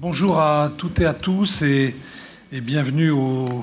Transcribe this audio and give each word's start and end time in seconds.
Bonjour 0.00 0.40
à 0.40 0.72
toutes 0.78 0.98
et 1.00 1.04
à 1.04 1.12
tous 1.12 1.60
et, 1.60 1.94
bienvenue 2.50 3.10
au 3.10 3.62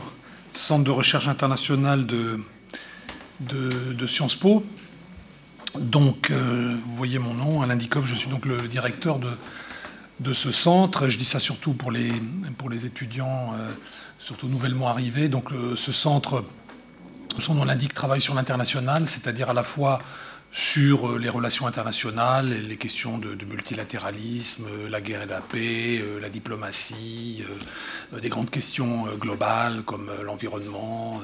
Centre 0.55 0.83
de 0.83 0.91
recherche 0.91 1.27
internationale 1.27 2.05
de, 2.05 4.05
Sciences 4.05 4.35
Po. 4.35 4.63
Donc, 5.79 6.29
euh, 6.29 6.77
vous 6.85 6.95
voyez 6.95 7.17
mon 7.17 7.33
nom, 7.33 7.63
Alain 7.63 7.75
Dikov, 7.75 8.05
je 8.05 8.13
suis 8.13 8.29
donc 8.29 8.45
le 8.45 8.67
directeur 8.67 9.19
de, 10.19 10.33
ce 10.33 10.51
centre. 10.51 11.07
Je 11.07 11.17
dis 11.17 11.25
ça 11.25 11.39
surtout 11.39 11.73
pour 11.73 11.89
les, 11.89 12.13
pour 12.59 12.69
les 12.69 12.85
étudiants, 12.85 13.55
euh, 13.55 13.71
surtout 14.19 14.47
nouvellement 14.47 14.89
arrivés. 14.89 15.29
Donc, 15.29 15.49
ce 15.75 15.91
centre, 15.91 16.45
son 17.39 17.55
nom 17.55 17.65
l'indique, 17.65 17.95
travaille 17.95 18.21
sur 18.21 18.35
l'international, 18.35 19.07
c'est-à-dire 19.07 19.49
à 19.49 19.53
la 19.53 19.63
fois 19.63 20.03
sur 20.57 21.11
euh, 21.11 21.19
les 21.19 21.29
relations 21.29 21.67
internationales, 21.67 22.49
les 22.49 22.77
questions 22.77 23.19
de, 23.19 23.45
multilatéralisme, 23.45 24.65
euh, 24.65 24.89
la 24.89 25.01
guerre 25.01 25.21
et 25.21 25.27
la 25.27 25.39
paix, 25.39 25.99
euh, 26.01 26.19
la 26.19 26.29
diplomatie, 26.29 27.43
des 28.19 28.29
grandes 28.29 28.49
questions 28.49 29.05
globales 29.19 29.83
comme 29.83 30.09
l'environnement, 30.25 31.21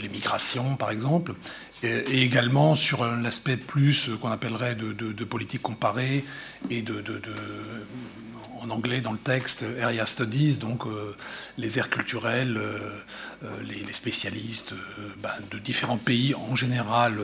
les 0.00 0.08
migrations 0.08 0.76
par 0.76 0.90
exemple, 0.90 1.32
et, 1.82 2.22
également 2.22 2.74
sur 2.74 3.04
l'aspect 3.04 3.56
plus 3.56 4.10
qu'on 4.20 4.30
appellerait 4.30 4.74
de, 4.74 5.24
politique 5.24 5.62
comparée 5.62 6.24
et 6.70 6.82
de, 6.82 7.02
en 8.60 8.68
anglais 8.70 9.00
dans 9.00 9.12
le 9.12 9.18
texte, 9.18 9.64
Area 9.80 10.06
Studies, 10.06 10.58
donc 10.58 10.84
les 11.56 11.78
aires 11.78 11.88
culturelles, 11.88 12.60
les, 13.62 13.92
spécialistes 13.92 14.74
bah, 15.22 15.36
de 15.52 15.58
différents 15.58 15.98
pays 15.98 16.34
en 16.34 16.56
général 16.56 17.18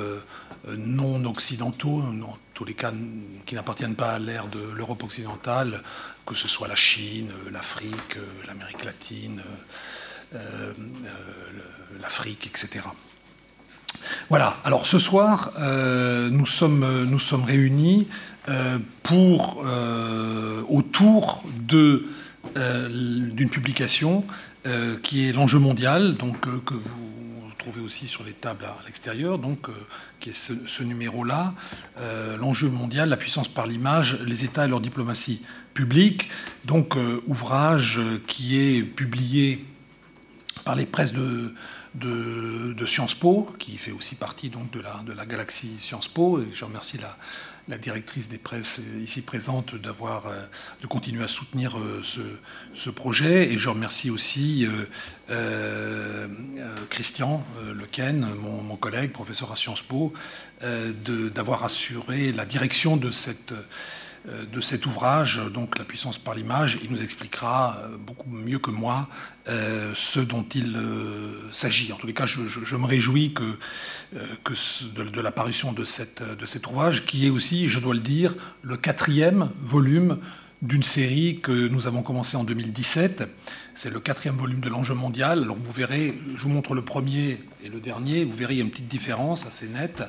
non 0.76 1.24
occidentaux, 1.24 2.02
en 2.02 2.38
tous 2.54 2.64
les 2.64 2.74
cas 2.74 2.92
qui 3.44 3.54
n'appartiennent 3.54 3.94
pas 3.94 4.12
à 4.12 4.18
l'ère 4.18 4.46
de 4.46 4.60
l'Europe 4.74 5.04
occidentale, 5.04 5.82
que 6.24 6.34
ce 6.34 6.48
soit 6.48 6.68
la 6.68 6.74
Chine, 6.74 7.30
l'Afrique, 7.52 8.18
l'Amérique 8.46 8.84
latine, 8.84 9.42
l'Afrique, 12.00 12.46
etc. 12.48 12.84
Voilà, 14.28 14.56
alors 14.64 14.86
ce 14.86 14.98
soir, 14.98 15.52
nous, 15.58 16.46
sommes, 16.46 17.04
nous 17.04 17.20
sommes 17.20 17.44
réunis 17.44 18.08
euh, 18.48 18.78
pour, 19.02 19.64
euh, 19.66 20.62
autour 20.68 21.42
euh, 21.72 23.28
d'une 23.32 23.48
publication 23.48 24.24
qui 25.04 25.28
est 25.28 25.32
l'enjeu 25.32 25.60
mondial, 25.60 26.16
donc, 26.16 26.40
que 26.40 26.74
vous 26.74 27.15
aussi 27.84 28.08
sur 28.08 28.24
les 28.24 28.32
tables 28.32 28.64
à, 28.64 28.76
l'extérieur, 28.86 29.38
donc, 29.38 29.68
qui 30.20 30.30
est 30.30 30.32
ce, 30.32 30.82
numéro-là, 30.82 31.54
l'enjeu 32.38 32.68
mondial, 32.68 33.08
la 33.08 33.16
puissance 33.16 33.48
par 33.48 33.66
l'image, 33.66 34.18
les 34.24 34.44
États 34.44 34.66
et 34.66 34.68
leur 34.68 34.80
diplomatie 34.80 35.42
publique, 35.74 36.28
donc 36.64 36.96
ouvrage 37.26 38.00
qui 38.26 38.58
est 38.58 38.82
publié 38.82 39.64
par 40.64 40.74
les 40.74 40.86
presses 40.86 41.12
de, 41.12 41.52
de, 41.94 42.86
Sciences 42.86 43.14
Po, 43.14 43.48
qui 43.58 43.78
fait 43.78 43.92
aussi 43.92 44.14
partie 44.14 44.48
donc 44.48 44.70
de 44.70 44.80
la, 44.80 45.02
de 45.06 45.12
la 45.12 45.26
galaxie 45.26 45.76
Sciences 45.78 46.08
Po. 46.08 46.40
Et 46.40 46.48
je 46.52 46.64
remercie 46.64 46.98
la, 46.98 47.16
la 47.68 47.78
directrice 47.78 48.28
des 48.28 48.38
presses 48.38 48.80
ici 49.02 49.22
présente 49.22 49.74
d'avoir 49.74 50.26
euh, 50.26 50.40
de 50.82 50.86
continuer 50.86 51.24
à 51.24 51.28
soutenir 51.28 51.78
euh, 51.78 52.02
ce, 52.74 52.90
projet. 52.90 53.52
Et 53.52 53.58
je 53.58 53.68
remercie 53.68 54.10
aussi 54.10 54.68
euh, 55.30 56.28
Christian 56.88 57.42
Lequen, 57.74 58.26
mon, 58.40 58.62
mon, 58.62 58.76
collègue, 58.76 59.12
professeur 59.12 59.50
à 59.50 59.56
Sciences 59.56 59.82
Po, 59.82 60.12
d'avoir 60.62 61.64
assuré 61.64 62.32
la 62.32 62.46
direction 62.46 62.96
de 62.96 63.10
cette 63.10 63.52
de 64.52 64.60
cet 64.60 64.86
ouvrage, 64.86 65.40
donc 65.52 65.78
La 65.78 65.84
puissance 65.84 66.18
par 66.18 66.34
l'image. 66.34 66.78
Il 66.82 66.90
nous 66.90 67.02
expliquera 67.02 67.78
euh, 67.78 67.96
beaucoup 67.96 68.28
mieux 68.28 68.58
que 68.58 68.70
moi 68.70 69.08
euh, 69.48 69.92
ce 69.94 70.18
dont 70.20 70.44
il 70.54 70.76
s'agit. 71.52 71.92
En 71.92 71.96
tous 71.96 72.06
les 72.06 72.14
cas, 72.14 72.26
je, 72.26 72.76
me 72.76 72.86
réjouis 72.86 73.32
de, 74.12 75.20
l'apparition 75.20 75.72
de, 75.72 75.84
cet 75.84 76.66
ouvrage, 76.66 77.04
qui 77.04 77.26
est 77.26 77.30
aussi, 77.30 77.68
je 77.68 77.78
dois 77.78 77.94
le 77.94 78.00
dire, 78.00 78.34
le 78.62 78.76
quatrième 78.76 79.50
volume 79.62 80.18
d'une 80.62 80.82
série 80.82 81.38
que 81.40 81.68
nous 81.68 81.86
avons 81.86 82.02
commencé 82.02 82.36
en 82.36 82.44
2017. 82.44 83.28
C'est 83.74 83.90
le 83.90 84.00
quatrième 84.00 84.36
volume 84.36 84.60
de 84.60 84.68
l'enjeu 84.68 84.94
mondial. 84.94 85.42
Alors 85.42 85.56
vous 85.56 85.70
verrez, 85.70 86.18
je 86.34 86.42
vous 86.42 86.48
montre 86.48 86.74
le 86.74 86.82
premier 86.82 87.38
et 87.62 87.68
le 87.68 87.78
dernier, 87.78 88.24
vous 88.24 88.36
verrez, 88.36 88.54
il 88.54 88.56
y 88.58 88.60
a 88.60 88.64
une 88.64 88.70
petite 88.70 88.88
différence 88.88 89.46
assez 89.46 89.68
nette. 89.68 90.02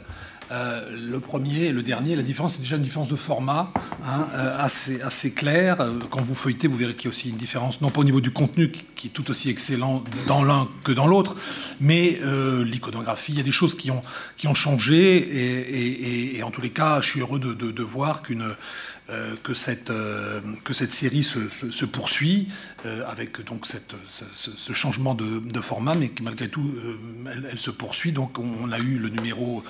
Euh, 0.52 0.90
le 1.10 1.20
premier 1.20 1.66
et 1.66 1.72
le 1.72 1.84
dernier, 1.84 2.16
la 2.16 2.24
différence, 2.24 2.56
c'est 2.56 2.62
déjà 2.62 2.78
une 2.78 2.82
différence 2.82 3.10
de 3.10 3.16
format 3.16 3.72
hein, 4.06 4.28
euh, 4.34 4.58
assez, 4.58 5.32
claire. 5.32 5.82
Euh, 5.82 5.94
quand 6.10 6.22
vous 6.22 6.36
feuilletez, 6.36 6.68
vous 6.68 6.78
verrez 6.78 6.96
qu'il 6.96 7.06
y 7.06 7.08
a 7.08 7.10
aussi 7.10 7.30
une 7.30 7.36
différence, 7.36 7.82
non 7.82 7.90
pas 7.90 8.00
au 8.00 8.06
niveau 8.06 8.22
du 8.22 8.32
contenu, 8.32 8.72
qui 8.96 9.08
est 9.08 9.12
tout 9.12 9.30
aussi 9.30 9.50
excellent 9.50 10.04
dans 10.28 10.44
l'un 10.44 10.68
que 10.84 10.94
dans 10.94 11.08
l'autre, 11.08 11.36
mais 11.82 12.20
l'iconographie, 12.64 13.34
il 13.34 13.38
y 13.38 13.42
a 13.42 13.44
des 13.44 13.52
choses 13.52 13.76
qui 13.76 13.92
ont, 13.92 14.02
changé. 14.54 16.36
Et, 16.38 16.44
en 16.44 16.52
tous 16.52 16.62
les 16.62 16.70
cas, 16.70 17.02
je 17.02 17.10
suis 17.10 17.20
heureux 17.20 17.40
de, 17.40 17.84
voir 17.84 18.22
qu'une. 18.22 18.46
que, 19.44 19.54
cette, 19.54 19.92
que 20.64 20.74
cette 20.74 20.94
série 20.94 21.24
se, 21.24 21.86
poursuit 21.86 22.48
avec 23.08 23.44
donc 23.46 23.66
ce, 23.66 24.74
changement 24.74 25.16
de, 25.16 25.62
format, 25.62 25.96
mais 25.96 26.10
qui 26.10 26.24
malgré 26.24 26.50
tout, 26.50 26.74
elle, 27.26 27.60
se 27.60 27.72
poursuit. 27.72 28.12
Donc 28.12 28.40
on 28.40 28.72
a 28.72 28.80
eu 28.80 28.98
le 28.98 29.10
numéro 29.10 29.64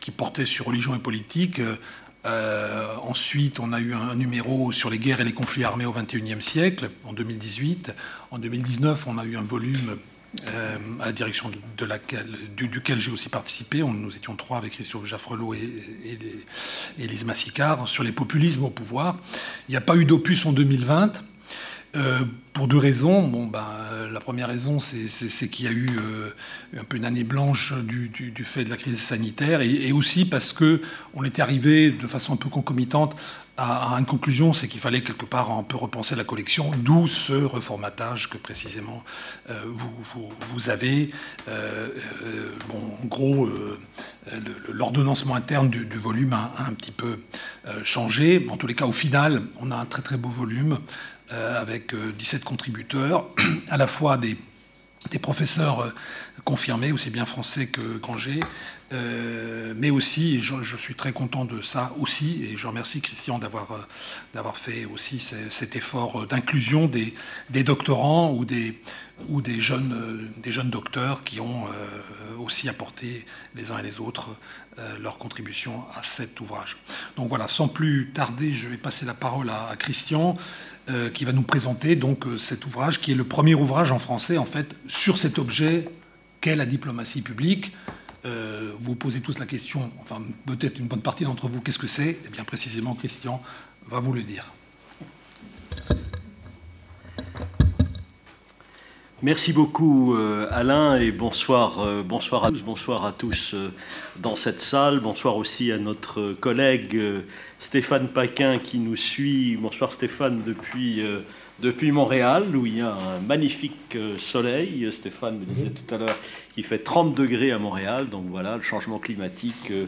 qui 0.00 0.10
portait 0.10 0.46
sur 0.46 0.66
religion 0.66 0.94
et 0.94 0.98
politique. 0.98 1.60
Euh, 2.24 2.94
ensuite, 3.02 3.58
on 3.58 3.72
a 3.72 3.80
eu 3.80 3.94
un 3.94 4.14
numéro 4.14 4.72
sur 4.72 4.90
les 4.90 4.98
guerres 4.98 5.20
et 5.20 5.24
les 5.24 5.32
conflits 5.32 5.64
armés 5.64 5.86
au 5.86 5.92
XXIe 5.92 6.40
siècle, 6.40 6.90
en 7.04 7.12
2018. 7.12 7.92
En 8.30 8.38
2019, 8.38 9.06
on 9.08 9.18
a 9.18 9.24
eu 9.24 9.36
un 9.36 9.42
volume 9.42 9.96
euh, 10.46 10.78
à 11.00 11.06
la 11.06 11.12
direction 11.12 11.50
duquel 12.56 12.98
j'ai 12.98 13.10
aussi 13.10 13.28
participé. 13.28 13.82
Nous 13.82 14.16
étions 14.16 14.36
trois 14.36 14.58
avec 14.58 14.72
Christophe 14.72 15.04
Jaffrelot 15.04 15.54
et, 15.54 15.68
et, 16.98 17.24
Massicard 17.24 17.86
sur 17.88 18.02
les 18.02 18.12
populismes 18.12 18.64
au 18.64 18.70
pouvoir. 18.70 19.18
Il 19.68 19.72
n'y 19.72 19.76
a 19.76 19.82
pas 19.82 19.96
eu 19.96 20.04
d'opus 20.04 20.46
en 20.46 20.52
2020. 20.52 21.22
Euh, 21.94 22.20
pour 22.52 22.68
deux 22.68 22.78
raisons. 22.78 23.26
Bon, 23.26 23.46
ben, 23.46 23.66
la 24.12 24.20
première 24.20 24.48
raison, 24.48 24.78
c'est 24.78 25.48
qu'il 25.48 25.66
y 25.66 25.68
a 25.68 25.72
eu 25.72 25.88
euh, 25.98 26.30
un 26.78 26.84
peu 26.84 26.96
une 26.96 27.04
année 27.04 27.24
blanche 27.24 27.72
du, 27.82 28.32
fait 28.44 28.64
de 28.64 28.70
la 28.70 28.76
crise 28.76 29.00
sanitaire, 29.00 29.60
et, 29.60 29.92
aussi 29.92 30.24
parce 30.24 30.52
que 30.52 30.80
on 31.14 31.24
était 31.24 31.42
arrivé 31.42 31.90
de 31.90 32.06
façon 32.06 32.34
un 32.34 32.36
peu 32.36 32.48
concomitante 32.48 33.16
à, 33.56 33.96
une 33.98 34.06
conclusion, 34.06 34.52
c'est 34.52 34.68
qu'il 34.68 34.80
fallait 34.80 35.02
quelque 35.02 35.26
part 35.26 35.50
un 35.50 35.62
peu 35.62 35.76
repenser 35.76 36.16
la 36.16 36.24
collection, 36.24 36.70
d'où 36.78 37.06
ce 37.06 37.32
reformatage 37.32 38.30
que 38.30 38.38
précisément 38.38 39.04
euh, 39.50 39.62
vous, 40.52 40.70
avez. 40.70 41.10
bon, 42.68 42.96
en 43.02 43.06
gros, 43.06 43.48
l'ordonnancement 44.68 45.34
interne 45.34 45.68
du, 45.70 45.98
volume 45.98 46.32
a, 46.32 46.52
a, 46.56 46.66
un 46.66 46.72
petit 46.72 46.92
peu 46.92 47.18
changé. 47.84 48.46
En 48.50 48.56
tous 48.56 48.66
les 48.66 48.74
cas, 48.74 48.86
au 48.86 48.92
final, 48.92 49.42
on 49.60 49.70
a 49.70 49.76
un 49.76 49.86
très 49.86 50.02
très 50.02 50.16
beau 50.16 50.28
volume. 50.28 50.78
Euh, 51.32 51.58
avec 51.58 51.94
17 51.94 52.42
euh, 52.42 52.44
contributeurs, 52.44 53.30
à 53.70 53.78
la 53.78 53.86
fois 53.86 54.18
des, 54.18 54.36
des 55.10 55.18
professeurs 55.18 55.80
euh, 55.80 55.90
confirmés, 56.44 56.92
aussi 56.92 57.10
bien 57.10 57.26
français 57.26 57.66
que 57.66 57.98
qu'angers, 57.98 58.40
mais 59.76 59.88
aussi, 59.88 60.42
je, 60.42 60.62
je, 60.62 60.76
suis 60.76 60.94
très 60.94 61.12
content 61.14 61.46
de 61.46 61.62
ça 61.62 61.94
aussi, 61.98 62.44
et 62.44 62.58
je 62.58 62.66
remercie 62.66 63.00
Christian 63.00 63.38
d'avoir 63.38 63.88
d'avoir 64.34 64.58
fait 64.58 64.84
aussi 64.84 65.18
cet 65.18 65.76
effort 65.76 66.26
d'inclusion 66.26 66.88
des, 66.88 67.14
doctorants 67.62 68.34
ou 68.34 68.44
des, 68.44 68.78
ou 69.28 69.40
des 69.40 69.60
jeunes, 69.60 70.30
des 70.36 70.52
jeunes 70.52 70.68
docteurs 70.68 71.24
qui 71.24 71.40
ont 71.40 71.64
aussi 72.38 72.68
apporté 72.68 73.24
les 73.54 73.70
uns 73.70 73.78
et 73.78 73.82
les 73.82 73.98
autres 73.98 74.28
leur 75.00 75.18
contribution 75.18 75.84
à 75.94 76.02
cet 76.02 76.40
ouvrage. 76.40 76.76
Donc 77.16 77.28
voilà, 77.28 77.48
sans 77.48 77.68
plus 77.68 78.10
tarder, 78.12 78.52
je 78.52 78.68
vais 78.68 78.76
passer 78.76 79.04
la 79.06 79.14
parole 79.14 79.50
à 79.50 79.74
Christian. 79.78 80.36
Euh, 80.90 81.10
qui 81.10 81.24
va 81.24 81.30
nous 81.30 81.42
présenter 81.42 81.94
donc 81.94 82.26
euh, 82.26 82.36
cet 82.36 82.66
ouvrage, 82.66 83.00
qui 83.00 83.12
est 83.12 83.14
le 83.14 83.22
premier 83.22 83.54
ouvrage 83.54 83.92
en 83.92 84.00
français 84.00 84.36
en 84.36 84.44
fait 84.44 84.74
sur 84.88 85.16
cet 85.16 85.38
objet 85.38 85.88
qu'est 86.40 86.56
la 86.56 86.66
diplomatie 86.66 87.22
publique. 87.22 87.70
Euh, 88.24 88.72
vous 88.80 88.96
posez 88.96 89.20
tous 89.20 89.38
la 89.38 89.46
question, 89.46 89.92
enfin 90.00 90.20
peut-être 90.44 90.80
une 90.80 90.88
bonne 90.88 91.00
partie 91.00 91.22
d'entre 91.22 91.46
vous, 91.46 91.60
qu'est-ce 91.60 91.78
que 91.78 91.86
c'est? 91.86 92.18
Eh 92.26 92.28
bien 92.30 92.42
précisément, 92.42 92.96
Christian 92.96 93.40
va 93.88 94.00
vous 94.00 94.12
le 94.12 94.24
dire. 94.24 94.52
Merci 99.22 99.52
beaucoup 99.52 100.16
Alain 100.50 100.96
et 100.96 101.12
bonsoir, 101.12 102.02
bonsoir 102.04 102.44
à 102.44 102.50
tous, 102.50 102.62
bonsoir 102.62 103.06
à 103.06 103.12
tous 103.12 103.54
dans 104.18 104.34
cette 104.34 104.60
salle, 104.60 104.98
bonsoir 104.98 105.36
aussi 105.36 105.70
à 105.70 105.78
notre 105.78 106.32
collègue 106.32 107.00
Stéphane 107.62 108.08
Paquin 108.08 108.58
qui 108.58 108.78
nous 108.78 108.96
suit. 108.96 109.56
Bonsoir 109.56 109.92
Stéphane 109.92 110.42
depuis, 110.44 111.00
euh, 111.00 111.20
depuis 111.60 111.92
Montréal 111.92 112.56
où 112.56 112.66
il 112.66 112.78
y 112.78 112.80
a 112.80 112.92
un 112.92 113.20
magnifique 113.20 113.94
euh, 113.94 114.18
soleil. 114.18 114.88
Stéphane 114.90 115.38
me 115.38 115.44
disait 115.44 115.70
tout 115.70 115.94
à 115.94 115.98
l'heure 115.98 116.18
qu'il 116.52 116.64
fait 116.64 116.78
30 116.80 117.14
degrés 117.14 117.52
à 117.52 117.60
Montréal. 117.60 118.08
Donc 118.08 118.24
voilà, 118.28 118.56
le 118.56 118.62
changement 118.62 118.98
climatique 118.98 119.70
euh, 119.70 119.84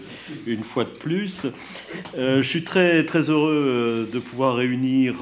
une 0.47 0.63
fois 0.63 0.85
de 0.85 0.91
plus. 0.91 1.49
je 2.17 2.43
suis 2.43 2.63
très, 2.63 3.05
très 3.05 3.29
heureux 3.29 4.09
de 4.11 4.19
pouvoir 4.21 4.55
réunir 4.55 5.17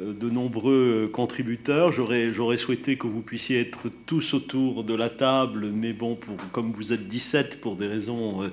de 0.00 0.30
nombreux 0.30 1.10
contributeurs. 1.12 1.92
J'aurais 1.92 2.56
souhaité 2.56 2.96
que 2.96 3.06
vous 3.06 3.22
puissiez 3.22 3.60
être 3.60 3.88
tous 4.06 4.34
autour 4.34 4.84
de 4.84 4.94
la 4.94 5.10
table, 5.10 5.70
mais 5.72 5.92
bon, 5.92 6.14
pour, 6.14 6.36
comme 6.52 6.72
vous 6.72 6.92
êtes 6.92 7.08
17 7.08 7.60
pour 7.60 7.76
des 7.76 7.86
raisons 7.86 8.50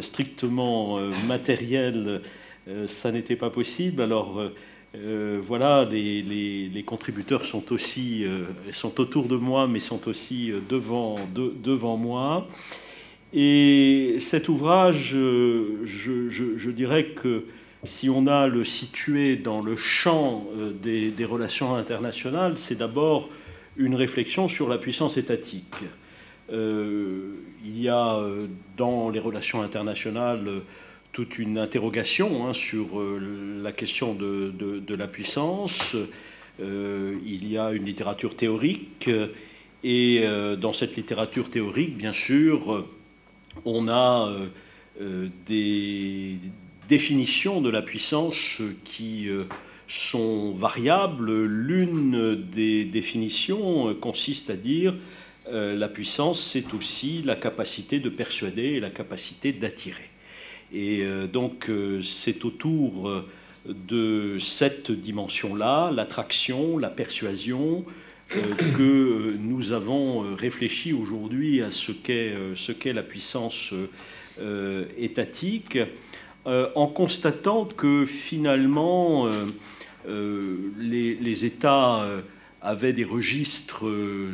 strictement 0.00 0.98
matérielles, 1.26 2.20
ça 2.86 3.12
n'était 3.12 3.36
pas 3.36 3.50
possible. 3.50 4.02
Alors 4.02 4.42
voilà, 5.46 5.88
les, 5.90 6.84
contributeurs 6.86 7.44
sont 7.44 7.72
aussi 7.72 8.24
sont 8.72 9.00
autour 9.00 9.28
de 9.28 9.36
moi, 9.36 9.66
mais 9.68 9.80
sont 9.80 10.08
aussi 10.08 10.52
devant, 10.68 11.16
devant 11.34 11.96
moi. 11.96 12.48
Et 13.32 14.16
cet 14.18 14.48
ouvrage, 14.48 15.10
je, 15.14 16.70
dirais 16.70 17.06
que 17.06 17.44
si 17.84 18.10
on 18.10 18.26
a 18.26 18.46
le 18.46 18.64
situé 18.64 19.36
dans 19.36 19.60
le 19.60 19.76
champ 19.76 20.46
euh, 20.56 20.72
des, 20.72 21.24
relations 21.24 21.74
internationales, 21.74 22.56
c'est 22.56 22.76
d'abord 22.76 23.28
une 23.76 23.94
réflexion 23.94 24.48
sur 24.48 24.68
la 24.68 24.78
puissance 24.78 25.16
étatique. 25.16 25.76
Euh, 26.52 27.34
il 27.64 27.80
y 27.80 27.88
a 27.88 28.16
euh, 28.16 28.46
dans 28.76 29.08
les 29.08 29.20
relations 29.20 29.62
internationales 29.62 30.62
toute 31.12 31.38
une 31.38 31.58
interrogation 31.58 32.46
hein, 32.46 32.52
sur 32.52 33.00
la 33.62 33.72
question 33.72 34.14
de, 34.14 34.94
la 34.94 35.08
puissance. 35.08 35.96
il 36.60 37.48
y 37.50 37.58
a 37.58 37.72
une 37.72 37.84
littérature 37.84 38.36
théorique 38.36 39.10
et 39.82 40.24
dans 40.60 40.72
cette 40.72 40.94
littérature 40.94 41.50
théorique, 41.50 41.96
bien 41.96 42.12
sûr, 42.12 42.86
on 43.64 43.88
a 43.88 44.32
des 45.46 46.38
définitions 46.90 47.62
de 47.62 47.70
la 47.70 47.80
puissance 47.80 48.60
qui 48.84 49.28
euh, 49.28 49.44
sont 49.86 50.52
variables. 50.52 51.44
L'une 51.46 52.34
des 52.34 52.84
définitions 52.84 53.94
consiste 53.94 54.50
à 54.50 54.56
dire 54.56 54.94
la 55.52 55.88
puissance, 55.88 56.40
c'est 56.40 56.74
aussi 56.74 57.22
la 57.24 57.34
capacité 57.34 57.98
de 57.98 58.08
persuader 58.08 58.74
et 58.74 58.80
la 58.80 58.90
capacité 58.90 59.52
d'attirer. 59.52 60.08
Et 60.72 61.04
donc 61.32 61.68
c'est 62.02 62.44
autour 62.44 63.24
de 63.66 64.38
cette 64.38 64.92
dimension-là, 64.92 65.90
l'attraction, 65.90 66.78
la 66.78 66.88
persuasion, 66.88 67.84
euh, 68.36 68.54
que 68.76 69.36
nous 69.40 69.72
avons 69.72 70.22
euh, 70.22 70.34
réfléchi 70.36 70.92
aujourd'hui 70.92 71.62
à 71.62 71.72
ce 71.72 71.90
qu'est 71.90 72.32
euh, 72.32 72.92
la 72.92 73.02
puissance 73.02 73.74
étatique, 74.96 75.78
en 76.46 76.86
constatant 76.86 77.66
que 77.66 78.06
finalement 78.06 79.28
les, 80.06 81.44
États 81.44 82.06
avaient 82.62 82.92
des 82.92 83.04
registres 83.04 83.84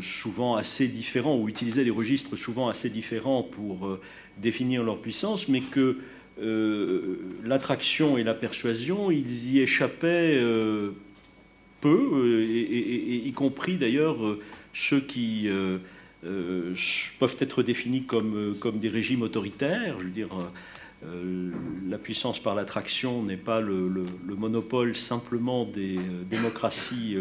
souvent 0.00 0.56
assez 0.56 0.88
différents, 0.88 1.36
ou 1.36 1.48
utilisaient 1.48 1.84
des 1.84 1.90
registres 1.90 2.36
souvent 2.36 2.68
assez 2.68 2.90
différents 2.90 3.42
pour 3.42 3.98
définir 4.38 4.84
leur 4.84 4.98
puissance, 4.98 5.48
mais 5.48 5.60
que 5.60 5.98
l'attraction 7.44 8.18
et 8.18 8.24
la 8.24 8.34
persuasion, 8.34 9.10
ils 9.10 9.54
y 9.54 9.60
échappaient 9.60 10.40
peu, 11.80 12.10
euh, 12.14 13.26
y 13.26 13.32
compris 13.32 13.76
d'ailleurs 13.76 14.24
euh, 14.24 14.40
ceux 14.72 15.00
qui 15.00 15.48
euh, 15.48 15.78
peuvent 17.18 17.36
être 17.40 17.62
définis 17.62 18.04
comme, 18.04 18.56
comme 18.58 18.78
des 18.78 18.88
régimes 18.88 19.22
autoritaires. 19.22 19.96
Je 20.00 20.04
veux 20.04 20.10
dire, 20.10 20.28
la 21.88 21.98
puissance 21.98 22.38
par 22.38 22.54
l'attraction 22.54 23.22
n'est 23.22 23.36
pas 23.36 23.60
le, 23.60 24.04
monopole 24.26 24.94
simplement 24.94 25.64
des 25.64 25.98
démocraties 26.28 27.16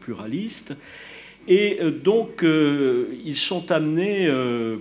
pluralistes. 0.00 0.76
Et 1.48 1.78
donc, 2.04 2.44
ils 2.44 3.36
sont 3.36 3.72
amenés 3.72 4.30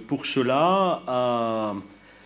pour 0.07 0.25
cela 0.25 1.03
à 1.07 1.75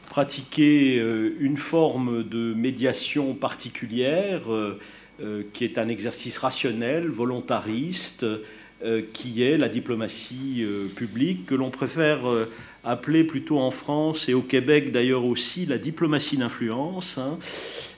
pratiquer 0.10 0.98
une 1.40 1.58
forme 1.58 2.24
de 2.24 2.54
médiation 2.54 3.34
particulière 3.36 4.50
euh, 5.22 5.44
qui 5.52 5.66
est 5.66 5.78
un 5.78 5.90
exercice 5.90 6.38
rationnel, 6.38 7.10
volontariste, 7.10 8.26
euh, 8.86 9.02
qui 9.12 9.44
est 9.44 9.58
la 9.58 9.68
diplomatie 9.68 10.60
euh, 10.62 10.86
publique, 10.86 11.46
que 11.46 11.56
l'on 11.56 11.72
préfère 11.72 12.20
appeler 12.84 13.24
plutôt 13.24 13.60
en 13.60 13.72
France 13.72 14.30
et 14.30 14.34
au 14.34 14.42
Québec 14.42 14.92
d'ailleurs 14.92 15.26
aussi 15.26 15.66
la 15.66 15.78
diplomatie 15.78 16.38
d'influence. 16.38 17.18
Hein. 17.18 17.38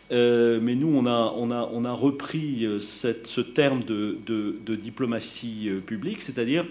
mais 0.10 0.76
nous, 0.76 0.88
on 0.96 1.06
a, 1.06 1.92
repris 1.94 2.68
cette, 2.80 3.28
ce 3.28 3.42
terme 3.42 3.84
de, 3.84 4.76
diplomatie 4.76 5.70
publique, 5.86 6.22
c'est-à-dire 6.22 6.66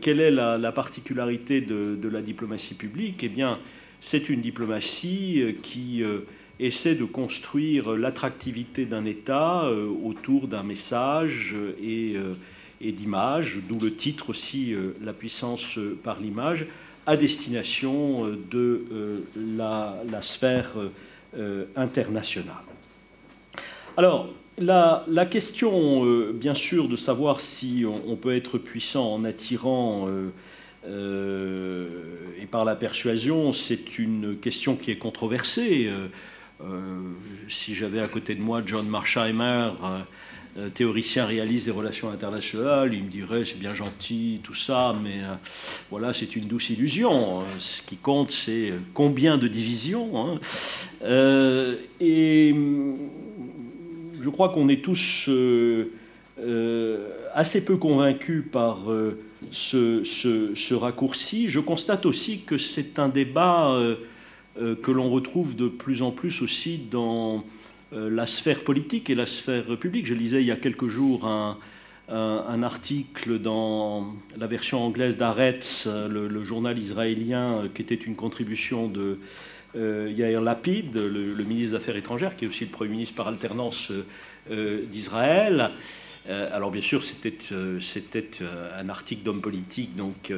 quelle 0.00 0.20
est 0.20 0.30
la, 0.30 0.58
la 0.58 0.72
particularité 0.72 1.60
de, 1.60 2.08
la 2.08 2.22
diplomatie 2.22 2.74
publique? 2.74 3.24
Eh 3.24 3.28
bien, 3.28 3.58
c'est 4.00 4.28
une 4.28 4.40
diplomatie 4.40 5.56
qui 5.62 6.02
essaie 6.62 6.94
de 6.94 7.04
construire 7.04 7.92
l'attractivité 7.96 8.84
d'un 8.84 9.04
État 9.04 9.64
euh, 9.64 9.88
autour 10.04 10.48
d'un 10.48 10.62
message 10.62 11.54
et, 11.82 12.14
euh, 12.16 12.34
et 12.80 12.92
d'images, 12.92 13.60
d'où 13.68 13.78
le 13.78 13.94
titre 13.94 14.30
aussi, 14.30 14.74
euh, 14.74 14.92
La 15.02 15.12
puissance 15.12 15.78
par 16.02 16.20
l'image, 16.20 16.66
à 17.06 17.16
destination 17.16 18.26
de 18.50 19.24
la, 19.36 19.94
sphère 20.20 20.76
internationale. 21.76 22.54
Alors, 23.96 24.28
la, 24.58 25.26
question, 25.28 26.32
bien 26.32 26.54
sûr, 26.54 26.88
de 26.88 26.96
savoir 26.96 27.40
si 27.40 27.84
on, 28.06 28.16
peut 28.16 28.36
être 28.36 28.58
puissant 28.58 29.14
en 29.14 29.24
attirant 29.24 30.08
et 30.86 32.46
par 32.50 32.64
la 32.64 32.76
persuasion, 32.76 33.52
c'est 33.52 33.98
une 33.98 34.36
question 34.36 34.76
qui 34.76 34.90
est 34.90 34.98
controversée. 34.98 35.90
Euh, 36.64 37.00
si 37.48 37.74
j'avais 37.74 38.00
à 38.00 38.08
côté 38.08 38.34
de 38.34 38.40
moi 38.40 38.62
John 38.64 38.86
Marsheimer, 38.86 39.42
euh, 39.42 39.68
euh, 39.84 40.00
théoricien 40.74 41.24
réaliste 41.26 41.66
des 41.66 41.72
relations 41.72 42.10
internationales, 42.10 42.92
il 42.92 43.04
me 43.04 43.08
dirait 43.08 43.44
c'est 43.44 43.58
bien 43.58 43.74
gentil, 43.74 44.40
tout 44.42 44.54
ça, 44.54 44.94
mais 45.02 45.20
voilà, 45.90 46.12
c'est 46.12 46.36
une 46.36 46.44
douce 46.44 46.70
illusion. 46.70 47.42
Ce 47.58 47.80
qui 47.82 47.96
compte, 47.96 48.30
c'est 48.30 48.72
combien 48.92 49.38
de 49.38 49.48
divisions. 49.48 50.10
Hein. 50.18 50.38
et 52.00 52.54
je 54.20 54.28
crois 54.28 54.50
qu'on 54.50 54.68
est 54.68 54.84
tous 54.84 55.30
assez 57.34 57.64
peu 57.64 57.76
convaincus 57.76 58.44
par 58.52 58.88
ce, 59.50 60.74
raccourci. 60.74 61.48
Je 61.48 61.60
constate 61.60 62.06
aussi 62.06 62.40
que 62.40 62.58
c'est 62.58 62.98
un 62.98 63.08
débat 63.08 63.70
euh, 64.60 64.76
que 64.82 64.90
l'on 64.90 65.10
retrouve 65.10 65.56
de 65.56 65.68
plus 65.68 66.02
en 66.02 66.10
plus 66.10 66.42
aussi 66.42 66.78
dans 66.90 67.38
euh, 67.38 67.40
la 67.92 68.26
sphère 68.26 68.64
politique 68.64 69.10
et 69.10 69.14
la 69.14 69.26
sphère 69.26 69.76
publique. 69.78 70.06
Je 70.06 70.14
lisais 70.14 70.40
il 70.40 70.46
y 70.46 70.50
a 70.50 70.56
quelques 70.56 70.88
jours 70.88 71.26
un, 71.26 71.58
article 72.62 73.38
dans 73.38 74.14
la 74.38 74.46
version 74.46 74.84
anglaise 74.84 75.16
d'Aretz, 75.16 75.86
le, 75.86 76.42
journal 76.42 76.78
israélien, 76.78 77.68
qui 77.74 77.82
était 77.82 77.94
une 77.94 78.16
contribution 78.16 78.88
de 78.88 79.18
euh, 79.76 80.12
Yair 80.14 80.40
Lapid, 80.40 80.94
le, 80.94 81.44
ministre 81.44 81.70
des 81.70 81.76
Affaires 81.76 81.96
étrangères, 81.96 82.36
qui 82.36 82.44
est 82.44 82.48
aussi 82.48 82.64
le 82.64 82.70
Premier 82.70 82.90
ministre 82.90 83.14
par 83.14 83.28
alternance 83.28 83.92
d'Israël. 84.90 85.70
alors 86.28 86.70
bien 86.70 86.80
sûr, 86.80 87.02
c'était 87.02 88.28
un 88.78 88.88
article 88.88 89.22
d'homme 89.22 89.40
politique, 89.40 89.94
donc 89.96 90.32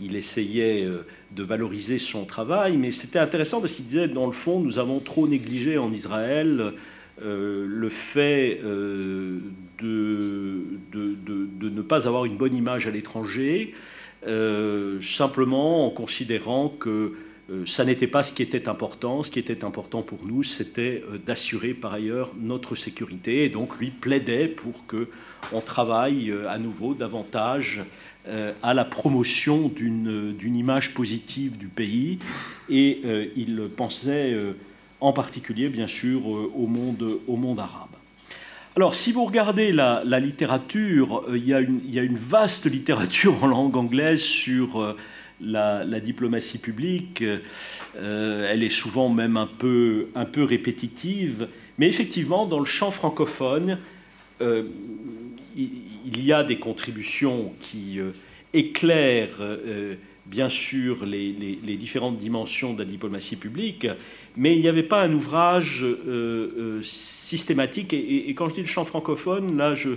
il 0.00 0.16
essayait 0.16 0.84
euh, 0.84 1.06
de 1.32 1.42
valoriser 1.42 1.98
son 1.98 2.24
travail, 2.24 2.76
mais 2.76 2.90
c'était 2.90 3.18
intéressant 3.18 3.60
parce 3.60 3.72
qu'il 3.72 3.84
disait, 3.84 4.08
dans 4.08 4.26
le 4.26 4.32
fond, 4.32 4.60
nous 4.60 4.78
avons 4.78 5.00
trop 5.00 5.26
négligé 5.26 5.78
en 5.78 5.92
Israël 5.92 6.72
euh, 7.22 7.66
le 7.68 7.88
fait 7.88 8.60
euh, 8.64 9.38
de, 9.78 10.62
ne 11.62 11.82
pas 11.82 12.06
avoir 12.06 12.24
une 12.24 12.36
bonne 12.36 12.54
image 12.54 12.86
à 12.86 12.90
l'étranger, 12.90 13.74
simplement 15.00 15.86
en 15.86 15.90
considérant 15.90 16.68
que 16.68 17.14
ça 17.64 17.84
n'était 17.84 18.08
pas 18.08 18.24
ce 18.24 18.32
qui 18.32 18.42
était 18.42 18.68
important. 18.68 19.22
Ce 19.22 19.30
qui 19.30 19.38
était 19.38 19.64
important 19.64 20.02
pour 20.02 20.26
nous, 20.26 20.42
c'était 20.42 21.04
d'assurer 21.24 21.74
par 21.74 21.94
ailleurs 21.94 22.32
notre 22.40 22.74
sécurité. 22.74 23.44
Et 23.44 23.48
donc, 23.48 23.78
lui 23.78 23.90
plaidait 23.90 24.48
pour 24.48 24.84
que 24.86 25.08
on 25.52 25.60
travaille 25.60 26.34
à 26.48 26.58
nouveau 26.58 26.94
davantage 26.94 27.84
euh, 28.28 28.52
à 28.60 28.74
la 28.74 28.84
promotion 28.84 29.68
d'une 29.68 30.56
image 30.56 30.94
positive 30.94 31.58
du 31.58 31.68
pays 31.68 32.18
et 32.68 33.00
euh, 33.04 33.26
il 33.36 33.68
pensait 33.76 34.32
euh, 34.32 34.54
en 35.00 35.12
particulier 35.12 35.68
bien 35.68 35.86
sûr 35.86 36.26
au 36.26 36.66
monde, 36.66 37.18
au 37.26 37.36
monde 37.36 37.60
arabe. 37.60 37.88
Alors 38.76 38.94
si 38.94 39.12
vous 39.12 39.24
regardez 39.24 39.72
la, 39.72 40.02
littérature, 40.20 41.24
il 41.32 41.46
y, 41.46 41.54
a 41.54 41.60
une, 41.60 41.80
il, 41.86 41.94
y 41.94 41.98
a 41.98 42.02
une, 42.02 42.16
vaste 42.16 42.70
littérature 42.70 43.42
en 43.42 43.46
langue 43.46 43.76
anglaise 43.76 44.20
sur 44.20 44.96
la, 45.40 45.84
la, 45.84 46.00
diplomatie 46.00 46.58
publique. 46.58 47.24
elle 47.94 48.62
est 48.62 48.68
souvent 48.68 49.08
même 49.08 49.36
un 49.36 49.46
peu 49.46 50.08
répétitive, 50.36 51.48
mais 51.78 51.88
effectivement 51.88 52.44
dans 52.44 52.58
le 52.58 52.66
champ 52.66 52.90
francophone, 52.90 53.78
il 54.40 56.24
y 56.24 56.32
a 56.32 56.44
des 56.44 56.58
contributions 56.58 57.54
qui 57.60 57.98
éclairent 58.52 59.40
bien 60.26 60.48
sûr 60.48 61.06
les, 61.06 61.76
différentes 61.76 62.18
dimensions 62.18 62.74
de 62.74 62.80
la 62.80 62.84
diplomatie 62.84 63.36
publique, 63.36 63.86
mais 64.36 64.54
il 64.54 64.60
n'y 64.60 64.68
avait 64.68 64.82
pas 64.82 65.02
un 65.02 65.12
ouvrage 65.12 65.84
systématique. 66.82 67.92
Et, 67.92 68.32
quand 68.34 68.48
je 68.48 68.54
dis 68.54 68.60
le 68.60 68.66
champ 68.66 68.84
francophone, 68.84 69.56
là, 69.56 69.74
je 69.74 69.90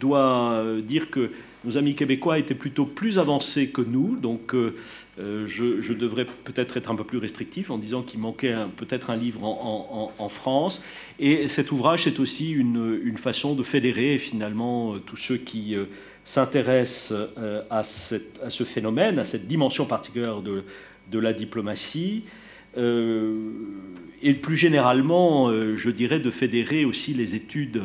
dois 0.00 0.64
dire 0.82 1.10
que 1.10 1.30
nos 1.66 1.76
amis 1.76 1.94
québécois 1.94 2.38
étaient 2.38 2.54
plutôt 2.54 2.86
plus 2.86 3.18
avancés 3.18 3.68
que 3.68 3.82
nous, 3.82 4.16
donc 4.16 4.54
euh, 4.54 4.74
euh, 5.18 5.46
je, 5.46 5.92
devrais 5.92 6.24
peut-être 6.24 6.76
être 6.76 6.90
un 6.90 6.94
peu 6.94 7.04
plus 7.04 7.18
restrictif 7.18 7.70
en 7.70 7.78
disant 7.78 8.02
qu'il 8.02 8.20
manquait 8.20 8.54
peut-être 8.76 9.10
un 9.10 9.16
livre 9.16 9.44
en, 9.44 10.28
France. 10.28 10.82
Et 11.18 11.48
cet 11.48 11.72
ouvrage, 11.72 12.04
c'est 12.04 12.20
aussi 12.20 12.52
une, 12.52 13.16
façon 13.16 13.54
de 13.54 13.62
fédérer 13.62 14.18
finalement 14.18 14.94
euh, 14.94 14.98
tous 14.98 15.16
ceux 15.16 15.36
qui 15.36 15.74
s'intéressent 16.24 17.14
à, 17.70 17.82
ce 17.82 18.64
phénomène, 18.64 19.18
à 19.18 19.24
cette 19.24 19.48
dimension 19.48 19.86
particulière 19.86 20.40
de 20.42 21.18
la 21.18 21.32
diplomatie. 21.32 22.24
Et 22.76 24.34
plus 24.34 24.56
généralement, 24.56 25.50
je 25.50 25.90
dirais, 25.90 26.20
de 26.20 26.30
fédérer 26.30 26.84
aussi 26.84 27.14
les 27.14 27.34
études 27.34 27.82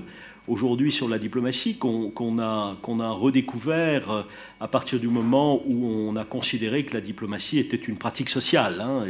aujourd'hui 0.47 0.91
sur 0.91 1.07
la 1.07 1.19
diplomatie 1.19 1.77
qu'on 1.77 2.39
a, 2.39 2.77
qu'on 2.81 3.13
redécouvert 3.13 4.11
euh, 4.11 4.23
à 4.59 4.67
partir 4.67 4.99
du 4.99 5.07
moment 5.07 5.61
où 5.65 5.85
on 5.85 6.15
a 6.15 6.25
considéré 6.25 6.83
que 6.83 6.93
la 6.93 7.01
diplomatie 7.01 7.59
était 7.59 7.77
une 7.77 7.97
pratique 7.97 8.29
sociale. 8.29 8.81
Hein, 8.81 9.05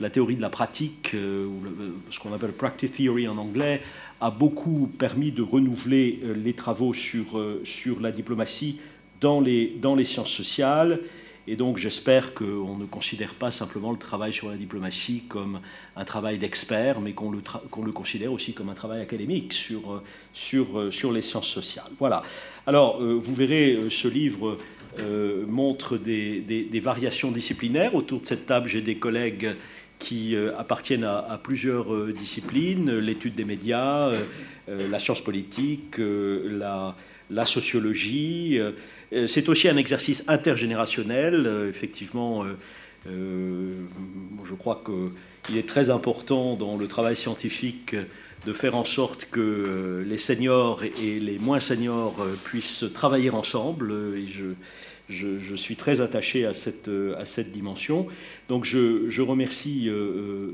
la 0.00 0.10
théorie 0.10 0.36
de 0.36 0.42
la 0.42 0.50
pratique, 0.50 1.12
euh, 1.14 1.46
ce 2.10 2.18
qu'on 2.18 2.32
appelle 2.32 2.52
practice 2.52 2.92
theory 2.92 3.28
en 3.28 3.38
anglais, 3.38 3.80
a 4.20 4.30
beaucoup 4.30 4.90
permis 4.98 5.32
de 5.32 5.42
renouveler 5.42 6.20
euh, 6.24 6.34
les 6.34 6.52
travaux 6.52 6.92
sur, 6.92 7.40
la 8.00 8.10
diplomatie 8.10 8.78
dans 9.20 9.40
les 9.40 10.04
sciences 10.04 10.32
sociales. 10.32 11.00
Et 11.48 11.56
donc 11.56 11.76
j'espère 11.76 12.34
qu'on 12.34 12.76
ne 12.76 12.86
considère 12.86 13.34
pas 13.34 13.50
simplement 13.50 13.90
le 13.90 13.98
travail 13.98 14.32
sur 14.32 14.48
la 14.48 14.56
diplomatie 14.56 15.24
comme 15.28 15.60
un 15.96 16.04
travail 16.04 16.38
d'expert, 16.38 17.00
mais 17.00 17.12
qu'on 17.12 17.32
le, 17.32 17.40
qu'on 17.70 17.84
le, 17.84 17.90
considère 17.90 18.32
aussi 18.32 18.54
comme 18.54 18.68
un 18.68 18.74
travail 18.74 19.00
académique 19.00 19.52
sur, 19.52 20.02
sur, 20.32 20.92
sur 20.92 21.10
les 21.10 21.22
sciences 21.22 21.48
sociales. 21.48 21.90
Voilà. 21.98 22.22
Alors 22.66 23.02
euh, 23.02 23.14
vous 23.14 23.34
verrez, 23.34 23.72
euh, 23.72 23.90
ce 23.90 24.06
livre 24.06 24.56
euh, 25.00 25.44
montre 25.48 25.96
des, 25.96 26.40
des, 26.40 26.80
variations 26.80 27.32
disciplinaires. 27.32 27.94
Autour 27.94 28.20
de 28.20 28.26
cette 28.26 28.46
table, 28.46 28.68
j'ai 28.68 28.82
des 28.82 28.96
collègues 28.96 29.54
qui 29.98 30.36
appartiennent 30.58 31.04
à, 31.04 31.38
plusieurs 31.40 32.08
disciplines, 32.08 32.98
l'étude 32.98 33.36
des 33.36 33.44
médias, 33.44 34.10
la 34.66 34.98
science 34.98 35.20
politique, 35.20 35.94
la 35.98 36.96
sociologie. 37.44 38.58
Euh, 39.12 39.26
c'est 39.26 39.48
aussi 39.48 39.68
un 39.68 39.76
exercice 39.76 40.24
intergénérationnel. 40.28 41.46
Euh, 41.46 41.68
effectivement, 41.68 42.44
euh, 43.06 43.74
je 44.44 44.54
crois 44.54 44.82
qu'il 44.84 45.56
est 45.56 45.68
très 45.68 45.90
important 45.90 46.56
dans 46.56 46.76
le 46.76 46.86
travail 46.86 47.16
scientifique 47.16 47.96
de 48.46 48.52
faire 48.52 48.74
en 48.74 48.84
sorte 48.84 49.28
que 49.30 50.04
les 50.06 50.18
seniors 50.18 50.82
et 50.82 51.20
les 51.20 51.38
moins 51.38 51.60
seniors 51.60 52.16
puissent 52.44 52.84
travailler 52.92 53.30
ensemble. 53.30 53.92
Et 54.16 54.26
je, 54.26 54.44
je, 55.12 55.54
suis 55.54 55.76
très 55.76 56.00
attaché 56.00 56.46
à 56.46 56.52
cette, 56.52 56.90
à 57.18 57.24
cette 57.24 57.52
dimension. 57.52 58.08
Donc 58.48 58.64
je, 58.64 59.22
remercie 59.22 59.88
euh, 59.88 59.92
euh, 59.92 60.48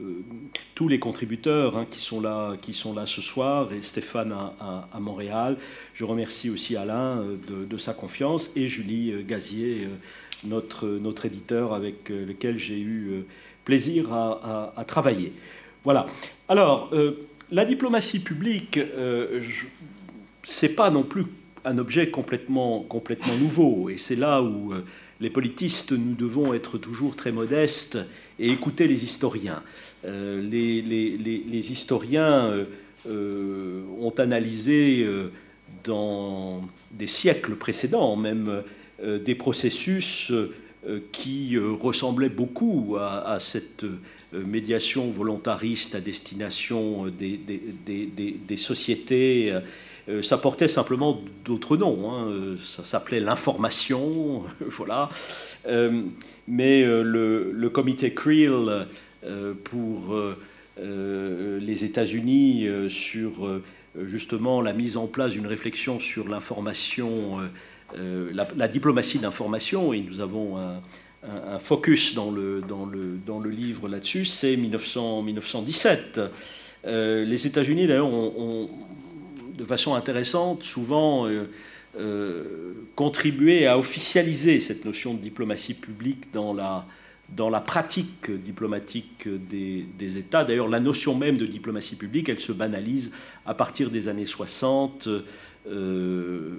tous 0.74 0.88
les 0.88 0.98
contributeurs 0.98 1.76
hein, 1.76 1.86
qui, 1.90 1.98
sont 1.98 2.20
là, 2.20 2.54
qui 2.60 2.72
sont 2.72 2.94
là 2.94 3.06
ce 3.06 3.20
soir 3.20 3.72
et 3.72 3.82
Stéphane 3.82 4.32
à, 4.32 5.00
Montréal. 5.00 5.56
Je 5.94 6.04
remercie 6.04 6.50
aussi 6.50 6.76
Alain 6.76 7.18
euh, 7.18 7.36
de, 7.68 7.76
sa 7.76 7.94
confiance 7.94 8.52
et 8.56 8.66
Julie 8.66 9.24
Gazier, 9.26 9.88
notre, 10.44 10.86
notre 10.86 11.26
éditeur 11.26 11.74
avec 11.74 12.08
lequel 12.08 12.56
j'ai 12.56 12.78
eu 12.78 13.24
plaisir 13.64 14.12
à, 14.12 14.84
travailler. 14.86 15.32
Voilà. 15.84 16.06
Alors, 16.48 16.92
la 17.50 17.64
diplomatie 17.64 18.20
publique, 18.20 18.78
c'est 20.42 20.70
pas 20.70 20.90
non 20.90 21.02
plus 21.02 21.26
un 21.64 21.78
objet 21.78 22.10
complètement, 22.10 22.80
complètement 22.80 23.36
nouveau. 23.36 23.88
Et 23.88 23.98
c'est 23.98 24.16
là 24.16 24.42
où 24.42 24.72
euh, 24.72 24.84
les 25.20 25.30
politistes, 25.30 25.92
nous 25.92 26.14
devons 26.14 26.54
être 26.54 26.78
toujours 26.78 27.16
très 27.16 27.32
modestes 27.32 27.98
et 28.38 28.50
écouter 28.50 28.86
les 28.86 29.04
historiens. 29.04 29.62
Euh, 30.04 30.40
les, 30.40 31.72
historiens 31.72 32.52
euh, 33.06 33.82
ont 34.00 34.14
analysé 34.18 35.06
dans 35.84 36.62
des 36.92 37.06
siècles 37.06 37.56
précédents 37.56 38.16
même 38.16 38.62
des 39.02 39.34
processus 39.34 40.32
qui 41.12 41.56
ressemblaient 41.58 42.28
beaucoup 42.28 42.96
à, 42.98 43.38
cette 43.40 43.84
médiation 44.32 45.10
volontariste 45.10 45.94
à 45.94 46.00
destination 46.00 47.06
des, 47.06 48.56
sociétés 48.56 49.52
ça 50.22 50.38
portait 50.38 50.68
simplement 50.68 51.20
d'autres 51.44 51.76
noms. 51.76 52.10
Hein. 52.10 52.56
Ça 52.62 52.84
s'appelait 52.84 53.20
l'information, 53.20 54.42
voilà. 54.60 55.10
Euh, 55.66 56.02
mais 56.46 56.82
euh, 56.82 57.02
le, 57.02 57.68
comité 57.70 58.14
Creel 58.14 58.86
pour 59.64 60.16
les 60.80 61.84
États-Unis 61.84 62.66
sur 62.88 63.60
justement 64.00 64.62
la 64.62 64.72
mise 64.72 64.96
en 64.96 65.06
place 65.06 65.32
d'une 65.32 65.46
réflexion 65.46 66.00
sur 66.00 66.28
l'information, 66.28 67.38
la, 67.96 68.68
diplomatie 68.68 69.18
d'information, 69.18 69.92
et 69.92 70.00
nous 70.00 70.20
avons 70.20 70.56
un, 70.56 71.58
focus 71.58 72.14
dans 72.14 72.30
le, 72.30 72.62
dans 72.66 72.86
le, 72.86 73.18
dans 73.26 73.40
le 73.40 73.50
livre 73.50 73.88
là-dessus, 73.88 74.24
c'est 74.24 74.56
1917. 74.56 76.20
les 76.84 77.46
États-Unis, 77.46 77.86
d'ailleurs, 77.86 78.06
ont, 78.06 78.70
de 79.58 79.64
façon 79.64 79.94
intéressante, 79.94 80.62
souvent 80.62 81.26
euh, 81.26 81.50
euh, 81.98 82.72
contribuer 82.94 83.66
à 83.66 83.76
officialiser 83.76 84.60
cette 84.60 84.84
notion 84.84 85.14
de 85.14 85.18
diplomatie 85.18 85.74
publique 85.74 86.32
dans 86.32 86.54
la, 86.54 86.86
dans 87.28 87.50
la 87.50 87.60
pratique 87.60 88.30
diplomatique 88.30 89.28
des, 89.28 90.18
États. 90.18 90.44
D'ailleurs, 90.44 90.68
la 90.68 90.80
notion 90.80 91.14
même 91.14 91.36
de 91.36 91.46
diplomatie 91.46 91.96
publique, 91.96 92.28
elle 92.28 92.40
se 92.40 92.52
banalise 92.52 93.12
à 93.44 93.54
partir 93.54 93.90
des 93.90 94.08
années 94.08 94.26
60 94.26 95.08
euh, 95.66 96.56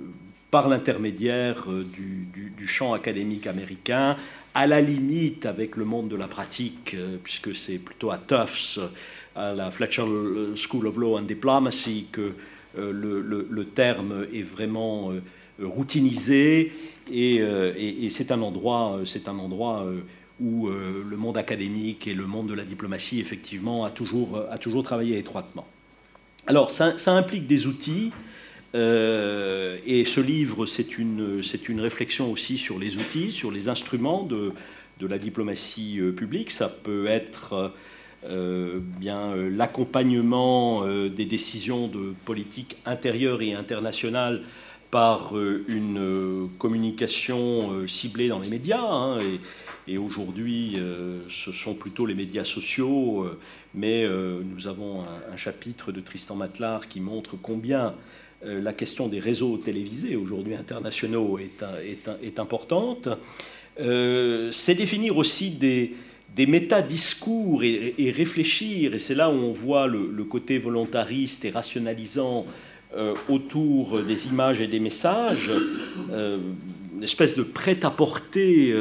par 0.51 0.67
l'intermédiaire 0.67 1.67
du, 1.67 2.27
du, 2.33 2.67
champ 2.67 2.93
académique 2.93 3.45
américain, 3.47 4.17
à 4.55 4.65
la 4.65 4.81
limite 4.81 5.45
avec 5.45 5.77
le 5.77 5.85
monde 5.85 6.09
de 6.09 6.15
la 6.15 6.27
pratique, 6.27 6.95
puisque 7.23 7.55
c'est 7.55 7.77
plutôt 7.77 8.09
à 8.09 8.17
Tufts, 8.17 8.79
à 9.35 9.53
la 9.53 9.69
Fletcher 9.69 10.05
School 10.55 10.87
of 10.87 10.97
Law 10.97 11.19
and 11.19 11.23
Diplomacy, 11.23 12.07
que 12.11 12.33
euh, 12.79 13.45
le, 13.49 13.65
terme 13.65 14.25
est 14.33 14.41
vraiment 14.41 15.11
euh, 15.11 15.21
routinisé 15.61 16.71
euh, 17.11 17.73
et, 17.77 18.09
c'est 18.09 18.31
un 18.31 18.41
endroit, 18.41 19.01
c'est 19.05 19.27
un 19.27 19.37
endroit 19.39 19.85
où 20.39 20.69
le 20.69 21.17
monde 21.17 21.37
académique 21.37 22.07
et 22.07 22.13
le 22.13 22.25
monde 22.25 22.47
de 22.47 22.53
la 22.53 22.63
diplomatie, 22.63 23.19
effectivement, 23.19 23.83
a 23.83 23.89
toujours, 23.89 24.41
a 24.49 24.57
toujours 24.57 24.83
travaillé 24.83 25.17
étroitement. 25.17 25.67
Alors, 26.47 26.71
ça, 26.71 26.95
implique 27.07 27.45
des 27.45 27.67
outils, 27.67 28.11
et 28.73 30.03
ce 30.05 30.21
livre, 30.21 30.65
c'est 30.65 30.97
une, 30.97 31.41
une 31.67 31.81
réflexion 31.81 32.31
aussi 32.31 32.57
sur 32.57 32.79
les 32.79 32.99
outils, 32.99 33.31
sur 33.31 33.51
les 33.51 33.67
instruments 33.67 34.23
de, 34.23 34.53
de 35.01 35.07
la 35.07 35.17
diplomatie 35.17 35.99
publique. 36.15 36.51
Ça 36.51 36.69
peut 36.69 37.07
être 37.07 37.73
euh, 38.25 38.79
bien 38.81 39.31
euh, 39.31 39.49
l'accompagnement 39.49 40.83
euh, 40.83 41.07
des 41.07 41.23
décisions 41.23 41.87
de 41.87 42.13
politique 42.25 42.75
intérieure 42.85 43.41
et 43.41 43.53
internationale 43.53 44.41
par 44.91 45.35
une 45.37 46.49
communication 46.57 47.85
ciblée 47.85 48.27
dans 48.27 48.39
les 48.39 48.49
médias. 48.49 48.81
Hein, 48.81 49.19
et, 49.87 49.99
aujourd'hui, 49.99 50.79
ce 51.27 51.51
sont 51.51 51.75
plutôt 51.75 52.07
les 52.07 52.15
médias 52.15 52.43
sociaux, 52.43 53.29
mais 53.75 54.07
nous 54.07 54.67
avons 54.67 55.01
un, 55.01 55.35
chapitre 55.35 55.91
de 55.91 56.01
Tristan 56.01 56.33
Matlard 56.35 56.87
qui 56.87 57.01
montre 57.01 57.37
combien 57.39 57.93
la 58.43 58.73
question 58.73 59.07
des 59.07 59.19
réseaux 59.19 59.57
télévisés 59.57 60.15
aujourd'hui 60.15 60.55
internationaux 60.55 61.37
est 61.37 62.39
importante. 62.39 63.09
C'est 63.77 64.75
définir 64.75 65.17
aussi 65.17 65.51
des, 65.51 65.93
des 66.39 66.45
métadiscours 66.45 67.65
et, 67.65 67.95
et 67.97 68.11
réfléchir, 68.11 68.93
et 68.93 68.99
c'est 68.99 69.13
là 69.13 69.29
où 69.29 69.33
on 69.33 69.51
voit 69.51 69.87
le, 69.87 70.23
côté 70.23 70.57
volontariste 70.57 71.43
et 71.43 71.49
rationalisant 71.49 72.45
euh, 72.95 73.13
autour 73.27 73.99
des 74.03 74.27
images 74.27 74.61
et 74.61 74.67
des 74.67 74.79
messages. 74.79 75.51
Euh, 76.13 76.37
une 76.95 77.03
espèce 77.03 77.35
de 77.35 77.43
prêt-à-porter 77.43 78.73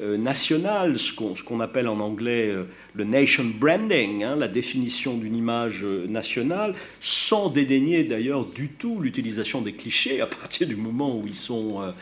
national, 0.00 0.98
ce 0.98 1.12
qu'on 1.44 1.60
appelle 1.60 1.86
en 1.88 2.00
anglais 2.00 2.52
le 2.94 3.04
nation 3.04 3.44
branding, 3.44 4.24
hein, 4.24 4.34
la 4.34 4.48
définition 4.48 5.16
d'une 5.16 5.36
image 5.36 5.84
nationale, 6.08 6.74
sans 6.98 7.48
dédaigner 7.48 8.02
d'ailleurs 8.02 8.44
du 8.44 8.70
tout 8.70 8.98
l'utilisation 8.98 9.60
des 9.60 9.74
clichés 9.74 10.20
à 10.20 10.26
partir 10.26 10.66
du 10.66 10.74
moment 10.74 11.16
où 11.16 11.26
ils 11.28 11.34
sont, 11.34 11.92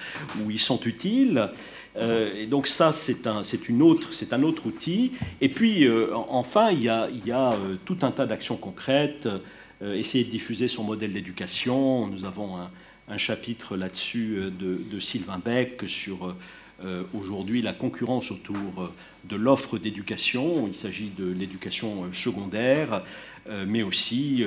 où 0.43 0.51
ils 0.51 0.61
sont 0.61 0.81
utiles. 0.87 1.51
Euh, 1.99 2.47
donc 2.47 2.67
ça, 2.67 2.93
c'est 2.93 3.27
un, 3.27 3.43
autre, 3.81 4.13
c'est 4.13 4.33
un 4.33 4.43
autre 4.43 4.67
outil. 4.67 5.13
Et 5.41 5.49
puis, 5.49 5.85
euh, 5.85 6.09
enfin, 6.15 6.71
il 6.71 6.83
y 6.83 6.89
a, 6.89 7.09
il 7.11 7.27
y 7.27 7.33
a 7.33 7.53
euh, 7.53 7.77
tout 7.85 7.99
un 8.03 8.11
tas 8.11 8.27
d'actions 8.27 8.57
concrètes. 8.57 9.29
essayer 9.81 10.25
de 10.25 10.31
diffuser 10.31 10.69
son 10.69 10.85
modèle 10.85 11.13
d'éducation. 11.13 12.09
Nous 12.09 12.25
avons 12.25 12.57
un, 13.09 13.17
chapitre 13.17 13.77
là-dessus 13.77 14.51
de, 14.61 14.81
de, 14.91 15.01
Sylvain 15.01 15.41
Beck 15.43 15.85
sur 15.87 16.35
aujourd'hui 17.15 17.63
la 17.63 17.73
concurrence 17.73 18.31
autour 18.31 18.93
de 19.25 19.37
l'offre 19.37 19.79
d'éducation. 19.79 20.67
Il 20.67 20.75
s'agit 20.75 21.11
de 21.17 21.33
l'éducation 21.33 22.13
secondaire, 22.13 23.03
mais 23.67 23.83
aussi 23.83 24.45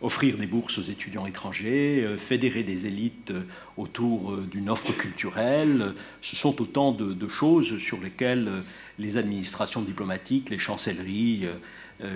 offrir 0.00 0.36
des 0.36 0.46
bourses 0.46 0.78
aux 0.78 0.82
étudiants 0.82 1.26
étrangers, 1.26 2.04
euh, 2.04 2.16
fédérer 2.16 2.62
des 2.62 2.86
élites 2.86 3.32
euh, 3.32 3.42
autour 3.76 4.32
euh, 4.32 4.46
d'une 4.48 4.70
offre 4.70 4.92
culturelle. 4.92 5.94
Ce 6.20 6.36
sont 6.36 6.60
autant 6.62 6.92
de, 6.92 7.28
choses 7.28 7.78
sur 7.78 8.00
lesquelles 8.00 8.50
les 8.98 9.16
administrations 9.16 9.82
diplomatiques, 9.82 10.50
les 10.50 10.58
chancelleries, 10.58 11.46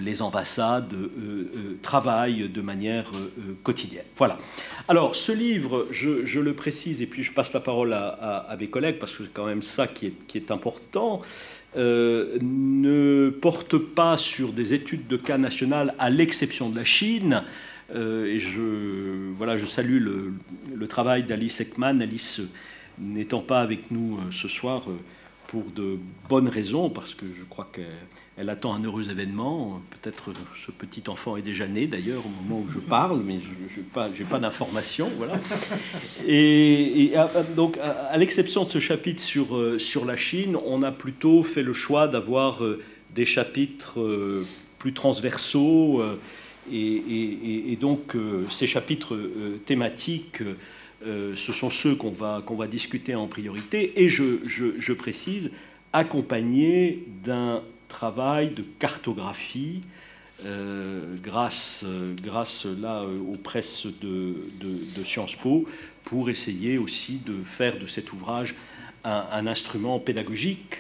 les 0.01 0.23
ambassades 0.23 0.95
travaillent 1.83 2.49
de 2.49 2.61
manière 2.63 3.13
quotidienne. 3.63 4.07
Voilà. 4.17 4.39
Alors, 4.89 5.15
ce 5.15 5.33
livre, 5.33 5.87
je, 5.91 6.41
le 6.41 6.55
précise, 6.55 7.03
et 7.03 7.07
puis 7.07 7.23
je 7.23 7.33
passe 7.33 7.53
la 7.53 7.61
parole 7.61 7.93
à, 7.93 8.57
mes 8.59 8.69
collègues, 8.69 8.99
parce 8.99 9.15
que 9.15 9.25
c'est 9.25 9.33
quand 9.33 9.47
même 9.47 9.63
ça 9.63 9.87
qui 9.87 10.07
est, 10.07 10.27
qui 10.27 10.39
est 10.39 10.51
important, 10.51 11.21
ne 11.77 13.29
porte 13.29 13.77
pas 13.77 14.17
sur 14.17 14.53
des 14.53 14.73
études 14.73 15.07
de 15.09 15.19
cas 15.19 15.39
nationales, 15.39 15.95
à 15.99 16.09
l'exception 16.09 16.71
de 16.71 16.77
la 16.77 16.85
Chine. 16.85 17.45
Euh, 17.95 18.39
je, 18.39 19.33
voilà, 19.37 19.57
je 19.57 19.67
salue 19.67 20.01
le, 20.01 20.87
travail 20.89 21.23
d'Alice 21.23 21.61
Ekman. 21.61 22.01
Alice 22.03 22.41
n'étant 22.99 23.41
pas 23.41 23.61
avec 23.61 23.91
nous 23.91 24.19
euh, 24.19 24.31
ce 24.31 24.49
soir 24.49 24.83
euh, 24.89 24.93
pour 25.47 25.65
de 25.75 25.99
bonnes 26.29 26.49
raisons, 26.49 26.91
parce 26.91 27.15
que 27.15 27.25
je 27.27 27.45
crois 27.45 27.71
qu'elle 27.73 28.49
attend 28.49 28.75
un 28.75 28.83
heureux 28.83 29.11
événement. 29.11 29.81
Peut-être 29.91 30.33
ce 30.57 30.71
petit 30.71 31.05
enfant 31.09 31.37
est 31.37 31.43
déjà 31.43 31.67
né 31.69 31.87
d'ailleurs 31.87 32.23
au 32.27 32.43
moment 32.43 32.65
où 32.67 32.71
je 32.71 32.79
parle, 32.79 33.23
mais 33.25 33.39
je 33.41 33.81
n'ai 33.81 33.87
pas, 33.87 34.09
pas 34.29 34.39
d'informations. 34.39 35.11
Voilà. 35.17 35.39
Et, 36.27 37.13
donc, 37.55 37.79
à, 37.79 38.17
l'exception 38.17 38.65
de 38.65 38.71
ce 38.71 38.81
chapitre 38.81 39.23
sur, 39.23 39.81
sur 39.81 40.05
la 40.05 40.17
Chine, 40.17 40.57
on 40.67 40.83
a 40.83 40.93
plutôt 40.93 41.43
fait 41.43 41.63
le 41.63 41.73
choix 41.73 42.09
d'avoir 42.09 42.63
des 43.15 43.27
chapitres 43.27 44.01
plus 44.79 44.95
transversaux 44.95 46.03
et, 46.71 47.77
donc 47.81 48.15
euh, 48.15 48.47
ces 48.51 48.67
chapitres 48.67 49.15
euh, 49.15 49.61
thématiques, 49.65 50.43
euh, 51.05 51.35
ce 51.35 51.53
sont 51.53 51.71
ceux 51.71 51.95
qu'on 51.97 52.11
va, 52.11 52.43
qu'on 52.45 52.55
va 52.55 52.67
discuter 52.67 53.15
en 53.15 53.27
priorité, 53.27 54.03
et 54.03 54.09
je, 54.09 54.39
je, 54.45 54.93
précise, 54.93 55.51
accompagnés 55.93 57.05
d'un 57.25 57.63
travail 57.89 58.51
de 58.51 58.65
cartographie 58.79 59.83
grâce, 61.23 61.85
grâce 62.21 62.65
là 62.65 63.03
aux 63.05 63.37
presses 63.37 63.87
de, 63.87 64.35
de, 64.61 65.05
Sciences 65.05 65.37
Po 65.37 65.69
pour 66.05 66.31
essayer 66.31 66.79
aussi 66.79 67.21
de 67.25 67.35
faire 67.45 67.79
de 67.79 67.87
cet 67.87 68.13
ouvrage 68.13 68.57
un, 69.05 69.47
instrument 69.47 70.01
pédagogique. 70.01 70.79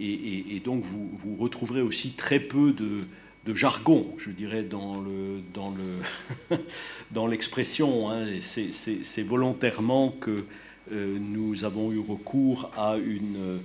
et, 0.00 0.56
et, 0.56 0.60
donc 0.60 0.82
vous, 0.82 1.10
vous 1.16 1.36
retrouverez 1.36 1.82
aussi 1.82 2.10
très 2.10 2.40
peu 2.40 2.72
de, 2.72 3.02
de 3.46 3.54
jargon, 3.54 4.06
je 4.18 4.30
dirais, 4.30 4.62
dans 4.62 5.00
le 5.00 5.40
dans 5.54 5.70
le 7.26 7.30
l'expression. 7.30 8.10
Hein. 8.10 8.26
C'est 8.40 9.22
volontairement 9.22 10.10
que 10.10 10.44
euh, 10.92 11.18
nous 11.18 11.64
avons 11.64 11.92
eu 11.92 11.98
recours 11.98 12.70
à 12.76 12.96
une 12.96 13.60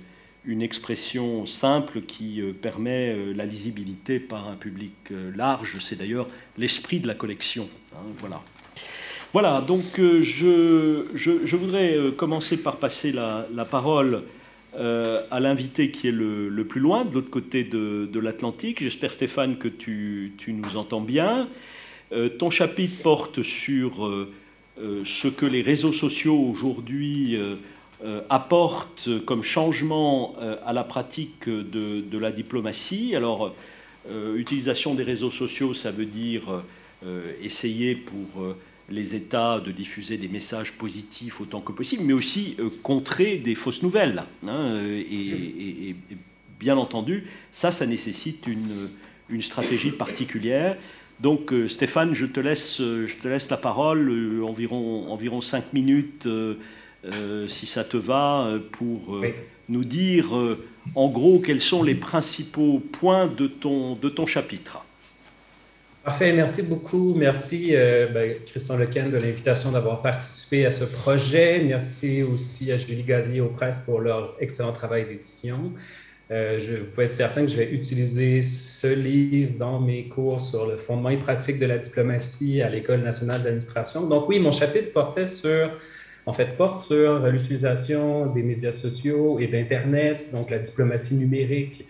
une 0.48 0.62
expression 0.62 1.44
simple 1.44 2.02
qui 2.02 2.40
euh, 2.40 2.52
permet 2.52 3.12
euh, 3.12 3.32
la 3.34 3.46
lisibilité 3.46 4.20
par 4.20 4.46
un 4.46 4.54
public 4.54 4.94
large. 5.34 5.78
C'est 5.80 5.96
d'ailleurs 5.96 6.28
l'esprit 6.56 7.00
de 7.00 7.08
la 7.08 7.14
collection. 7.14 7.68
Hein. 7.92 8.06
voilà. 8.18 8.40
Voilà, 9.32 9.60
donc 9.60 9.98
je, 9.98 11.08
je, 11.12 11.56
voudrais 11.56 11.98
commencer 12.16 12.56
par 12.56 12.76
passer 12.76 13.12
la, 13.12 13.46
la 13.52 13.66
parole 13.66 14.22
euh, 14.78 15.22
à 15.30 15.40
l'invité 15.40 15.90
qui 15.90 16.08
est 16.08 16.12
le, 16.12 16.64
plus 16.68 16.80
loin, 16.82 17.06
de 17.06 17.14
l'autre 17.14 17.30
côté 17.30 17.64
de, 17.64 18.18
l'Atlantique. 18.18 18.82
J'espère, 18.82 19.10
Stéphane, 19.10 19.56
que 19.56 19.68
tu, 19.68 20.34
nous 20.48 20.76
entends 20.76 21.00
bien. 21.00 21.48
Euh, 22.12 22.28
ton 22.28 22.50
chapitre 22.50 23.02
porte 23.02 23.42
sur 23.42 24.06
euh, 24.06 24.32
ce 25.04 25.28
que 25.28 25.46
les 25.46 25.62
réseaux 25.62 25.92
sociaux 25.92 26.38
aujourd'hui 26.38 27.38
apportent 28.28 29.08
comme 29.24 29.42
changement 29.42 30.34
à 30.66 30.74
la 30.74 30.84
pratique 30.84 31.48
de, 31.48 32.02
de 32.02 32.18
la 32.18 32.30
diplomatie. 32.30 33.16
Alors, 33.16 33.54
utilisation 34.36 34.94
des 34.94 35.02
réseaux 35.02 35.30
sociaux, 35.30 35.72
ça 35.72 35.90
veut 35.90 36.04
dire 36.04 36.62
essayer 37.42 37.94
pour 37.94 38.54
les 38.88 39.14
États 39.14 39.60
de 39.60 39.72
diffuser 39.72 40.16
des 40.16 40.28
messages 40.28 40.72
positifs 40.72 41.40
autant 41.40 41.60
que 41.60 41.72
possible, 41.72 42.04
mais 42.04 42.12
aussi 42.12 42.56
euh, 42.60 42.70
contrer 42.82 43.36
des 43.36 43.54
fausses 43.54 43.82
nouvelles. 43.82 44.22
Hein, 44.46 44.76
euh, 44.76 45.02
et, 45.10 45.96
bien 46.58 46.76
entendu, 46.76 47.24
ça, 47.50 47.70
ça 47.70 47.86
nécessite 47.86 48.46
une, 48.46 48.88
une 49.28 49.42
stratégie 49.42 49.90
particulière. 49.90 50.76
Donc 51.20 51.52
euh, 51.52 51.68
Stéphane, 51.68 52.14
je 52.14 52.26
te 52.26 52.40
laisse, 52.40 52.78
je 52.78 53.14
te 53.20 53.28
laisse 53.28 53.50
la 53.50 53.56
parole, 53.56 54.42
environ, 54.42 55.10
environ 55.10 55.40
cinq 55.40 55.72
minutes, 55.72 56.28
si 57.48 57.66
ça 57.66 57.84
te 57.84 57.96
va, 57.96 58.50
pour 58.72 59.20
nous 59.68 59.84
dire 59.84 60.34
en 60.94 61.08
gros 61.08 61.38
quels 61.38 61.60
sont 61.60 61.82
les 61.82 61.94
principaux 61.94 62.80
points 62.80 63.26
de 63.26 63.46
ton, 63.46 63.94
de 63.94 64.08
ton 64.08 64.26
chapitre. 64.26 64.85
Parfait, 66.06 66.32
merci 66.32 66.62
beaucoup. 66.62 67.16
Merci, 67.16 67.70
euh, 67.72 68.06
ben, 68.06 68.36
Christian 68.46 68.76
Lequen, 68.76 69.10
de 69.10 69.16
l'invitation 69.16 69.72
d'avoir 69.72 70.02
participé 70.02 70.64
à 70.64 70.70
ce 70.70 70.84
projet. 70.84 71.60
Merci 71.64 72.22
aussi 72.22 72.70
à 72.70 72.76
Julie 72.76 73.02
Gazier 73.02 73.40
aux 73.40 73.48
presses 73.48 73.80
pour 73.80 74.00
leur 74.00 74.36
excellent 74.38 74.70
travail 74.70 75.06
d'édition. 75.06 75.72
Euh, 76.30 76.60
je, 76.60 76.76
vous 76.76 76.84
pouvez 76.84 77.06
être 77.06 77.12
certain 77.12 77.42
que 77.42 77.48
je 77.48 77.56
vais 77.56 77.72
utiliser 77.72 78.40
ce 78.40 78.86
livre 78.86 79.54
dans 79.58 79.80
mes 79.80 80.04
cours 80.04 80.40
sur 80.40 80.66
le 80.68 80.76
fondement 80.76 81.10
et 81.10 81.16
pratique 81.16 81.58
de 81.58 81.66
la 81.66 81.78
diplomatie 81.78 82.62
à 82.62 82.70
l'École 82.70 83.00
nationale 83.00 83.42
d'administration. 83.42 84.06
Donc 84.06 84.28
oui, 84.28 84.38
mon 84.38 84.52
chapitre 84.52 84.92
portait 84.92 85.26
sur, 85.26 85.72
en 86.24 86.32
fait, 86.32 86.56
porte 86.56 86.78
sur 86.78 87.18
l'utilisation 87.26 88.26
des 88.26 88.44
médias 88.44 88.70
sociaux 88.70 89.40
et 89.40 89.48
d'Internet, 89.48 90.26
donc 90.32 90.50
la 90.50 90.60
diplomatie 90.60 91.16
numérique 91.16 91.84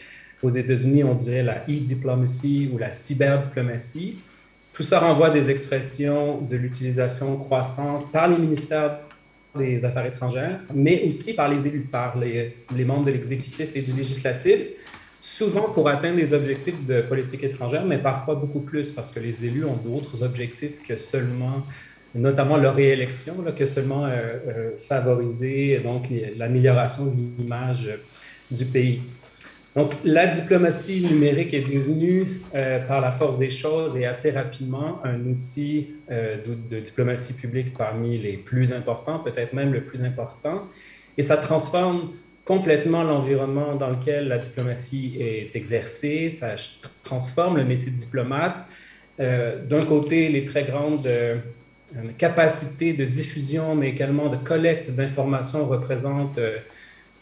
aux 0.46 0.50
États-Unis, 0.50 1.04
on 1.04 1.14
dirait 1.14 1.42
la 1.42 1.64
e-diplomatie 1.68 2.70
ou 2.72 2.78
la 2.78 2.90
cyberdiplomatie. 2.90 4.18
Tout 4.72 4.82
ça 4.82 5.00
renvoie 5.00 5.28
à 5.28 5.30
des 5.30 5.50
expressions 5.50 6.40
de 6.40 6.56
l'utilisation 6.56 7.36
croissante 7.36 8.12
par 8.12 8.28
les 8.28 8.38
ministères 8.38 8.98
des 9.56 9.84
Affaires 9.84 10.06
étrangères, 10.06 10.60
mais 10.74 11.02
aussi 11.06 11.34
par 11.34 11.48
les 11.48 11.66
élus, 11.66 11.88
par 11.90 12.16
les, 12.18 12.54
membres 12.84 13.06
de 13.06 13.10
l'exécutif 13.10 13.70
et 13.74 13.82
du 13.82 13.92
législatif, 13.92 14.60
souvent 15.20 15.70
pour 15.70 15.88
atteindre 15.88 16.18
les 16.18 16.32
objectifs 16.32 16.86
de 16.86 17.00
politique 17.00 17.42
étrangère, 17.42 17.84
mais 17.84 17.98
parfois 17.98 18.34
beaucoup 18.34 18.60
plus 18.60 18.90
parce 18.90 19.10
que 19.10 19.18
les 19.18 19.46
élus 19.46 19.64
ont 19.64 19.76
d'autres 19.76 20.22
objectifs 20.22 20.82
que 20.86 20.96
seulement, 20.96 21.66
notamment 22.14 22.56
leur 22.56 22.74
réélection, 22.76 23.34
que 23.56 23.66
seulement 23.66 24.04
euh, 24.04 24.10
euh, 24.10 24.70
favoriser 24.76 25.80
donc 25.82 26.04
l'amélioration 26.36 27.06
de 27.06 27.16
l'image 27.38 27.98
du 28.50 28.64
pays. 28.66 29.00
Donc, 29.76 29.92
la 30.04 30.26
diplomatie 30.26 31.02
numérique 31.02 31.52
est 31.52 31.60
devenue, 31.60 32.40
euh, 32.54 32.78
par 32.78 33.02
la 33.02 33.12
force 33.12 33.38
des 33.38 33.50
choses 33.50 33.94
et 33.94 34.06
assez 34.06 34.30
rapidement, 34.30 35.02
un 35.04 35.20
outil 35.26 35.88
euh, 36.10 36.38
de, 36.70 36.80
diplomatie 36.80 37.34
publique 37.34 37.74
parmi 37.76 38.16
les 38.16 38.38
plus 38.38 38.72
importants, 38.72 39.18
peut-être 39.18 39.52
même 39.52 39.74
le 39.74 39.82
plus 39.82 40.02
important. 40.02 40.66
Et 41.18 41.22
ça 41.22 41.36
transforme 41.36 42.12
complètement 42.46 43.04
l'environnement 43.04 43.74
dans 43.74 43.90
lequel 43.90 44.28
la 44.28 44.38
diplomatie 44.38 45.18
est 45.20 45.54
exercée, 45.54 46.30
ça 46.30 46.54
transforme 47.04 47.58
le 47.58 47.64
métier 47.66 47.92
de 47.92 47.96
diplomate. 47.96 48.56
Euh, 49.20 49.62
d'un 49.62 49.82
côté, 49.82 50.30
les 50.30 50.46
très 50.46 50.64
grandes 50.64 51.06
capacités 52.16 52.94
de 52.94 53.04
diffusion, 53.04 53.74
mais 53.74 53.90
également 53.90 54.28
de 54.30 54.36
collecte 54.38 54.90
d'informations 54.90 55.66
représentent 55.66 56.40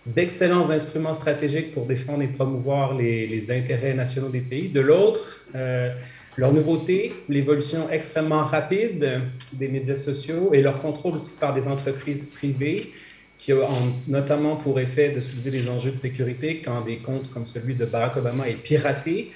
d'excellents 0.06 0.70
instruments 0.70 1.14
stratégiques 1.14 1.72
pour 1.72 1.86
défendre 1.86 2.22
et 2.22 2.28
promouvoir 2.28 2.94
les, 2.94 3.50
intérêts 3.50 3.94
nationaux 3.94 4.28
des 4.28 4.40
pays. 4.40 4.68
De 4.68 4.80
l'autre, 4.80 5.46
euh, 5.54 5.94
leur 6.36 6.52
nouveauté, 6.52 7.14
l'évolution 7.28 7.88
extrêmement 7.90 8.44
rapide 8.44 9.22
des 9.52 9.68
médias 9.68 9.96
sociaux 9.96 10.50
et 10.52 10.62
leur 10.62 10.80
contrôle 10.82 11.14
aussi 11.14 11.38
par 11.38 11.54
des 11.54 11.68
entreprises 11.68 12.26
privées 12.26 12.92
qui 13.38 13.52
a 13.52 13.68
notamment 14.08 14.56
pour 14.56 14.80
effet 14.80 15.10
de 15.10 15.20
soulever 15.20 15.50
des 15.50 15.68
enjeux 15.68 15.90
de 15.90 15.96
sécurité 15.96 16.62
quand 16.64 16.82
des 16.82 16.96
comptes 16.96 17.28
comme 17.30 17.46
celui 17.46 17.74
de 17.74 17.84
Barack 17.84 18.16
Obama 18.16 18.48
est 18.48 18.54
piraté. 18.54 19.32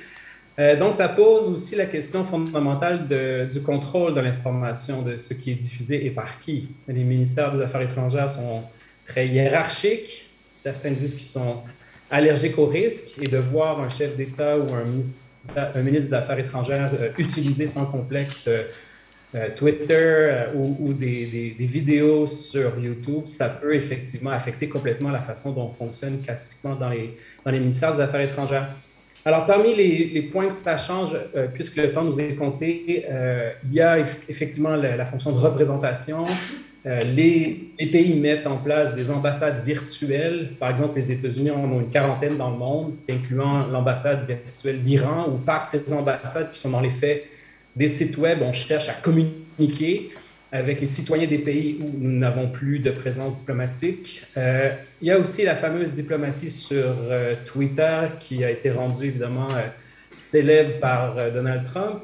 Euh, 0.58 0.76
donc, 0.76 0.94
ça 0.94 1.08
pose 1.08 1.48
aussi 1.48 1.76
la 1.76 1.86
question 1.86 2.24
fondamentale 2.24 3.06
du 3.52 3.60
contrôle 3.60 4.14
de 4.14 4.20
l'information, 4.20 5.02
de 5.02 5.18
ce 5.18 5.34
qui 5.34 5.52
est 5.52 5.56
diffusé 5.56 6.06
et 6.06 6.10
par 6.10 6.38
qui. 6.38 6.68
Les 6.88 7.04
ministères 7.04 7.52
des 7.52 7.60
Affaires 7.60 7.82
étrangères 7.82 8.30
sont 8.30 8.62
très 9.04 9.28
hiérarchiques. 9.28 10.27
Certains 10.58 10.90
disent 10.90 11.14
qu'ils 11.14 11.22
sont 11.22 11.62
allergiques 12.10 12.58
au 12.58 12.66
risque 12.66 13.14
et 13.20 13.28
de 13.28 13.38
voir 13.38 13.80
un 13.80 13.88
chef 13.88 14.16
d'État 14.16 14.58
ou 14.58 14.74
un 14.74 14.84
ministre, 14.84 15.20
des 15.54 16.14
Affaires 16.14 16.38
étrangères 16.38 16.90
euh, 16.98 17.10
utiliser 17.16 17.66
sans 17.66 17.86
complexe 17.86 18.48
euh, 19.34 19.48
Twitter 19.54 20.46
ou, 20.54 20.92
des, 20.94 21.54
vidéos 21.58 22.26
sur 22.26 22.78
YouTube, 22.78 23.26
ça 23.26 23.48
peut 23.48 23.74
effectivement 23.74 24.30
affecter 24.30 24.68
complètement 24.68 25.10
la 25.10 25.20
façon 25.20 25.52
dont 25.52 25.66
on 25.66 25.70
fonctionne 25.70 26.22
classiquement 26.22 26.74
dans 26.74 26.88
les, 26.88 27.14
ministères 27.60 27.94
des 27.94 28.00
Affaires 28.00 28.22
étrangères. 28.22 28.70
Alors, 29.26 29.46
parmi 29.46 29.74
les, 29.74 30.22
points 30.32 30.46
que 30.46 30.54
ça 30.54 30.78
change, 30.78 31.14
euh, 31.36 31.46
puisque 31.52 31.76
le 31.76 31.92
temps 31.92 32.04
nous 32.04 32.18
est 32.18 32.34
compté, 32.34 33.04
euh, 33.10 33.50
il 33.64 33.74
y 33.74 33.80
a 33.80 33.98
effectivement 33.98 34.74
la, 34.74 35.04
fonction 35.04 35.32
de 35.32 35.38
représentation. 35.38 36.24
Euh, 36.86 37.00
les, 37.14 37.72
pays 37.90 38.14
mettent 38.14 38.46
en 38.46 38.56
place 38.56 38.94
des 38.94 39.10
ambassades 39.10 39.64
virtuelles. 39.64 40.50
Par 40.58 40.70
exemple, 40.70 40.96
les 40.96 41.10
États-Unis 41.10 41.50
en 41.50 41.64
ont 41.64 41.80
une 41.80 41.90
quarantaine 41.90 42.36
dans 42.36 42.50
le 42.50 42.56
monde, 42.56 42.94
incluant 43.10 43.66
l'ambassade 43.66 44.26
virtuelle 44.26 44.82
d'Iran, 44.82 45.28
où 45.28 45.38
par 45.38 45.66
ces 45.66 45.92
ambassades, 45.92 46.52
qui 46.52 46.60
sont 46.60 46.70
dans 46.70 46.80
les 46.80 46.90
faits 46.90 47.26
des 47.74 47.88
sites 47.88 48.16
web, 48.16 48.38
on 48.42 48.52
cherche 48.52 48.88
à 48.88 48.92
communiquer 48.92 50.10
avec 50.50 50.80
les 50.80 50.86
citoyens 50.86 51.26
des 51.26 51.38
pays 51.38 51.78
où 51.82 51.90
nous 51.98 52.18
n'avons 52.18 52.48
plus 52.48 52.78
de 52.78 52.90
présence 52.90 53.34
diplomatique. 53.40 54.22
Euh, 54.36 54.70
il 55.02 55.08
y 55.08 55.10
a 55.10 55.18
aussi 55.18 55.44
la 55.44 55.54
fameuse 55.54 55.90
diplomatie 55.90 56.50
sur 56.50 56.84
euh, 56.86 57.34
Twitter 57.44 58.06
qui 58.20 58.44
a 58.44 58.50
été 58.50 58.70
rendue 58.70 59.08
évidemment 59.08 59.48
célèbre 60.12 60.80
par 60.80 61.16
Donald 61.32 61.64
Trump. 61.64 62.02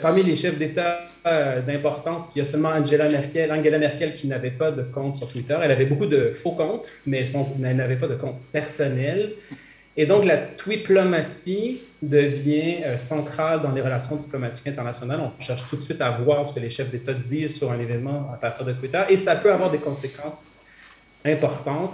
parmi 0.00 0.22
les 0.22 0.34
chefs 0.34 0.58
d'État 0.58 1.00
d'importance, 1.66 2.34
il 2.34 2.40
y 2.40 2.42
a 2.42 2.44
seulement 2.44 2.70
Angela 2.70 3.08
Merkel, 3.08 3.52
Angela 3.52 3.78
Merkel 3.78 4.14
qui 4.14 4.26
n'avait 4.26 4.50
pas 4.50 4.70
de 4.70 4.82
compte 4.82 5.16
sur 5.16 5.28
Twitter. 5.28 5.56
Elle 5.62 5.70
avait 5.70 5.86
beaucoup 5.86 6.06
de 6.06 6.32
faux 6.32 6.52
comptes, 6.52 6.90
mais 7.06 7.24
elle 7.64 7.76
n'avait 7.76 7.96
pas 7.96 8.08
de 8.08 8.14
compte 8.14 8.40
personnel. 8.52 9.32
Et 9.96 10.06
donc, 10.06 10.24
la 10.24 10.36
diplomatie 10.36 11.80
devient 12.00 12.84
euh, 12.84 12.96
centrale 12.96 13.60
dans 13.60 13.72
les 13.72 13.80
relations 13.80 14.14
diplomatiques 14.14 14.68
internationales. 14.68 15.20
On 15.20 15.42
cherche 15.42 15.68
tout 15.68 15.76
de 15.76 15.82
suite 15.82 16.00
à 16.00 16.10
voir 16.10 16.46
ce 16.46 16.54
que 16.54 16.60
les 16.60 16.70
chefs 16.70 16.88
d'État 16.90 17.14
disent 17.14 17.58
sur 17.58 17.72
un 17.72 17.80
événement 17.80 18.30
à 18.32 18.36
partir 18.36 18.64
de 18.64 18.72
Twitter, 18.72 19.02
et 19.08 19.16
ça 19.16 19.34
peut 19.34 19.52
avoir 19.52 19.72
des 19.72 19.78
conséquences 19.78 20.44
importantes. 21.24 21.90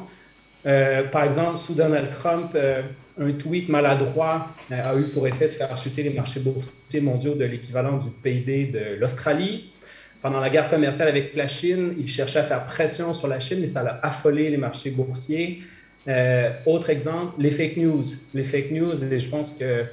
Euh, 0.66 1.04
par 1.04 1.24
exemple, 1.24 1.58
sous 1.58 1.74
Donald 1.74 2.10
Trump, 2.10 2.52
euh, 2.54 2.82
un 3.20 3.32
tweet 3.32 3.68
maladroit 3.68 4.48
a 4.70 4.96
eu 4.96 5.04
pour 5.04 5.28
effet 5.28 5.46
de 5.46 5.52
faire 5.52 5.76
chuter 5.76 6.02
les 6.02 6.10
marchés 6.10 6.40
boursiers 6.40 7.00
mondiaux 7.00 7.34
de 7.34 7.44
l'équivalent 7.44 7.98
du 7.98 8.08
PIB 8.10 8.68
de 8.68 8.98
l'Australie. 8.98 9.70
Pendant 10.22 10.40
la 10.40 10.48
guerre 10.48 10.68
commerciale 10.68 11.08
avec 11.08 11.36
la 11.36 11.48
Chine, 11.48 11.94
il 11.98 12.08
cherchait 12.08 12.38
à 12.38 12.44
faire 12.44 12.64
pression 12.64 13.12
sur 13.12 13.28
la 13.28 13.40
Chine 13.40 13.62
et 13.62 13.66
ça 13.66 13.80
a 13.80 14.06
affolé 14.06 14.48
les 14.48 14.56
marchés 14.56 14.90
boursiers. 14.90 15.60
Euh, 16.08 16.50
autre 16.66 16.90
exemple, 16.90 17.34
les 17.38 17.50
fake 17.50 17.76
news. 17.76 18.02
Les 18.32 18.42
fake 18.42 18.70
news, 18.70 19.04
et 19.04 19.18
je 19.18 19.30
pense 19.30 19.56
que 19.58 19.84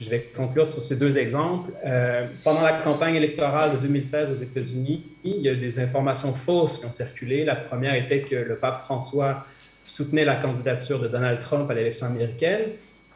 je 0.00 0.10
vais 0.10 0.20
conclure 0.36 0.66
sur 0.66 0.82
ces 0.82 0.96
deux 0.96 1.18
exemples. 1.18 1.72
Euh, 1.84 2.26
pendant 2.44 2.62
la 2.62 2.74
campagne 2.74 3.16
électorale 3.16 3.72
de 3.72 3.76
2016 3.78 4.30
aux 4.30 4.42
États-Unis, 4.42 5.04
il 5.24 5.40
y 5.40 5.48
a 5.48 5.54
des 5.54 5.80
informations 5.80 6.34
fausses 6.34 6.78
qui 6.78 6.86
ont 6.86 6.92
circulé. 6.92 7.44
La 7.44 7.56
première 7.56 7.94
était 7.94 8.20
que 8.20 8.36
le 8.36 8.56
pape 8.56 8.78
François 8.78 9.46
soutenait 9.90 10.24
la 10.24 10.36
candidature 10.36 11.00
de 11.00 11.08
Donald 11.08 11.40
Trump 11.40 11.70
à 11.70 11.74
l'élection 11.74 12.06
américaine, 12.06 12.62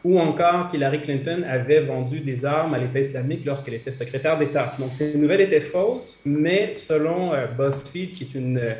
ou 0.03 0.19
encore 0.19 0.67
qu'Hillary 0.67 1.01
Clinton 1.01 1.43
avait 1.47 1.79
vendu 1.79 2.19
des 2.19 2.45
armes 2.45 2.73
à 2.73 2.77
l'État 2.77 2.99
islamique 2.99 3.45
lorsqu'elle 3.45 3.75
était 3.75 3.91
secrétaire 3.91 4.37
d'État. 4.37 4.73
Donc 4.77 4.91
ces 4.91 5.15
nouvelles 5.15 5.41
étaient 5.41 5.61
fausses, 5.61 6.21
mais 6.25 6.73
selon 6.73 7.33
euh, 7.33 7.47
BuzzFeed, 7.47 8.11
qui 8.11 8.23
est 8.23 8.35
une, 8.35 8.75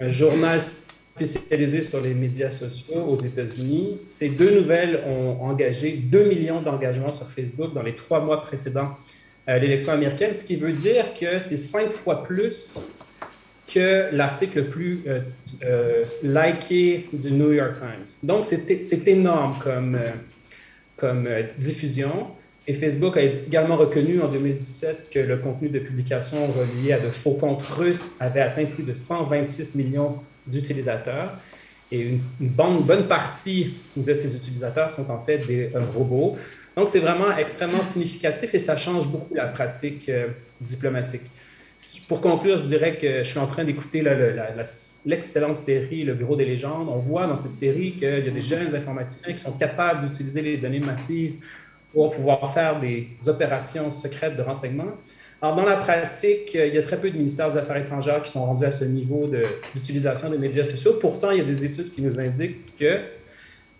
un 0.00 0.08
journal 0.08 0.60
spécialisé 1.14 1.82
sur 1.82 2.00
les 2.00 2.14
médias 2.14 2.50
sociaux 2.50 3.04
aux 3.06 3.16
États-Unis. 3.16 3.98
Ces 4.06 4.30
deux 4.30 4.60
nouvelles 4.60 5.02
ont 5.06 5.42
engagé 5.42 5.92
2 5.92 6.24
millions 6.24 6.62
d'engagements 6.62 7.12
sur 7.12 7.28
Facebook 7.28 7.74
dans 7.74 7.82
les 7.82 7.94
trois 7.94 8.20
mois 8.20 8.40
précédant 8.40 8.96
euh, 9.48 9.58
l'élection 9.58 9.92
américaine, 9.92 10.32
ce 10.34 10.44
qui 10.44 10.56
veut 10.56 10.72
dire 10.72 11.04
que 11.18 11.40
c'est 11.40 11.56
cinq 11.56 11.88
fois 11.88 12.22
plus 12.22 12.80
que 13.72 14.14
l'article 14.14 14.58
le 14.58 14.64
plus 14.66 15.02
euh, 15.06 15.20
euh, 15.64 16.04
liké 16.22 17.08
du 17.12 17.32
New 17.32 17.52
York 17.52 17.76
Times. 17.78 18.14
Donc, 18.22 18.44
c'est 18.44 19.08
énorme 19.08 19.56
comme, 19.62 19.98
comme 20.96 21.28
diffusion. 21.58 22.28
Et 22.66 22.74
Facebook 22.74 23.16
a 23.16 23.22
également 23.22 23.76
reconnu 23.76 24.20
en 24.20 24.28
2017 24.28 25.08
que 25.10 25.18
le 25.18 25.38
contenu 25.38 25.68
de 25.68 25.78
publication 25.78 26.46
relié 26.46 26.92
à 26.92 27.00
de 27.00 27.10
faux 27.10 27.32
comptes 27.32 27.62
russes 27.62 28.16
avait 28.20 28.40
atteint 28.40 28.66
plus 28.66 28.84
de 28.84 28.94
126 28.94 29.74
millions 29.76 30.16
d'utilisateurs. 30.46 31.32
Et 31.92 32.02
une, 32.02 32.20
bonne, 32.40 32.82
bonne, 32.82 33.08
partie 33.08 33.74
de 33.96 34.14
ces 34.14 34.36
utilisateurs 34.36 34.90
sont 34.90 35.10
en 35.10 35.18
fait 35.18 35.38
des 35.38 35.70
robots. 35.94 36.36
Donc, 36.76 36.88
c'est 36.88 37.00
vraiment 37.00 37.36
extrêmement 37.36 37.82
significatif 37.82 38.54
et 38.54 38.58
ça 38.58 38.76
change 38.76 39.08
beaucoup 39.08 39.34
la 39.34 39.46
pratique 39.46 40.08
euh, 40.08 40.28
diplomatique. 40.60 41.22
Pour 42.08 42.20
conclure, 42.20 42.56
je 42.56 42.64
dirais 42.64 42.98
que 42.98 43.22
je 43.24 43.28
suis 43.28 43.38
en 43.38 43.46
train 43.46 43.64
d'écouter 43.64 44.04
l'excellente 45.06 45.56
série 45.56 46.04
Le 46.04 46.14
Bureau 46.14 46.36
des 46.36 46.44
légendes. 46.44 46.88
On 46.90 46.98
voit 46.98 47.26
dans 47.26 47.36
cette 47.36 47.54
série 47.54 47.92
qu'il 47.92 48.08
y 48.08 48.28
a 48.28 48.30
des 48.30 48.40
jeunes 48.40 48.74
informaticiens 48.74 49.32
qui 49.32 49.38
sont 49.38 49.52
capables 49.52 50.04
d'utiliser 50.04 50.42
les 50.42 50.56
données 50.58 50.80
massives 50.80 51.36
pour 51.92 52.10
pouvoir 52.10 52.52
faire 52.52 52.80
des 52.80 53.08
opérations 53.26 53.90
secrètes 53.90 54.36
de 54.36 54.42
renseignement. 54.42 54.92
Alors, 55.40 55.56
dans 55.56 55.64
la 55.64 55.76
pratique, 55.76 56.52
il 56.52 56.74
y 56.74 56.76
a 56.76 56.82
très 56.82 56.98
peu 56.98 57.10
de 57.10 57.16
ministères 57.16 57.50
des 57.50 57.56
Affaires 57.56 57.78
étrangères 57.78 58.22
qui 58.22 58.30
sont 58.30 58.44
rendus 58.44 58.64
à 58.64 58.72
ce 58.72 58.84
niveau 58.84 59.30
d'utilisation 59.74 60.28
des 60.28 60.36
médias 60.36 60.64
sociaux. 60.64 60.98
Pourtant, 61.00 61.30
il 61.30 61.38
y 61.38 61.40
a 61.40 61.44
des 61.44 61.64
études 61.64 61.90
qui 61.90 62.02
nous 62.02 62.20
indiquent 62.20 62.76
que 62.76 62.98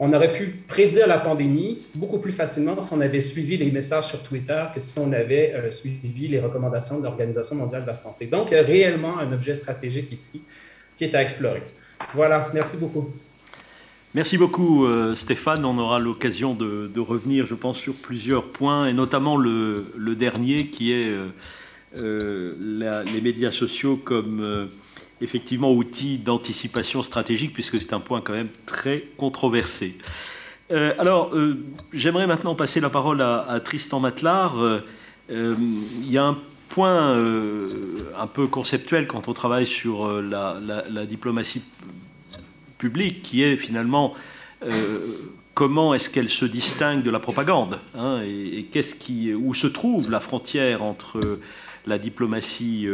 on 0.02 0.14
aurait 0.14 0.32
pu 0.32 0.46
prédire 0.66 1.06
la 1.06 1.18
pandémie 1.18 1.78
beaucoup 1.94 2.18
plus 2.18 2.32
facilement 2.32 2.80
si 2.80 2.90
on 2.94 3.00
avait 3.02 3.20
suivi 3.20 3.58
les 3.58 3.70
messages 3.70 4.08
sur 4.08 4.22
Twitter 4.22 4.64
que 4.74 4.80
si 4.80 4.98
on 4.98 5.12
avait 5.12 5.52
euh, 5.54 5.70
suivi 5.70 6.26
les 6.26 6.40
recommandations 6.40 6.98
de 6.98 7.04
l'Organisation 7.04 7.54
mondiale 7.54 7.82
de 7.82 7.86
la 7.86 7.94
santé. 7.94 8.24
Donc, 8.24 8.48
il 8.50 8.54
y 8.54 8.56
a 8.56 8.62
réellement 8.62 9.18
un 9.18 9.30
objet 9.30 9.54
stratégique 9.54 10.10
ici 10.10 10.42
qui 10.96 11.04
est 11.04 11.14
à 11.14 11.22
explorer. 11.22 11.62
Voilà, 12.14 12.50
merci 12.54 12.78
beaucoup. 12.78 13.10
Merci 14.14 14.38
beaucoup 14.38 14.86
euh, 14.86 15.14
Stéphane. 15.14 15.66
On 15.66 15.76
aura 15.76 16.00
l'occasion 16.00 16.54
de, 16.54 16.98
revenir, 16.98 17.44
je 17.44 17.54
pense, 17.54 17.76
sur 17.76 17.92
plusieurs 17.94 18.44
points, 18.44 18.88
et 18.88 18.94
notamment 18.94 19.36
le, 19.36 19.84
dernier 20.18 20.68
qui 20.68 20.92
est 20.92 21.14
euh, 21.94 23.04
les 23.04 23.20
médias 23.20 23.50
sociaux 23.50 23.98
comme 24.02 24.70
effectivement 25.20 25.72
outil 25.72 26.18
d'anticipation 26.18 27.02
stratégique, 27.02 27.52
puisque 27.52 27.80
c'est 27.80 27.92
un 27.92 28.00
point 28.00 28.20
quand 28.20 28.32
même 28.32 28.50
très 28.66 29.04
controversé. 29.16 29.96
alors, 30.70 31.34
j'aimerais 31.92 32.26
maintenant 32.26 32.54
passer 32.54 32.80
la 32.80 32.90
parole 32.90 33.20
à, 33.20 33.60
Tristan 33.64 34.00
Matlard. 34.00 34.56
Il 35.28 36.10
y 36.10 36.16
a 36.16 36.24
un 36.24 36.38
point 36.68 37.16
un 38.16 38.26
peu 38.28 38.46
conceptuel 38.46 39.06
quand 39.08 39.28
on 39.28 39.32
travaille 39.32 39.66
sur 39.66 40.22
la, 40.22 41.06
diplomatie 41.06 41.62
public, 42.78 43.22
qui 43.22 43.42
est 43.42 43.56
finalement 43.56 44.14
euh, 44.64 44.98
comment 45.54 45.94
est-ce 45.94 46.10
qu'elle 46.10 46.30
se 46.30 46.44
distingue 46.46 47.02
de 47.02 47.10
la 47.10 47.20
propagande 47.20 47.78
hein, 47.94 48.22
et, 48.24 48.66
où 49.34 49.54
se 49.54 49.66
trouve 49.66 50.10
la 50.10 50.20
frontière 50.20 50.82
entre 50.82 51.38
la 51.86 51.98
diplomatie 51.98 52.86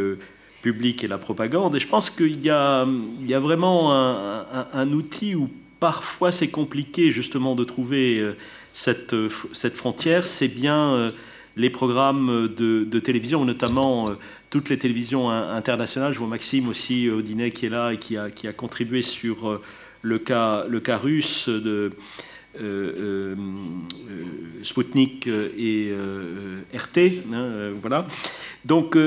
euh, 0.59 0.63
publique 0.63 1.03
et 1.03 1.07
la 1.07 1.17
propagande. 1.17 1.75
Et 1.75 1.79
je 1.79 1.87
pense 1.87 2.09
qu'il 2.09 2.39
y 2.39 2.47
y 2.47 2.49
a 2.49 3.39
vraiment 3.39 3.93
un, 3.93 4.91
outil 4.91 5.35
où 5.35 5.49
parfois 5.79 6.31
c'est 6.31 6.49
compliqué 6.49 7.11
justement 7.11 7.55
de 7.55 7.63
trouver 7.63 8.19
euh, 8.19 8.35
cette, 8.73 9.15
cette 9.53 9.75
frontière. 9.75 10.25
C'est 10.25 10.47
bien 10.47 11.07
les 11.55 11.69
programmes 11.69 12.47
de, 12.47 12.99
télévision, 12.99 13.45
notamment 13.45 14.11
toutes 14.49 14.69
les 14.69 14.77
télévisions 14.77 15.29
internationales. 15.29 16.13
Je 16.13 16.19
vois 16.19 16.27
Maxime 16.27 16.67
aussi 16.69 17.09
Audinet 17.09 17.51
qui 17.51 17.65
est 17.65 17.69
là 17.69 17.91
et 17.91 17.97
qui 17.97 18.17
a, 18.17 18.29
qui 18.29 18.47
a 18.47 18.53
contribué 18.53 19.01
sur 19.01 19.59
le 20.01 20.19
cas, 20.19 20.65
le 20.67 20.79
cas 20.79 20.97
russe 20.97 21.49
de 21.49 21.91
euh, 22.59 22.93
euh, 22.97 23.35
Sputnik 24.63 25.27
et 25.27 25.89
euh, 25.91 26.57
RT. 26.73 27.23
Hein, 27.31 27.73
voilà. 27.79 28.07
Donc, 28.65 28.97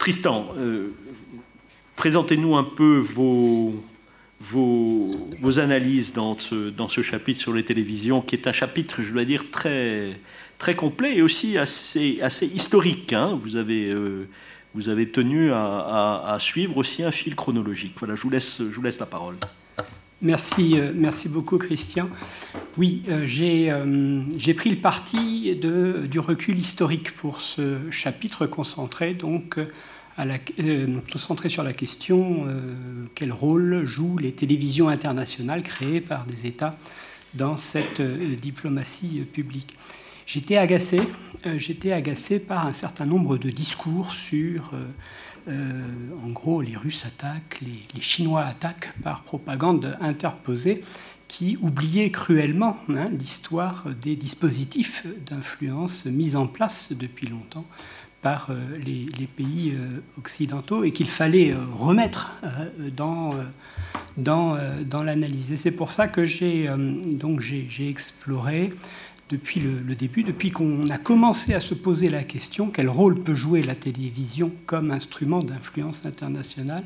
Tristan, 0.00 0.48
présentez-nous 1.94 2.56
un 2.56 2.64
peu 2.64 2.98
vos, 2.98 3.74
analyses 5.58 6.14
dans 6.14 6.38
ce, 6.38 7.02
chapitre 7.02 7.38
sur 7.38 7.52
les 7.52 7.64
télévisions, 7.64 8.22
qui 8.22 8.34
est 8.34 8.46
un 8.46 8.52
chapitre, 8.52 9.02
je 9.02 9.12
dois 9.12 9.26
dire, 9.26 9.44
très, 9.52 10.16
complet 10.74 11.18
et 11.18 11.22
aussi 11.22 11.58
assez, 11.58 12.18
historique. 12.54 13.12
Hein. 13.12 13.38
Vous 13.42 13.56
avez 13.56 13.94
vous 14.74 14.88
avez 14.88 15.10
tenu 15.10 15.52
à, 15.52 16.36
suivre 16.40 16.78
aussi 16.78 17.02
un 17.02 17.10
fil 17.10 17.36
chronologique. 17.36 17.94
Voilà, 17.98 18.14
je 18.14 18.22
je 18.22 18.74
vous 18.74 18.82
laisse 18.82 18.98
la 19.00 19.06
parole. 19.06 19.36
Merci, 20.22 20.78
euh, 20.78 20.92
merci 20.94 21.30
beaucoup 21.30 21.56
Christian. 21.56 22.10
Oui, 22.76 23.02
euh, 23.08 23.26
euh, 23.40 24.22
j'ai 24.36 24.52
pris 24.52 24.68
le 24.68 24.76
parti 24.76 25.56
de, 25.56 26.06
du 26.06 26.18
recul 26.18 26.58
historique 26.58 27.14
pour 27.14 27.40
ce 27.40 27.90
chapitre 27.90 28.44
concentré 28.44 29.14
donc 29.14 29.58
à 30.18 30.26
la, 30.26 30.36
concentré 31.10 31.48
sur 31.48 31.62
la 31.62 31.72
question 31.72 32.44
quel 33.14 33.32
rôle 33.32 33.86
jouent 33.86 34.18
les 34.18 34.32
télévisions 34.32 34.90
internationales 34.90 35.62
créées 35.62 36.02
par 36.02 36.26
des 36.26 36.46
États 36.46 36.76
dans 37.32 37.56
cette 37.56 38.02
diplomatie 38.02 39.20
publique. 39.32 39.78
J'étais 40.26 40.58
agacé, 40.58 41.00
j'étais 41.56 41.92
agacé 41.92 42.38
par 42.38 42.66
un 42.66 42.74
certain 42.74 43.06
nombre 43.06 43.38
de 43.38 43.48
discours 43.48 44.12
sur 44.12 44.72
euh, 45.48 45.82
en 46.24 46.30
gros, 46.30 46.60
les 46.60 46.76
Russes 46.76 47.06
attaquent, 47.06 47.60
les, 47.62 48.00
Chinois 48.00 48.42
attaquent 48.42 48.92
par 49.02 49.22
propagande 49.22 49.96
interposée 50.00 50.82
qui 51.28 51.56
oubliait 51.60 52.10
cruellement 52.10 52.76
hein, 52.88 53.06
l'histoire 53.10 53.84
des 54.02 54.16
dispositifs 54.16 55.06
d'influence 55.26 56.06
mis 56.06 56.36
en 56.36 56.46
place 56.46 56.92
depuis 56.92 57.28
longtemps 57.28 57.66
par 58.22 58.48
euh, 58.50 58.76
les, 58.84 59.26
pays 59.26 59.72
euh, 59.72 60.00
occidentaux 60.18 60.84
et 60.84 60.90
qu'il 60.90 61.08
fallait 61.08 61.54
remettre 61.74 62.32
dans, 62.96 63.34
l'analyse. 65.02 65.52
Et 65.52 65.56
c'est 65.56 65.70
pour 65.70 65.92
ça 65.92 66.08
que 66.08 66.26
j'ai 66.26 66.68
exploré 67.88 68.70
depuis 69.30 69.60
le, 69.60 69.94
début, 69.94 70.24
depuis 70.24 70.50
qu'on 70.50 70.84
a 70.90 70.98
commencé 70.98 71.54
à 71.54 71.60
se 71.60 71.74
poser 71.74 72.10
la 72.10 72.24
question 72.24 72.68
quel 72.68 72.88
rôle 72.88 73.14
peut 73.14 73.34
jouer 73.34 73.62
la 73.62 73.76
télévision 73.76 74.50
comme 74.66 74.90
instrument 74.90 75.40
d'influence 75.40 76.04
internationale. 76.04 76.84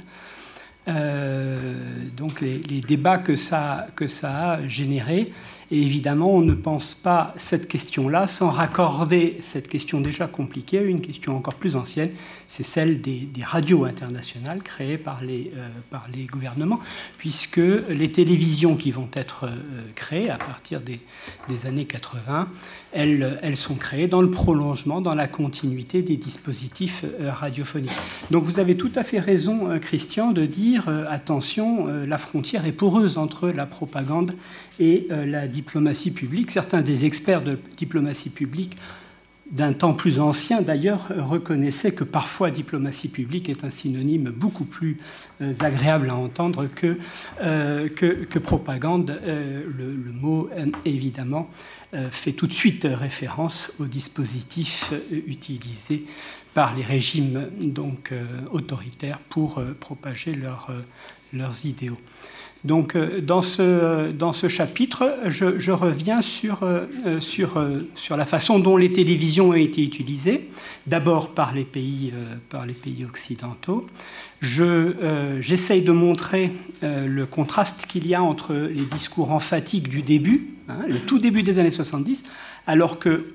Euh, 0.87 1.75
donc 2.15 2.43
les, 2.43 2.59
débats 2.59 3.17
que 3.17 3.37
ça, 3.37 3.87
que 3.97 4.07
ça 4.07 4.53
a 4.53 4.69
générés 4.69 5.31
et 5.75 5.83
évidemment, 5.83 6.37
on 6.37 6.41
ne 6.41 6.55
pense 6.55 6.95
pas 6.95 7.35
cette 7.37 7.67
question-là 7.67 8.29
sans 8.29 8.49
raccorder 8.49 9.39
cette 9.41 9.67
question 9.67 10.01
déjà 10.01 10.29
compliquée 10.29 10.79
à 10.79 10.83
une 10.83 11.01
question 11.01 11.37
encore 11.37 11.57
plus 11.57 11.75
ancienne, 11.75 12.11
c'est 12.47 12.63
celle 12.63 13.01
des, 13.01 13.27
radios 13.43 13.85
internationales 13.85 14.63
créées 14.63 14.99
par 14.99 15.21
les, 15.21 15.51
euh, 15.57 15.67
par 15.91 16.07
les 16.15 16.27
gouvernements, 16.27 16.79
puisque 17.19 17.61
les 17.89 18.13
télévisions 18.13 18.77
qui 18.77 18.93
vont 18.93 19.09
être 19.15 19.47
euh, 19.47 19.57
créées 19.97 20.31
à 20.31 20.37
partir 20.37 20.79
des, 20.79 21.01
des 21.49 21.67
années 21.67 21.87
80, 21.87 22.49
elles, 22.93 23.41
elles, 23.43 23.57
sont 23.57 23.75
créées 23.75 24.07
dans 24.07 24.23
le 24.23 24.31
prolongement, 24.31 25.01
dans 25.01 25.17
la 25.17 25.27
continuité 25.27 26.03
des 26.03 26.17
dispositifs 26.17 27.05
euh, 27.21 27.33
radiophoniques. 27.33 27.91
Donc 28.31 28.45
vous 28.45 28.61
avez 28.61 28.77
tout 28.77 28.93
à 28.95 29.03
fait 29.03 29.19
raison, 29.19 29.77
Christian, 29.81 30.31
de 30.31 30.47
dire, 30.47 30.89
attention, 31.09 31.87
la 31.87 32.19
frontière 32.19 32.65
est 32.65 32.73
poreuse 32.73 33.19
entre 33.19 33.49
la 33.49 33.67
propagande 33.67 34.33
et 34.81 35.07
euh, 35.11 35.27
la 35.27 35.47
diplomatie 35.47 36.11
publique. 36.11 36.51
Certains 36.51 36.83
des 36.83 37.05
experts 37.05 37.43
de 37.43 37.59
diplomatie 37.77 38.31
publique 38.31 38.77
d'un 39.51 39.75
temps 39.75 39.93
plus 39.93 40.21
ancien, 40.21 40.63
d'ailleurs, 40.63 41.09
reconnaissaient 41.17 41.93
que 41.93 42.03
parfois 42.03 42.51
diplomatie 42.51 43.09
publique 43.09 43.51
est 43.51 43.63
un 43.63 43.71
synonyme 43.71 44.31
beaucoup 44.31 44.65
plus 44.65 44.97
euh, 45.43 45.53
agréable 45.61 46.09
à 46.09 46.17
entendre 46.17 46.67
que, 46.67 46.99
euh, 47.43 47.89
que, 47.89 48.39
propagande. 48.39 49.21
le, 49.27 50.13
mot, 50.13 50.49
évidemment, 50.85 51.51
fait 52.11 52.33
tout 52.33 52.47
de 52.47 52.53
suite 52.53 52.89
référence 52.91 53.75
aux 53.79 53.85
dispositifs 53.85 54.93
utilisés 55.11 56.05
par 56.55 56.75
les 56.75 56.83
régimes 56.83 57.47
donc, 57.61 58.13
autoritaires 58.51 59.21
pour 59.29 59.63
propager 59.79 60.33
leurs 60.35 61.67
idéaux. 61.67 61.99
Donc, 62.65 62.97
euh, 62.97 63.21
dans 63.21 63.43
ce, 63.43 64.11
dans 64.11 64.33
ce 64.33 64.49
chapitre, 64.49 65.19
je, 65.27 65.71
reviens 65.71 66.23
sur, 66.23 66.63
euh, 66.63 66.87
sur, 67.21 67.59
euh, 67.59 67.87
sur, 67.95 68.17
la 68.17 68.25
façon 68.25 68.59
dont 68.59 68.79
les 68.79 68.91
télévisions 68.91 69.51
ont 69.51 69.55
été 69.55 69.83
utilisées, 69.83 70.49
d'abord 70.87 71.35
par, 71.35 71.55
les 71.55 71.65
pays, 71.65 72.13
par 72.49 72.65
les 72.65 72.73
pays 72.73 73.05
occidentaux. 73.05 73.87
J'essaye 74.41 75.83
de 75.83 75.93
montrer 75.93 76.53
le 76.83 77.25
contraste 77.25 77.87
qu'il 77.87 78.07
y 78.07 78.15
a 78.15 78.23
entre 78.23 78.55
les 78.55 78.85
discours 78.85 79.31
emphatiques 79.33 79.89
du 79.89 80.03
début, 80.03 80.51
hein, 80.69 80.81
le 80.87 80.99
tout 80.99 81.19
début 81.19 81.43
des 81.43 81.59
années 81.59 81.71
70, 81.71 82.25
alors 82.67 82.99
que 82.99 83.27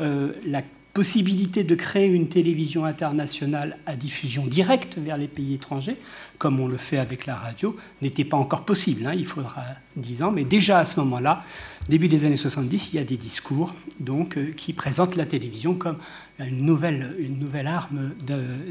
la 0.46 0.62
possibilité 0.94 1.64
de 1.64 1.76
créer 1.76 2.08
une 2.08 2.28
télévision 2.28 2.86
internationale 2.86 3.78
à 3.86 3.96
diffusion 3.96 4.46
directe 4.46 4.98
vers 4.98 5.18
les 5.18 5.28
pays 5.28 5.54
étrangers, 5.54 5.98
comme 6.40 6.60
on 6.60 6.68
le 6.68 6.78
fait 6.78 6.98
avec 6.98 7.28
la 7.28 7.36
radio, 7.36 7.78
n'était 8.02 8.24
pas 8.24 8.38
encore 8.38 8.64
possible. 8.64 9.06
Hein. 9.06 9.14
il 9.14 9.26
faudra 9.26 9.62
10 9.98 10.24
ans, 10.24 10.32
mais 10.32 10.46
déjà 10.46 10.80
à 10.80 10.86
ce 10.86 11.00
moment-là, 11.02 11.44
début 11.90 12.08
des 12.08 12.24
années 12.24 12.38
70, 12.38 12.92
il 12.94 12.96
y 12.98 13.00
a 13.00 13.04
des 13.04 13.18
discours 13.18 13.74
donc, 14.00 14.38
euh, 14.38 14.52
qui 14.56 14.74
présentent 14.74 15.16
la 15.16 15.26
télévision 15.26 15.74
comme 15.74 15.98
une 16.40 16.66
nouvelle, 16.66 17.68
arme 17.68 18.12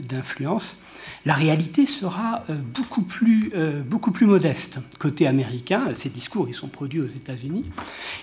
d'influence. 0.08 0.80
La 1.26 1.34
réalité 1.34 1.84
sera 1.84 2.44
euh, 2.48 2.54
beaucoup 2.74 3.02
plus, 3.02 3.50
euh, 3.54 3.82
beaucoup 3.82 4.12
plus 4.12 4.24
modeste. 4.24 4.80
Côté 4.98 5.26
américain, 5.26 5.88
ces 5.94 6.08
discours 6.08 6.48
ils 6.48 6.54
sont 6.54 6.68
produits 6.68 7.00
aux 7.00 7.06
États-Unis, 7.06 7.64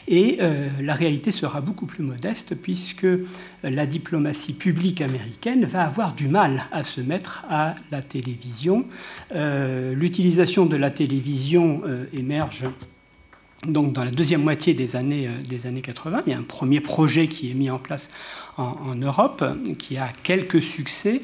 et 0.07 0.39
la 0.81 0.93
réalité 0.93 1.31
sera 1.31 1.61
beaucoup 1.61 1.85
plus 1.85 2.03
modeste 2.03 2.55
puisque 2.55 3.07
la 3.63 3.85
diplomatie 3.85 4.53
publique 4.53 5.01
américaine 5.01 5.65
va 5.65 5.83
avoir 5.83 6.13
du 6.13 6.27
mal 6.27 6.63
à 6.71 6.83
se 6.83 7.01
mettre 7.01 7.45
à 7.49 7.75
la 7.91 8.01
télévision. 8.01 8.85
L'utilisation 9.33 10.65
de 10.65 10.77
la 10.77 10.91
télévision 10.91 11.81
émerge 12.13 12.65
donc 13.67 13.93
dans 13.93 14.03
la 14.03 14.11
deuxième 14.11 14.43
moitié 14.43 14.73
des 14.73 14.95
années, 14.95 15.27
euh, 15.27 15.41
des 15.47 15.67
années 15.67 15.81
80. 15.81 16.23
Il 16.25 16.33
y 16.33 16.35
a 16.35 16.39
un 16.39 16.43
premier 16.43 16.79
projet 16.79 17.27
qui 17.27 17.51
est 17.51 17.53
mis 17.53 17.69
en 17.69 17.79
place 17.79 18.09
en, 18.57 18.95
Europe, 18.95 19.43
qui 19.77 19.97
a 19.97 20.09
quelques 20.23 20.61
succès, 20.61 21.21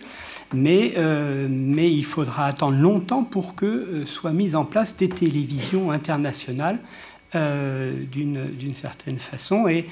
mais, 0.53 0.93
euh, 0.97 1.47
mais 1.49 1.89
il 1.89 2.03
faudra 2.03 2.47
attendre 2.47 2.77
longtemps 2.77 3.23
pour 3.23 3.55
que 3.55 3.65
euh, 3.65 4.05
soient 4.05 4.33
mises 4.33 4.55
en 4.55 4.65
place 4.65 4.97
des 4.97 5.09
télévisions 5.09 5.91
internationales 5.91 6.79
d'une 7.33 8.73
certaine 8.75 9.17
façon. 9.17 9.69
Et, 9.69 9.87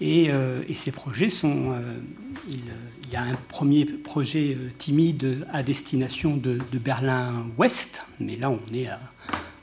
et, 0.00 0.30
ces 0.74 0.90
projets 0.90 1.28
sont... 1.28 1.74
Il, 2.48 2.60
y 3.12 3.16
a 3.16 3.22
un 3.22 3.36
premier 3.48 3.84
projet 3.84 4.56
timide 4.78 5.46
à 5.52 5.62
destination 5.62 6.36
de, 6.36 6.58
de 6.72 6.78
Berlin-Ouest, 6.78 8.06
mais 8.20 8.36
là 8.36 8.50
on 8.50 8.60
est, 8.74 8.88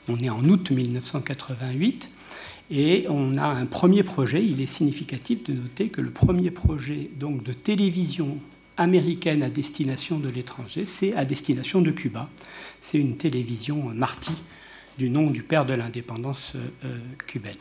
on 0.08 0.16
est 0.18 0.30
en 0.30 0.44
août 0.44 0.70
1988. 0.70 2.15
Et 2.70 3.04
on 3.08 3.36
a 3.36 3.46
un 3.46 3.66
premier 3.66 4.02
projet, 4.02 4.40
il 4.42 4.60
est 4.60 4.66
significatif 4.66 5.44
de 5.44 5.52
noter 5.52 5.88
que 5.88 6.00
le 6.00 6.10
premier 6.10 6.50
projet 6.50 7.10
donc, 7.18 7.42
de 7.44 7.52
télévision 7.52 8.38
américaine 8.76 9.42
à 9.42 9.48
destination 9.48 10.18
de 10.18 10.28
l'étranger, 10.28 10.84
c'est 10.84 11.14
à 11.14 11.24
destination 11.24 11.80
de 11.80 11.90
Cuba. 11.90 12.28
C'est 12.80 12.98
une 12.98 13.16
télévision 13.16 13.84
Marty, 13.94 14.34
du 14.98 15.10
nom 15.10 15.30
du 15.30 15.42
père 15.42 15.64
de 15.64 15.74
l'indépendance 15.74 16.56
euh, 16.84 16.98
cubaine. 17.26 17.54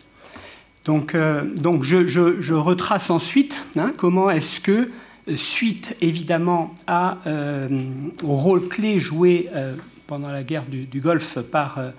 Donc, 0.86 1.15
euh, 1.15 1.44
donc 1.44 1.84
je, 1.84 2.54
retrace 2.54 3.10
ensuite 3.10 3.63
hein, 3.76 3.94
comment 3.98 4.30
est-ce 4.30 4.60
que, 4.60 4.89
suite 5.36 5.98
évidemment 6.02 6.76
à, 6.86 7.18
euh, 7.26 7.68
au 8.24 8.36
rôle 8.36 8.68
clé 8.68 9.00
joué 9.00 9.50
pendant 10.08 10.30
la 10.32 10.44
guerre 10.44 10.65
du, 10.65 11.00
Golfe 11.00 11.39
par, 11.39 11.78
euh, 11.78 11.91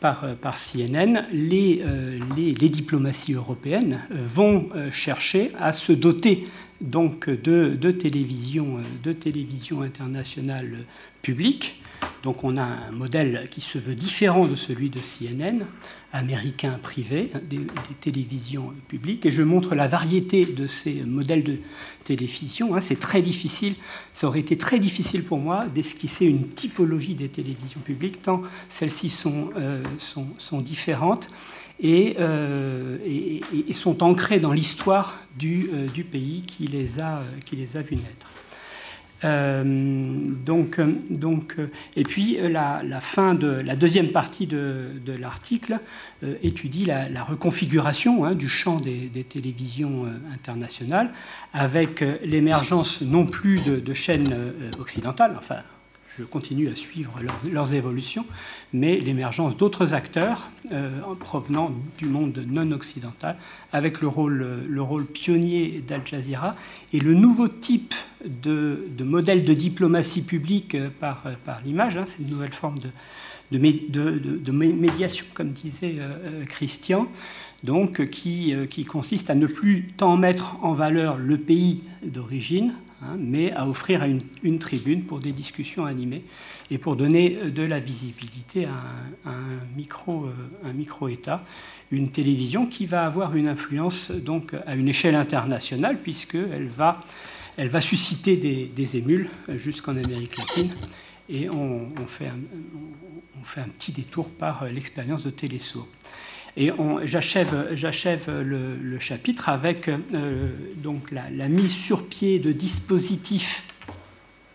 par, 0.00 0.24
euh, 0.24 0.34
par 0.34 0.56
CNN, 0.56 1.26
les, 1.32 1.82
euh, 1.84 2.18
les, 2.36 2.52
les, 2.52 2.68
diplomaties 2.68 3.34
européennes 3.34 4.00
vont 4.10 4.68
chercher 4.92 5.50
à 5.58 5.72
se 5.72 5.92
doter 5.92 6.44
donc 6.80 7.28
de, 7.28 7.76
de 7.76 7.90
télévision, 7.90 8.78
de 9.02 9.12
télévision 9.12 9.82
internationale 9.82 10.78
publique. 11.22 11.82
Donc 12.22 12.44
on 12.44 12.56
a 12.56 12.62
un 12.62 12.92
modèle 12.92 13.48
qui 13.50 13.60
se 13.60 13.78
veut 13.78 13.94
différent 13.94 14.46
de 14.46 14.54
celui 14.54 14.88
de 14.90 15.00
CNN, 15.00 15.64
américains 16.12 16.78
privés, 16.82 17.30
des, 17.48 17.66
télévisions 18.00 18.72
publiques, 18.88 19.26
et 19.26 19.30
je 19.30 19.42
montre 19.42 19.74
la 19.74 19.86
variété 19.88 20.46
de 20.46 20.66
ces 20.66 21.02
modèles 21.02 21.44
de 21.44 21.58
télévision. 22.04 22.74
Hein. 22.74 22.80
C'est 22.80 22.98
très 22.98 23.20
difficile, 23.20 23.74
ça 24.14 24.26
aurait 24.26 24.40
été 24.40 24.56
très 24.56 24.78
difficile 24.78 25.22
pour 25.22 25.38
moi 25.38 25.66
d'esquisser 25.66 26.26
une 26.26 26.48
typologie 26.48 27.14
des 27.14 27.28
télévisions 27.28 27.80
publiques, 27.80 28.22
tant 28.22 28.42
celles-ci 28.68 29.10
sont, 29.10 29.50
euh, 29.56 29.82
différentes 30.62 31.28
et, 31.80 32.16
euh, 32.18 32.98
et, 33.04 33.72
sont 33.72 34.02
ancrées 34.02 34.40
dans 34.40 34.52
l'histoire 34.52 35.18
du, 35.38 35.70
euh, 35.72 35.88
pays 36.10 36.42
qui 36.42 36.66
les 36.66 37.00
a 37.00 37.22
vues 37.82 37.96
naître. 37.96 38.37
Euh, 39.24 39.64
donc, 39.64 40.80
donc, 41.10 41.56
et 41.96 42.04
puis 42.04 42.38
la, 42.40 43.00
fin 43.00 43.34
de 43.34 43.48
la 43.48 43.74
deuxième 43.74 44.08
partie 44.08 44.46
de, 44.46 44.92
l'article 45.18 45.78
euh, 46.22 46.36
étudie 46.42 46.84
la, 46.84 47.24
reconfiguration 47.24 48.24
hein, 48.24 48.34
du 48.34 48.48
champ 48.48 48.78
des, 48.78 49.24
télévisions 49.28 50.06
euh, 50.06 50.10
internationales 50.32 51.10
avec 51.52 52.04
l'émergence 52.22 53.02
non 53.02 53.26
plus 53.26 53.60
de, 53.60 53.94
chaînes 53.94 54.34
occidentales, 54.78 55.34
enfin 55.38 55.56
je 56.18 56.24
continue 56.24 56.68
à 56.68 56.74
suivre 56.74 57.12
leurs 57.50 57.74
évolutions, 57.74 58.26
mais 58.72 58.96
l'émergence 58.96 59.56
d'autres 59.56 59.94
acteurs 59.94 60.50
provenant 61.20 61.70
du 61.98 62.06
monde 62.06 62.44
non 62.46 62.72
occidental, 62.72 63.36
avec 63.72 64.00
le 64.00 64.08
rôle, 64.08 64.46
le 64.68 64.82
rôle 64.82 65.06
pionnier 65.06 65.82
d'Al 65.86 66.02
Jazeera 66.04 66.56
et 66.92 66.98
le 66.98 67.14
nouveau 67.14 67.46
type 67.48 67.94
de, 68.24 68.88
modèle 69.00 69.44
de 69.44 69.54
diplomatie 69.54 70.22
publique 70.22 70.76
par, 70.98 71.22
par 71.44 71.60
l'image, 71.64 71.96
hein, 71.96 72.04
cette 72.06 72.28
nouvelle 72.28 72.52
forme 72.52 72.76
de, 73.50 73.58
de, 73.58 74.52
médiation, 74.52 75.24
comme 75.34 75.50
disait 75.50 75.96
Christian, 76.46 77.06
donc 77.62 78.08
qui, 78.08 78.54
qui 78.68 78.84
consiste 78.84 79.30
à 79.30 79.34
ne 79.36 79.46
plus 79.46 79.86
tant 79.96 80.16
mettre 80.16 80.56
en 80.62 80.72
valeur 80.72 81.16
le 81.16 81.38
pays 81.38 81.82
d'origine, 82.02 82.72
Hein, 83.00 83.16
mais 83.16 83.52
à 83.52 83.68
offrir 83.68 84.02
une, 84.42 84.58
tribune 84.58 85.04
pour 85.04 85.20
des 85.20 85.30
discussions 85.30 85.84
animées 85.84 86.24
et 86.68 86.78
pour 86.78 86.96
donner 86.96 87.30
de 87.30 87.62
la 87.62 87.78
visibilité 87.78 88.64
à 88.64 89.30
un, 89.30 89.34
euh, 90.08 90.32
un 90.64 90.72
micro-État, 90.72 91.44
une 91.92 92.08
télévision 92.10 92.66
qui 92.66 92.86
va 92.86 93.06
avoir 93.06 93.36
une 93.36 93.46
influence 93.46 94.10
donc 94.10 94.54
à 94.66 94.74
une 94.74 94.88
échelle 94.88 95.14
internationale 95.14 96.00
puisqu'elle 96.02 96.66
va, 96.66 96.98
elle 97.56 97.68
va 97.68 97.80
susciter 97.80 98.36
des, 98.36 98.96
émules 98.96 99.30
jusqu'en 99.54 99.96
Amérique 99.96 100.36
latine 100.36 100.74
et 101.28 101.48
on, 101.50 101.86
fait 102.08 102.26
un, 102.26 102.38
on, 103.40 103.44
fait 103.44 103.60
un, 103.60 103.68
petit 103.68 103.92
détour 103.92 104.28
par 104.28 104.64
l'expérience 104.64 105.22
de 105.22 105.30
Télésour. 105.30 105.86
Et 106.60 106.72
j'achève 107.04 108.42
le, 108.42 108.98
chapitre 108.98 109.48
avec 109.48 109.88
euh, 109.88 110.48
donc 110.78 111.12
la, 111.12 111.48
mise 111.48 111.70
sur 111.70 112.08
pied 112.08 112.40
de 112.40 112.50
dispositifs 112.50 113.62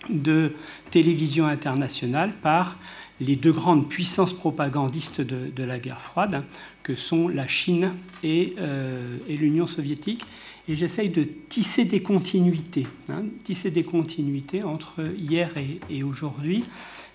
de 0.09 0.51
télévision 0.89 1.47
internationale 1.47 2.33
par 2.41 2.77
les 3.21 3.37
deux 3.37 3.53
grandes 3.53 3.87
puissances 3.87 4.33
propagandistes 4.33 5.21
de, 5.21 5.63
la 5.63 5.79
guerre 5.79 6.01
froide, 6.01 6.43
que 6.83 6.93
sont 6.93 7.29
la 7.29 7.47
Chine 7.47 7.93
et, 8.21 8.53
euh, 8.59 9.17
l'Union 9.29 9.65
soviétique. 9.65 10.25
Et 10.67 10.75
j'essaye 10.75 11.07
de 11.07 11.23
tisser 11.47 11.85
des 11.85 12.01
continuités, 12.01 12.85
hein, 13.07 13.23
tisser 13.45 13.71
des 13.71 13.83
continuités 13.83 14.63
entre 14.63 14.95
hier 15.17 15.57
et, 15.57 15.79
et 15.89 16.03
aujourd'hui. 16.03 16.65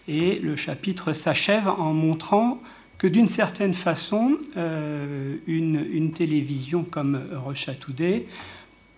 Et 0.07 0.37
le 0.37 0.57
chapitre 0.57 1.13
s'achève 1.13 1.69
en 1.69 1.93
montrant 1.93 2.63
que 2.99 3.07
d'une 3.07 3.29
certaine 3.29 3.75
façon, 3.75 4.37
euh, 4.57 5.37
une, 5.47 6.13
télévision 6.13 6.83
comme 6.83 7.21
Russia 7.33 7.75
Today 7.75 8.27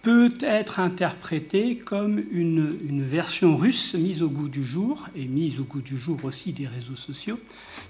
peut 0.02 0.32
être 0.40 0.80
interprétée 0.80 1.76
comme 1.76 2.22
une, 2.32 2.78
une, 2.88 3.04
version 3.04 3.58
russe 3.58 3.94
mise 3.94 4.22
au 4.22 4.30
goût 4.30 4.48
du 4.48 4.64
jour, 4.64 5.06
et 5.14 5.26
mise 5.26 5.60
au 5.60 5.64
goût 5.64 5.82
du 5.82 5.98
jour 5.98 6.18
aussi 6.24 6.52
des 6.52 6.66
réseaux 6.66 6.96
sociaux, 6.96 7.38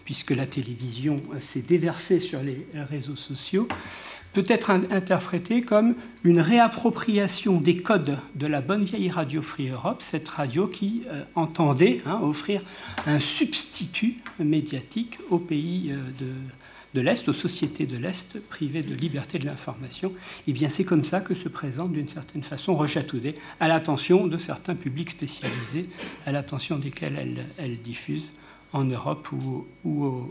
puisque 0.04 0.32
la 0.32 0.46
télévision 0.46 1.22
s'est 1.38 1.62
déversée 1.62 2.18
sur 2.18 2.42
les 2.42 2.66
réseaux 2.74 3.14
sociaux, 3.14 3.68
peut 4.32 4.44
être 4.46 4.70
interprétée 4.70 5.60
comme 5.60 5.94
une 6.24 6.40
réappropriation 6.40 7.60
des 7.60 7.76
codes 7.76 8.18
de 8.34 8.46
la 8.46 8.60
bonne 8.60 8.84
vieille 8.84 9.10
Radio 9.10 9.42
Free 9.42 9.68
Europe, 9.68 10.02
cette 10.02 10.28
radio 10.28 10.66
qui 10.66 11.02
euh, 11.08 11.24
entendait 11.34 12.00
hein, 12.06 12.20
offrir 12.22 12.62
un 13.06 13.18
substitut 13.18 14.16
médiatique 14.38 15.18
aux 15.30 15.38
pays 15.38 15.90
euh, 15.90 15.98
de, 16.94 17.00
l'Est, 17.00 17.28
aux 17.28 17.32
sociétés 17.32 17.86
de 17.86 17.96
l'Est 17.96 18.38
privées 18.48 18.82
de 18.82 18.94
liberté 18.94 19.38
de 19.38 19.46
l'information. 19.46 20.10
Et 20.10 20.50
eh 20.50 20.52
bien 20.52 20.68
c'est 20.68 20.84
comme 20.84 21.04
ça 21.04 21.20
que 21.20 21.34
se 21.34 21.48
présente 21.48 21.92
d'une 21.92 22.08
certaine 22.08 22.42
façon 22.42 22.76
Rochatoudet 22.76 23.34
à 23.58 23.68
l'attention 23.68 24.26
de 24.26 24.38
certains 24.38 24.76
publics 24.76 25.10
spécialisés, 25.10 25.88
à 26.24 26.32
l'attention 26.32 26.78
desquels 26.78 27.44
elle 27.58 27.80
diffuse 27.80 28.30
en 28.72 28.84
Europe 28.84 29.28
ou, 29.32 29.66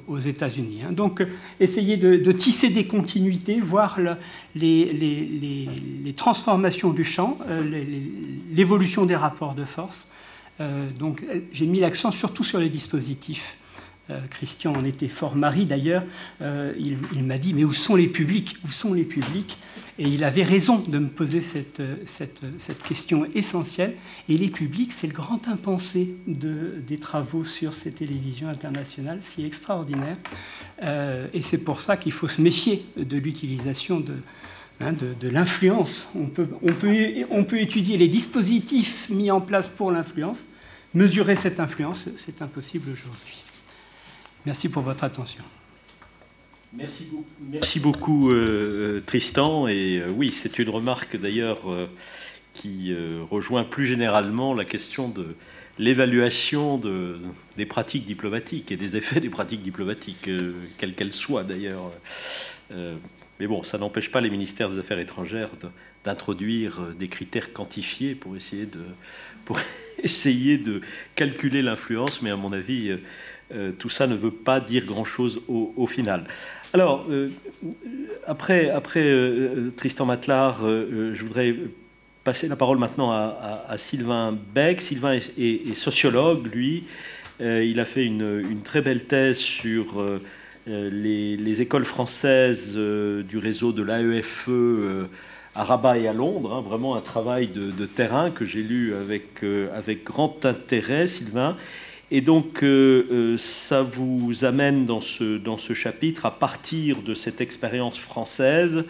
aux 0.08 0.19
États-Unis. 0.19 0.84
Hein. 0.86 0.91
Donc, 0.91 1.25
essayer 1.60 1.97
de, 1.97 2.32
tisser 2.32 2.69
des 2.69 2.86
continuités, 2.86 3.60
voir 3.60 3.99
les, 4.56 6.13
transformations 6.15 6.91
du 6.91 7.04
champ, 7.04 7.38
euh, 7.47 7.84
l'évolution 8.52 9.06
des 9.06 9.15
rapports 9.15 9.56
de 9.56 9.65
force. 9.65 10.10
Euh, 10.62 10.88
donc, 10.97 11.25
j'ai 11.52 11.65
mis 11.65 11.80
l'accent 11.80 12.12
surtout 12.12 12.43
sur 12.43 12.60
les 12.60 12.69
dispositifs 12.69 13.58
Christian 14.29 14.73
en 14.73 14.83
était 14.83 15.07
fort 15.07 15.35
mari 15.35 15.65
d'ailleurs, 15.65 16.03
euh, 16.41 16.73
il, 16.79 17.23
m'a 17.23 17.37
dit 17.37 17.53
mais 17.53 17.63
où 17.63 17.73
sont 17.73 17.95
les 17.95 18.07
publics? 18.07 18.55
Où 18.65 18.71
sont 18.71 18.93
les 18.93 19.03
publics? 19.03 19.57
Et 19.97 20.07
il 20.07 20.23
avait 20.23 20.43
raison 20.43 20.79
de 20.79 20.97
me 20.97 21.09
poser 21.09 21.41
cette, 21.41 21.81
question 22.87 23.25
essentielle. 23.35 23.95
Et 24.29 24.37
les 24.37 24.47
publics, 24.47 24.93
c'est 24.93 25.07
le 25.07 25.13
grand 25.13 25.47
impensé 25.47 26.15
de, 26.25 26.81
des 26.87 26.97
travaux 26.97 27.43
sur 27.43 27.73
ces 27.73 27.91
télévisions 27.91 28.47
internationales, 28.47 29.19
ce 29.21 29.29
qui 29.31 29.43
est 29.43 29.47
extraordinaire. 29.47 30.15
Euh, 30.83 31.27
et 31.33 31.41
c'est 31.41 31.63
pour 31.63 31.81
ça 31.81 31.97
qu'il 31.97 32.13
faut 32.13 32.29
se 32.29 32.41
méfier 32.41 32.85
de 32.95 33.17
l'utilisation 33.17 33.99
de, 33.99 34.15
hein, 34.79 34.93
l'influence. 35.21 36.09
On 36.15 37.43
peut 37.43 37.59
étudier 37.59 37.97
les 37.97 38.07
dispositifs 38.07 39.09
mis 39.09 39.31
en 39.31 39.41
place 39.41 39.67
pour 39.67 39.91
l'influence. 39.91 40.45
Mesurer 40.93 41.35
cette 41.35 41.59
influence, 41.59 42.09
c'est 42.15 42.41
impossible 42.41 42.89
aujourd'hui. 42.91 43.38
Merci 44.49 44.67
pour 44.67 44.81
votre 44.81 45.03
attention. 45.03 45.43
Merci 46.73 47.05
beaucoup, 47.12 47.25
Merci 47.51 47.79
beaucoup 47.79 48.31
euh, 48.31 48.99
Tristan. 49.05 49.67
Et 49.67 49.99
euh, 49.99 50.09
oui, 50.09 50.31
c'est 50.31 50.57
une 50.57 50.69
remarque 50.69 51.15
d'ailleurs 51.17 51.71
euh, 51.71 51.85
qui 52.55 52.91
rejoint 53.29 53.63
plus 53.63 53.85
généralement 53.85 54.55
la 54.55 54.65
question 54.65 55.07
de 55.07 55.35
l'évaluation 55.77 56.79
de, 56.79 57.19
des 57.57 57.67
pratiques 57.67 58.07
diplomatiques 58.07 58.71
et 58.71 58.75
des 58.75 58.97
effets 58.97 59.19
des 59.19 59.29
pratiques 59.29 59.62
diplomatiques, 59.62 60.27
quelles 60.79 60.95
qu'elles 60.95 61.13
soient 61.13 61.43
d'ailleurs. 61.43 61.91
mais 63.39 63.45
bon, 63.47 63.62
ça 63.62 63.77
n'empêche 63.77 64.12
pas 64.12 64.19
les 64.19 64.31
ministères 64.31 64.71
des 64.71 64.79
Affaires 64.79 64.99
étrangères 64.99 65.51
d'introduire 66.03 66.81
des 66.99 67.07
critères 67.07 67.53
quantifiés 67.53 68.15
pour 68.15 68.35
essayer 68.35 68.65
de, 68.65 68.81
pour 69.45 69.59
essayer 70.03 70.57
de 70.57 70.81
calculer 71.15 71.62
l'influence, 71.62 72.23
mais 72.23 72.31
à 72.31 72.35
mon 72.35 72.51
avis, 72.51 72.97
euh, 73.51 73.71
tout 73.71 73.89
ça 73.89 74.05
ne 74.05 74.15
veut 74.15 74.31
pas 74.31 74.59
dire 74.59 74.85
grand-chose 74.85 75.41
au, 75.47 75.88
final. 75.88 76.25
Alors, 76.71 77.07
euh, 77.09 77.29
après, 78.27 78.71
euh, 78.97 79.71
Tristan 79.75 80.05
Matlard, 80.05 80.62
je 80.62 81.23
voudrais 81.23 81.55
passer 82.23 82.47
la 82.47 82.55
parole 82.55 82.77
maintenant 82.77 83.12
à, 83.12 83.75
Sylvain 83.77 84.38
Beck. 84.53 84.81
Sylvain 84.81 85.13
est, 85.13 85.75
sociologue, 85.75 86.47
lui. 86.53 86.83
il 87.39 87.79
a 87.79 87.85
fait 87.85 88.05
une, 88.05 88.62
très 88.63 88.81
belle 88.81 89.05
thèse 89.05 89.39
sur 89.39 89.99
les, 90.67 91.62
écoles 91.62 91.85
françaises 91.85 92.77
du 92.77 93.38
réseau 93.39 93.71
de 93.71 93.81
l'AEFE 93.81 94.49
à 95.55 95.63
Rabat 95.63 95.97
et 95.97 96.07
à 96.07 96.13
Londres. 96.13 96.53
Hein, 96.53 96.62
vraiment 96.62 96.95
un 96.95 97.01
travail 97.01 97.47
de, 97.47 97.71
de 97.71 97.85
terrain 97.88 98.29
que 98.29 98.45
j'ai 98.45 98.62
lu 98.62 98.93
avec, 98.93 99.43
avec 99.73 100.03
grand 100.03 100.45
intérêt, 100.45 101.07
Sylvain. 101.07 101.57
Et 102.11 102.21
donc, 102.21 102.63
euh, 102.63 103.05
euh, 103.11 103.37
ça 103.37 103.83
vous 103.83 104.43
amène 104.43 104.85
dans 104.85 104.99
ce, 105.01 105.73
chapitre 105.73 106.25
à 106.25 106.31
partir 106.31 107.03
de 107.03 107.13
cette 107.13 107.39
expérience 107.39 107.99
française 107.99 108.85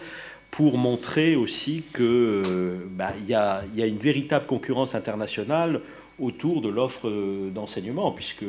pour 0.50 0.78
montrer 0.78 1.36
aussi 1.36 1.84
qu'il 1.94 2.02
euh, 2.02 2.78
bah, 2.90 3.12
y, 3.28 3.34
a, 3.34 3.62
y, 3.76 3.82
a, 3.82 3.86
une 3.86 3.98
véritable 3.98 4.46
concurrence 4.46 4.94
internationale 4.94 5.82
autour 6.18 6.62
de 6.62 6.68
l'offre 6.68 7.10
d'enseignement, 7.50 8.10
puisque 8.10 8.44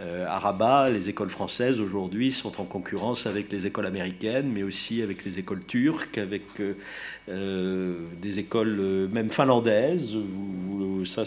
à 0.00 0.38
Rabat, 0.38 0.90
les 0.90 1.08
écoles 1.08 1.28
françaises 1.28 1.80
aujourd'hui 1.80 2.30
sont 2.30 2.60
en 2.60 2.64
concurrence 2.64 3.26
avec 3.26 3.50
les 3.50 3.66
écoles 3.66 3.86
américaines, 3.86 4.48
mais 4.52 4.62
aussi 4.62 5.02
avec 5.02 5.24
les 5.24 5.40
écoles 5.40 5.64
turques, 5.64 6.18
avec 6.18 6.44
des 7.26 8.38
écoles 8.38 9.08
même 9.12 9.30
finlandaises. 9.30 10.14
ça, 11.04 11.24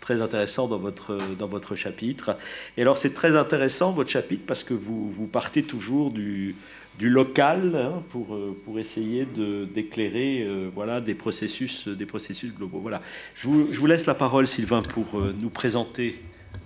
très 0.00 0.22
intéressant 0.22 0.66
dans 0.66 0.78
votre, 0.78 1.18
dans 1.38 1.46
votre 1.46 1.76
chapitre. 1.76 2.36
Et 2.76 2.82
alors 2.82 2.96
c'est 2.96 3.14
très 3.14 3.36
intéressant 3.36 3.92
votre 3.92 4.10
chapitre 4.10 4.42
parce 4.46 4.64
que 4.64 4.74
vous, 4.74 5.08
vous 5.10 5.26
partez 5.26 5.62
toujours 5.62 6.10
du, 6.10 6.56
du 6.98 7.08
local 7.08 7.76
hein, 7.76 8.02
pour, 8.10 8.34
euh, 8.34 8.56
pour 8.64 8.78
essayer 8.78 9.26
d'éclairer 9.72 10.42
euh, 10.42 10.68
voilà, 10.74 11.00
des, 11.00 11.14
processus, 11.14 11.88
des 11.88 12.06
processus 12.06 12.52
globaux. 12.52 12.80
Voilà. 12.80 13.02
Je 13.34 13.46
vous, 13.46 13.68
je 13.70 13.78
vous 13.78 13.86
laisse 13.86 14.06
la 14.06 14.14
parole 14.14 14.46
Sylvain 14.46 14.82
pour 14.82 15.18
euh, 15.18 15.34
nous 15.40 15.50
présenter 15.50 16.20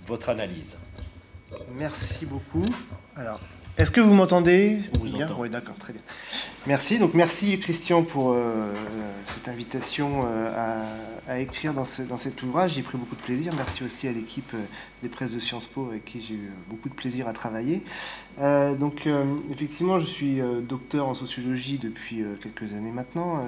votre 0.05 0.29
analyse. 0.29 0.77
Merci 1.77 2.25
beaucoup. 2.25 2.65
Alors, 3.15 3.39
Est-ce 3.77 3.91
que 3.91 4.01
vous 4.01 4.13
m'entendez 4.13 4.79
vous 4.93 5.11
bien. 5.15 5.29
Oui, 5.37 5.49
d'accord, 5.49 5.75
très 5.75 5.93
bien. 5.93 6.01
Merci. 6.67 6.97
Donc, 6.99 7.13
merci 7.13 7.59
Christian 7.59 8.03
pour 8.03 8.31
euh, 8.33 8.71
cette 9.25 9.47
invitation 9.47 10.23
euh, 10.25 10.83
à, 11.27 11.31
à 11.33 11.39
écrire 11.39 11.73
dans, 11.73 11.85
ce- 11.85 12.01
dans 12.03 12.17
cet 12.17 12.41
ouvrage. 12.43 12.73
J'ai 12.75 12.81
pris 12.83 12.97
beaucoup 12.97 13.15
de 13.15 13.21
plaisir. 13.21 13.53
Merci 13.55 13.83
aussi 13.83 14.07
à 14.07 14.11
l'équipe 14.11 14.51
euh, 14.53 14.59
des 15.05 15.09
presses 15.09 15.33
de 15.33 15.39
Sciences 15.39 15.67
Po 15.67 15.87
avec 15.89 16.03
qui 16.05 16.19
j'ai 16.19 16.33
eu 16.33 16.49
beaucoup 16.67 16.89
de 16.89 16.95
plaisir 16.95 17.27
à 17.27 17.33
travailler. 17.33 17.83
Euh, 18.41 18.73
donc, 18.75 19.05
euh, 19.05 19.23
effectivement, 19.51 19.99
je 19.99 20.05
suis 20.05 20.41
euh, 20.41 20.59
docteur 20.61 21.07
en 21.07 21.13
sociologie 21.13 21.77
depuis 21.77 22.21
euh, 22.21 22.35
quelques 22.41 22.73
années 22.73 22.91
maintenant. 22.91 23.45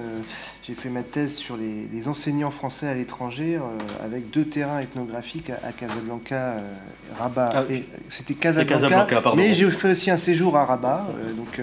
J'ai 0.62 0.74
fait 0.74 0.88
ma 0.88 1.02
thèse 1.02 1.34
sur 1.34 1.56
les, 1.56 1.86
les 1.92 2.08
enseignants 2.08 2.50
français 2.52 2.86
à 2.86 2.94
l'étranger 2.94 3.58
avec 4.02 4.30
deux 4.30 4.44
terrains 4.44 4.80
ethnographiques 4.80 5.50
à, 5.50 5.58
à 5.66 5.72
Casablanca, 5.72 6.56
Rabat. 7.18 7.50
Ah, 7.54 7.64
et 7.72 7.84
C'était 8.08 8.34
Casablanca, 8.34 8.74
Casablanca, 8.80 9.20
pardon. 9.20 9.36
mais 9.36 9.54
j'ai 9.54 9.68
fait 9.70 9.90
aussi 9.92 10.10
un 10.10 10.16
séjour 10.16 10.56
à 10.56 10.64
Rabat, 10.64 11.06
donc, 11.36 11.60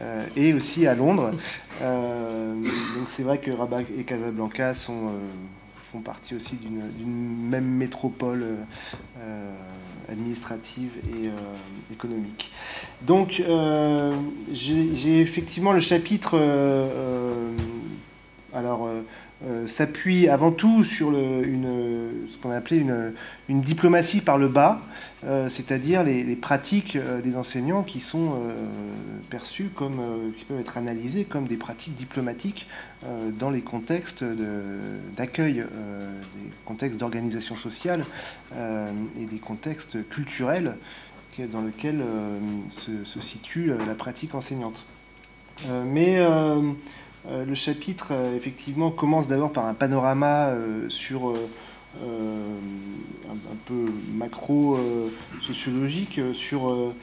euh, 0.00 0.24
et 0.36 0.54
aussi 0.54 0.86
à 0.86 0.94
Londres. 0.94 1.32
Euh, 1.82 2.54
donc 2.54 3.08
c'est 3.08 3.22
vrai 3.22 3.38
que 3.38 3.50
Rabat 3.50 3.82
et 3.98 4.04
Casablanca 4.04 4.74
sont, 4.74 5.08
euh, 5.08 5.10
font 5.92 6.00
partie 6.00 6.34
aussi 6.34 6.56
d'une 6.56 7.48
même 7.48 7.66
métropole 7.66 8.42
euh, 8.42 8.56
euh, 9.18 9.52
administrative 10.08 10.92
et 11.04 11.28
euh, 11.28 11.30
économique. 11.92 12.50
Donc 13.02 13.42
j'ai 14.52 15.20
effectivement 15.20 15.72
le 15.72 15.80
chapitre 15.80 16.38
alors 18.54 18.88
euh, 19.44 19.66
s'appuie 19.66 20.28
avant 20.28 20.52
tout 20.52 20.84
sur 20.84 21.10
ce 21.10 22.36
qu'on 22.40 22.50
a 22.50 22.56
appelé 22.56 22.78
une, 22.78 23.60
diplomatie 23.60 24.20
par 24.20 24.38
le 24.38 24.46
bas, 24.46 24.80
euh, 25.24 25.48
c'est-à-dire 25.48 26.04
les, 26.04 26.36
pratiques 26.36 26.94
euh, 26.94 27.20
des 27.20 27.36
enseignants 27.36 27.82
qui 27.82 27.98
sont 27.98 28.36
perçues 29.30 29.70
comme, 29.74 30.00
qui 30.38 30.44
peuvent 30.44 30.60
être 30.60 30.78
analysées 30.78 31.24
comme 31.24 31.46
des 31.46 31.56
pratiques 31.56 31.96
diplomatiques 31.96 32.68
dans 33.38 33.50
les 33.50 33.62
contextes 33.62 34.24
d'accueil, 35.16 35.54
des 35.54 36.50
contextes 36.64 36.98
d'organisation 36.98 37.56
sociale 37.56 38.04
et 38.54 39.26
des 39.26 39.38
contextes 39.38 40.08
culturels 40.08 40.76
dans 41.50 41.62
lesquels 41.62 42.02
se, 42.68 43.04
se 43.04 43.20
situe 43.20 43.72
la 43.86 43.94
pratique 43.94 44.34
enseignante. 44.34 44.86
Mais 45.86 46.20
le 47.30 47.54
chapitre, 47.54 48.08
euh, 48.10 48.36
effectivement, 48.36 48.90
commence 48.90 49.28
d'abord 49.28 49.52
par 49.52 49.66
un 49.66 49.74
panorama 49.74 50.48
euh, 50.48 50.88
sur 50.88 51.30
euh, 51.30 51.48
euh, 52.02 52.56
un, 53.30 53.56
peu 53.66 53.92
macro-sociologique 54.14 56.20
sur 56.32 56.70
euh, 56.70 56.94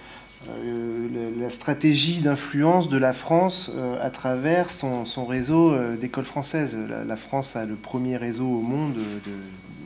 euh, 0.50 1.32
la, 1.40 1.50
stratégie 1.50 2.22
d'influence 2.22 2.90
de 2.90 2.98
la 2.98 3.14
France 3.14 3.72
euh, 3.74 3.96
à 4.02 4.10
travers 4.10 4.72
son, 4.72 5.06
réseau 5.26 5.72
euh, 5.72 5.96
d'écoles 5.96 6.26
françaises. 6.26 6.76
La, 6.90 7.04
la 7.04 7.16
France 7.16 7.56
a 7.56 7.66
le 7.66 7.76
premier 7.76 8.18
réseau 8.18 8.48
au 8.48 8.62
monde 8.62 8.96
de- 8.96 9.32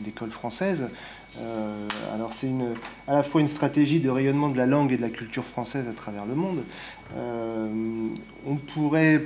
d'écoles 0.03 0.31
françaises. 0.31 0.85
Euh, 1.39 1.87
alors 2.13 2.31
c'est 2.31 2.51
à 3.07 3.15
la 3.15 3.23
fois 3.23 3.41
une 3.41 3.49
stratégie 3.49 3.99
de 3.99 4.09
rayonnement 4.09 4.49
de 4.49 4.57
la 4.57 4.67
langue 4.67 4.91
et 4.91 4.97
de 4.97 5.01
la 5.01 5.09
culture 5.09 5.43
française 5.43 5.87
à 5.87 5.93
travers 5.93 6.25
le 6.25 6.35
monde. 6.35 6.63
Euh, 7.17 7.67
on 8.45 8.55
pourrait 8.55 9.25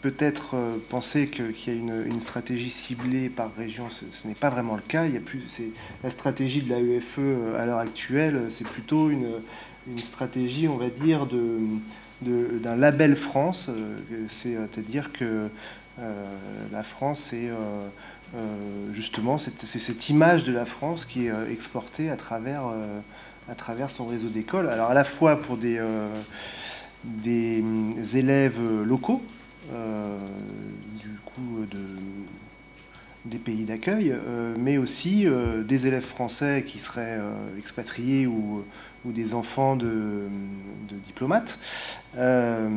peut-être 0.00 0.54
euh, 0.54 0.76
penser 0.88 1.28
qu'il 1.28 1.52
y 1.66 1.70
a 1.70 1.74
une, 1.74 2.20
stratégie 2.20 2.70
ciblée 2.70 3.28
par 3.28 3.50
région, 3.56 3.88
ce, 3.90 4.26
n'est 4.26 4.34
pas 4.34 4.50
vraiment 4.50 4.76
le 4.76 4.82
cas. 4.82 5.06
Il 5.06 5.14
y 5.14 5.16
a 5.16 5.20
plus, 5.20 5.42
la 6.02 6.10
stratégie 6.10 6.62
de 6.62 6.70
la 6.70 6.80
UFE 6.80 7.18
euh, 7.18 7.62
à 7.62 7.66
l'heure 7.66 7.78
actuelle, 7.78 8.46
c'est 8.50 8.66
plutôt 8.66 9.10
une, 9.10 9.28
stratégie, 9.96 10.68
on 10.68 10.76
va 10.76 10.88
dire, 10.88 11.26
d'un 12.22 12.76
label 12.76 13.16
France. 13.16 13.68
euh, 13.68 13.96
C'est-à-dire 14.28 15.12
que 15.12 15.48
euh, 16.00 16.24
la 16.72 16.82
France 16.82 17.32
euh, 17.34 17.88
euh, 18.34 18.94
justement 18.94 19.38
c'est 19.38 19.60
cette 19.60 20.08
image 20.08 20.44
de 20.44 20.52
la 20.52 20.64
France 20.64 21.04
qui 21.04 21.26
est 21.26 21.30
euh, 21.30 21.50
exportée 21.50 22.08
à 22.10 22.16
travers, 22.16 22.62
euh, 22.68 23.00
à 23.50 23.54
travers 23.54 23.90
son 23.90 24.06
réseau 24.06 24.28
d'écoles. 24.28 24.68
Alors 24.68 24.90
à 24.90 24.94
la 24.94 25.04
fois 25.04 25.36
pour 25.42 25.56
des, 25.56 25.78
euh, 25.78 26.08
des 27.04 27.60
hum, 27.60 27.96
élèves 28.14 28.60
locaux, 28.84 29.20
euh, 29.20 29.39
du 29.68 31.10
coup 31.24 31.64
de, 31.70 31.78
des 33.24 33.38
pays 33.38 33.64
d'accueil, 33.64 34.12
euh, 34.12 34.54
mais 34.58 34.78
aussi 34.78 35.26
euh, 35.26 35.62
des 35.62 35.86
élèves 35.86 36.04
français 36.04 36.64
qui 36.66 36.78
seraient 36.78 37.18
euh, 37.18 37.58
expatriés 37.58 38.26
ou, 38.26 38.64
des 39.04 39.32
enfants 39.32 39.76
de, 39.76 40.28
diplomates, 41.06 41.58
euh, 42.18 42.68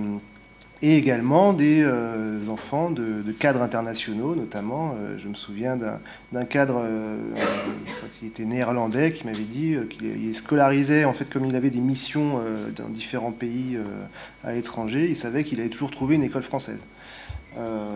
et 0.84 0.98
également 0.98 1.54
des 1.54 1.82
euh, 1.82 2.40
enfants 2.50 2.92
de, 2.92 3.24
cadres 3.32 3.62
internationaux, 3.62 4.36
notamment. 4.36 4.96
euh, 5.00 5.18
je 5.18 5.30
me 5.30 5.34
souviens 5.34 5.76
d'un 5.78 6.44
cadre, 6.44 6.82
euh, 6.84 7.18
je 7.86 7.94
crois 7.94 8.10
qu'il 8.20 8.28
était 8.28 8.44
néerlandais, 8.44 9.14
qui 9.14 9.26
m'avait 9.26 9.46
dit 9.46 9.76
euh, 9.76 9.86
qu'il 9.86 10.06
il 10.22 10.36
scolarisait, 10.36 11.06
en 11.06 11.14
fait, 11.14 11.30
comme 11.30 11.46
il 11.46 11.56
avait 11.56 11.70
des 11.70 11.80
missions 11.80 12.42
dans 12.76 12.90
différents 12.90 13.32
pays 13.32 13.78
à 14.44 14.52
l'étranger, 14.52 15.08
il 15.10 15.16
savait 15.16 15.46
qu'il 15.46 15.62
allait 15.62 15.70
toujours 15.70 15.92
trouver 15.92 16.16
une 16.16 16.24
école 16.24 16.44
française. 16.44 16.84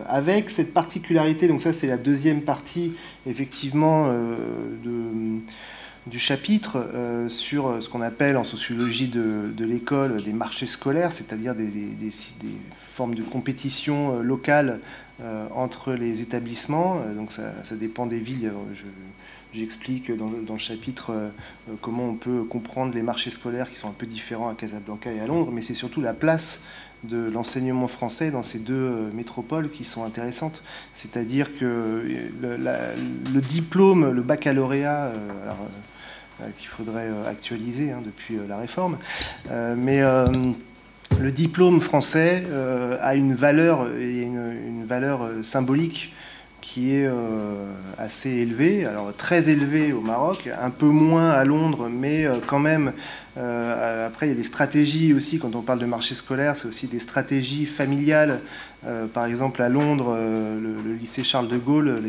Avec 0.08 0.50
cette 0.50 0.74
particularité, 0.74 1.48
donc 1.48 1.62
ça 1.62 1.74
c'est 1.74 1.88
la 1.88 1.98
deuxième 1.98 2.42
partie 2.42 2.94
effectivement 3.26 4.08
de, 4.08 5.40
du 6.10 6.20
chapitre 6.20 6.78
euh, 6.94 7.30
sur 7.30 7.82
ce 7.82 7.90
qu'on 7.90 8.02
appelle 8.02 8.38
en 8.38 8.44
sociologie 8.44 9.08
de, 9.08 9.52
l'école 9.64 10.22
des 10.24 10.34
marchés 10.34 10.68
scolaires, 10.68 11.12
c'est-à-dire 11.12 11.56
des, 11.56 11.72
formes 12.78 13.16
de 13.16 13.24
compétition 13.24 14.18
euh, 14.18 14.24
locale 14.24 14.80
euh, 15.22 15.48
entre 15.54 15.94
les 15.94 16.22
établissements. 16.22 17.02
Euh, 17.06 17.14
donc 17.14 17.32
ça, 17.32 17.76
dépend 17.76 18.06
des 18.06 18.20
villes. 18.20 18.52
J'explique 19.54 20.12
dans, 20.12 20.28
le- 20.54 20.58
chapitre 20.60 21.12
euh, 21.12 21.30
euh, 21.70 21.74
comment 21.82 22.04
on 22.10 22.16
peut 22.16 22.44
comprendre 22.44 22.94
les 22.94 23.02
marchés 23.02 23.30
scolaires 23.30 23.70
qui 23.72 23.78
sont 23.78 23.90
un 23.90 23.96
peu 23.98 24.06
différents 24.06 24.50
à 24.50 24.56
Casablanca 24.56 25.12
et 25.12 25.20
à 25.20 25.28
Londres, 25.28 25.52
mais 25.52 25.62
c'est 25.62 25.74
surtout 25.74 26.02
la 26.02 26.14
place 26.14 26.64
de 27.04 27.30
l'enseignement 27.30 27.88
français 27.88 28.32
dans 28.32 28.44
ces 28.44 28.60
deux 28.60 28.74
euh, 28.74 29.10
métropoles 29.14 29.70
qui 29.70 29.84
sont 29.84 30.04
intéressantes. 30.04 30.64
C'est-à-dire 30.94 31.58
que 31.58 31.66
euh, 31.66 32.62
le, 33.34 33.42
diplôme, 33.42 34.12
le 34.12 34.22
baccalauréat, 34.22 35.06
euh, 35.06 35.16
euh, 35.16 35.50
euh, 35.50 35.54
qu'il 36.58 36.68
faudrait 36.68 37.08
euh, 37.08 37.30
actualiser 37.30 37.92
hein, 37.92 38.02
depuis 38.06 38.36
euh, 38.36 38.48
la 38.48 38.58
réforme, 38.58 38.98
euh, 39.52 39.76
mais 39.78 40.02
euh, 40.02 40.28
le 41.20 41.32
diplôme 41.32 41.82
français 41.82 42.44
euh, 42.50 42.98
a 43.02 43.16
une 43.16 43.34
valeur, 43.34 43.88
une, 43.98 44.86
valeur 44.86 45.24
euh, 45.24 45.44
symbolique 45.44 46.14
qui 46.62 46.94
est 46.94 47.08
euh, 47.08 47.72
assez 47.98 48.30
élevée, 48.30 48.86
alors 48.86 49.14
très 49.16 49.50
élevée 49.50 49.94
au 49.94 50.02
Maroc, 50.02 50.50
un 50.62 50.70
peu 50.70 50.88
moins 50.88 51.32
à 51.32 51.46
Londres, 51.46 51.90
mais 51.90 52.26
euh, 52.26 52.36
quand 52.46 52.60
même, 52.60 52.92
euh, 53.38 54.08
après 54.08 54.28
il 54.28 54.30
y 54.30 54.34
a 54.34 54.36
des 54.36 54.44
stratégies 54.44 55.14
aussi, 55.14 55.40
quand 55.40 55.56
on 55.56 55.62
parle 55.62 55.80
de 55.80 55.86
marché 55.86 56.14
scolaire, 56.14 56.56
c'est 56.56 56.68
aussi 56.68 56.88
des 56.88 57.00
stratégies 57.00 57.66
familiales. 57.66 58.42
Euh, 58.86 59.08
par 59.08 59.26
exemple 59.26 59.62
à 59.62 59.70
Londres, 59.70 60.14
euh, 60.16 60.60
le, 60.84 60.94
lycée 60.94 61.24
Charles 61.24 61.48
de 61.48 61.58
Gaulle, 61.58 62.02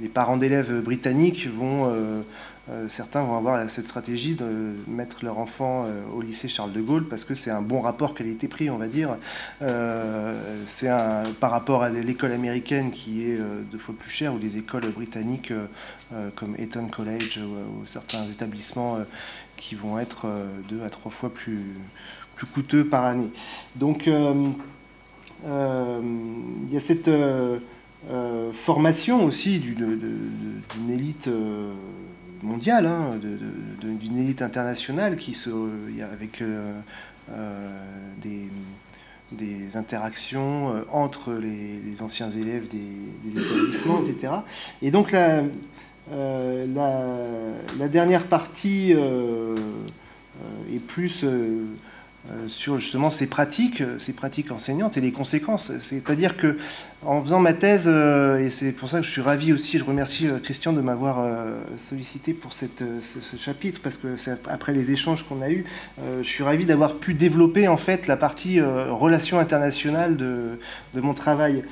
les 0.00 0.08
parents 0.08 0.36
d'élèves 0.36 0.82
britanniques 0.82 1.48
vont... 1.48 1.92
euh, 2.70 2.88
certains 2.88 3.22
vont 3.22 3.36
avoir 3.36 3.68
cette 3.70 3.86
stratégie 3.86 4.34
de 4.34 4.74
mettre 4.86 5.24
leur 5.24 5.38
enfant 5.38 5.84
euh, 5.86 6.02
au 6.14 6.20
lycée 6.20 6.48
Charles 6.48 6.72
de 6.72 6.82
Gaulle 6.82 7.08
parce 7.08 7.24
que 7.24 7.34
c'est 7.34 7.50
un 7.50 7.62
bon 7.62 7.80
rapport 7.80 8.14
qualité-prix, 8.14 8.68
on 8.68 8.76
va 8.76 8.88
dire. 8.88 9.16
Euh, 9.62 10.62
c'est 10.66 10.90
par 11.40 11.50
rapport 11.50 11.82
à 11.82 11.90
l'école 11.90 12.32
américaine 12.32 12.90
qui 12.90 13.22
est 13.22 13.38
deux 13.70 13.78
fois 13.78 13.94
plus 13.98 14.10
chère 14.10 14.34
ou 14.34 14.38
des 14.38 14.58
écoles 14.58 14.90
britanniques 14.90 15.52
comme 16.34 16.54
Eton 16.58 16.88
College 16.88 17.38
ou, 17.38 17.86
certains 17.86 18.24
établissements 18.24 18.98
qui 19.56 19.74
vont 19.74 19.98
être 19.98 20.26
deux 20.68 20.82
à 20.82 20.90
trois 20.90 21.10
fois 21.10 21.32
plus, 21.32 21.74
coûteux 22.54 22.84
par 22.84 23.04
année. 23.04 23.30
Donc 23.76 24.06
il 24.06 24.54
y 26.70 26.76
a 26.76 26.80
cette 26.80 27.10
formation 28.52 29.24
aussi 29.24 29.58
d'une 29.58 30.90
élite 30.90 31.28
mondiale, 32.42 32.86
hein, 32.86 33.10
d'une 33.80 34.18
élite 34.18 34.42
internationale 34.42 35.16
qui 35.16 35.34
se, 35.34 35.50
avec 36.02 36.42
euh, 36.42 36.72
euh, 37.32 37.68
des, 38.20 38.48
des 39.32 39.76
interactions 39.76 40.74
euh, 40.74 40.82
entre 40.90 41.32
les, 41.32 42.02
anciens 42.02 42.30
élèves 42.30 42.68
des, 42.68 43.40
établissements, 43.40 44.02
etc. 44.02 44.32
Et 44.82 44.90
donc 44.90 45.12
la, 45.12 45.42
la, 46.10 47.04
la 47.78 47.88
dernière 47.88 48.24
partie 48.24 48.92
est 48.92 50.78
plus 50.86 51.24
sur 52.46 52.78
justement 52.78 53.10
ces 53.10 53.26
pratiques, 53.26 53.82
ces 53.98 54.12
pratiques 54.12 54.50
enseignantes 54.50 54.96
et 54.96 55.00
les 55.00 55.12
conséquences. 55.12 55.72
C'est-à-dire 55.80 56.36
que 56.36 56.58
en 57.06 57.22
faisant 57.22 57.38
ma 57.38 57.52
thèse, 57.52 57.86
et 57.86 58.50
c'est 58.50 58.72
pour 58.72 58.88
ça 58.88 58.98
que 58.98 59.06
je 59.06 59.10
suis 59.10 59.20
ravi 59.20 59.52
aussi, 59.52 59.78
je 59.78 59.84
remercie 59.84 60.26
Christian 60.42 60.72
de 60.72 60.80
m'avoir 60.80 61.24
sollicité 61.88 62.32
pour 62.32 62.52
cette, 62.52 62.82
ce, 63.02 63.36
chapitre, 63.36 63.80
parce 63.80 63.96
que 63.98 64.16
après 64.48 64.72
les 64.72 64.90
échanges 64.90 65.22
qu'on 65.22 65.40
a 65.40 65.48
eus, 65.48 65.64
je 65.98 66.28
suis 66.28 66.42
ravi 66.42 66.66
d'avoir 66.66 66.96
pu 66.96 67.14
développer 67.14 67.68
en 67.68 67.76
fait 67.76 68.08
la 68.08 68.16
partie 68.16 68.60
relations 68.60 69.38
internationales 69.38 70.16
de, 70.16 70.58
de 70.94 71.00
mon 71.00 71.14
travail, 71.14 71.62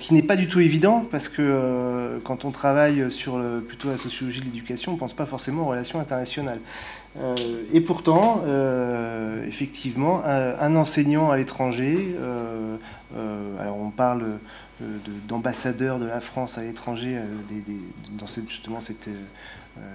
qui 0.00 0.14
n'est 0.14 0.22
pas 0.22 0.36
du 0.36 0.48
tout 0.48 0.58
évident, 0.58 1.06
parce 1.12 1.28
que 1.28 2.20
quand 2.24 2.44
on 2.44 2.50
travaille 2.50 3.08
sur 3.10 3.40
plutôt 3.68 3.88
la 3.88 3.98
sociologie 3.98 4.40
de 4.40 4.46
l'éducation, 4.46 4.92
on 4.92 4.94
ne 4.96 5.00
pense 5.00 5.14
pas 5.14 5.26
forcément 5.26 5.62
aux 5.62 5.70
relations 5.70 6.00
internationales. 6.00 6.60
Euh, 7.20 7.64
et 7.72 7.80
pourtant, 7.80 8.42
euh, 8.46 9.46
effectivement, 9.46 10.22
un, 10.24 10.76
enseignant 10.76 11.30
à 11.30 11.36
l'étranger, 11.36 12.16
euh, 12.18 12.76
alors 13.60 13.76
on 13.78 13.90
parle 13.90 14.38
d'ambassadeur 15.28 15.98
de, 15.98 16.06
la 16.06 16.20
France 16.20 16.58
à 16.58 16.62
l'étranger, 16.62 17.18
justement 18.48 18.78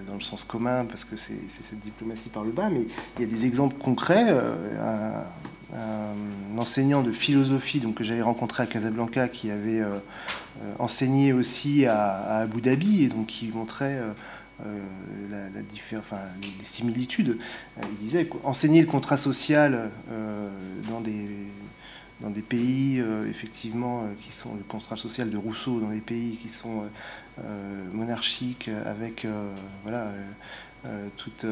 dans 0.07 0.15
le 0.15 0.21
sens 0.21 0.43
commun, 0.43 0.85
parce 0.85 1.05
que 1.05 1.17
c'est 1.17 1.37
cette 1.49 1.79
diplomatie 1.79 2.29
par 2.29 2.43
le 2.43 2.51
bas, 2.51 2.69
mais 2.69 2.85
il 3.17 3.21
y 3.21 3.25
a 3.25 3.27
des 3.27 3.45
exemples 3.45 3.75
concrets. 3.77 4.27
Un, 5.73 6.57
enseignant 6.57 7.03
de 7.03 7.11
philosophie 7.11 7.79
donc, 7.79 7.95
que 7.95 8.03
j'avais 8.03 8.21
rencontré 8.21 8.63
à 8.63 8.65
Casablanca 8.65 9.27
qui 9.27 9.51
avait 9.51 9.83
enseigné 10.79 11.33
aussi 11.33 11.85
à, 11.85 12.37
Abu 12.37 12.61
Dhabi 12.61 13.03
et 13.03 13.07
donc 13.09 13.27
qui 13.27 13.49
montrait 13.49 13.99
enfin, 15.97 16.19
les, 16.41 16.65
similitudes. 16.65 17.37
Euh, 17.77 17.81
il 17.91 17.97
disait 17.97 18.29
enseigner 18.43 18.81
le 18.81 18.87
contrat 18.87 19.17
social 19.17 19.89
euh, 20.11 20.49
dans 20.89 21.01
des 21.01 22.41
pays 22.41 23.03
effectivement 23.29 24.05
qui 24.21 24.31
sont 24.31 24.55
le 24.55 24.63
contrat 24.63 24.97
social 24.97 25.29
de 25.29 25.37
Rousseau 25.37 25.79
dans 25.79 25.89
des 25.89 26.01
pays 26.01 26.37
qui 26.41 26.49
sont 26.49 26.85
monarchiques 27.93 28.71
avec 28.85 29.27
voilà 29.83 30.07
toute 31.15 31.45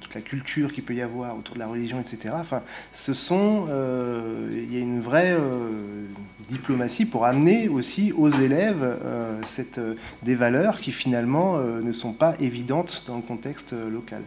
toute 0.00 0.14
la 0.14 0.20
culture 0.20 0.72
qu'il 0.72 0.84
peut 0.84 0.94
y 0.94 1.02
avoir 1.02 1.36
autour 1.36 1.54
de 1.54 1.60
la 1.60 1.66
religion, 1.66 2.00
etc. 2.00 2.34
Enfin, 2.34 2.62
ce 2.92 3.14
sont, 3.14 3.66
euh, 3.68 4.48
il 4.52 4.72
y 4.72 4.76
a 4.76 4.80
une 4.80 5.00
vraie 5.00 5.32
euh, 5.32 6.06
diplomatie 6.48 7.04
pour 7.04 7.24
amener 7.26 7.68
aussi 7.68 8.12
aux 8.12 8.28
élèves 8.28 8.82
euh, 8.82 9.38
cette, 9.44 9.80
des 10.22 10.34
valeurs 10.34 10.80
qui 10.80 10.92
finalement 10.92 11.58
ne 11.58 11.92
sont 11.92 12.12
pas 12.12 12.34
évidentes 12.40 13.04
dans 13.06 13.16
le 13.16 13.22
contexte 13.22 13.74
local. 13.90 14.22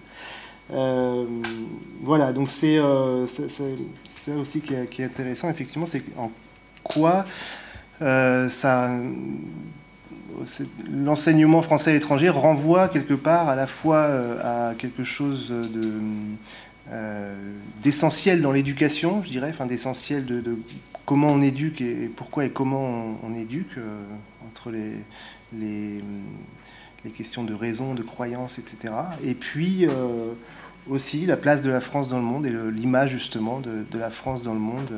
voilà, 2.02 2.34
donc 2.34 2.50
c'est 2.50 2.80
ça 4.04 4.34
aussi 4.40 4.62
qui 4.62 4.74
est, 4.74 5.06
intéressant, 5.06 5.50
effectivement, 5.50 5.86
c'est 5.86 6.04
en 6.18 6.32
quoi 6.84 7.26
l'enseignement 10.92 11.62
français 11.62 11.92
à 11.92 11.94
l'étranger 11.94 12.30
renvoie 12.30 12.88
quelque 12.88 13.14
part 13.14 13.50
à 13.50 13.56
la 13.56 13.68
fois 13.68 13.98
euh, 13.98 14.72
à 14.72 14.76
quelque 14.76 15.04
chose 15.04 15.50
de 15.50 15.92
euh, 16.92 17.34
d'essentiel 17.82 18.42
dans 18.42 18.52
l'éducation, 18.52 19.24
je 19.24 19.30
dirais, 19.30 19.50
enfin 19.50 19.66
d'essentiel 19.66 20.26
de, 20.26 20.58
comment 21.06 21.30
on 21.30 21.42
éduque 21.42 21.82
et, 21.82 22.08
pourquoi 22.08 22.46
et 22.46 22.50
comment 22.50 23.18
on, 23.24 23.36
éduque 23.36 23.78
euh, 23.78 24.04
entre 24.48 24.72
les, 24.72 26.04
questions 27.16 27.44
de 27.44 27.54
raison, 27.54 27.94
de 27.94 28.04
croyance, 28.04 28.60
etc. 28.60 28.94
Et 29.24 29.34
puis 29.34 29.88
aussi 30.90 31.26
la 31.26 31.38
place 31.38 31.62
de 31.62 31.70
la 31.70 31.82
France 31.82 32.10
dans 32.10 32.18
le 32.18 32.24
monde 32.24 32.46
et 32.46 32.54
l'image 32.72 33.12
justement 33.12 33.60
de, 33.60 33.86
la 33.98 34.10
France 34.10 34.44
dans 34.44 34.54
le 34.54 34.60
monde 34.60 34.92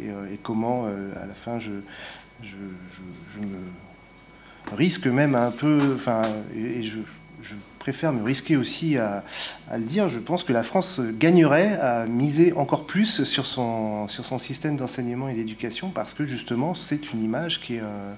et, 0.00 0.06
et 0.06 0.38
comment 0.42 0.86
à 0.86 1.26
la 1.26 1.34
fin 1.34 1.58
je, 1.58 1.70
me 3.40 3.58
risque 4.74 5.06
même 5.06 5.34
un 5.34 5.50
peu, 5.50 5.96
préfère 7.86 8.12
me 8.12 8.24
risquer 8.24 8.56
aussi 8.56 8.96
à, 8.96 9.22
le 9.72 9.84
dire, 9.84 10.08
je 10.08 10.18
pense 10.18 10.42
que 10.42 10.52
la 10.52 10.64
France 10.64 11.00
gagnerait 11.00 11.78
à 11.78 12.04
miser 12.06 12.52
encore 12.52 12.84
plus 12.84 13.22
sur 13.22 13.46
son, 13.46 14.08
sur 14.08 14.24
son 14.24 14.38
système 14.40 14.76
d'enseignement 14.76 15.28
et 15.28 15.34
d'éducation 15.34 15.90
parce 15.90 16.12
que 16.12 16.26
justement 16.26 16.74
c'est 16.74 17.12
une 17.12 17.22
image 17.22 17.60
qui 17.60 17.76
est, 17.76 17.82
euh, 17.82 18.12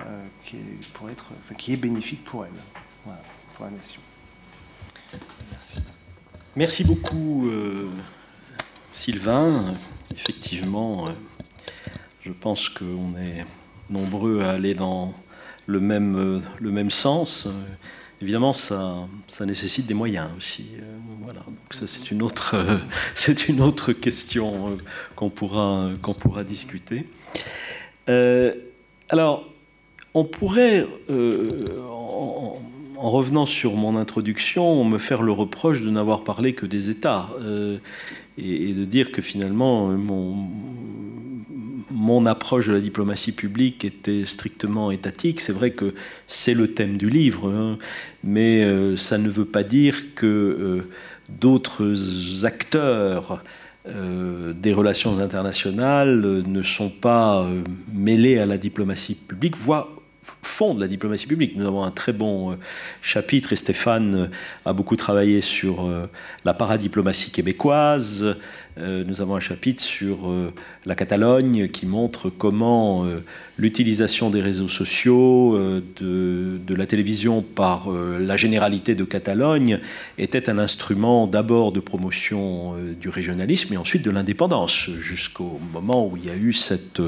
euh, 0.00 0.22
qui, 0.46 0.56
pour 0.94 1.10
être, 1.10 1.26
qui 1.58 1.74
est 1.74 1.76
bénéfique 1.76 2.24
pour 2.24 2.46
elle, 2.46 3.12
pour 3.54 3.66
la 3.66 3.72
nation. 3.72 4.00
Merci. 5.50 5.82
Merci 6.56 6.82
beaucoup 6.82 7.50
euh, 7.50 7.90
Sylvain. 8.92 9.74
Effectivement, 10.14 11.08
je 12.22 12.32
pense 12.32 12.70
qu'on 12.70 13.14
est 13.18 13.44
nombreux 13.90 14.40
à 14.40 14.52
aller 14.52 14.74
dans 14.74 15.12
le 15.66 15.80
même, 15.80 16.42
le 16.58 16.70
même 16.70 16.90
sens. 16.90 17.46
Évidemment, 18.22 18.52
ça, 18.52 19.08
nécessite 19.44 19.86
des 19.86 19.94
moyens 19.94 20.28
aussi. 20.38 20.66
Euh, 20.78 20.84
voilà. 21.24 21.40
Donc 21.40 21.56
ça, 21.70 21.88
c'est 21.88 22.12
une 22.12 22.22
autre, 22.22 22.54
c'est 23.16 23.48
une 23.48 23.60
autre 23.60 23.92
question 23.92 24.68
euh, 24.68 24.76
qu'on 25.16 25.28
pourra, 25.28 25.90
qu'on 26.00 26.14
pourra 26.14 26.44
discuter. 26.44 27.04
alors, 29.08 29.48
on 30.14 30.24
pourrait, 30.24 30.86
en, 31.10 32.60
revenant 32.96 33.46
sur 33.46 33.74
mon 33.74 33.96
introduction, 33.96 34.84
me 34.84 34.98
faire 34.98 35.22
le 35.22 35.32
reproche 35.32 35.82
de 35.82 35.90
n'avoir 35.90 36.22
parlé 36.22 36.54
que 36.54 36.66
des 36.66 36.90
États 36.90 37.28
et, 38.38 38.70
et, 38.70 38.72
de 38.72 38.84
dire 38.84 39.10
que 39.10 39.22
finalement, 39.22 39.88
mon, 39.88 40.48
mon 42.02 42.26
approche 42.26 42.66
de 42.66 42.72
la 42.72 42.80
diplomatie 42.80 43.30
publique 43.30 43.84
était 43.84 44.24
strictement 44.24 44.90
étatique. 44.90 45.40
C'est 45.40 45.52
vrai 45.52 45.70
que 45.70 45.94
c'est 46.26 46.52
le 46.52 46.74
thème 46.74 46.96
du 46.96 47.08
livre, 47.08 47.48
hein, 47.48 47.78
mais 48.24 48.64
euh, 48.64 48.96
ça 48.96 49.18
ne 49.18 49.28
veut 49.28 49.44
pas 49.44 49.62
dire 49.62 50.14
que 50.16 50.26
euh, 50.26 50.88
d'autres 51.28 52.44
acteurs 52.44 53.44
euh, 53.86 54.52
des 54.52 54.72
relations 54.72 55.20
internationales 55.20 56.42
ne 56.44 56.62
sont 56.64 56.90
pas 56.90 57.48
mêlés 57.94 58.38
à 58.38 58.46
la 58.46 58.58
diplomatie 58.58 59.14
publique, 59.14 59.56
voire 59.56 59.86
font 60.42 60.74
de 60.74 60.80
la 60.80 60.88
diplomatie 60.88 61.28
publique. 61.28 61.56
Nous 61.56 61.66
avons 61.66 61.84
un 61.84 61.92
très 61.92 62.12
bon 62.12 62.58
chapitre 63.00 63.52
et 63.52 63.56
Stéphane 63.56 64.30
a 64.64 64.72
beaucoup 64.72 64.96
travaillé 64.96 65.40
sur 65.40 65.88
la 66.44 66.54
paradiplomatie 66.54 67.32
québécoise, 67.32 68.36
nous 68.78 69.20
avons 69.20 69.36
un 69.36 69.40
chapitre 69.40 69.82
sur 69.82 70.30
euh, 70.30 70.52
la 70.86 70.94
Catalogne 70.94 71.68
qui 71.68 71.84
montre 71.86 72.30
comment 72.30 73.04
euh, 73.04 73.22
l'utilisation 73.58 74.30
des 74.30 74.40
réseaux 74.40 74.68
sociaux, 74.68 75.58
de, 76.00 76.58
de, 76.66 76.74
la 76.74 76.86
télévision 76.86 77.42
par 77.42 77.90
la 77.90 78.36
généralité 78.36 78.94
de 78.94 79.04
Catalogne 79.04 79.78
était 80.18 80.48
un 80.48 80.58
instrument 80.58 81.26
d'abord 81.26 81.72
de 81.72 81.80
promotion 81.80 82.74
du 83.00 83.08
régionalisme 83.08 83.74
et 83.74 83.76
ensuite 83.76 84.02
de 84.02 84.10
l'indépendance, 84.10 84.88
jusqu'au 84.98 85.60
moment 85.72 86.08
où 86.08 86.16
il 86.16 86.24
y 86.24 86.30
a 86.30 86.36
eu 86.36 86.52
cette 86.52 87.02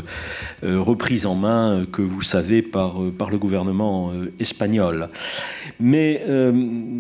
reprise 0.63 1.27
en 1.27 1.35
main 1.35 1.87
que 1.91 2.03
vous 2.03 2.23
savez 2.23 2.63
par, 2.63 2.97
par 3.17 3.31
le 3.31 3.39
gouvernement 3.39 4.13
espagnol. 4.39 5.09
Mais 5.81 6.23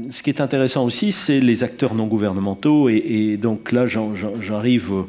ce 0.08 0.22
qui 0.22 0.30
est 0.30 0.40
intéressant 0.40 0.84
aussi, 0.84 1.12
c'est 1.12 1.40
les 1.40 1.62
acteurs 1.62 1.94
non 1.94 2.06
gouvernementaux 2.06 2.88
et, 2.88 2.96
et 2.96 3.36
donc 3.36 3.72
là, 3.72 3.86
j'en 3.86 4.14
j'arrive 4.54 5.04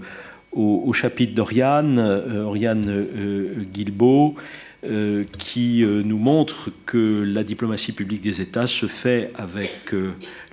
au, 0.52 0.92
chapitre 0.94 1.36
d'Oriane, 1.36 2.00
euh, 2.00 2.44
Oriane 2.44 2.86
euh, 2.90 3.64
Guilbeault, 3.72 4.36
euh, 4.84 5.24
qui 5.38 5.84
nous 5.84 6.18
montre 6.18 6.72
que 6.86 7.24
la 7.24 7.44
diplomatie 7.44 7.92
publique 7.92 8.22
des 8.22 8.42
États 8.42 8.68
se 8.68 8.88
fait 8.88 9.32
avec 9.36 9.94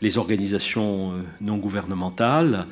les 0.01 0.19
organisations 0.19 1.13
non 1.41 1.57
gouvernementales, 1.57 2.67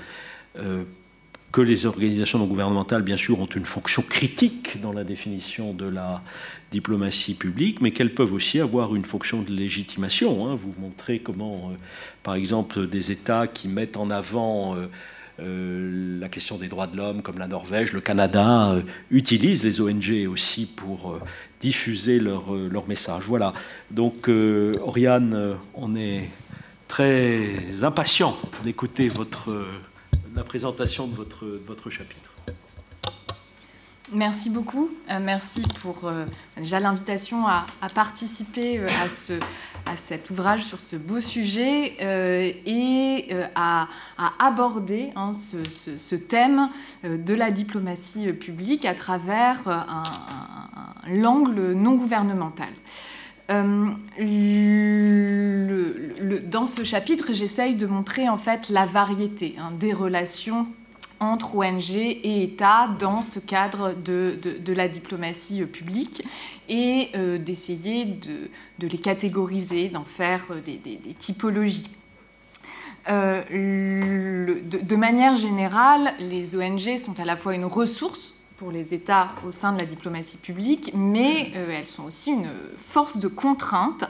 que 1.53 1.61
les 1.61 1.85
organisations 1.85 2.39
non 2.39 2.47
gouvernementales, 2.47 3.03
bien 3.03 3.17
sûr, 3.17 3.41
ont 3.41 3.47
une 3.47 3.67
fonction 3.67 4.03
critique 4.03 4.81
dans 4.81 4.93
la 4.93 5.05
définition 5.05 5.75
de 5.75 5.89
la 5.89 6.23
diplomatie 6.71 7.35
publique, 7.35 7.81
mais 7.81 7.91
qu'elles 7.91 8.15
peuvent 8.15 8.33
aussi 8.33 8.61
avoir 8.61 8.95
une 8.95 9.05
fonction 9.05 9.43
de 9.43 9.51
légitimation. 9.51 10.47
Hein. 10.47 10.55
Vous 10.55 10.75
montrez 10.81 11.19
comment, 11.19 11.73
par 12.23 12.35
exemple, 12.37 12.87
des 12.87 13.11
États 13.11 13.47
qui 13.47 13.69
mettent 13.69 13.97
en 13.97 14.11
avant 14.11 14.77
la 15.41 16.29
question 16.29 16.57
des 16.57 16.69
droits 16.69 16.87
de 16.87 16.97
l'homme, 16.97 17.23
comme 17.23 17.39
la 17.39 17.49
Norvège, 17.49 17.93
le 17.93 18.01
Canada, 18.01 18.71
euh, 18.71 18.83
utilisent 19.11 19.65
les 19.65 19.81
ONG 19.81 20.29
aussi 20.31 20.67
pour 20.67 21.13
euh, 21.13 21.21
diffuser 21.61 22.19
leur, 22.21 22.87
message. 22.89 23.25
Voilà. 23.27 23.53
Donc, 23.91 24.29
Oriane, 24.29 25.57
on 25.75 25.93
est 25.93 26.29
très 26.89 27.83
impatient 27.83 28.37
d'écouter 28.65 29.09
votre, 29.09 29.67
la 30.35 30.43
présentation 30.43 31.07
de 31.07 31.15
votre 31.15 31.91
chapitre. 31.91 32.30
Merci 34.13 34.51
beaucoup. 34.51 34.91
Euh, 35.09 35.21
merci 35.23 35.63
pour 35.83 36.01
euh, 36.05 36.25
déjà 36.57 36.81
l'invitation 36.81 37.47
à, 37.47 37.65
participer 37.95 38.79
euh, 38.79 38.89
à, 39.05 39.09
ce, 39.09 39.35
à 39.87 39.97
cet 39.97 40.31
ouvrage 40.31 40.65
sur 40.65 40.81
ce 40.81 40.97
beau 40.97 41.21
sujet 41.21 41.95
et 42.67 43.29
à, 43.55 43.87
aborder 44.41 45.11
hein, 45.15 45.33
ce, 45.35 46.17
thème 46.17 46.69
de 47.05 47.35
la 47.35 47.53
diplomatie 47.53 48.33
publique 48.33 48.85
à 48.85 48.95
travers 48.95 49.87
l'angle 51.07 51.73
non 51.73 51.95
gouvernemental. 51.95 52.71
dans 53.49 53.97
ce 56.67 56.85
chapitre, 56.85 57.33
j'essaye 57.33 57.77
de 57.77 57.87
montrer 57.87 58.29
en 58.29 58.37
fait 58.37 58.71
la 58.71 58.87
variété 58.87 59.55
hein, 59.59 59.73
des 59.79 59.93
relations 59.93 60.67
entre 61.21 61.55
ONG 61.57 61.91
et 61.91 62.43
État 62.43 62.89
dans 62.99 63.21
ce 63.21 63.39
cadre 63.39 63.93
de, 63.93 64.73
la 64.73 64.89
diplomatie 64.89 65.63
euh, 65.63 65.67
publique 65.67 66.23
et 66.69 67.11
euh, 67.15 67.39
d'essayer 67.39 68.07
de, 68.07 68.49
les 68.81 68.99
catégoriser, 68.99 69.91
d'en 69.91 70.05
faire 70.05 70.45
euh, 70.51 70.61
des, 70.61 70.99
typologies. 71.19 71.91
de, 73.07 74.97
manière 74.97 75.35
générale, 75.37 76.15
les 76.19 76.57
ONG 76.57 76.97
sont 76.97 77.21
à 77.21 77.25
la 77.25 77.37
fois 77.37 77.55
une 77.55 77.67
ressource 77.67 78.35
pour 78.61 78.71
les 78.71 78.93
États 78.93 79.31
au 79.49 79.53
sein 79.53 79.73
de 79.73 79.79
la 79.79 79.87
diplomatie 79.87 80.37
publique, 80.37 80.93
mais 80.95 81.51
euh, 81.57 81.75
elles 81.75 81.87
sont 81.87 82.05
aussi 82.05 82.31
une 82.31 82.51
force 82.77 83.17
de 83.17 83.27
contrainte, 83.27 84.05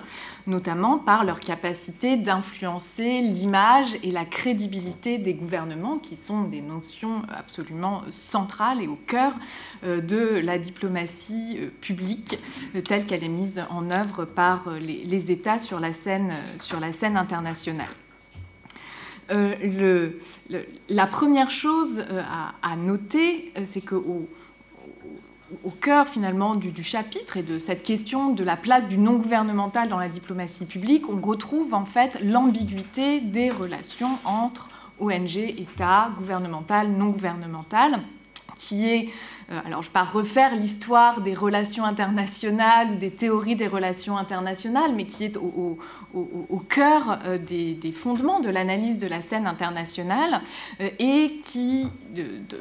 notamment 0.48 0.98
par 0.98 1.24
leur 1.24 1.38
capacité 1.38 2.16
d'influencer 2.16 3.20
l'image 3.20 3.96
et 4.02 4.10
la 4.10 4.24
crédibilité 4.24 5.18
des 5.18 5.34
gouvernements, 5.34 5.98
qui 5.98 6.16
sont 6.16 6.42
des 6.42 6.62
notions 6.62 7.22
absolument 7.32 8.02
centrales 8.10 8.82
et 8.82 8.88
au 8.88 8.98
cœur 9.06 9.34
euh, 9.84 10.00
de 10.00 10.40
la 10.44 10.58
diplomatie 10.58 11.56
euh, 11.56 11.68
publique 11.80 12.36
telle 12.88 13.06
qu'elle 13.06 13.22
est 13.22 13.28
mise 13.28 13.62
en 13.70 13.88
œuvre 13.92 14.24
par 14.24 14.64
les, 14.80 15.30
États 15.30 15.60
sur 15.60 15.78
la 15.78 15.92
scène, 15.92 16.32
internationale. 17.16 17.86
le, 19.28 20.18
la 20.88 21.06
première 21.06 21.50
chose 21.50 22.04
à, 22.62 22.74
noter, 22.74 23.52
c'est 23.62 23.84
qu'au 23.84 24.28
au 25.64 25.70
cœur 25.70 26.06
finalement 26.06 26.54
du, 26.54 26.82
chapitre 26.82 27.36
et 27.36 27.42
de 27.42 27.58
cette 27.58 27.82
question 27.82 28.30
de 28.30 28.44
la 28.44 28.56
place 28.56 28.88
du 28.88 28.98
non 28.98 29.14
gouvernemental 29.14 29.88
dans 29.88 29.98
la 29.98 30.08
diplomatie 30.08 30.66
publique, 30.66 31.08
on 31.08 31.20
retrouve 31.20 31.74
en 31.74 31.84
fait 31.84 32.18
l'ambiguïté 32.22 33.20
des 33.20 33.50
relations 33.50 34.18
entre 34.24 34.68
ONG, 34.98 35.36
État, 35.36 36.10
gouvernemental, 36.16 36.90
non 36.90 37.10
gouvernemental, 37.10 38.00
qui 38.54 38.88
est 38.88 39.08
alors 39.50 39.82
je 39.82 39.88
ne 39.88 39.92
vais 39.92 39.92
pas 39.92 40.04
refaire 40.04 40.54
l'histoire 40.54 41.22
des 41.22 41.34
relations 41.34 41.84
internationales 41.84 42.92
ou 42.92 42.96
des 42.96 43.10
théories 43.10 43.56
des 43.56 43.66
relations 43.66 44.16
internationales, 44.16 44.92
mais 44.94 45.06
qui 45.06 45.24
est 45.24 45.36
au, 45.36 45.76
cœur 46.68 47.18
euh, 47.24 47.36
des, 47.36 47.92
fondements 47.92 48.38
de 48.38 48.48
l'analyse 48.48 48.98
de 48.98 49.08
la 49.08 49.20
scène 49.20 49.48
internationale 49.48 50.40
euh, 50.80 50.88
et 51.00 51.40
qui, 51.42 51.88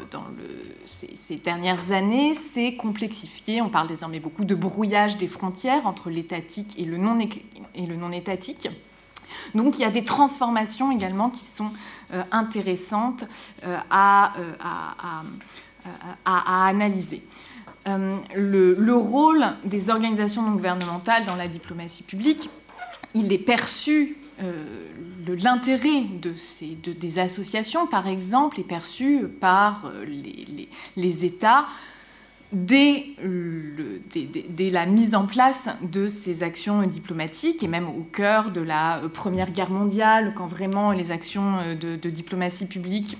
dans 0.09 0.23
ces, 0.85 1.35
dernières 1.35 1.91
années, 1.91 2.33
s'est 2.33 2.75
complexifié. 2.75 3.61
On 3.61 3.69
parle 3.69 3.87
désormais 3.87 4.19
beaucoup 4.19 4.45
de 4.45 4.55
brouillage 4.55 5.17
des 5.17 5.27
frontières 5.27 5.85
entre 5.85 6.09
l'étatique 6.09 6.79
et 6.79 6.85
le 6.85 6.97
non-étatique. 6.97 8.67
Donc 9.53 9.77
il 9.77 9.81
y 9.81 9.85
a 9.85 9.91
des 9.91 10.03
transformations 10.03 10.91
également 10.91 11.29
qui 11.29 11.45
sont 11.45 11.69
intéressantes 12.31 13.25
à, 13.91 14.33
analyser. 16.25 17.23
Euh, 17.87 18.17
le, 18.35 18.95
rôle 18.95 19.45
des 19.63 19.89
organisations 19.89 20.43
non 20.43 20.51
gouvernementales 20.51 21.25
dans 21.25 21.35
la 21.35 21.47
diplomatie 21.47 22.03
publique, 22.03 22.49
il 23.15 23.31
est 23.31 23.39
perçu, 23.39 24.17
euh, 24.41 24.85
l'intérêt 25.43 26.03
de 26.21 26.33
des 26.91 27.19
associations, 27.19 27.87
par 27.87 28.07
exemple, 28.07 28.59
est 28.59 28.67
perçu 28.67 29.25
par 29.39 29.85
euh, 29.85 30.05
les, 30.97 31.25
États 31.25 31.67
dès, 32.51 33.05
dès, 34.49 34.69
la 34.69 34.85
mise 34.85 35.15
en 35.15 35.25
place 35.25 35.69
de 35.81 36.07
ces 36.07 36.43
actions 36.43 36.83
diplomatiques, 36.83 37.63
et 37.63 37.67
même 37.67 37.87
au 37.87 38.05
cœur 38.11 38.51
de 38.51 38.61
la 38.61 39.01
Première 39.13 39.51
Guerre 39.51 39.71
mondiale, 39.71 40.33
quand 40.35 40.47
vraiment 40.47 40.91
les 40.91 41.11
actions 41.11 41.57
de 41.79 42.09
diplomatie 42.09 42.65
publique 42.65 43.17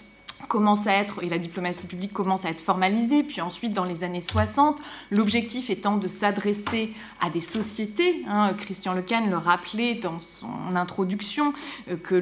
commence 0.47 0.87
à 0.87 0.93
être, 0.93 1.23
et 1.23 1.29
la 1.29 1.37
diplomatie 1.37 1.85
publique 1.85 2.13
commence 2.13 2.45
à 2.45 2.49
être 2.49 2.61
formalisée, 2.61 3.23
puis 3.23 3.41
ensuite 3.41 3.73
dans 3.73 3.83
les 3.83 4.03
années 4.03 4.21
60, 4.21 4.79
l'objectif 5.11 5.69
étant 5.69 5.97
de 5.97 6.07
s'adresser 6.07 6.93
à 7.19 7.29
des 7.29 7.39
sociétés. 7.39 8.23
Hein, 8.27 8.53
Christian 8.57 8.93
Lecan 8.93 9.27
le 9.27 9.37
rappelait 9.37 9.95
dans 9.95 10.19
son 10.19 10.47
introduction, 10.75 11.53
euh, 11.89 11.97
que 11.97 12.15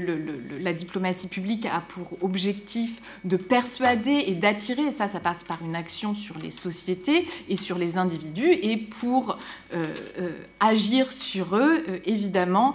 la 0.60 0.74
diplomatie 0.74 1.28
publique 1.28 1.66
a 1.66 1.82
pour 1.82 2.18
objectif 2.22 3.02
de 3.24 3.38
persuader 3.38 4.24
et 4.28 4.36
d'attirer, 4.36 4.88
et 4.88 4.92
ça 4.92 5.08
ça 5.08 5.20
passe 5.20 5.44
par 5.44 5.60
une 5.64 5.76
action 5.76 6.16
sur 6.16 6.38
les 6.40 6.50
sociétés 6.50 7.26
et 7.50 7.56
sur 7.56 7.78
les 7.78 7.98
individus, 7.98 8.52
et 8.52 8.78
pour 8.78 9.38
euh, 9.74 9.86
euh, 10.20 10.32
agir 10.60 11.12
sur 11.12 11.56
eux, 11.56 11.84
évidemment, 12.06 12.74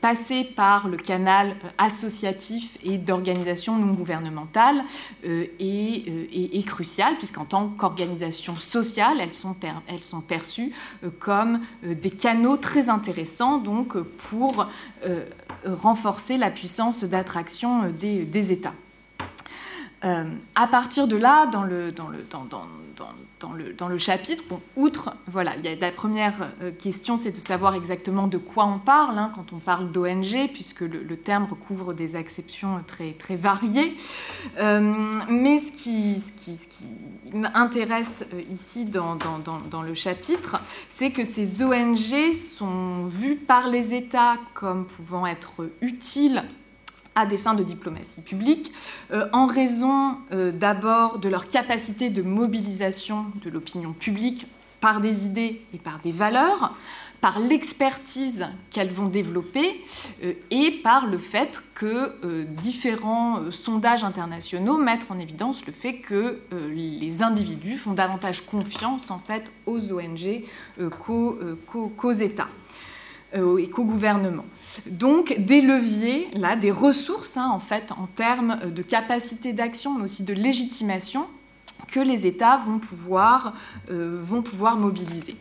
passer 0.00 0.44
par 0.44 0.88
le 0.88 0.96
canal 0.96 1.54
associatif 1.78 2.78
et 2.82 2.98
d'organisation 2.98 3.59
non 3.68 3.92
gouvernementale 3.92 4.84
euh, 5.24 5.44
euh, 5.60 6.26
est, 6.32 6.66
cruciale, 6.66 7.16
puisqu'en 7.16 7.44
tant 7.44 7.68
qu'organisation 7.68 8.56
sociale, 8.56 9.18
elles 9.20 9.32
sont, 9.32 10.20
perçues 10.20 10.72
euh, 11.04 11.10
comme 11.18 11.60
des 11.82 12.10
canaux 12.10 12.56
très 12.56 12.88
intéressants 12.88 13.58
donc, 13.58 13.96
pour 13.98 14.66
renforcer 15.64 16.36
la 16.36 16.50
puissance 16.50 17.04
d'attraction 17.04 17.90
des, 17.90 18.52
États. 18.52 18.74
à 20.02 20.66
partir 20.66 21.06
de 21.06 21.16
là, 21.16 21.46
dans 21.46 21.62
le, 21.62 21.92
dans 21.92 22.08
le, 22.08 22.24
dans 23.40 23.88
le, 23.88 23.98
chapitre. 23.98 24.44
Outre, 24.76 25.14
voilà, 25.26 25.56
il 25.56 25.64
y 25.64 25.68
a 25.68 25.74
la 25.74 25.90
première 25.90 26.50
euh, 26.62 26.70
question, 26.70 27.16
c'est 27.16 27.32
de 27.32 27.36
savoir 27.36 27.74
exactement 27.74 28.26
de 28.26 28.38
quoi 28.38 28.66
on 28.66 28.78
parle 28.78 29.18
hein, 29.18 29.32
quand 29.34 29.52
on 29.52 29.58
parle 29.58 29.90
d'ONG, 29.90 30.50
puisque 30.52 30.80
le, 30.82 31.16
terme 31.16 31.46
recouvre 31.48 31.94
des 31.94 32.16
acceptions 32.16 32.82
très, 32.86 33.36
variées. 33.36 33.96
Euh, 34.58 35.10
mais 35.28 35.58
ce 35.58 35.72
qui, 35.72 36.20
ce 36.20 37.36
m'intéresse 37.36 38.26
euh, 38.34 38.42
ici 38.50 38.84
dans, 38.84 39.16
le 39.82 39.94
chapitre, 39.94 40.60
c'est 40.88 41.10
que 41.10 41.24
ces 41.24 41.62
ONG 41.62 42.32
sont 42.32 43.04
vues 43.04 43.36
par 43.36 43.68
les 43.68 43.94
États 43.94 44.36
comme 44.54 44.86
pouvant 44.86 45.26
être 45.26 45.68
utiles 45.80 46.42
à 47.20 47.26
des 47.26 47.36
fins 47.36 47.54
de 47.54 47.62
diplomatie 47.62 48.22
publique, 48.22 48.72
euh, 49.12 49.28
en 49.32 49.46
raison 49.46 50.16
euh, 50.32 50.50
d'abord 50.52 51.18
de 51.18 51.28
leur 51.28 51.48
capacité 51.48 52.08
de 52.08 52.22
mobilisation 52.22 53.26
de 53.44 53.50
l'opinion 53.50 53.92
publique 53.92 54.46
par 54.80 55.00
des 55.00 55.26
idées 55.26 55.60
et 55.74 55.78
par 55.78 55.98
des 55.98 56.10
valeurs, 56.10 56.74
par 57.20 57.38
l'expertise 57.38 58.46
qu'elles 58.70 58.90
vont 58.90 59.08
développer 59.08 59.84
euh, 60.24 60.32
et 60.50 60.70
par 60.82 61.06
le 61.06 61.18
fait 61.18 61.62
que 61.74 62.44
différents 62.44 63.50
sondages 63.50 64.04
internationaux 64.04 64.78
mettent 64.78 65.10
en 65.10 65.18
évidence 65.18 65.66
le 65.66 65.72
fait 65.72 65.94
que 65.94 66.38
les 66.72 67.22
individus 67.22 67.76
font 67.76 67.92
davantage 67.92 68.44
confiance 68.44 69.10
en 69.10 69.18
fait 69.18 69.50
aux 69.66 69.92
ONG 69.92 70.42
qu'aux 70.98 72.12
États. 72.12 72.48
Euh, 73.36 73.58
et 73.58 73.68
qu'au 73.68 73.84
gouvernement. 73.84 74.44
Donc 74.86 75.36
des 75.38 75.60
leviers, 75.60 76.26
là, 76.34 76.56
des 76.56 76.72
ressources 76.72 77.36
hein, 77.36 77.48
en 77.52 77.60
fait 77.60 77.92
en 77.92 78.08
termes 78.08 78.58
de 78.74 78.82
capacité 78.82 79.52
d'action, 79.52 79.94
mais 79.94 80.04
aussi 80.04 80.24
de 80.24 80.34
légitimation 80.34 81.28
que 81.92 82.00
les 82.00 82.26
États 82.26 82.56
vont 82.56 82.80
pouvoir, 82.80 83.54
euh, 83.92 84.18
vont 84.20 84.42
pouvoir 84.42 84.76
mobiliser. 84.76 85.36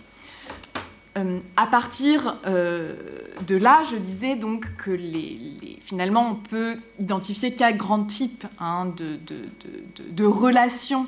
Euh, 1.17 1.39
à 1.57 1.65
partir 1.65 2.37
de 2.45 3.55
là, 3.55 3.81
je 3.89 3.95
disais 3.95 4.35
donc 4.35 4.67
que 4.77 4.95
finalement 5.81 6.29
on 6.29 6.35
peut 6.35 6.75
identifier 6.99 7.55
quatre 7.55 7.77
grands 7.77 8.03
types 8.03 8.45
hein, 8.59 8.93
de, 8.95 10.25
relations 10.25 11.07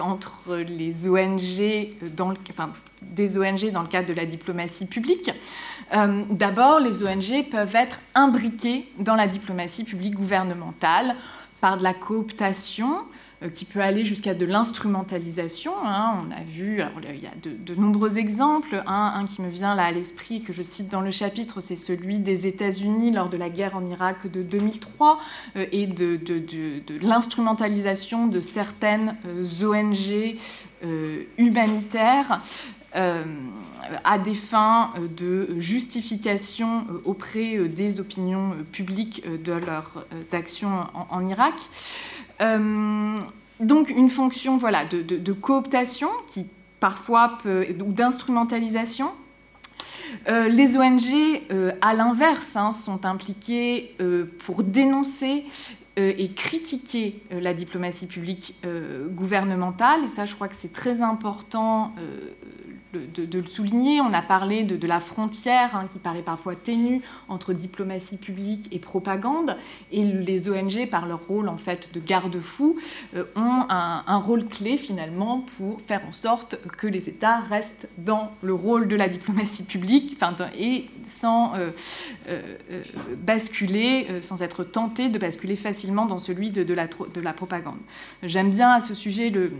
entre 0.00 0.56
les 0.56 1.08
ONG, 1.08 1.94
dans 2.16 2.30
le, 2.30 2.36
enfin, 2.50 2.72
des 3.02 3.38
ONG 3.38 3.70
dans 3.72 3.82
le 3.82 3.88
cadre 3.88 4.08
de 4.08 4.14
la 4.14 4.26
diplomatie 4.26 4.86
publique. 4.86 5.30
Euh, 5.94 6.22
d'abord, 6.30 6.80
les 6.80 7.02
ONG 7.04 7.48
peuvent 7.50 7.76
être 7.76 8.00
imbriquées 8.14 8.90
dans 8.98 9.14
la 9.14 9.28
diplomatie 9.28 9.84
publique 9.84 10.14
gouvernementale 10.14 11.14
par 11.60 11.76
de 11.78 11.82
la 11.82 11.94
cooptation, 11.94 13.04
euh, 13.42 13.48
qui 13.48 13.64
peut 13.64 13.80
aller 13.80 14.04
jusqu'à 14.04 14.34
de 14.34 14.44
l'instrumentalisation. 14.44 15.72
Hein. 15.84 16.22
On 16.26 16.30
a 16.32 16.42
vu, 16.42 16.82
il 17.08 17.22
y 17.22 17.26
a 17.26 17.30
de, 17.42 17.74
nombreux 17.74 18.18
exemples. 18.18 18.82
Un, 18.86 19.24
qui 19.26 19.42
me 19.42 19.48
vient 19.48 19.74
là 19.74 19.84
à 19.84 19.90
l'esprit, 19.92 20.42
que 20.42 20.52
je 20.52 20.62
cite 20.62 20.90
dans 20.90 21.02
le 21.02 21.10
chapitre, 21.10 21.60
c'est 21.60 21.76
celui 21.76 22.18
des 22.18 22.46
États-Unis 22.46 23.12
lors 23.12 23.28
de 23.28 23.36
la 23.36 23.48
guerre 23.48 23.76
en 23.76 23.86
Irak 23.86 24.30
de 24.30 24.42
2003 24.42 25.20
euh, 25.56 25.66
et 25.70 25.86
de, 25.86 26.18
l'instrumentalisation 27.00 28.26
de 28.26 28.40
certaines 28.40 29.16
ONG 29.62 30.36
humanitaires. 31.38 32.40
À 34.04 34.18
des 34.18 34.34
fins 34.34 34.92
de 35.16 35.48
justification 35.58 36.86
auprès 37.04 37.68
des 37.68 38.00
opinions 38.00 38.52
publiques 38.72 39.22
de 39.42 39.52
leurs 39.52 40.06
actions 40.32 40.86
en 41.10 41.26
Irak. 41.28 41.54
Euh, 42.40 43.16
donc 43.60 43.90
une 43.90 44.08
fonction 44.08 44.56
voilà, 44.56 44.84
de, 44.84 45.32
cooptation 45.32 46.08
qui 46.26 46.46
parfois 46.80 47.38
peut, 47.42 47.66
ou 47.84 47.92
d'instrumentalisation. 47.92 49.10
Euh, 50.28 50.48
les 50.48 50.76
ONG, 50.76 51.42
euh, 51.50 51.70
à 51.80 51.94
l'inverse, 51.94 52.56
hein, 52.56 52.72
sont 52.72 53.06
impliquées 53.06 53.96
pour 54.44 54.62
dénoncer 54.62 55.44
et 55.98 56.28
critiquer 56.32 57.22
la 57.30 57.54
diplomatie 57.54 58.06
publique 58.06 58.54
gouvernementale. 59.12 60.04
Et 60.04 60.06
ça, 60.06 60.26
je 60.26 60.34
crois 60.34 60.48
que 60.48 60.56
c'est 60.56 60.74
très 60.74 61.00
important 61.00 61.94
de, 62.92 63.38
le 63.38 63.46
souligner. 63.46 64.00
On 64.00 64.12
a 64.12 64.22
parlé 64.22 64.64
de, 64.64 64.86
la 64.86 65.00
frontière 65.00 65.76
hein, 65.76 65.86
qui 65.88 65.98
paraît 65.98 66.22
parfois 66.22 66.54
ténue 66.54 67.02
entre 67.28 67.52
diplomatie 67.52 68.16
publique 68.16 68.68
et 68.72 68.78
propagande. 68.78 69.56
Et 69.92 70.04
les 70.04 70.48
ONG, 70.48 70.88
par 70.90 71.06
leur 71.06 71.26
rôle 71.26 71.48
en 71.48 71.56
fait 71.56 71.92
de 71.92 72.00
garde-fou, 72.00 72.78
euh, 73.14 73.24
ont 73.36 73.66
un, 73.68 74.16
rôle 74.18 74.46
clé 74.46 74.76
finalement 74.76 75.44
pour 75.56 75.80
faire 75.80 76.00
en 76.08 76.12
sorte 76.12 76.56
que 76.78 76.86
les 76.86 77.08
États 77.08 77.40
restent 77.40 77.88
dans 77.98 78.32
le 78.42 78.54
rôle 78.54 78.88
de 78.88 78.96
la 78.96 79.08
diplomatie 79.08 79.64
publique 79.64 80.18
et 80.58 80.86
sans 81.04 81.54
euh, 81.54 81.70
euh, 82.28 82.82
basculer, 83.18 84.20
sans 84.22 84.42
être 84.42 84.64
tentés 84.64 85.08
de 85.08 85.18
basculer 85.18 85.56
facilement 85.56 86.06
dans 86.06 86.18
celui 86.18 86.50
de, 86.50 86.74
la, 86.74 86.86
de 86.86 87.20
la 87.20 87.32
propagande. 87.32 87.78
J'aime 88.22 88.50
bien 88.50 88.72
à 88.72 88.80
ce 88.80 88.94
sujet 88.94 89.30
le 89.30 89.52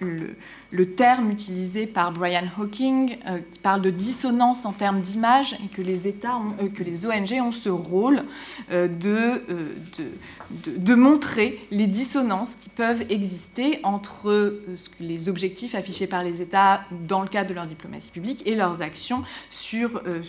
le, 0.00 0.94
terme 0.94 1.30
utilisé 1.30 1.86
par 1.86 2.12
Brian 2.12 2.46
Hawking 2.58 3.16
euh, 3.26 3.38
qui 3.50 3.58
parle 3.58 3.82
de 3.82 3.90
dissonance 3.90 4.64
en 4.64 4.72
termes 4.72 5.00
d'image 5.00 5.54
et 5.54 5.68
que 5.68 5.82
les 5.82 6.08
États, 6.08 6.40
euh, 6.60 7.08
ONG 7.08 7.42
ont 7.42 7.52
ce 7.52 7.68
rôle 7.68 8.22
euh, 8.70 8.88
de, 8.88 10.94
montrer 10.94 11.60
les 11.70 11.86
dissonances 11.86 12.56
qui 12.56 12.68
peuvent 12.68 13.04
exister 13.08 13.78
entre 13.82 14.60
les 15.00 15.28
objectifs 15.28 15.74
affichés 15.74 16.06
par 16.06 16.24
les 16.24 16.42
États 16.42 16.82
dans 17.06 17.22
le 17.22 17.28
cadre 17.28 17.50
de 17.50 17.54
leur 17.54 17.66
diplomatie 17.66 18.10
publique 18.10 18.42
et 18.46 18.56
leurs 18.56 18.82
actions 18.82 19.22
sur 19.50 20.02
le 20.02 20.22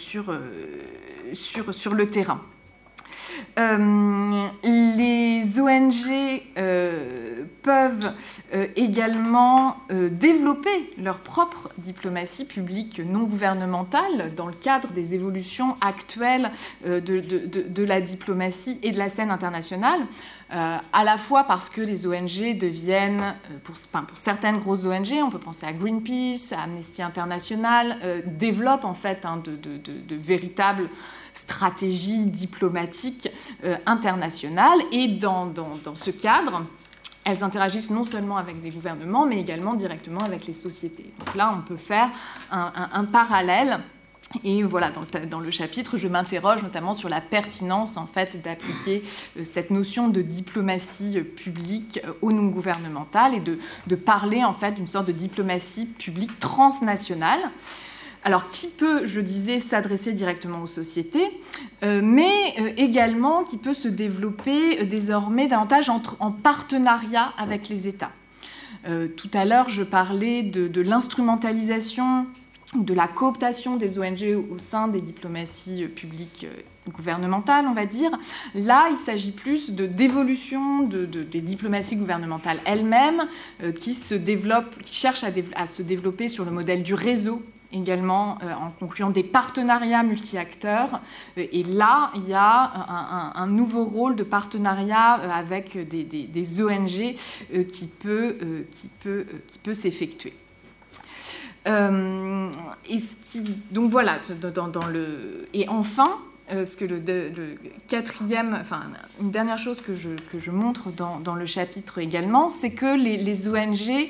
terrain. 2.09 2.41
Euh, 3.57 4.47
les 4.63 5.59
ONG 5.59 6.41
euh, 6.57 7.43
peuvent 7.61 8.13
euh, 8.53 8.67
également 8.75 9.77
développer 9.89 10.91
leur 10.97 11.19
propre 11.19 11.69
diplomatie 11.77 12.45
publique 12.45 12.99
non 12.99 13.23
gouvernementale 13.23 14.33
dans 14.35 14.47
le 14.47 14.53
cadre 14.53 14.89
des 14.89 15.13
évolutions 15.13 15.75
actuelles 15.81 16.51
de, 16.85 17.83
la 17.83 18.01
diplomatie 18.01 18.79
et 18.83 18.91
de 18.91 18.97
la 18.97 19.09
scène 19.09 19.31
internationale. 19.31 20.01
à 20.51 21.03
la 21.03 21.17
fois 21.17 21.43
parce 21.43 21.69
que 21.69 21.81
les 21.81 22.07
ONG 22.07 22.57
deviennent, 22.57 23.35
pour, 23.63 23.75
certaines 24.15 24.57
grosses 24.57 24.85
ONG, 24.85 25.21
on 25.23 25.29
peut 25.29 25.39
penser 25.39 25.65
à 25.65 25.73
Greenpeace, 25.73 26.53
à 26.53 26.63
Amnesty 26.63 27.01
International, 27.01 27.97
développent 28.25 28.85
en 28.85 28.93
fait 28.93 29.25
hein, 29.25 29.41
de, 29.43 30.15
véritables 30.15 30.89
stratégie 31.39 32.25
diplomatique 32.25 33.29
euh, 33.63 33.77
internationale. 33.85 34.79
Et 34.91 35.07
dans, 35.07 35.45
dans, 35.45 35.95
ce 35.95 36.11
cadre, 36.11 36.65
elles 37.23 37.43
interagissent 37.43 37.91
non 37.91 38.03
seulement 38.03 38.37
avec 38.37 38.61
des 38.61 38.71
gouvernements, 38.71 39.25
mais 39.25 39.39
également 39.39 39.73
directement 39.73 40.19
avec 40.19 40.47
les 40.47 40.53
sociétés. 40.53 41.11
Donc 41.17 41.35
là, 41.35 41.55
on 41.57 41.61
peut 41.61 41.77
faire 41.77 42.09
un, 42.51 43.05
parallèle. 43.05 43.79
Et 44.43 44.63
voilà, 44.63 44.91
dans 44.91 45.01
le, 45.01 45.25
dans 45.25 45.39
le 45.39 45.49
chapitre, 45.49 45.97
je 45.97 46.07
m'interroge 46.07 46.61
notamment 46.61 46.93
sur 46.93 47.09
la 47.09 47.21
pertinence 47.21 47.97
en 47.97 48.05
fait 48.05 48.43
d'appliquer 48.43 49.01
euh, 49.37 49.43
cette 49.43 49.71
notion 49.71 50.07
de 50.07 50.21
diplomatie 50.21 51.17
euh, 51.17 51.23
publique 51.23 51.99
au 52.21 52.31
non 52.31 52.45
gouvernemental 52.49 53.33
et 53.33 53.39
de, 53.39 53.57
de 53.87 53.95
parler 53.95 54.43
en 54.43 54.53
fait 54.53 54.73
d'une 54.73 54.85
sorte 54.85 55.07
de 55.07 55.13
diplomatie 55.13 55.87
publique 55.87 56.37
transnationale. 56.37 57.39
Alors, 58.23 58.49
qui 58.49 58.67
peut, 58.67 59.05
je 59.05 59.21
disais, 59.21 59.59
s'adresser 59.59 60.11
directement 60.11 60.61
aux 60.61 60.67
sociétés, 60.67 61.25
euh, 61.83 62.01
mais 62.03 62.53
euh, 62.59 62.71
également 62.75 63.43
qui 63.43 63.57
peut 63.57 63.73
se 63.73 63.87
développer 63.87 64.81
euh, 64.81 64.85
désormais 64.85 65.47
davantage 65.47 65.89
en 65.89 66.31
partenariat 66.31 67.33
avec 67.37 67.69
les 67.69 67.87
États. 67.87 68.11
tout 69.17 69.31
à 69.33 69.45
l'heure, 69.45 69.69
je 69.69 69.83
parlais 69.83 70.43
de, 70.43 70.81
l'instrumentalisation, 70.81 72.25
de 72.75 72.93
la 72.93 73.07
cooptation 73.07 73.77
des 73.77 73.99
ONG 73.99 74.37
au 74.51 74.57
sein 74.57 74.87
des 74.87 75.01
diplomaties 75.01 75.85
publiques 75.87 76.45
gouvernementales, 76.89 77.65
on 77.67 77.73
va 77.73 77.85
dire. 77.85 78.11
Là, 78.53 78.87
il 78.89 78.97
s'agit 78.97 79.31
plus 79.31 79.71
de 79.71 79.85
d'évolution 79.85 80.83
des 80.83 81.41
diplomaties 81.41 81.97
gouvernementales 81.97 82.59
elles-mêmes 82.65 83.27
qui 83.75 83.93
se 83.93 84.15
cherchent 84.89 85.25
à, 85.55 85.67
se 85.67 85.81
développer 85.81 86.27
sur 86.27 86.45
le 86.45 86.51
modèle 86.51 86.83
du 86.83 86.93
réseau 86.93 87.43
également 87.71 88.37
euh, 88.41 88.53
en 88.53 88.71
concluant 88.71 89.09
des 89.09 89.23
partenariats 89.23 90.03
multi-acteurs. 90.03 91.01
Euh, 91.37 91.45
et 91.51 91.63
là, 91.63 92.11
il 92.15 92.27
y 92.27 92.33
a 92.33 93.31
un, 93.35 93.47
nouveau 93.47 93.85
rôle 93.85 94.15
de 94.15 94.23
partenariat 94.23 95.19
euh, 95.19 95.29
avec 95.29 95.77
des, 95.89 96.61
ONG 96.61 97.15
qui 97.67 97.87
peut, 97.87 98.35
qui 98.71 98.87
peut, 98.87 99.25
qui 99.47 99.57
peut 99.59 99.73
s'effectuer. 99.73 100.33
et 101.65 102.97
donc 103.71 103.91
voilà, 103.91 104.19
dans, 104.41 104.87
le, 104.87 105.47
et 105.53 105.67
enfin, 105.69 106.17
ce 106.49 106.75
que 106.75 106.85
le, 106.85 107.55
quatrième, 107.87 108.57
enfin 108.59 108.83
une 109.21 109.31
dernière 109.31 109.57
chose 109.57 109.81
que 109.81 109.95
je, 109.95 110.09
que 110.31 110.39
je 110.39 110.51
montre 110.51 110.89
dans, 110.91 111.19
dans, 111.19 111.35
le 111.35 111.45
chapitre 111.45 111.99
également, 111.99 112.49
c'est 112.49 112.71
que 112.71 112.97
les, 112.97 113.47
ONG 113.47 114.09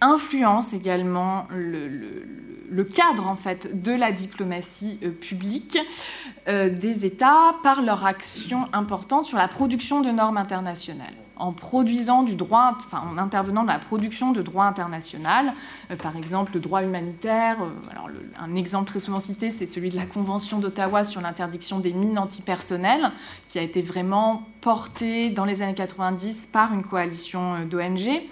influencent 0.00 0.74
également 0.76 1.46
le, 1.50 1.88
le 1.88 2.22
cadre 2.84 3.26
en 3.26 3.36
fait 3.36 3.82
de 3.82 3.92
la 3.92 4.12
diplomatie 4.12 4.98
euh, 5.02 5.10
publique 5.10 5.78
euh, 6.48 6.70
des 6.70 7.06
États 7.06 7.56
par 7.62 7.82
leur 7.82 8.04
action 8.04 8.66
importante 8.72 9.26
sur 9.26 9.38
la 9.38 9.48
production 9.48 10.00
de 10.00 10.10
normes 10.10 10.36
internationales 10.36 11.14
en 11.36 11.52
produisant 11.52 12.22
du 12.22 12.36
intervenant 13.18 13.64
dans 13.64 13.72
la 13.72 13.78
production 13.78 14.32
de 14.32 14.40
droit 14.40 14.66
international, 14.66 15.52
euh, 15.90 15.96
par 15.96 16.16
exemple 16.16 16.52
le 16.54 16.60
droit 16.60 16.82
humanitaire. 16.82 17.56
alors 17.90 18.08
un 18.38 18.54
exemple 18.54 18.86
très 18.86 19.00
souvent 19.00 19.20
cité, 19.20 19.50
c'est 19.50 19.66
celui 19.66 19.90
de 19.90 19.96
la 19.96 20.06
Convention 20.06 20.58
d'Ottawa 20.58 21.04
sur 21.04 21.20
l'interdiction 21.20 21.80
des 21.80 21.92
mines 21.92 22.18
antipersonnelles, 22.18 23.10
qui 23.46 23.58
a 23.58 23.62
été 23.62 23.82
vraiment 23.82 24.46
portée 24.60 25.30
dans 25.30 25.44
les 25.44 25.62
années 25.62 25.74
90 25.74 26.48
par 26.52 26.72
une 26.72 26.84
coalition 26.84 27.66
d'ONG. 27.66 28.22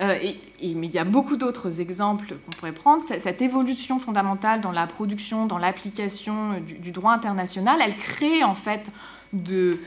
Euh, 0.00 0.16
mais 0.60 0.86
il 0.86 0.90
y 0.90 0.98
a 0.98 1.04
beaucoup 1.04 1.36
d'autres 1.36 1.80
exemples 1.80 2.28
qu'on 2.28 2.52
pourrait 2.52 2.72
prendre. 2.72 3.02
Cette 3.02 3.42
évolution 3.42 3.98
fondamentale 3.98 4.60
dans 4.60 4.70
la 4.70 4.86
production, 4.86 5.46
dans 5.46 5.58
l'application 5.58 6.52
euh, 6.52 6.60
du, 6.60 6.92
droit 6.92 7.12
international, 7.12 7.80
elle 7.84 7.96
crée 7.96 8.44
en 8.44 8.54
fait 8.54 8.92
de, 9.32 9.78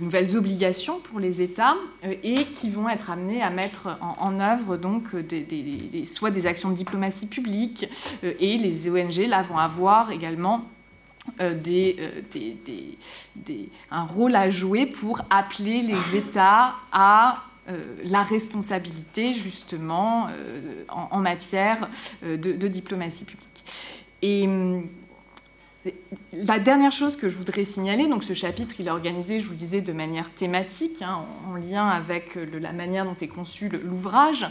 nouvelles 0.00 0.36
obligations 0.36 1.00
pour 1.00 1.18
les 1.18 1.42
États 1.42 1.74
euh, 2.04 2.14
et 2.22 2.44
qui 2.44 2.70
vont 2.70 2.88
être 2.88 3.10
amenés 3.10 3.42
à 3.42 3.50
mettre 3.50 3.98
en, 4.00 4.40
œuvre 4.40 4.76
donc 4.76 5.04
soit 6.04 6.30
des 6.30 6.46
actions 6.46 6.70
de 6.70 6.74
diplomatie 6.74 7.26
publique 7.26 7.88
et 8.22 8.58
les 8.58 8.88
ONG 8.90 9.26
là 9.28 9.42
vont 9.42 9.58
avoir 9.58 10.10
également 10.10 10.64
un 13.90 14.02
rôle 14.04 14.36
à 14.36 14.50
jouer 14.50 14.86
pour 14.86 15.22
appeler 15.30 15.82
les 15.82 16.18
États 16.18 16.74
à 16.92 17.45
la 18.04 18.22
responsabilité 18.22 19.32
justement 19.32 20.28
euh, 20.30 20.84
en, 20.88 21.18
matière 21.18 21.88
euh, 22.24 22.36
de, 22.36 22.68
diplomatie 22.68 23.24
publique. 23.24 23.64
Et 24.22 24.48
la 26.32 26.58
dernière 26.58 26.90
chose 26.90 27.16
que 27.16 27.28
je 27.28 27.36
voudrais 27.36 27.64
signaler, 27.64 28.08
donc 28.08 28.24
ce 28.24 28.32
chapitre, 28.32 28.74
il 28.78 28.88
est 28.88 28.90
organisé, 28.90 29.40
je 29.40 29.46
vous 29.46 29.54
disais, 29.54 29.80
de 29.80 29.92
manière 29.92 30.30
thématique, 30.30 31.02
hein, 31.02 31.24
en, 31.48 31.54
lien 31.54 31.88
avec 31.88 32.36
la 32.60 32.72
manière 32.72 33.04
dont 33.04 33.16
est 33.20 33.28
conçu 33.28 33.68
l'ouvrage. 33.68 34.46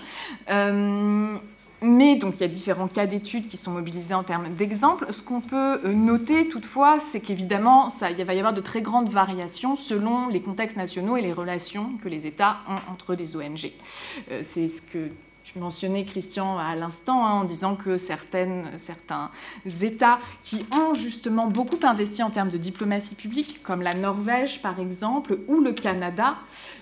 Mais 1.86 2.16
donc 2.16 2.36
il 2.36 2.42
y 2.42 2.44
a 2.44 2.48
différents 2.48 2.88
cas 2.88 3.06
d'études 3.06 3.48
qui 3.48 3.58
sont 3.58 3.72
mobilisés 3.72 4.14
en 4.14 4.24
termes 4.24 4.50
d'exemples. 4.54 5.06
Ce 5.12 5.22
qu'on 5.22 5.42
peut 5.42 5.80
euh, 5.86 5.94
noter 5.94 6.48
toutefois, 6.48 7.00
c'est 7.00 7.22
qu'évidemment, 7.22 7.90
il 8.18 8.26
va 8.26 8.34
y 8.34 8.40
avoir 8.40 8.54
de 8.54 8.62
très 8.62 8.82
grandes 8.82 9.10
variations 9.10 9.76
selon 9.76 10.28
les 10.28 10.42
contextes 10.42 10.78
nationaux 10.78 11.16
et 11.18 11.22
les 11.22 11.34
relations 11.34 11.92
que 12.04 12.10
les 12.10 12.28
États 12.28 12.58
ont 12.68 12.92
entre 12.92 13.16
des 13.16 13.36
ONG. 13.36 13.72
Euh, 14.32 14.42
c'est 14.44 14.68
ce 14.68 14.82
que 14.82 15.10
tu 15.56 15.62
mentionnais, 15.62 16.04
Christian, 16.04 16.58
à 16.58 16.76
l'instant, 16.76 17.26
hein, 17.26 17.32
en 17.32 17.44
disant 17.46 17.78
que 17.78 17.96
certaines, 17.96 18.72
certains 18.76 19.32
États 19.84 20.20
qui 20.44 20.66
ont 20.74 20.94
justement 20.94 21.48
beaucoup 21.48 21.80
investi 21.84 22.22
en 22.24 22.30
termes 22.30 22.50
de 22.50 22.58
diplomatie 22.58 23.16
publique, 23.16 23.64
comme 23.64 23.82
la 23.82 23.94
Norvège 23.94 24.62
par 24.62 24.82
exemple, 24.82 25.38
ou 25.48 25.62
le 25.62 25.72
Canada, 25.72 26.36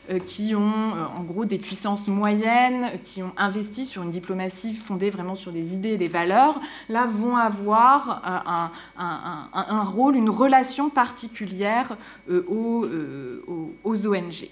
euh, 0.10 0.18
qui 0.18 0.56
ont 0.56 0.96
euh, 0.96 1.06
en 1.16 1.22
gros 1.22 1.46
des 1.46 1.60
puissances 1.60 2.08
moyennes, 2.08 3.00
qui 3.04 3.22
ont 3.22 3.34
investi 3.38 3.86
sur 3.86 4.02
une 4.02 4.10
diplomatie 4.10 4.74
fondée 4.74 5.12
vraiment 5.12 5.36
sur 5.36 5.52
des 5.52 5.76
idées 5.76 5.90
et 5.90 5.98
des 5.98 6.08
valeurs, 6.08 6.60
là 6.90 7.06
vont 7.06 7.38
avoir 7.38 8.24
euh, 8.26 8.70
un, 9.54 9.84
rôle, 9.84 10.16
une 10.16 10.32
relation 10.32 10.90
particulière 10.90 11.96
aux 12.28 12.88
ONG. 14.08 14.50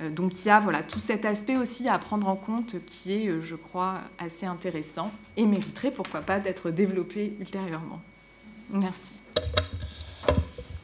Euh, 0.00 0.10
donc 0.10 0.44
il 0.44 0.48
y 0.48 0.50
a 0.50 0.60
voilà, 0.60 0.82
tout 0.82 0.98
cet 0.98 1.24
aspect 1.24 1.56
aussi 1.56 1.88
à 1.88 1.98
prendre 1.98 2.28
en 2.28 2.36
compte 2.36 2.76
qui 2.84 3.12
est, 3.12 3.28
euh, 3.28 3.40
je 3.40 3.54
crois, 3.54 4.00
assez 4.18 4.46
intéressant 4.46 5.12
et 5.36 5.46
mériterait, 5.46 5.90
pourquoi 5.90 6.20
pas, 6.20 6.40
d'être 6.40 6.70
développé 6.70 7.34
ultérieurement. 7.40 8.02
Merci. 8.70 9.20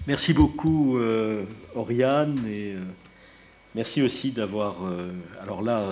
Merci 0.07 0.33
beaucoup, 0.33 0.99
euh, 0.99 1.45
Oriane, 1.75 2.39
et 2.47 2.75
merci 3.75 4.03
aussi 4.03 4.33
d'avoir, 4.33 4.77
alors 5.41 5.63
là, 5.63 5.85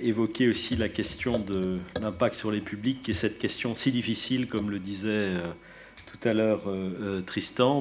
évoqué 0.00 0.48
aussi 0.48 0.76
la 0.76 0.88
question 0.88 1.38
de 1.38 1.78
l'impact 2.00 2.36
sur 2.36 2.50
les 2.50 2.60
publics, 2.60 3.08
et 3.08 3.14
cette 3.14 3.38
question 3.38 3.74
si 3.74 3.90
difficile, 3.90 4.46
comme 4.46 4.70
le 4.70 4.78
disait 4.78 5.34
tout 6.06 6.28
à 6.28 6.32
l'heure 6.32 6.62
Tristan, 7.26 7.80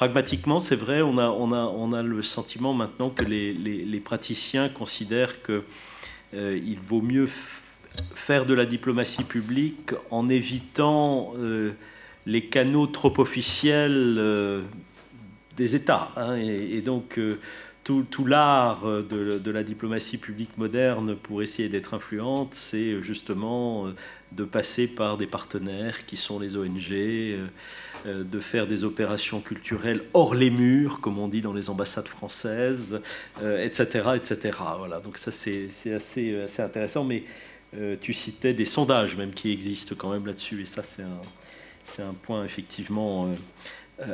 pragmatiquement, 0.00 0.60
c'est 0.60 0.76
vrai, 0.76 1.02
on 1.02 1.18
a, 1.18 1.28
on, 1.28 1.52
a, 1.52 1.58
on 1.58 1.92
a 1.92 2.02
le 2.02 2.22
sentiment 2.22 2.72
maintenant 2.72 3.10
que 3.10 3.22
les, 3.22 3.52
les, 3.52 4.00
praticiens 4.00 4.70
considèrent 4.70 5.42
qu'il 5.42 5.62
euh, 6.32 6.58
il 6.64 6.78
vaut 6.78 7.02
mieux 7.02 7.28
faire 8.14 8.46
de 8.46 8.54
la 8.54 8.64
diplomatie 8.64 9.24
publique 9.24 9.90
en 10.10 10.30
évitant 10.30 11.34
euh, 11.36 11.72
les 12.24 12.46
canaux 12.46 12.86
trop 12.86 13.12
officiels 13.20 14.16
euh, 14.16 14.62
des 15.58 15.76
États. 15.76 16.10
Hein, 16.16 16.36
et, 16.36 16.80
donc, 16.80 17.20
tout, 17.84 18.06
tout 18.10 18.24
l'art 18.24 18.86
de, 18.86 19.38
de, 19.38 19.50
la 19.50 19.62
diplomatie 19.62 20.16
publique 20.16 20.56
moderne 20.56 21.14
pour 21.14 21.42
essayer 21.42 21.68
d'être 21.68 21.92
influente, 21.92 22.54
c'est 22.54 23.02
justement 23.02 23.92
de 24.32 24.44
passer 24.44 24.86
par 24.86 25.16
des 25.16 25.26
partenaires 25.26 26.06
qui 26.06 26.16
sont 26.16 26.38
les 26.38 26.56
ONG 26.56 26.92
euh, 26.92 27.46
de 28.06 28.40
faire 28.40 28.66
des 28.66 28.84
opérations 28.84 29.40
culturelles 29.40 30.02
hors 30.14 30.34
les 30.34 30.50
murs, 30.50 31.00
comme 31.00 31.18
on 31.18 31.28
dit 31.28 31.40
dans 31.40 31.52
les 31.52 31.70
ambassades 31.70 32.08
françaises, 32.08 33.00
etc., 33.42 34.02
euh, 34.06 34.14
etc. 34.14 34.58
Voilà, 34.78 35.00
donc 35.00 35.18
ça 35.18 35.30
c'est 35.30 35.68
assez, 35.92 36.32
euh, 36.32 36.44
assez 36.44 36.62
intéressant, 36.62 37.04
mais 37.04 37.24
tu 38.00 38.12
citais 38.12 38.52
des 38.52 38.64
sondages 38.64 39.16
même 39.16 39.30
qui 39.30 39.52
existent 39.52 39.94
quand 39.96 40.10
même 40.10 40.26
là-dessus, 40.26 40.62
et 40.62 40.64
ça 40.64 40.82
c'est 40.82 42.02
un 42.02 42.14
point 42.22 42.44
effectivement 42.44 43.32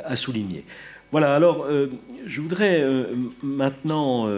à 0.03 0.15
souligner. 0.15 0.63
Voilà, 1.11 1.33
alors 1.33 1.67
je 2.27 2.41
voudrais 2.41 2.85
maintenant 3.41 4.29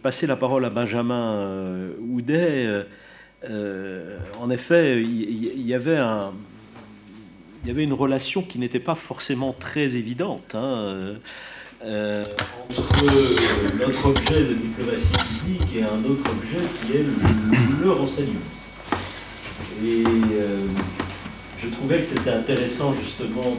passer 0.00 0.28
la 0.28 0.36
parole 0.36 0.64
à 0.64 0.70
Benjamin 0.70 1.88
Houdet. 2.00 2.84
en 4.40 4.50
effet, 4.50 5.02
il 5.02 5.66
y, 5.66 5.74
avait 5.74 5.96
un, 5.96 6.32
il 7.62 7.68
y 7.68 7.70
avait 7.70 7.84
une 7.84 7.92
relation 7.92 8.42
qui 8.42 8.58
n'était 8.58 8.80
pas 8.80 8.94
forcément 8.94 9.54
très 9.58 9.96
évidente 9.96 10.54
hein, 10.54 10.78
euh, 10.78 11.14
euh, 11.84 12.24
entre 12.70 13.04
notre 13.78 14.06
objet 14.06 14.40
de 14.40 14.54
diplomatie 14.54 15.12
publique 15.12 15.76
et 15.76 15.82
un 15.82 16.04
autre 16.10 16.30
objet 16.30 16.64
qui 16.82 16.96
est 16.96 17.04
le, 17.82 17.92
renseignement. 17.92 18.40
Et 19.84 20.02
euh, 20.04 20.66
je 21.62 21.68
trouvais 21.68 21.98
que 21.98 22.04
c'était 22.04 22.30
intéressant 22.30 22.94
justement 23.00 23.56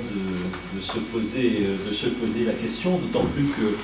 de, 0.75 0.81
se 0.81 0.99
poser, 0.99 1.67
de 1.87 1.93
se 1.93 2.07
poser 2.07 2.43
la 2.43 2.53
question, 2.53 2.97
d'autant 2.97 3.25
plus 3.25 3.45
que 3.45 3.75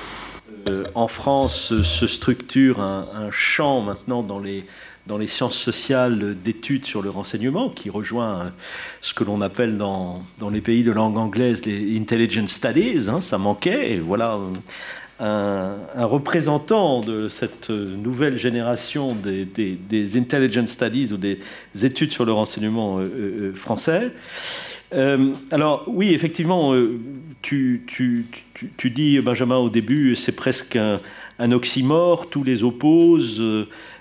en 0.94 1.06
France 1.06 1.80
se 1.82 2.06
structure 2.08 2.80
un 2.80 3.30
champ 3.30 3.82
maintenant 3.82 4.24
dans 4.24 4.40
les 4.40 4.64
dans 5.06 5.18
les 5.18 5.26
sciences 5.26 5.56
sociales 5.56 6.36
d'études 6.42 6.84
sur 6.84 7.02
le 7.02 7.10
renseignement, 7.10 7.68
qui 7.68 7.90
rejoint 7.90 8.52
ce 9.00 9.14
que 9.14 9.24
l'on 9.24 9.40
appelle 9.40 9.76
dans, 9.76 10.22
les 10.50 10.60
pays 10.60 10.82
de 10.82 10.92
langue 10.92 11.16
anglaise 11.16 11.64
les 11.64 11.96
intelligence 11.96 12.50
studies. 12.50 13.08
Hein, 13.08 13.20
ça 13.20 13.38
manquait. 13.38 13.98
Voilà 13.98 14.38
un, 15.20 16.04
représentant 16.04 17.00
de 17.00 17.28
cette 17.28 17.70
nouvelle 17.70 18.38
génération 18.38 19.14
des, 19.14 19.44
des, 19.44 20.16
intelligence 20.16 20.70
studies 20.70 21.12
ou 21.12 21.16
des 21.16 21.40
études 21.82 22.12
sur 22.12 22.24
le 22.24 22.32
renseignement 22.32 22.98
euh, 22.98 23.02
euh, 23.02 23.54
français. 23.54 24.12
Euh, 24.94 25.32
alors 25.50 25.84
oui, 25.86 26.12
effectivement, 26.14 26.74
tu, 27.42 27.84
dis, 28.84 29.20
Benjamin, 29.20 29.56
au 29.56 29.70
début, 29.70 30.14
c'est 30.14 30.36
presque 30.36 30.76
un, 30.76 31.52
oxymore, 31.52 32.28
tous 32.28 32.44
les 32.44 32.62
opposent. 32.62 33.42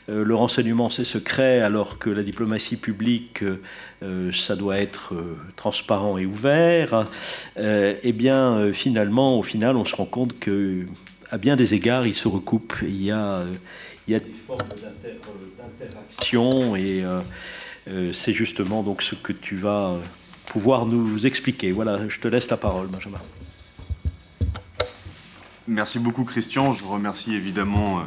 Euh, 0.07 0.23
le 0.23 0.35
renseignement 0.35 0.91
c'est 0.91 1.03
secret 1.03 1.61
alors 1.61 1.97
que 1.97 2.11
la 2.11 2.21
diplomatie 2.21 2.77
publique 2.77 3.43
euh, 4.03 4.31
ça 4.31 4.55
doit 4.55 4.77
être 4.77 5.15
euh, 5.15 5.35
transparent 5.55 6.19
et 6.19 6.27
ouvert, 6.27 7.07
eh 7.57 8.13
bien 8.13 8.71
finalement 8.71 9.39
au 9.39 9.43
final 9.43 9.75
on 9.75 9.85
se 9.85 9.95
rend 9.95 10.05
compte 10.05 10.37
que 10.39 10.85
à 11.31 11.39
bien 11.39 11.55
des 11.55 11.73
égards 11.73 12.05
ils 12.05 12.13
se 12.13 12.27
recoupent. 12.27 12.75
Il 12.83 13.01
y 13.01 13.11
a, 13.11 13.43
il 14.07 14.11
y 14.11 14.15
a 14.15 14.19
des 14.19 14.31
formes 14.31 14.61
d'interaction 15.79 16.75
et 16.75 17.03
c'est 18.11 18.33
justement 18.33 18.83
donc 18.83 19.01
ce 19.01 19.15
que 19.15 19.33
tu 19.33 19.55
vas 19.55 19.97
pouvoir 20.45 20.85
nous 20.85 21.25
expliquer. 21.25 21.71
Voilà, 21.71 22.07
je 22.07 22.19
te 22.19 22.27
laisse 22.27 22.49
la 22.49 22.57
parole, 22.57 22.87
Benjamin. 22.87 23.21
Merci 25.67 25.97
beaucoup, 25.97 26.25
Christian. 26.25 26.73
Je 26.73 26.83
remercie 26.83 27.33
évidemment 27.33 28.03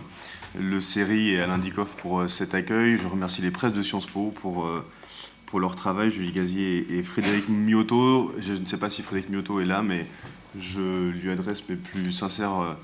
le 0.56 0.80
série 0.80 1.30
et 1.30 1.40
Alain 1.40 1.58
Dikoff 1.58 1.94
pour 1.96 2.20
euh, 2.20 2.28
cet 2.28 2.54
accueil. 2.54 2.98
Je 2.98 3.06
remercie 3.06 3.42
les 3.42 3.50
presses 3.50 3.72
de 3.72 3.82
Sciences 3.82 4.06
Po 4.06 4.32
pour, 4.34 4.66
euh, 4.66 4.84
pour 5.46 5.60
leur 5.60 5.74
travail, 5.74 6.10
Julie 6.10 6.32
Gazier 6.32 6.86
et 6.90 7.02
Frédéric 7.02 7.48
Miotto. 7.48 8.32
Je 8.38 8.54
ne 8.54 8.64
sais 8.64 8.78
pas 8.78 8.90
si 8.90 9.02
Frédéric 9.02 9.30
Miotto 9.30 9.60
est 9.60 9.66
là, 9.66 9.82
mais 9.82 10.06
je 10.58 11.10
lui 11.10 11.30
adresse 11.30 11.68
mes 11.68 11.76
plus 11.76 12.12
sincères 12.12 12.60
euh, 12.60 12.74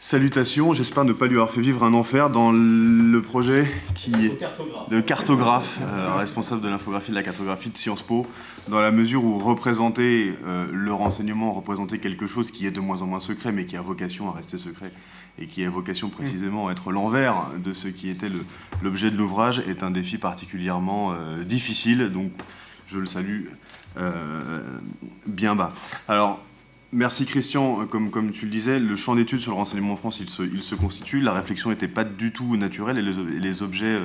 salutations. 0.00 0.72
J'espère 0.72 1.04
ne 1.04 1.12
pas 1.12 1.26
lui 1.26 1.36
avoir 1.36 1.50
fait 1.50 1.60
vivre 1.60 1.84
un 1.84 1.92
enfer 1.92 2.30
dans 2.30 2.50
le 2.50 3.20
projet 3.20 3.70
qui 3.94 4.12
est 4.14 4.40
de 4.90 5.00
cartographe, 5.00 5.78
responsable 6.16 6.62
de 6.62 6.68
l'infographie 6.68 7.10
de 7.10 7.16
la 7.16 7.22
cartographie 7.22 7.68
de 7.68 7.76
Sciences 7.76 8.02
Po, 8.02 8.26
dans 8.68 8.80
la 8.80 8.90
mesure 8.90 9.22
où 9.22 9.38
représenter 9.38 10.32
le 10.72 10.92
renseignement, 10.92 11.52
représenter 11.52 11.98
quelque 11.98 12.26
chose 12.26 12.50
qui 12.50 12.66
est 12.66 12.70
de 12.70 12.80
moins 12.80 13.02
en 13.02 13.06
moins 13.06 13.20
secret, 13.20 13.52
mais 13.52 13.66
qui 13.66 13.76
a 13.76 13.82
vocation 13.82 14.30
à 14.30 14.32
rester 14.32 14.56
secret, 14.56 14.90
et 15.38 15.46
qui 15.46 15.64
a 15.64 15.70
vocation 15.70 16.08
précisément 16.08 16.68
à 16.68 16.72
être 16.72 16.92
l'envers 16.92 17.50
de 17.62 17.74
ce 17.74 17.88
qui 17.88 18.08
était 18.08 18.30
l'objet 18.82 19.10
de 19.10 19.16
l'ouvrage, 19.18 19.62
est 19.68 19.82
un 19.82 19.90
défi 19.90 20.16
particulièrement 20.16 21.12
euh, 21.12 21.44
difficile. 21.44 22.10
Donc, 22.10 22.32
je 22.88 22.98
le 22.98 23.06
salue 23.06 23.46
euh, 23.98 24.62
bien 25.26 25.54
bas. 25.54 25.72
Alors, 26.08 26.40
merci 26.92 27.26
Christian. 27.26 27.86
Comme, 27.86 28.32
tu 28.32 28.46
le 28.46 28.50
disais, 28.50 28.78
le 28.78 28.96
champ 28.96 29.14
d'études 29.14 29.40
sur 29.40 29.52
le 29.52 29.56
renseignement 29.56 29.94
en 29.94 29.96
France, 29.96 30.20
il 30.20 30.28
se, 30.62 30.74
constitue. 30.74 31.20
La 31.20 31.32
réflexion 31.32 31.70
n'était 31.70 31.88
pas 31.88 32.04
du 32.04 32.32
tout 32.32 32.56
naturelle 32.56 32.98
et 32.98 33.40
les, 33.40 33.62
objets 33.62 33.98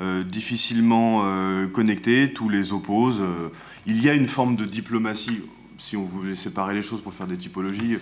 euh, 0.00 0.24
difficilement 0.24 1.22
connectés, 1.72 2.32
tous 2.32 2.48
les 2.48 2.72
opposent. 2.72 3.22
il 3.86 4.02
y 4.02 4.08
a 4.08 4.14
une 4.14 4.28
forme 4.28 4.56
de 4.56 4.64
diplomatie, 4.64 5.42
si 5.82 5.96
on 5.96 6.04
voulait 6.04 6.36
séparer 6.36 6.74
les 6.74 6.82
choses 6.82 7.00
pour 7.00 7.12
faire 7.12 7.26
des 7.26 7.36
typologies, 7.36 7.98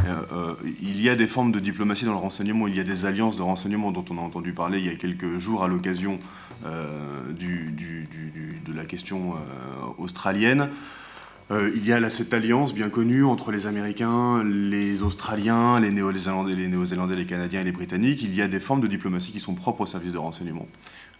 euh, 0.00 0.22
euh, 0.32 0.54
il 0.80 1.00
y 1.02 1.10
a 1.10 1.14
des 1.14 1.26
formes 1.26 1.52
de 1.52 1.60
diplomatie 1.60 2.06
dans 2.06 2.12
le 2.12 2.18
renseignement, 2.18 2.66
il 2.66 2.76
y 2.76 2.80
a 2.80 2.84
des 2.84 3.04
alliances 3.04 3.36
de 3.36 3.42
renseignement 3.42 3.92
dont 3.92 4.04
on 4.10 4.16
a 4.16 4.20
entendu 4.20 4.52
parler 4.52 4.78
il 4.78 4.86
y 4.86 4.88
a 4.88 4.94
quelques 4.94 5.38
jours 5.38 5.62
à 5.62 5.68
l'occasion 5.68 6.18
euh, 6.64 7.32
de 7.32 8.72
la 8.72 8.84
question 8.84 9.34
australienne. 9.98 10.70
Il 11.50 11.86
y 11.86 11.92
a 11.92 12.10
cette 12.10 12.34
alliance 12.34 12.74
bien 12.74 12.90
connue 12.90 13.24
entre 13.24 13.50
les 13.50 13.66
Américains, 13.66 14.44
les 14.44 15.02
Australiens, 15.02 15.80
les 15.80 15.90
Néo-Zélandais, 15.90 16.54
les, 16.54 16.68
Néo-Zélandais, 16.68 17.16
les 17.16 17.24
Canadiens 17.24 17.62
et 17.62 17.64
les 17.64 17.72
Britanniques. 17.72 18.22
Il 18.22 18.34
y 18.34 18.42
a 18.42 18.48
des 18.48 18.60
formes 18.60 18.82
de 18.82 18.86
diplomatie 18.86 19.32
qui 19.32 19.40
sont 19.40 19.54
propres 19.54 19.80
au 19.80 19.86
service 19.86 20.12
de 20.12 20.18
renseignement. 20.18 20.66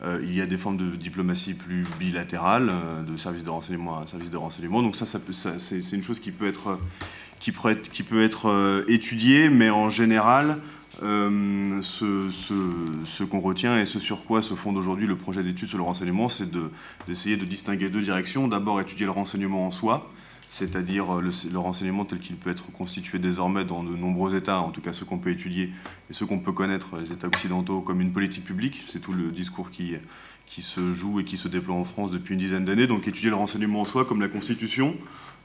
il 0.05 0.35
y 0.35 0.43
a 0.43 0.47
des 0.47 0.59
formes 0.59 0.77
de 0.77 0.95
diplomatie 0.97 1.55
plus 1.55 1.87
bilatérales, 1.99 2.71
de 3.07 3.17
service 3.17 3.43
de 3.43 3.51
renseignement 3.51 3.99
à 4.01 4.07
service 4.07 4.31
de 4.31 4.37
renseignement. 4.37 4.83
Donc 4.83 4.97
ça, 4.97 5.07
c'est 5.07 5.97
une 5.97 6.03
chose 6.03 6.21
qui 6.21 6.31
peut 6.31 6.47
être 6.47 6.79
qui 7.41 7.53
peut 7.53 7.71
être, 7.71 7.91
qui 7.91 8.03
peut 8.03 8.23
être 8.23 8.49
euh, 8.49 8.85
étudié, 8.89 9.49
mais 9.49 9.71
en 9.71 9.89
général, 9.89 10.59
euh, 11.03 11.81
ce, 11.83 12.29
ce, 12.31 13.23
qu'on 13.23 13.41
retient 13.41 13.79
et 13.79 13.87
ce 13.87 14.01
sur 14.01 14.25
quoi 14.25 14.43
se 14.43 14.55
fonde 14.55 14.77
aujourd'hui 14.77 15.07
le 15.07 15.17
projet 15.17 15.43
d'étude 15.43 15.69
sur 15.69 15.79
le 15.79 15.85
renseignement, 15.85 16.29
c'est 16.29 16.51
d'essayer 17.07 17.37
de, 17.37 17.45
distinguer 17.45 17.89
deux 17.89 18.03
directions. 18.03 18.49
D'abord, 18.49 18.81
étudier 18.81 19.07
le 19.07 19.13
renseignement 19.13 19.67
en 19.67 19.71
soi, 19.71 20.11
c'est-à-dire 20.51 21.21
le, 21.21 21.31
le, 21.53 21.59
renseignement 21.59 22.05
tel 22.05 22.21
qu'il 22.21 22.37
peut 22.37 22.51
être 22.51 22.73
constitué 22.73 23.19
désormais 23.19 23.65
dans 23.65 23.83
de 23.83 23.95
nombreux 23.95 24.35
États, 24.35 24.61
en 24.61 24.71
tout 24.71 24.81
cas 24.81 24.93
ceux 24.93 25.05
qu'on 25.05 25.19
peut 25.19 25.31
étudier 25.31 25.71
et 26.11 26.13
ceux 26.13 26.27
qu'on 26.27 26.39
peut 26.39 26.53
connaître, 26.53 26.97
les 26.99 27.13
États 27.13 27.27
occidentaux, 27.27 27.81
comme 27.81 28.01
une 28.01 28.13
politique 28.13 28.45
publique. 28.45 28.85
C'est 28.89 29.01
tout 29.01 29.13
le 29.13 29.31
discours 29.31 29.71
qui, 29.71 29.97
qui 30.49 30.63
se 30.63 30.93
joue 30.93 31.21
et 31.21 31.25
qui 31.25 31.37
se 31.37 31.49
déploie 31.49 31.77
en 31.77 31.85
France 31.85 32.11
depuis 32.11 32.35
une 32.35 32.41
dizaine 32.41 32.65
d'années. 32.65 32.87
Donc 32.87 33.07
étudier 33.07 33.31
le 33.31 33.37
renseignement 33.37 33.83
en 33.83 33.85
soi 33.85 34.05
comme 34.05 34.21
la 34.21 34.29
constitution 34.29 34.97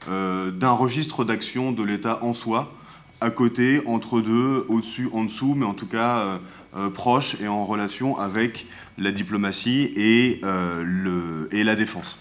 euh, 0.08 0.50
d'un 0.50 0.72
registre 0.72 1.24
d'action 1.24 1.72
de 1.72 1.82
l'État 1.82 2.22
en 2.22 2.34
soi, 2.34 2.74
à 3.20 3.30
côté, 3.30 3.80
entre 3.86 4.20
deux, 4.20 4.66
au-dessus, 4.68 5.08
en 5.12 5.24
dessous, 5.24 5.54
mais 5.56 5.64
en 5.64 5.74
tout 5.74 5.86
cas 5.86 6.18
euh, 6.18 6.38
euh, 6.76 6.90
proche 6.90 7.40
et 7.40 7.48
en 7.48 7.64
relation 7.64 8.18
avec 8.18 8.66
la 8.98 9.12
diplomatie 9.12 9.92
et, 9.96 10.40
le, 10.42 11.48
et 11.52 11.64
la 11.64 11.74
défense. 11.74 12.18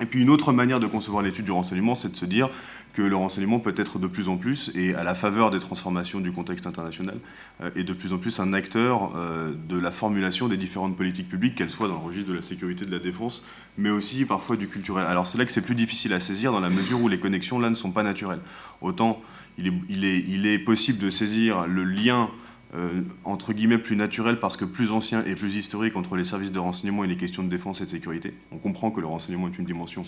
Et 0.00 0.06
puis 0.06 0.20
une 0.20 0.30
autre 0.30 0.52
manière 0.52 0.80
de 0.80 0.86
concevoir 0.86 1.22
l'étude 1.22 1.46
du 1.46 1.50
renseignement, 1.50 1.94
c'est 1.94 2.10
de 2.10 2.16
se 2.16 2.26
dire 2.26 2.50
que 2.92 3.02
le 3.02 3.16
renseignement 3.16 3.60
peut 3.60 3.74
être 3.76 3.98
de 3.98 4.06
plus 4.06 4.28
en 4.28 4.36
plus, 4.36 4.70
et 4.74 4.94
à 4.94 5.04
la 5.04 5.14
faveur 5.14 5.50
des 5.50 5.58
transformations 5.58 6.20
du 6.20 6.32
contexte 6.32 6.66
international, 6.66 7.18
euh, 7.60 7.70
est 7.76 7.84
de 7.84 7.92
plus 7.92 8.12
en 8.12 8.18
plus 8.18 8.40
un 8.40 8.54
acteur 8.54 9.12
euh, 9.16 9.52
de 9.68 9.78
la 9.78 9.90
formulation 9.90 10.48
des 10.48 10.56
différentes 10.56 10.96
politiques 10.96 11.28
publiques, 11.28 11.54
qu'elles 11.56 11.70
soient 11.70 11.88
dans 11.88 11.94
le 11.94 12.06
registre 12.06 12.30
de 12.30 12.34
la 12.34 12.42
sécurité, 12.42 12.86
de 12.86 12.90
la 12.90 12.98
défense, 12.98 13.44
mais 13.76 13.90
aussi 13.90 14.24
parfois 14.24 14.56
du 14.56 14.66
culturel. 14.66 15.06
Alors 15.06 15.26
c'est 15.26 15.36
là 15.36 15.44
que 15.44 15.52
c'est 15.52 15.64
plus 15.64 15.74
difficile 15.74 16.14
à 16.14 16.20
saisir 16.20 16.52
dans 16.52 16.60
la 16.60 16.70
mesure 16.70 17.00
où 17.02 17.08
les 17.08 17.18
connexions 17.18 17.58
là 17.58 17.68
ne 17.68 17.74
sont 17.74 17.90
pas 17.90 18.02
naturelles. 18.02 18.40
Autant 18.80 19.20
il 19.58 20.46
est, 20.46 20.58
possible 20.58 20.98
de 20.98 21.10
saisir 21.10 21.66
le 21.66 21.84
lien 21.84 22.30
euh, 22.76 23.02
entre 23.24 23.52
guillemets 23.52 23.78
plus 23.78 23.96
naturel 23.96 24.38
parce 24.38 24.56
que 24.56 24.64
plus 24.64 24.90
ancien 24.90 25.24
et 25.24 25.34
plus 25.34 25.56
historique 25.56 25.96
entre 25.96 26.16
les 26.16 26.24
services 26.24 26.52
de 26.52 26.58
renseignement 26.58 27.04
et 27.04 27.06
les 27.06 27.16
questions 27.16 27.42
de 27.42 27.48
défense 27.48 27.80
et 27.80 27.84
de 27.84 27.90
sécurité. 27.90 28.34
On 28.52 28.58
comprend 28.58 28.90
que 28.90 29.00
le 29.00 29.06
renseignement 29.06 29.48
est 29.48 29.58
une 29.58 29.64
dimension 29.64 30.02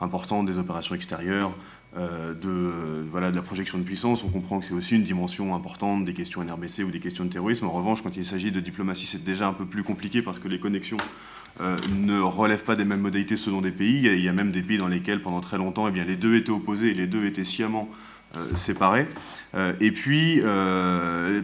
importante 0.00 0.46
des 0.46 0.58
opérations 0.58 0.94
extérieures, 0.94 1.52
euh, 1.96 2.34
de, 2.34 3.06
voilà, 3.10 3.30
de 3.30 3.36
la 3.36 3.42
projection 3.42 3.78
de 3.78 3.82
puissance. 3.82 4.24
On 4.24 4.28
comprend 4.28 4.60
que 4.60 4.66
c'est 4.66 4.74
aussi 4.74 4.94
une 4.94 5.02
dimension 5.02 5.54
importante 5.54 6.04
des 6.04 6.14
questions 6.14 6.42
NRBC 6.42 6.84
ou 6.84 6.90
des 6.90 7.00
questions 7.00 7.24
de 7.24 7.30
terrorisme. 7.30 7.66
En 7.66 7.70
revanche, 7.70 8.02
quand 8.02 8.16
il 8.16 8.24
s'agit 8.24 8.52
de 8.52 8.60
diplomatie, 8.60 9.06
c'est 9.06 9.24
déjà 9.24 9.48
un 9.48 9.52
peu 9.52 9.64
plus 9.64 9.82
compliqué 9.82 10.22
parce 10.22 10.38
que 10.38 10.48
les 10.48 10.58
connexions 10.58 10.98
euh, 11.60 11.78
ne 11.98 12.20
relèvent 12.20 12.64
pas 12.64 12.76
des 12.76 12.84
mêmes 12.84 13.00
modalités 13.00 13.36
selon 13.36 13.62
des 13.62 13.70
pays. 13.70 14.02
Il 14.04 14.22
y, 14.22 14.28
a, 14.28 14.32
même 14.32 14.52
des 14.52 14.62
pays 14.62 14.78
dans 14.78 14.88
lesquels, 14.88 15.22
pendant 15.22 15.40
très 15.40 15.56
longtemps, 15.56 15.88
eh 15.88 15.90
bien, 15.90 16.04
les 16.04 16.16
deux 16.16 16.34
étaient 16.34 16.50
opposés 16.50 16.90
et 16.90 16.94
les 16.94 17.06
deux 17.06 17.24
étaient 17.24 17.44
sciemment 17.44 17.88
séparés. 18.54 19.06
et 19.80 19.90
puis, 19.92 20.40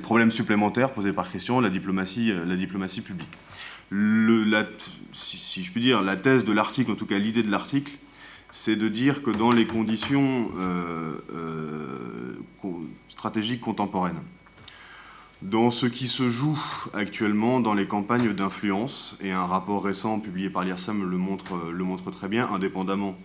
problème 0.03 0.30
supplémentaire 0.30 0.93
posé 0.93 1.12
par 1.12 1.28
Christian, 1.28 1.61
la 1.61 1.70
diplomatie, 1.70 2.33
la 2.47 2.57
diplomatie 2.57 3.01
publique. 3.01 3.30
Si, 5.12 5.62
je 5.62 5.70
puis 5.70 5.83
dire, 5.83 6.03
la 6.03 6.16
thèse 6.16 6.45
de 6.45 6.53
l'article, 6.53 6.93
en 6.93 6.95
tout 6.95 7.07
cas 7.07 7.18
l'idée 7.18 7.43
de 7.43 7.51
l'article, 7.51 7.93
c'est 8.51 8.76
de 8.76 8.89
dire 8.89 9.22
que 9.22 9.30
dans 9.30 9.51
les 9.51 9.66
conditions 9.66 10.51
euh, 10.59 11.14
euh, 11.35 12.33
stratégiques 13.09 13.61
contemporaines, 13.61 14.20
dans 15.43 15.70
ce 15.70 15.87
qui 15.87 16.07
se 16.07 16.28
joue 16.28 16.59
actuellement 16.95 17.61
dans 17.61 17.74
les 17.74 17.87
campagnes 17.87 18.33
d'influence, 18.33 19.16
et 19.20 19.33
un 19.33 19.45
rapport 19.45 19.85
récent 19.85 20.20
publié 20.20 20.49
par 20.51 20.64
l'IRSAM 20.64 21.11
le 21.11 21.16
montre, 21.16 21.70
le 21.70 21.85
montre 21.85 22.11
très 22.11 22.28
bien, 22.28 22.49
indépendamment 22.51 23.16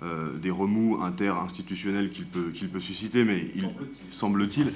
euh, 0.00 0.36
des 0.38 0.50
remous 0.50 1.02
interinstitutionnels 1.02 2.10
qu'il 2.10 2.26
peut, 2.26 2.50
qu'il 2.54 2.68
peut 2.68 2.78
susciter, 2.78 3.24
mais 3.24 3.46
il 3.56 3.68
semble-t-il, 4.10 4.72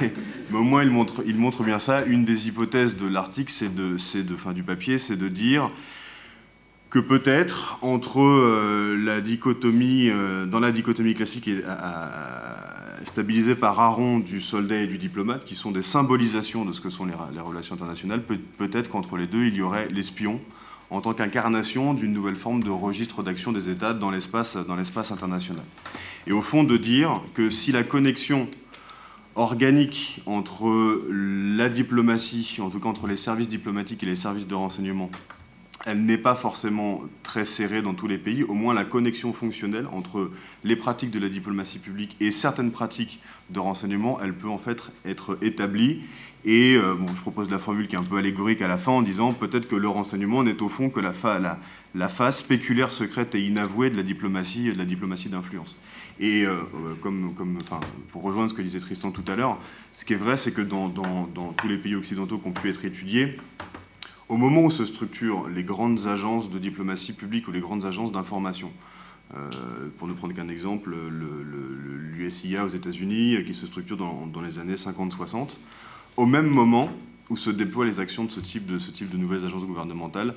mais, 0.00 0.12
au 0.52 0.64
moins 0.64 0.82
il 0.82 0.90
montre, 0.90 1.22
il 1.24 1.36
montre 1.36 1.62
bien 1.62 1.78
ça. 1.78 2.04
Une 2.04 2.24
des 2.24 2.48
hypothèses 2.48 2.96
de 2.96 3.06
l'article, 3.06 3.52
c'est 3.52 3.72
de, 3.72 3.96
c'est 3.96 4.24
de, 4.24 4.34
fin, 4.34 4.52
du 4.52 4.64
papier, 4.64 4.98
c'est 4.98 5.16
de 5.16 5.28
dire 5.28 5.70
que 6.90 6.98
peut-être 6.98 7.78
entre 7.80 8.20
euh, 8.20 8.96
la 8.96 9.20
dichotomie, 9.20 10.10
euh, 10.10 10.46
dans 10.46 10.58
la 10.58 10.72
dichotomie 10.72 11.14
classique 11.14 11.46
et, 11.46 11.62
stabilisée 13.04 13.54
par 13.54 13.78
Aaron 13.78 14.18
du 14.18 14.40
soldat 14.40 14.80
et 14.80 14.88
du 14.88 14.98
diplomate, 14.98 15.44
qui 15.44 15.54
sont 15.54 15.70
des 15.70 15.82
symbolisations 15.82 16.64
de 16.64 16.72
ce 16.72 16.80
que 16.80 16.90
sont 16.90 17.04
les, 17.04 17.40
relations 17.40 17.76
internationales, 17.76 18.22
peut-être 18.58 18.90
qu'entre 18.90 19.16
les 19.16 19.28
deux, 19.28 19.44
il 19.44 19.54
y 19.54 19.62
aurait 19.62 19.86
l'espion 19.88 20.40
en 20.90 21.00
tant 21.00 21.14
qu'incarnation 21.14 21.94
d'une 21.94 22.12
nouvelle 22.12 22.36
forme 22.36 22.62
de 22.62 22.70
registre 22.70 23.22
d'action 23.22 23.52
des 23.52 23.68
États 23.68 23.94
dans 23.94 24.10
l'espace 24.10 24.56
international. 24.56 25.64
Et 26.26 26.32
au 26.32 26.42
fond, 26.42 26.64
de 26.64 26.76
dire 26.76 27.22
que 27.34 27.50
si 27.50 27.72
la 27.72 27.82
connexion 27.82 28.48
organique 29.34 30.22
entre 30.26 31.02
la 31.10 31.68
diplomatie, 31.68 32.58
en 32.60 32.70
tout 32.70 32.80
cas 32.80 32.88
entre 32.88 33.06
les 33.06 33.16
services 33.16 33.48
diplomatiques 33.48 34.02
et 34.02 34.06
les 34.06 34.16
services 34.16 34.46
de 34.46 34.54
renseignement, 34.54 35.10
elle 35.84 36.04
n'est 36.04 36.18
pas 36.18 36.34
forcément 36.34 37.02
très 37.22 37.44
serrée 37.44 37.80
dans 37.80 37.94
tous 37.94 38.08
les 38.08 38.18
pays. 38.18 38.42
Au 38.42 38.54
moins, 38.54 38.74
la 38.74 38.84
connexion 38.84 39.32
fonctionnelle 39.32 39.86
entre 39.92 40.32
les 40.64 40.74
pratiques 40.74 41.12
de 41.12 41.20
la 41.20 41.28
diplomatie 41.28 41.78
publique 41.78 42.16
et 42.18 42.32
certaines 42.32 42.72
pratiques 42.72 43.20
de 43.50 43.60
renseignement, 43.60 44.18
elle 44.20 44.34
peut 44.34 44.48
en 44.48 44.58
fait 44.58 44.82
être 45.04 45.38
établie. 45.42 46.00
Et 46.48 46.76
euh, 46.76 46.94
bon, 46.94 47.08
je 47.12 47.20
propose 47.20 47.50
la 47.50 47.58
formule 47.58 47.88
qui 47.88 47.96
est 47.96 47.98
un 47.98 48.04
peu 48.04 48.18
allégorique 48.18 48.62
à 48.62 48.68
la 48.68 48.78
fin 48.78 48.92
en 48.92 49.02
disant 49.02 49.32
peut-être 49.32 49.66
que 49.66 49.74
le 49.74 49.88
renseignement 49.88 50.44
n'est 50.44 50.62
au 50.62 50.68
fond 50.68 50.90
que 50.90 51.00
la, 51.00 51.12
la, 51.92 52.08
phase 52.08 52.36
spéculaire, 52.36 52.92
secrète 52.92 53.34
et 53.34 53.44
inavouée 53.44 53.90
de 53.90 53.96
la 53.96 54.04
diplomatie, 54.04 54.72
de 54.72 54.78
la 54.78 54.84
diplomatie 54.84 55.28
d'influence. 55.28 55.76
Et 56.20 56.46
euh, 56.46 56.52
euh, 56.52 56.94
comme, 57.00 57.34
pour 58.12 58.22
rejoindre 58.22 58.48
ce 58.48 58.54
que 58.54 58.62
disait 58.62 58.78
Tristan 58.78 59.10
tout 59.10 59.24
à 59.26 59.34
l'heure, 59.34 59.58
ce 59.92 60.04
qui 60.04 60.12
est 60.12 60.16
vrai, 60.16 60.36
c'est 60.36 60.52
que 60.52 60.62
dans, 60.62 60.88
tous 61.56 61.66
les 61.66 61.78
pays 61.78 61.96
occidentaux 61.96 62.38
qui 62.38 62.46
ont 62.46 62.52
pu 62.52 62.70
être 62.70 62.84
étudiés, 62.84 63.36
au 64.28 64.36
moment 64.36 64.62
où 64.62 64.70
se 64.70 64.84
structurent 64.84 65.48
les 65.48 65.64
grandes 65.64 66.06
agences 66.06 66.48
de 66.48 66.60
diplomatie 66.60 67.12
publique 67.12 67.48
ou 67.48 67.50
les 67.50 67.60
grandes 67.60 67.84
agences 67.84 68.12
d'information, 68.12 68.70
pour 69.98 70.06
ne 70.06 70.12
prendre 70.12 70.32
qu'un 70.32 70.48
exemple, 70.48 70.94
l'USIA 72.16 72.64
aux 72.64 72.68
États-Unis, 72.68 73.38
qui 73.44 73.54
se 73.54 73.66
structure 73.66 73.96
dans, 73.96 74.42
les 74.42 74.58
années 74.58 74.74
50-60, 74.74 75.56
au 76.16 76.26
même 76.26 76.46
moment 76.46 76.90
où 77.30 77.36
se 77.36 77.50
déploient 77.50 77.86
les 77.86 78.00
actions 78.00 78.24
de 78.24 78.30
ce 78.30 78.40
type 78.40 78.66
de, 78.66 79.16
nouvelles 79.16 79.44
agences 79.44 79.64
gouvernementales, 79.64 80.34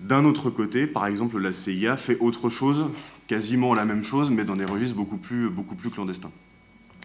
d'un 0.00 0.24
autre 0.24 0.50
côté, 0.50 0.86
par 0.86 1.06
exemple, 1.06 1.38
la 1.38 1.52
CIA 1.52 1.96
fait 1.96 2.18
autre 2.20 2.50
chose, 2.50 2.86
quasiment 3.26 3.74
la 3.74 3.84
même 3.84 4.04
chose, 4.04 4.30
mais 4.30 4.44
dans 4.44 4.56
des 4.56 4.64
registres 4.64 4.94
beaucoup 4.94 5.16
plus, 5.16 5.50
clandestins. 5.90 6.30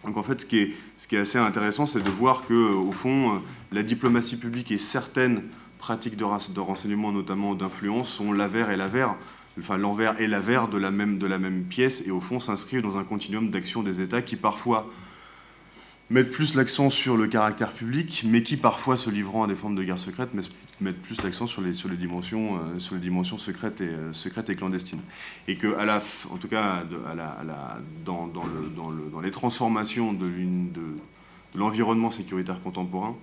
Donc 0.04 0.16
en 0.16 0.22
fait, 0.22 0.40
ce 0.40 0.46
qui 0.46 0.58
est, 0.58 1.18
assez 1.18 1.38
intéressant, 1.38 1.86
c'est 1.86 2.02
de 2.02 2.10
voir 2.10 2.44
que, 2.46 2.54
au 2.54 2.92
fond, 2.92 3.40
la 3.70 3.82
diplomatie 3.82 4.36
publique 4.36 4.70
est 4.70 4.78
certaine 4.78 5.42
pratiques 5.78 6.16
de, 6.16 6.24
renseignement, 6.60 7.10
notamment 7.10 7.54
d'influence, 7.54 8.08
sont 8.08 8.32
et 8.32 9.60
enfin 9.60 9.76
l'envers 9.76 10.20
et 10.20 10.28
l'avers 10.28 10.68
de, 10.68 10.78
la 10.78 10.90
même, 10.90 11.18
de 11.18 11.26
la 11.26 11.38
même 11.38 11.64
pièce, 11.64 12.06
et 12.06 12.10
au 12.10 12.20
fond 12.20 12.38
s'inscrivent 12.40 12.82
dans 12.82 12.98
un 12.98 13.04
continuum 13.04 13.50
d'action 13.50 13.82
des 13.82 14.00
États 14.00 14.22
qui 14.22 14.36
parfois 14.36 14.88
mettent 16.12 16.30
plus 16.30 16.54
l'accent 16.54 16.90
sur 16.90 17.16
le 17.16 17.26
caractère 17.26 17.72
public, 17.72 18.24
mais 18.26 18.42
qui 18.42 18.56
parfois, 18.56 18.96
se 18.96 19.10
livrant 19.10 19.44
à 19.44 19.46
des 19.46 19.54
formes 19.54 19.74
de 19.74 19.82
guerre 19.82 19.98
secrète, 19.98 20.30
mettent 20.34 21.02
plus 21.02 21.22
l'accent 21.22 21.46
sur 21.46 21.62
les, 21.62 21.74
sur 21.74 21.88
les 21.88 21.96
dimensions, 21.96 22.56
euh, 22.56 22.78
sur 22.78 22.94
les 22.94 23.00
dimensions 23.00 23.38
secrètes, 23.38 23.80
et, 23.80 23.88
euh, 23.88 24.12
secrètes 24.12 24.50
et 24.50 24.56
clandestines. 24.56 25.00
Et 25.48 25.56
que, 25.56 25.74
à 25.76 25.84
la, 25.84 26.00
en 26.30 26.36
tout 26.36 26.48
cas, 26.48 26.84
à 27.10 27.16
la, 27.16 27.40
la, 27.46 27.78
dans, 28.04 28.26
dans, 28.26 28.44
le, 28.44 28.68
dans, 28.68 28.90
le, 28.90 29.08
dans, 29.10 29.20
les 29.20 29.30
transformations 29.30 30.12
de 30.12 30.28
l'environnement 31.54 32.10
sécuritaire 32.10 32.60
contemporain, 32.60 33.16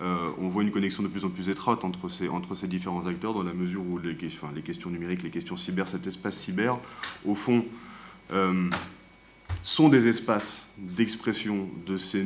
euh, 0.00 0.30
on 0.38 0.48
voit 0.48 0.62
une 0.62 0.70
connexion 0.70 1.02
de 1.02 1.08
plus 1.08 1.24
en 1.24 1.28
plus 1.28 1.48
étroite 1.48 1.84
entre 1.84 2.08
ces, 2.08 2.28
entre 2.28 2.54
ces 2.54 2.68
différents 2.68 3.06
acteurs 3.06 3.34
dans 3.34 3.42
la 3.42 3.52
mesure 3.52 3.82
où 3.82 3.98
les, 3.98 4.16
les 4.54 4.62
questions 4.62 4.88
numériques, 4.88 5.22
les 5.22 5.30
questions 5.30 5.56
cyber, 5.56 5.88
cet 5.88 6.06
espace 6.06 6.36
cyber, 6.36 6.78
au 7.26 7.34
fond, 7.34 7.64
sont 9.62 9.88
des 9.88 10.08
espaces 10.08 10.66
d'expression 10.78 11.68
de 11.86 11.98
ces 11.98 12.24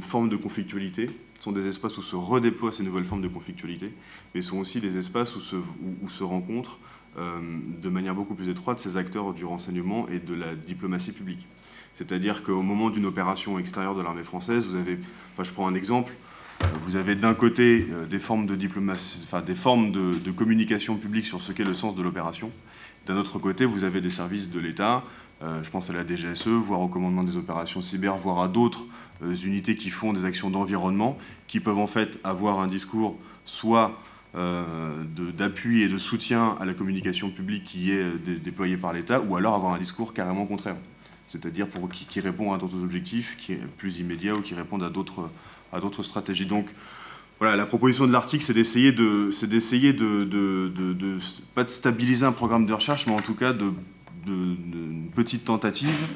formes 0.00 0.28
de 0.28 0.36
conflictualité, 0.36 1.10
sont 1.38 1.52
des 1.52 1.66
espaces 1.66 1.98
où 1.98 2.02
se 2.02 2.16
redéploient 2.16 2.72
ces 2.72 2.82
nouvelles 2.82 3.04
formes 3.04 3.22
de 3.22 3.28
conflictualité, 3.28 3.92
mais 4.34 4.42
sont 4.42 4.58
aussi 4.58 4.80
des 4.80 4.96
espaces 4.98 5.34
où 5.36 5.40
se, 5.40 6.22
rencontrent 6.22 6.78
euh, 7.18 7.40
de 7.82 7.88
manière 7.88 8.14
beaucoup 8.14 8.34
plus 8.34 8.48
étroite 8.48 8.78
ces 8.78 8.96
acteurs 8.96 9.34
du 9.34 9.44
renseignement 9.44 10.08
et 10.08 10.18
de 10.18 10.34
la 10.34 10.54
diplomatie 10.54 11.12
publique. 11.12 11.46
C'est-à-dire 11.94 12.42
qu'au 12.42 12.62
moment 12.62 12.90
d'une 12.90 13.06
opération 13.06 13.58
extérieure 13.58 13.94
de 13.94 14.02
l'armée 14.02 14.22
française, 14.22 14.66
vous 14.66 14.76
avez, 14.76 14.98
enfin 15.32 15.44
je 15.44 15.52
prends 15.52 15.66
un 15.66 15.74
exemple, 15.74 16.12
vous 16.92 16.96
avez 16.98 17.14
d'un 17.14 17.32
côté 17.32 17.86
euh, 17.90 18.06
des 18.06 18.18
formes 18.18 18.46
de 18.46 18.54
diplomatie, 18.54 19.20
enfin 19.24 19.40
des 19.40 19.54
formes 19.54 19.92
de, 19.92 20.30
communication 20.30 20.96
publique 20.96 21.24
sur 21.24 21.40
ce 21.40 21.52
qu'est 21.52 21.64
le 21.64 21.72
sens 21.72 21.94
de 21.94 22.02
l'opération. 22.02 22.50
D'un 23.06 23.16
autre 23.16 23.38
côté, 23.38 23.64
vous 23.64 23.84
avez 23.84 24.02
des 24.02 24.10
services 24.10 24.50
de 24.50 24.60
l'État, 24.60 25.02
euh, 25.42 25.62
je 25.64 25.70
pense 25.70 25.88
à 25.88 25.94
la 25.94 26.06
DGSE, 26.06 26.48
voire 26.48 26.80
au 26.80 26.88
commandement 26.88 27.24
des 27.24 27.36
opérations 27.36 27.80
cyber, 27.80 28.16
voire 28.16 28.40
à 28.40 28.48
d'autres 28.48 28.84
euh, 29.22 29.34
unités 29.34 29.76
qui 29.76 29.88
font 29.88 30.12
des 30.12 30.26
actions 30.26 30.50
d'environnement, 30.50 31.18
qui 31.48 31.60
peuvent 31.60 31.78
en 31.78 31.86
fait 31.86 32.18
avoir 32.24 32.60
un 32.60 32.66
discours 32.66 33.18
soit 33.46 33.98
d'appui 34.34 35.82
et 35.82 35.88
de 35.88 35.98
soutien 35.98 36.56
à 36.58 36.64
la 36.64 36.72
communication 36.72 37.28
publique 37.28 37.64
qui 37.64 37.90
est 37.90 38.02
déployée 38.42 38.78
par 38.78 38.94
l'État, 38.94 39.20
ou 39.20 39.36
alors 39.36 39.54
avoir 39.54 39.74
un 39.74 39.78
discours 39.78 40.14
carrément 40.14 40.46
contraire, 40.46 40.76
c'est-à-dire 41.28 41.66
qui, 41.92 42.06
qui, 42.06 42.20
répond 42.20 42.54
à 42.54 42.56
d'autres 42.56 42.82
objectifs, 42.82 43.36
qui 43.38 43.52
est 43.52 43.60
plus 43.76 43.98
immédiat 43.98 44.34
ou 44.34 44.40
qui 44.40 44.54
répond 44.54 44.80
à 44.80 44.88
d'autres 44.88 45.28
à 45.72 45.80
d'autres 45.80 46.02
stratégies. 46.02 46.46
Donc 46.46 46.66
voilà, 47.38 47.56
la 47.56 47.66
proposition 47.66 48.06
de 48.06 48.12
l'article, 48.12 48.44
c'est 48.44 48.54
d'essayer 48.54 48.92
de, 48.92 49.30
c'est 49.32 49.48
d'essayer 49.48 49.92
de, 49.92 50.24
de, 50.24 51.18
pas 51.54 51.64
de 51.64 51.68
stabiliser 51.68 52.24
un 52.24 52.32
programme 52.32 52.66
de 52.66 52.72
recherche, 52.72 53.06
mais 53.06 53.14
en 53.14 53.20
tout 53.20 53.34
cas 53.34 53.52
de, 53.52 53.72
une 54.26 55.10
petite 55.14 55.44
tentative 55.44 56.06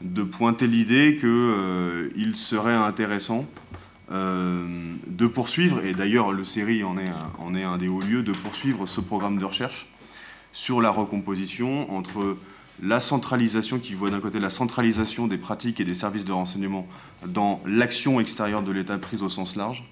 de 0.00 0.22
pointer 0.22 0.66
l'idée 0.66 1.16
qu'il 1.18 1.28
euh, 1.28 2.34
serait 2.34 2.74
intéressant 2.74 3.46
euh, 4.10 4.66
de 5.06 5.26
poursuivre, 5.26 5.84
et 5.84 5.94
d'ailleurs 5.94 6.32
le 6.32 6.44
série 6.44 6.84
en 6.84 6.98
est, 6.98 7.10
en 7.38 7.54
est 7.54 7.62
un 7.62 7.78
des 7.78 7.88
hauts 7.88 8.02
lieux, 8.02 8.22
de 8.22 8.32
poursuivre 8.32 8.86
ce 8.86 9.00
programme 9.00 9.38
de 9.38 9.44
recherche 9.44 9.86
sur 10.52 10.80
la 10.80 10.90
recomposition 10.90 11.94
entre 11.96 12.36
la 12.82 13.00
centralisation, 13.00 13.78
qui 13.78 13.94
voit 13.94 14.10
d'un 14.10 14.20
côté 14.20 14.38
la 14.40 14.50
centralisation 14.50 15.26
des 15.26 15.38
pratiques 15.38 15.80
et 15.80 15.84
des 15.84 15.94
services 15.94 16.24
de 16.24 16.32
renseignement 16.32 16.86
dans 17.26 17.60
l'action 17.66 18.20
extérieure 18.20 18.62
de 18.62 18.72
l'État 18.72 18.98
prise 18.98 19.22
au 19.22 19.28
sens 19.28 19.56
large, 19.56 19.84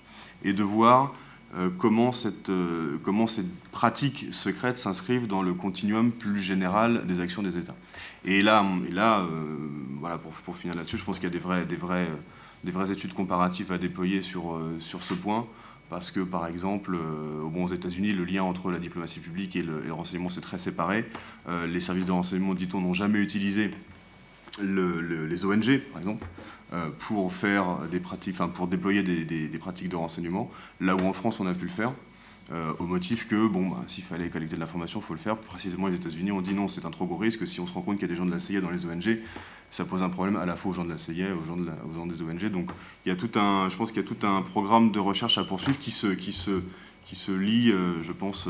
et 0.45 0.53
de 0.53 0.63
voir 0.63 1.15
euh, 1.57 1.71
comment, 1.79 2.13
cette, 2.13 2.51
euh, 2.51 2.99
comment 3.03 3.27
cette 3.27 3.53
pratique 3.71 4.27
secrète 4.33 4.77
s'inscrivent 4.77 5.27
dans 5.27 5.43
le 5.43 5.55
continuum 5.55 6.11
plus 6.11 6.41
général 6.41 7.07
des 7.07 7.21
actions 7.21 7.43
des 7.43 7.57
États. 7.57 7.77
Et 8.25 8.43
là, 8.43 8.65
là 8.91 9.21
euh, 9.21 9.29
voilà, 10.01 10.19
pour, 10.19 10.33
pour 10.33 10.57
finir 10.57 10.77
là-dessus, 10.77 10.99
je 10.99 11.05
pense 11.05 11.19
qu'il 11.19 11.29
y 11.29 11.33
a 11.33 11.33
des, 11.33 11.39
vrais, 11.39 11.65
des, 11.65 11.79
des 12.65 12.71
vraies 12.71 12.91
études 12.91 13.15
comparatives 13.15 13.73
à 13.73 13.79
déployer 13.79 14.21
sur, 14.21 14.61
sur 14.81 15.03
ce 15.03 15.15
point 15.15 15.47
parce 15.95 16.11
que, 16.11 16.19
par 16.19 16.49
exemple, 16.49 16.97
aux 16.97 17.69
États-Unis, 17.69 18.15
le 18.15 18.25
lien 18.25 18.43
entre 18.43 18.73
la 18.73 18.81
diplomatie 18.81 19.21
publique 19.21 19.55
et 19.55 19.63
le, 19.63 19.93
renseignement, 19.93 20.29
c'est 20.29 20.41
très 20.41 20.59
séparé. 20.59 21.05
les 21.69 21.79
services 21.79 22.05
de 22.05 22.11
renseignement, 22.11 22.53
dit-on, 22.55 22.81
n'ont 22.81 22.93
jamais 22.93 23.21
utilisé 23.21 23.71
les 24.61 25.45
ONG, 25.45 25.79
par 25.93 26.01
exemple. 26.01 26.27
Euh, 26.75 26.89
pour 26.99 27.33
faire 27.33 27.87
des 27.89 28.01
pratiques, 28.01 28.37
pour 28.55 28.67
déployer 28.67 29.05
des, 29.05 29.59
pratiques 29.59 29.91
de 29.91 29.97
renseignement, 29.97 30.51
là 30.81 30.97
où 30.97 31.01
en 31.03 31.13
France 31.13 31.39
on 31.39 31.47
a 31.47 31.55
pu 31.55 31.67
le 31.67 31.71
faire, 31.71 31.93
euh, 32.53 32.73
au 32.81 32.85
motif 32.85 33.29
que 33.29 33.47
bon, 33.47 33.69
bah, 33.69 33.85
s'il 33.87 34.03
fallait 34.03 34.29
collecter 34.29 34.57
de 34.57 34.61
l'information, 34.61 34.99
il 34.99 35.03
faut 35.05 35.15
le 35.15 35.21
faire. 35.21 35.37
Précisément, 35.37 35.87
les 35.87 35.95
États-Unis 35.95 36.33
ont 36.33 36.41
dit 36.41 36.53
non, 36.53 36.67
c'est 36.67 36.85
un 36.85 36.91
trop 36.91 37.07
gros 37.07 37.17
risque. 37.17 37.47
Si 37.47 37.61
on 37.61 37.69
se 37.69 37.73
rend 37.73 37.83
compte 37.83 37.99
qu'il 37.99 38.09
y 38.09 38.11
a 38.11 38.13
des 38.13 38.19
gens 38.19 38.27
de 38.27 38.33
la 38.33 38.41
CIA 38.41 38.61
dans 38.61 38.71
les 38.71 38.87
ONG, 38.87 39.19
ça 39.75 39.85
pose 39.85 40.05
un 40.05 40.09
problème 40.09 40.37
à 40.37 40.47
la 40.47 40.55
fois 40.55 40.71
aux 40.71 40.75
gens 40.75 40.85
de 40.85 40.91
la 40.91 40.99
CIA 40.99 41.35
aux 41.35 41.45
gens, 41.45 41.57
de 41.57 41.63
aux 41.63 41.93
gens 41.93 42.07
des 42.07 42.23
ONG. 42.23 42.49
Donc, 42.49 42.71
il 43.05 43.09
y 43.09 43.13
a 43.13 43.17
tout 43.17 43.37
un, 43.37 43.69
je 43.69 43.77
pense 43.77 43.91
qu'il 43.91 44.01
y 44.01 44.05
a 44.05 44.09
tout 44.09 44.25
un 44.25 44.41
programme 44.43 44.93
de 44.93 45.01
recherche 45.01 45.37
à 45.37 45.43
poursuivre 45.43 45.77
qui 45.81 45.91
se, 45.91 46.07
qui 46.07 46.33
se, 46.33 46.63
qui 47.05 47.17
se 47.17 47.33
lie, 47.33 47.73
euh, 47.73 48.01
je 48.03 48.13
pense. 48.13 48.47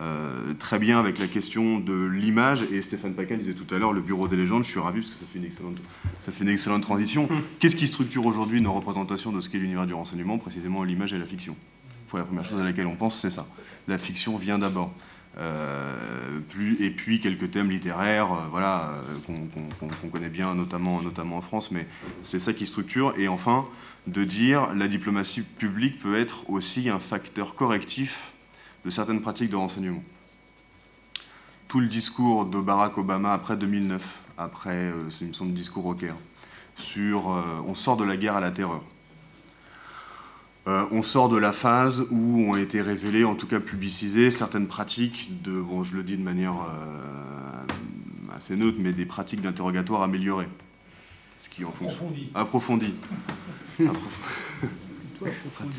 Euh, 0.00 0.54
très 0.60 0.78
bien 0.78 1.00
avec 1.00 1.18
la 1.18 1.26
question 1.26 1.78
de 1.78 2.04
l'image. 2.06 2.62
Et 2.72 2.82
Stéphane 2.82 3.14
Paquin 3.14 3.36
disait 3.36 3.54
tout 3.54 3.72
à 3.72 3.78
l'heure 3.78 3.92
le 3.92 4.00
bureau 4.00 4.26
des 4.26 4.36
légendes. 4.36 4.64
Je 4.64 4.70
suis 4.70 4.80
ravi 4.80 5.00
parce 5.00 5.12
que 5.12 5.18
ça 5.18 5.26
fait 5.26 5.38
une 5.38 5.44
excellente, 5.44 5.76
ça 6.24 6.32
fait 6.32 6.44
une 6.44 6.50
excellente 6.50 6.82
transition. 6.82 7.28
Hum. 7.30 7.40
Qu'est-ce 7.60 7.76
qui 7.76 7.86
structure 7.86 8.26
aujourd'hui 8.26 8.60
nos 8.60 8.72
représentations 8.72 9.32
de 9.32 9.40
ce 9.40 9.48
qu'est 9.48 9.58
l'univers 9.58 9.86
du 9.86 9.94
renseignement 9.94 10.38
Précisément 10.38 10.82
l'image 10.82 11.14
et 11.14 11.18
la 11.18 11.24
fiction? 11.24 11.54
la 12.14 12.24
première 12.24 12.44
chose 12.44 12.60
à 12.60 12.64
laquelle 12.64 12.86
on 12.86 12.96
pense, 12.96 13.20
c'est 13.20 13.30
ça. 13.30 13.46
La 13.86 13.98
fiction 13.98 14.36
vient 14.38 14.58
d'abord. 14.58 14.92
Euh, 15.38 16.40
et 16.80 16.90
puis 16.90 17.20
quelques 17.20 17.50
thèmes 17.50 17.70
littéraires, 17.70 18.32
euh, 18.32 18.48
voilà, 18.50 18.94
qu'on 19.26 20.08
connaît 20.08 20.28
bien, 20.28 20.54
notamment, 20.54 21.00
en 21.36 21.40
France, 21.40 21.70
mais 21.70 21.86
c'est 22.24 22.38
ça 22.38 22.52
qui 22.52 22.66
structure. 22.66 23.14
Et 23.18 23.28
enfin, 23.28 23.66
de 24.06 24.24
dire 24.24 24.74
la 24.74 24.88
diplomatie 24.88 25.42
publique 25.42 25.98
peut 25.98 26.18
être 26.18 26.48
aussi 26.50 26.88
un 26.88 26.98
facteur 26.98 27.54
correctif 27.54 28.32
de 28.84 28.90
certaines 28.90 29.20
pratiques 29.20 29.50
de 29.50 29.56
renseignement. 29.56 30.02
Tout 31.68 31.80
le 31.80 31.86
discours 31.86 32.46
de 32.46 32.58
Barack 32.58 32.96
Obama 32.96 33.32
après 33.34 33.56
2009, 33.56 34.02
après, 34.38 34.70
euh, 34.70 35.10
c'est 35.10 35.26
une 35.26 35.52
discours 35.52 35.84
au 35.86 35.94
Caire, 35.94 36.16
sur 36.76 37.30
euh, 37.30 37.62
on 37.66 37.74
sort 37.74 37.96
de 37.96 38.04
la 38.04 38.16
guerre 38.16 38.36
à 38.36 38.40
la 38.40 38.50
terreur. 38.50 38.82
Euh, 40.68 40.84
on 40.92 41.02
sort 41.02 41.28
de 41.28 41.36
la 41.36 41.52
phase 41.52 42.06
où 42.10 42.42
ont 42.42 42.56
été 42.56 42.80
révélées, 42.82 43.24
en 43.24 43.34
tout 43.34 43.46
cas 43.46 43.58
publicisées, 43.58 44.30
certaines 44.30 44.68
pratiques 44.68 45.42
de, 45.42 45.60
bon, 45.60 45.82
je 45.82 45.96
le 45.96 46.02
dis 46.02 46.16
de 46.16 46.22
manière 46.22 46.54
assez 48.36 48.54
neutre, 48.54 48.76
mais 48.78 48.92
des 48.92 49.06
pratiques 49.06 49.40
d'interrogatoire 49.40 50.02
améliorées. 50.02 50.48
Ce 51.40 51.48
qui 51.48 51.64
en 51.64 51.68
approfondi. 51.68 52.30
Approfondi. 52.34 52.92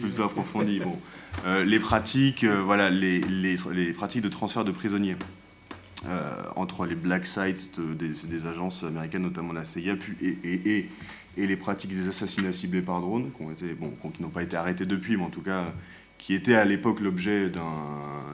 Plutôt 0.01 0.23
approfondi. 0.23 0.79
Bon. 0.79 0.97
Euh, 1.45 1.63
les 1.63 1.79
pratiques, 1.79 2.43
euh, 2.43 2.61
voilà, 2.61 2.89
les, 2.89 3.21
pratiques 3.93 4.21
de 4.21 4.29
transfert 4.29 4.65
de 4.65 4.71
prisonniers 4.71 5.15
euh, 6.07 6.43
entre 6.55 6.85
les 6.85 6.95
black 6.95 7.25
sites 7.25 7.79
des, 7.79 8.45
agences 8.45 8.83
américaines, 8.83 9.23
notamment 9.23 9.53
la 9.53 9.65
CIA, 9.65 9.95
et, 10.21 10.89
les 11.37 11.57
pratiques 11.57 11.95
des 11.95 12.09
assassinats 12.09 12.53
ciblés 12.53 12.81
par 12.81 13.01
drone, 13.01 13.31
qui 13.37 14.21
n'ont 14.21 14.29
pas 14.29 14.43
été 14.43 14.57
arrêtés 14.57 14.85
depuis, 14.85 15.17
mais 15.17 15.23
en 15.23 15.29
tout 15.29 15.41
cas 15.41 15.73
qui 16.17 16.33
étaient 16.33 16.55
à 16.55 16.65
l'époque 16.65 16.99
l'objet 16.99 17.49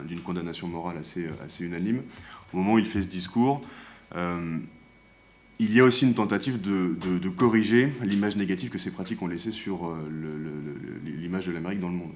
d'une 0.08 0.20
condamnation 0.20 0.66
morale 0.66 0.96
assez, 0.98 1.64
unanime. 1.64 2.02
Au 2.52 2.56
moment 2.56 2.74
où 2.74 2.78
il 2.80 2.86
fait 2.86 3.02
ce 3.02 3.06
discours, 3.08 3.62
il 4.16 5.72
y 5.72 5.78
a 5.78 5.84
aussi 5.84 6.04
une 6.04 6.14
tentative 6.14 6.60
de, 6.60 7.28
corriger 7.28 7.92
l'image 8.02 8.34
négative 8.34 8.70
que 8.70 8.78
ces 8.78 8.90
pratiques 8.90 9.22
ont 9.22 9.28
laissée 9.28 9.52
sur 9.52 9.96
l'image 11.04 11.46
de 11.46 11.52
l'Amérique 11.52 11.78
dans 11.78 11.90
le 11.90 11.94
monde 11.94 12.12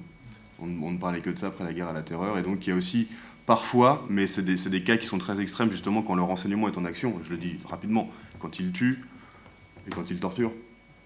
on, 0.61 0.91
ne 0.91 0.97
parlait 0.97 1.21
que 1.21 1.29
de 1.29 1.37
ça 1.37 1.47
après 1.47 1.63
la 1.63 1.73
guerre 1.73 1.89
à 1.89 1.93
la 1.93 2.03
terreur. 2.03 2.37
Et 2.37 2.41
donc 2.41 2.65
il 2.65 2.69
y 2.69 2.73
a 2.73 2.75
aussi 2.75 3.07
parfois, 3.45 4.05
mais 4.09 4.27
c'est 4.27 4.43
des, 4.43 4.83
cas 4.83 4.97
qui 4.97 5.07
sont 5.07 5.17
très 5.17 5.41
extrêmes 5.41 5.71
justement 5.71 6.01
quand 6.01 6.15
le 6.15 6.21
renseignement 6.21 6.67
est 6.67 6.77
en 6.77 6.85
action, 6.85 7.19
je 7.23 7.31
le 7.31 7.37
dis 7.37 7.57
rapidement, 7.67 8.11
quand 8.39 8.59
il 8.59 8.71
tue 8.71 9.03
et 9.87 9.89
quand 9.89 10.09
il 10.09 10.19
torture, 10.19 10.51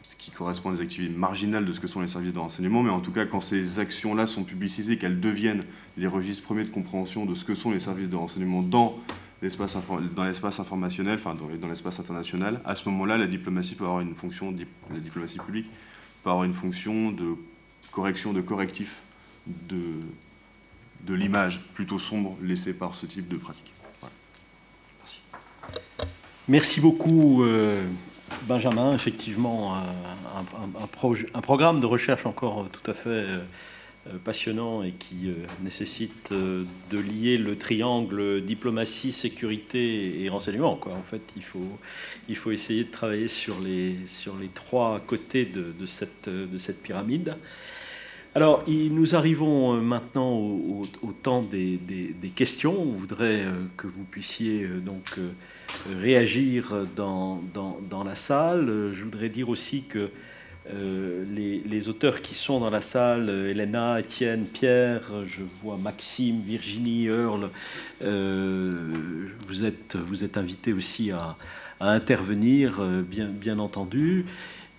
ce 0.08 0.16
qui 0.16 0.32
correspond 0.32 0.70
à 0.70 0.76
des 0.76 0.82
activités 0.82 1.14
marginales 1.14 1.66
de 1.66 1.74
ce 1.74 1.80
que 1.80 1.88
sont 1.88 2.02
les 2.02 2.08
services 2.08 2.34
de 2.34 2.40
renseignement, 2.40 2.84
mais 2.84 2.92
en 2.92 3.00
tout 3.00 3.12
cas 3.12 3.26
quand 3.26 3.42
ces 3.42 3.80
actions-là 3.80 4.28
sont 4.28 4.44
publicisées, 4.44 4.98
qu'elles 4.98 5.20
deviennent 5.20 5.64
les 5.98 6.08
registres 6.08 6.44
premiers 6.44 6.64
de 6.64 6.70
compréhension 6.70 7.26
de 7.26 7.34
ce 7.34 7.44
que 7.44 7.56
sont 7.56 7.72
les 7.72 7.80
services 7.80 8.10
de 8.10 8.16
renseignement 8.16 8.62
dans 8.62 9.00
l'espace 9.42 9.76
informationnel, 10.60 11.16
enfin 11.16 11.36
dans, 11.36 11.68
l'espace 11.68 12.00
international, 12.00 12.62
à 12.66 12.76
ce 12.76 12.88
moment-là, 12.90 13.18
la 13.18 13.28
diplomatie 13.28 13.76
peut 13.76 13.86
avoir 13.86 14.02
une 14.02 14.16
fonction, 14.16 14.56
la 14.92 15.00
diplomatie 15.00 15.40
publique 15.40 15.68
peut 16.24 16.30
avoir 16.30 16.46
une 16.46 16.54
fonction 16.54 17.12
de 17.12 17.36
correction, 17.92 18.34
de 18.34 18.42
correctif 18.42 18.98
de, 19.48 19.82
de 21.02 21.14
l'image 21.14 21.62
plutôt 21.74 22.00
sombre 22.00 22.38
laissée 22.42 22.74
par 22.74 22.96
ce 22.96 23.06
type 23.06 23.28
de 23.28 23.38
pratique. 23.38 23.72
Merci. 25.02 25.20
Merci 26.48 26.82
beaucoup, 26.82 27.44
euh, 27.44 27.86
Benjamin. 28.44 28.94
Effectivement, 28.94 29.76
un, 29.76 31.42
programme 31.42 31.80
de 31.80 31.86
recherche 31.86 32.26
encore 32.26 32.68
tout 32.72 32.90
à 32.90 32.94
fait 32.94 33.10
euh, 33.10 33.40
passionnant 34.24 34.84
et 34.84 34.92
qui 34.92 35.28
euh, 35.30 35.34
nécessite 35.64 36.32
de 36.34 36.98
lier 36.98 37.38
le 37.38 37.58
triangle 37.58 38.42
diplomatie, 38.42 39.12
sécurité 39.12 40.24
et 40.24 40.30
renseignement. 40.30 40.80
En 40.86 41.04
fait, 41.04 41.34
il 41.36 41.44
faut, 41.44 42.52
essayer 42.52 42.84
de 42.84 42.92
travailler 42.92 43.28
sur 43.28 43.60
les, 43.60 43.98
trois 44.54 45.00
côtés 45.06 45.46
de, 45.46 45.86
cette, 45.86 46.30
de 46.30 46.58
cette 46.58 46.82
pyramide. 46.82 47.36
Alors, 48.36 48.66
nous 48.68 49.16
arrivons 49.16 49.78
euh, 49.78 49.80
maintenant 49.80 50.34
au, 50.34 50.86
temps 51.24 51.42
des, 51.42 51.80
questions. 52.36 52.78
On 52.78 52.92
voudrait 52.92 53.44
euh, 53.44 53.54
que 53.78 53.88
vous 53.88 54.04
puissiez 54.04 54.64
euh, 54.64 54.80
donc 54.82 55.18
réagir 56.02 56.74
dans, 56.96 57.42
la 58.06 58.16
salle. 58.16 58.92
Je 58.94 59.04
voudrais 59.04 59.30
dire 59.30 59.50
aussi 59.50 59.84
que 59.84 60.10
les, 60.72 61.90
auteurs 61.90 62.22
qui 62.22 62.36
sont 62.36 62.60
dans 62.60 62.70
la 62.70 62.82
salle, 62.82 63.30
Elena, 63.30 64.00
Étienne, 64.00 64.46
Pierre, 64.46 65.04
je 65.26 65.42
vois 65.62 65.78
Maxime, 65.78 66.42
Virginie, 66.42 67.06
Earl, 67.06 67.50
vous, 68.02 69.66
êtes, 69.66 69.96
vous 69.96 70.24
êtes 70.24 70.38
invités 70.38 70.74
aussi 70.74 71.12
à, 71.12 71.38
intervenir, 71.80 72.82
bien, 73.08 73.28
bien 73.28 73.60
entendu. 73.60 74.26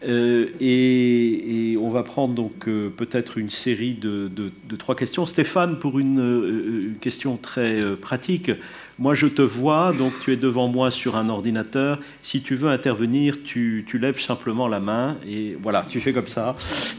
Euh, 0.05 0.51
et, 0.61 1.77
on 1.81 1.91
va 1.91 2.03
prendre 2.03 2.35
donc 2.35 2.69
euh, 2.69 2.91
peut-être 2.91 3.39
une 3.39 3.51
série 3.51 3.95
de, 3.95 4.31
trois 4.79 4.95
questions. 4.95 5.27
Stéphane, 5.27 5.79
pour 5.79 5.99
une, 5.99 6.21
euh, 6.21 6.93
question 7.01 7.37
très 7.37 7.97
pratique, 7.97 8.51
moi 8.99 9.15
je 9.15 9.27
te 9.27 9.43
vois, 9.43 9.93
donc 9.93 10.13
tu 10.21 10.33
es 10.33 10.37
devant 10.37 10.69
moi 10.69 10.91
sur 10.91 11.17
un 11.17 11.29
ordinateur. 11.29 11.99
Si 12.23 12.43
tu 12.43 12.55
veux 12.55 12.71
intervenir, 12.71 13.39
tu, 13.45 13.85
lèves 13.95 14.21
simplement 14.21 14.69
la 14.69 14.81
main 14.81 15.17
et 15.29 15.57
voilà, 15.63 15.85
tu 15.89 16.01
fais 16.01 16.13
comme 16.13 16.29
ça 16.29 16.57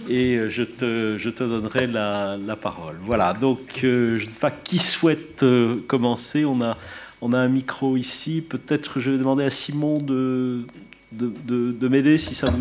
et 0.09 0.41
je 0.49 0.63
te, 0.63 1.15
je 1.17 1.29
te 1.29 1.43
donnerai 1.43 1.87
la, 1.87 2.37
parole. 2.61 2.97
Voilà, 3.03 3.33
donc 3.33 3.79
je 3.81 4.23
ne 4.23 4.29
sais 4.29 4.39
pas 4.39 4.51
qui 4.51 4.79
souhaite 4.79 5.43
commencer. 5.87 6.45
On 6.45 6.61
a, 6.61 6.77
on 7.21 7.33
a 7.33 7.37
un 7.37 7.47
micro 7.47 7.97
ici. 7.97 8.41
Peut-être 8.47 8.99
je 8.99 9.11
vais 9.11 9.17
demander 9.17 9.43
à 9.43 9.49
Simon 9.49 9.97
de 9.97 10.65
de, 11.11 11.87
m'aider 11.87 12.17
si 12.17 12.35
ça, 12.35 12.53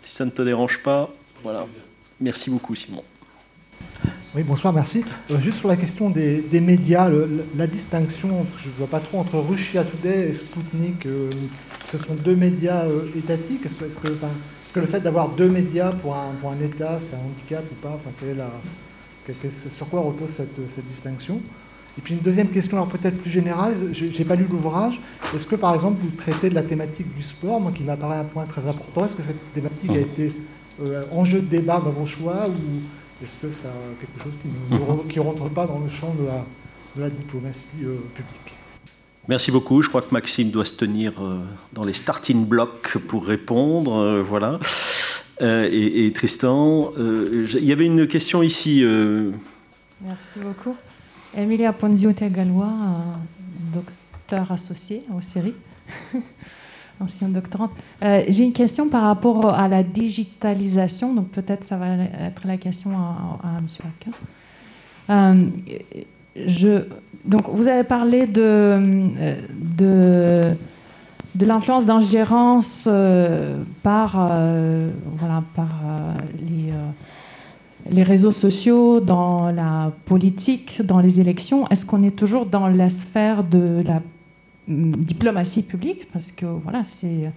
si 0.00 0.14
ça 0.14 0.24
ne 0.24 0.30
te 0.30 0.42
dérange 0.42 0.82
pas. 0.82 1.10
Voilà. 1.42 1.66
Merci 2.20 2.50
beaucoup, 2.50 2.74
Simon. 2.74 3.02
Oui, 4.36 4.42
bonsoir, 4.42 4.72
merci. 4.72 5.04
Euh, 5.30 5.38
juste 5.38 5.60
sur 5.60 5.68
la 5.68 5.76
question 5.76 6.10
des, 6.10 6.42
médias, 6.60 7.08
la 7.56 7.68
distinction, 7.68 8.44
je 8.58 8.66
ne 8.68 8.74
vois 8.74 8.88
pas 8.88 8.98
trop 8.98 9.20
entre 9.20 9.38
Russia 9.38 9.84
Today 9.84 10.30
et 10.30 10.34
Sputnik, 10.34 11.06
euh, 11.06 11.30
ce 11.84 11.98
sont 11.98 12.14
deux 12.14 12.34
médias 12.34 12.82
euh, 12.84 13.06
étatiques. 13.16 13.64
Est-ce 13.64 13.76
que, 13.76 14.08
que, 14.72 14.80
le 14.80 14.86
fait 14.86 14.98
d'avoir 14.98 15.28
deux 15.28 15.48
médias 15.48 15.92
pour 15.92 16.16
un, 16.16 16.32
pour 16.40 16.50
un 16.50 16.58
État, 16.58 16.98
c'est 16.98 17.14
un 17.14 17.20
handicap 17.20 17.62
ou 17.70 17.74
pas? 17.76 17.94
Enfin, 17.94 18.10
est 18.28 18.34
la, 18.34 18.50
Sur 19.70 19.88
quoi 19.88 20.00
repose 20.00 20.30
cette, 20.30 20.58
cette 20.66 20.88
distinction? 20.88 21.40
Et 21.96 22.00
puis 22.00 22.14
une 22.14 22.20
deuxième 22.20 22.48
question, 22.48 22.76
alors 22.78 22.88
peut-être 22.88 23.18
plus 23.18 23.30
générale, 23.30 23.74
je 23.92 24.06
n'ai 24.06 24.24
pas 24.24 24.34
lu 24.34 24.48
l'ouvrage. 24.50 25.00
Est-ce 25.32 25.46
que 25.46 25.54
par 25.54 25.72
exemple 25.74 26.00
vous 26.02 26.10
traitez 26.10 26.50
de 26.50 26.56
la 26.56 26.64
thématique 26.64 27.14
du 27.14 27.22
sport, 27.22 27.60
moi 27.60 27.70
qui 27.70 27.84
m'apparaît 27.84 28.18
un 28.18 28.24
point 28.24 28.46
très 28.46 28.62
important, 28.62 29.04
est-ce 29.04 29.14
que 29.14 29.22
cette 29.22 29.52
thématique 29.52 29.92
a 29.92 30.00
été 30.00 30.32
enjeu 31.12 31.40
de 31.40 31.46
débat 31.46 31.80
dans 31.80 31.92
vos 31.92 32.04
choix 32.04 32.48
ou 32.48 32.80
est-ce 33.24 33.36
que 33.36 33.50
c'est 33.50 33.68
quelque 34.00 34.22
chose 34.22 34.34
qui 34.42 35.18
ne 35.18 35.20
rentre 35.20 35.48
pas 35.48 35.66
dans 35.66 35.78
le 35.78 35.88
champ 35.88 36.14
de 36.14 37.00
la, 37.00 37.10
diplomatie 37.10 37.82
euh, 37.82 37.96
publique 38.14 38.54
Merci 39.26 39.50
beaucoup. 39.50 39.80
Je 39.80 39.88
crois 39.88 40.02
que 40.02 40.12
Maxime 40.12 40.50
doit 40.50 40.66
se 40.66 40.74
tenir 40.74 41.12
euh, 41.18 41.40
dans 41.72 41.84
les 41.84 41.94
starting 41.94 42.44
blocks 42.46 42.98
pour 43.08 43.24
répondre. 43.24 43.94
Euh, 43.94 44.22
voilà. 44.22 44.58
Et, 45.40 46.12
Tristan, 46.14 46.92
il 46.96 47.64
y 47.64 47.72
avait 47.72 47.86
une 47.86 48.06
question 48.06 48.42
ici. 48.42 48.84
Merci 50.00 50.38
beaucoup. 50.38 50.76
Emilia 51.36 51.72
Ponzio-Tegalois, 51.72 52.72
docteur 53.74 54.52
associé 54.52 55.02
au 55.12 55.20
série. 55.20 55.54
ancienne 57.00 57.32
doctorante. 57.32 57.70
Euh, 58.04 58.22
j'ai 58.28 58.44
une 58.44 58.52
question 58.52 58.88
par 58.88 59.02
rapport 59.02 59.48
à 59.48 59.68
la 59.68 59.82
digitalisation, 59.82 61.14
donc 61.14 61.28
peut-être 61.28 61.64
ça 61.64 61.76
va 61.76 61.86
être 62.26 62.46
la 62.46 62.56
question 62.56 62.90
à, 62.92 63.58
M. 63.58 63.66
Akin. 63.80 64.12
Euh, 65.10 65.46
je, 66.46 66.84
donc 67.24 67.48
vous 67.52 67.68
avez 67.68 67.84
parlé 67.84 68.26
de, 68.26 68.42
euh, 69.80 70.54
de 71.34 71.46
l'influence 71.46 71.86
d'ingérence 71.86 72.88
par, 73.82 74.12
voilà, 75.18 75.42
par 75.54 75.68
les, 76.40 76.72
les 77.90 78.02
réseaux 78.02 78.32
sociaux, 78.32 79.00
dans 79.00 79.50
la 79.50 79.92
politique, 80.06 80.80
dans 80.82 81.00
les 81.00 81.20
élections. 81.20 81.68
Est-ce 81.68 81.84
qu'on 81.84 82.02
est 82.02 82.16
toujours 82.16 82.46
dans 82.46 82.68
la 82.68 82.90
sphère 82.90 83.44
de 83.44 83.82
la 83.86 84.00
diplomatie 84.68 85.62
publique, 85.62 86.10
parce 86.12 86.32
que 86.32 86.46
voilà, 86.46 86.82
c'est 86.84 87.30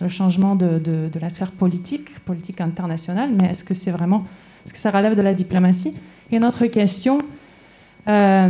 le 0.00 0.08
changement 0.08 0.54
de, 0.54 0.78
de, 0.78 1.18
la 1.20 1.28
sphère 1.30 1.50
politique, 1.50 2.20
politique 2.20 2.60
internationale, 2.60 3.30
mais 3.38 3.50
est-ce 3.50 3.64
que 3.64 3.74
c'est 3.74 3.90
vraiment, 3.90 4.24
est-ce 4.64 4.72
que 4.72 4.78
ça 4.78 4.90
relève 4.90 5.16
de 5.16 5.22
la 5.22 5.34
diplomatie? 5.34 5.94
Et 6.30 6.38
notre 6.38 6.66
question, 6.66 7.22
euh, 8.08 8.48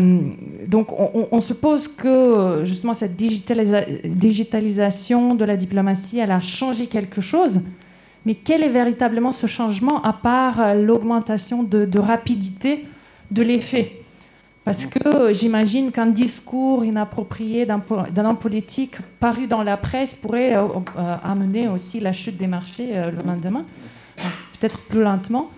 donc 0.67 0.89
on, 0.93 1.41
suppose 1.41 1.89
que 1.89 2.63
justement 2.65 2.93
cette 2.95 3.17
digitalisation 3.17 5.35
de 5.35 5.45
la 5.45 5.57
diplomatie, 5.57 6.19
elle 6.19 6.33
a 6.33 6.41
changé 6.41 6.87
quelque 6.87 7.21
chose, 7.21 7.63
mais 8.27 8.35
quel 8.35 8.63
est 8.63 8.69
véritablement 8.69 9.33
ce 9.33 9.47
changement 9.47 10.03
à 10.03 10.13
part 10.13 10.75
l'augmentation 10.75 11.63
de, 11.63 11.87
de 11.87 11.99
rapidité 11.99 12.85
de 13.31 13.43
l'effet? 13.43 13.98
Parce 14.69 14.85
que 14.85 15.32
j'imagine 15.32 15.90
qu'un 15.90 16.09
discours 16.09 16.85
inapproprié 16.85 17.65
d'un 17.65 18.24
homme 18.27 18.36
politique 18.36 18.97
paru 19.19 19.47
dans 19.47 19.62
la 19.62 19.78
presse 19.78 20.15
pourrait 20.15 20.55
euh, 20.55 20.66
euh, 20.99 21.16
amener 21.24 21.69
aussi 21.69 22.01
la 22.01 22.12
chute 22.12 22.36
des 22.36 22.47
marchés 22.47 22.90
euh, 22.90 23.11
le 23.11 23.23
lendemain, 23.27 23.65
peut-être 24.61 24.78
plus 24.81 25.03
lentement. 25.03 25.49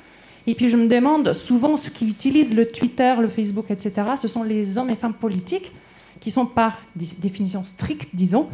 Et 0.47 0.55
puis 0.55 0.69
je 0.69 0.77
me 0.77 0.87
demande, 0.87 1.33
souvent 1.33 1.77
ceux 1.77 1.91
qui 1.91 2.07
utilisent 2.07 2.55
le 2.55 2.69
Twitter, 2.69 3.13
le 3.21 3.27
Facebook, 3.27 3.73
etc., 3.73 3.93
ce 4.17 4.29
sont 4.29 4.45
les 4.45 4.79
hommes 4.79 4.91
et 4.91 4.97
femmes 4.97 5.15
politiques 5.15 5.73
qui 6.21 6.31
sont 6.31 6.47
par 6.47 6.79
définition 6.95 7.65
stricte, 7.65 8.11
disons, 8.15 8.47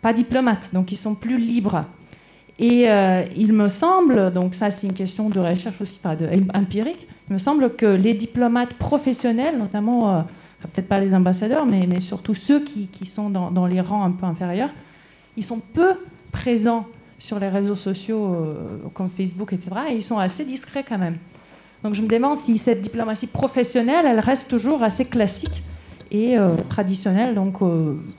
pas 0.00 0.14
diplomates, 0.14 0.70
donc 0.72 0.90
ils 0.90 0.96
sont 0.96 1.14
plus 1.14 1.36
libres. 1.36 1.84
Et 2.58 2.86
il 3.36 3.52
me 3.52 3.68
semble, 3.68 4.32
donc 4.32 4.54
ça 4.54 4.70
c'est 4.70 4.86
une 4.86 4.92
question 4.92 5.28
de 5.28 5.40
recherche 5.40 5.80
aussi, 5.80 5.98
pas 5.98 6.14
de, 6.14 6.28
empirique, 6.54 7.08
il 7.32 7.36
me 7.36 7.38
semble 7.38 7.74
que 7.74 7.86
les 7.86 8.12
diplomates 8.12 8.74
professionnels, 8.74 9.58
notamment, 9.58 10.16
euh, 10.16 10.20
peut-être 10.74 10.86
pas 10.86 11.00
les 11.00 11.14
ambassadeurs, 11.14 11.64
mais, 11.64 11.86
mais 11.86 12.00
surtout 12.00 12.34
ceux 12.34 12.60
qui, 12.60 12.88
qui 12.88 13.06
sont 13.06 13.30
dans, 13.30 13.50
dans, 13.50 13.66
les 13.66 13.80
rangs 13.80 14.04
un 14.04 14.10
peu 14.10 14.26
inférieurs, 14.26 14.70
ils 15.38 15.42
sont 15.42 15.60
peu 15.72 15.94
présents 16.30 16.86
sur 17.18 17.38
les 17.38 17.48
réseaux 17.48 17.74
sociaux 17.74 18.34
euh, 18.34 18.78
comme 18.92 19.08
Facebook, 19.08 19.54
etc. 19.54 19.70
Et 19.90 19.94
ils 19.94 20.02
sont 20.02 20.18
assez 20.18 20.44
discrets 20.44 20.84
quand 20.86 20.98
même. 20.98 21.16
Donc 21.84 21.94
je 21.94 22.02
me 22.02 22.08
demande 22.08 22.36
si 22.36 22.58
cette 22.58 22.82
diplomatie 22.82 23.28
professionnelle, 23.28 24.04
elle 24.06 24.20
reste 24.20 24.48
toujours 24.48 24.82
assez 24.82 25.04
classique 25.04 25.62
et 26.12 26.36
euh, 26.36 26.54
traditionnelle, 26.68 27.34
donc 27.34 27.58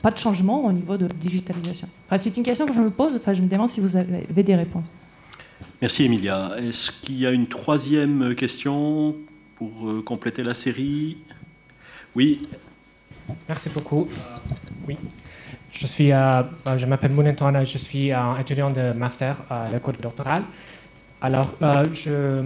pas 0.02 0.10
de 0.10 0.18
changement 0.18 0.66
au 0.66 0.72
niveau 0.72 0.96
de 0.96 1.06
digitalisation. 1.06 1.88
Enfin, 2.06 2.18
c'est 2.18 2.36
une 2.36 2.42
question 2.42 2.66
que 2.66 2.74
je 2.74 2.80
me 2.80 2.90
pose, 2.90 3.16
enfin, 3.16 3.32
je 3.32 3.40
me 3.40 3.48
demande 3.48 3.68
si 3.70 3.80
vous 3.80 3.96
avez 3.96 4.42
des 4.42 4.56
réponses. 4.56 4.90
Merci 5.80 6.04
Emilia. 6.04 6.52
Est-ce 6.58 6.90
qu'il 6.90 7.18
y 7.18 7.26
a 7.26 7.30
une 7.30 7.46
troisième 7.46 8.34
question 8.34 9.14
pour 9.54 9.88
euh, 9.88 10.02
compléter 10.02 10.42
la 10.42 10.54
série? 10.54 11.18
Oui. 12.16 12.48
Merci 13.48 13.68
beaucoup. 13.70 14.08
Euh, 14.10 14.54
oui. 14.88 14.96
Je 15.70 15.86
suis, 15.86 16.12
euh, 16.12 16.42
je 16.76 16.86
m'appelle 16.86 17.12
Mounen 17.12 17.36
je 17.64 17.78
suis 17.78 18.12
un 18.12 18.38
étudiant 18.38 18.70
de 18.70 18.92
master 18.92 19.36
à 19.50 19.68
l'école 19.72 19.96
doctorale. 20.00 20.42
Alors, 21.20 21.54
je 21.92 22.44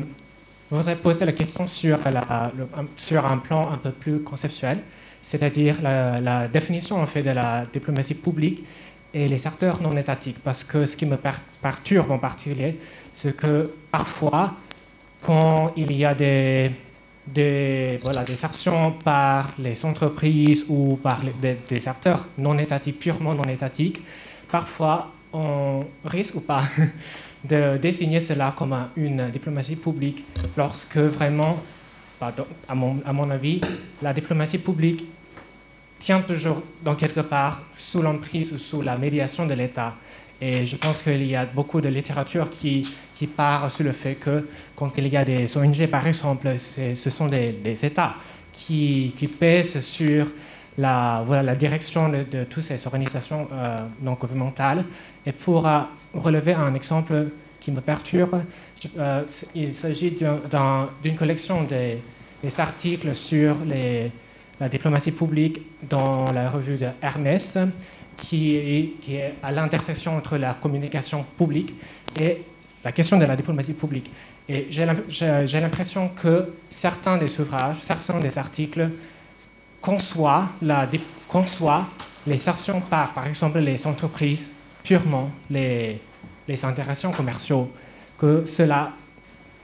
voudrais 0.71 0.97
poser 0.97 1.25
la 1.25 1.33
question 1.33 1.67
sur, 1.67 1.99
la, 2.11 2.53
sur 2.97 3.27
un 3.27 3.39
plan 3.39 3.71
un 3.71 3.77
peu 3.77 3.91
plus 3.91 4.21
conceptuel, 4.21 4.79
c'est-à-dire 5.23 5.77
la, 5.83 6.49
définition 6.49 6.97
en 6.97 7.07
fait 7.07 7.23
de 7.23 7.31
la 7.31 7.67
diplomatie 7.73 8.15
publique 8.15 8.65
et 9.13 9.27
les 9.29 9.39
secteurs 9.39 9.81
non 9.81 9.97
étatiques, 9.97 10.39
parce 10.43 10.65
que 10.65 10.87
ce 10.87 10.97
qui 10.97 11.07
me 11.07 11.17
perturbe 11.63 12.11
en 12.11 12.19
particulier, 12.19 12.79
c'est 13.13 13.37
que 13.37 13.71
parfois, 13.91 14.55
quand 15.23 15.73
il 15.77 15.93
y 15.93 16.05
a 16.05 16.15
des, 16.15 16.71
des, 17.27 17.99
voilà, 18.03 18.23
des 18.23 18.45
actions 18.45 18.93
par 18.93 19.53
les 19.59 19.85
entreprises 19.85 20.67
ou 20.69 20.99
par 21.03 21.23
des, 21.41 21.89
acteurs 21.89 22.27
non 22.37 22.59
étatiques, 22.59 22.99
purement 22.99 23.35
non 23.35 23.45
étatiques, 23.45 24.03
parfois 24.51 25.13
on 25.33 25.85
risque 26.05 26.37
ou 26.37 26.41
pas 26.41 26.65
de 27.45 27.77
désigner 27.77 28.21
cela 28.21 28.55
comme 28.57 28.75
une 28.97 29.29
diplomatie 29.31 29.77
publique. 29.77 30.25
Lorsque 30.57 30.97
vraiment, 30.97 31.61
à 32.21 32.75
mon, 32.75 33.01
à 33.05 33.13
mon 33.13 33.31
avis, 33.31 33.61
la 34.03 34.13
diplomatie 34.13 34.59
publique 34.59 35.05
tient 35.99 36.21
toujours 36.21 36.63
dans 36.83 36.95
quelque 36.95 37.21
part 37.21 37.63
sous 37.77 38.03
l'emprise 38.03 38.53
ou 38.53 38.59
sous 38.59 38.83
la 38.83 38.97
médiation 38.97 39.47
de 39.47 39.55
l'État. 39.55 39.95
Et 40.41 40.65
je 40.65 40.77
pense 40.77 41.03
qu'il 41.03 41.25
y 41.27 41.35
a 41.35 41.45
beaucoup 41.45 41.81
de 41.81 41.89
littérature 41.89 42.49
qui, 42.49 42.87
part 43.37 43.71
sur 43.73 43.85
le 43.85 43.93
fait 43.93 44.15
que 44.15 44.47
quand 44.77 44.97
il 44.97 45.09
y 45.09 45.17
a 45.17 45.25
des 45.25 45.57
ONG, 45.57 45.87
par 45.89 46.07
exemple, 46.07 46.57
ce 46.57 47.11
sont 47.11 47.27
des, 47.27 47.85
États 47.85 48.15
qui, 48.53 49.13
pèsent 49.41 49.81
sur 49.81 50.29
la 50.77 51.57
direction 51.59 52.09
de, 52.09 52.45
toutes 52.45 52.63
ces 52.63 52.87
organisations 52.87 53.49
euh, 53.53 53.79
non 54.01 54.13
gouvernementales. 54.13 54.85
Et 55.27 55.33
pour 55.33 55.67
euh, 55.67 55.81
relever 56.15 56.53
un 56.55 56.73
exemple 56.75 57.27
qui 57.59 57.73
me 57.73 57.81
perturbe, 57.81 58.43
euh, 58.99 59.25
il 59.55 59.75
s'agit 59.75 60.11
d'une 60.11 61.17
collection 61.17 61.65
des, 61.65 62.01
articles 62.59 63.15
sur 63.15 63.57
la 64.61 64.69
diplomatie 64.69 65.11
publique 65.11 65.61
dans 65.89 66.31
la 66.33 66.51
revue 66.51 66.77
de 66.77 66.87
Ernest 67.03 67.59
qui 68.17 68.57
est, 68.57 69.35
à 69.43 69.53
l'intersection 69.53 70.17
entre 70.17 70.37
la 70.37 70.55
communication 70.55 71.25
publique 71.37 71.75
et 72.19 72.39
la 72.85 72.93
question 72.93 73.19
de 73.19 73.25
la 73.25 73.37
diplomatie 73.37 73.73
publique. 73.73 74.11
Et 74.49 74.67
j'ai 74.71 75.61
l'impression 75.61 76.09
que 76.09 76.53
certains 76.71 77.17
des 77.17 77.41
ouvrages, 77.41 77.79
certains 77.81 78.19
des 78.19 78.39
articles 78.39 78.91
conçoivent, 79.81 80.49
les 82.27 82.49
actions 82.49 82.81
par, 82.81 83.13
par 83.13 83.27
exemple, 83.27 83.59
les 83.59 83.87
entreprises, 83.87 84.53
purement 84.83 85.31
les, 85.51 86.01
les 86.47 86.65
interactions 86.65 87.13
commerciaux, 87.13 87.71
que 88.19 88.45
cela, 88.45 88.93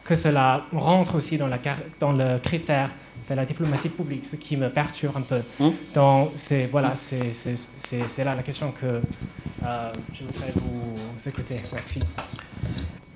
que 0.04 0.14
cela 0.14 0.64
rentre 0.72 1.16
aussi 1.16 1.36
dans, 1.36 1.48
la, 1.48 1.58
dans 2.00 2.12
le 2.12 2.38
critère 2.38 2.90
de 3.28 3.34
la 3.34 3.44
diplomatie 3.44 3.88
publique, 3.88 4.26
ce 4.26 4.36
qui 4.36 4.56
me 4.56 4.68
perturbe 4.68 5.16
un 5.16 5.22
peu. 5.22 5.40
Hum? 5.60 5.72
Donc, 5.94 6.32
c'est 6.34 6.66
voilà, 6.66 6.94
c'est 6.96 8.24
là 8.24 8.34
la 8.34 8.42
question 8.42 8.72
que 8.72 8.86
euh, 8.86 9.92
je 10.12 10.24
voudrais 10.24 10.52
vous 10.54 11.28
écouter. 11.28 11.60
Merci. 11.72 12.00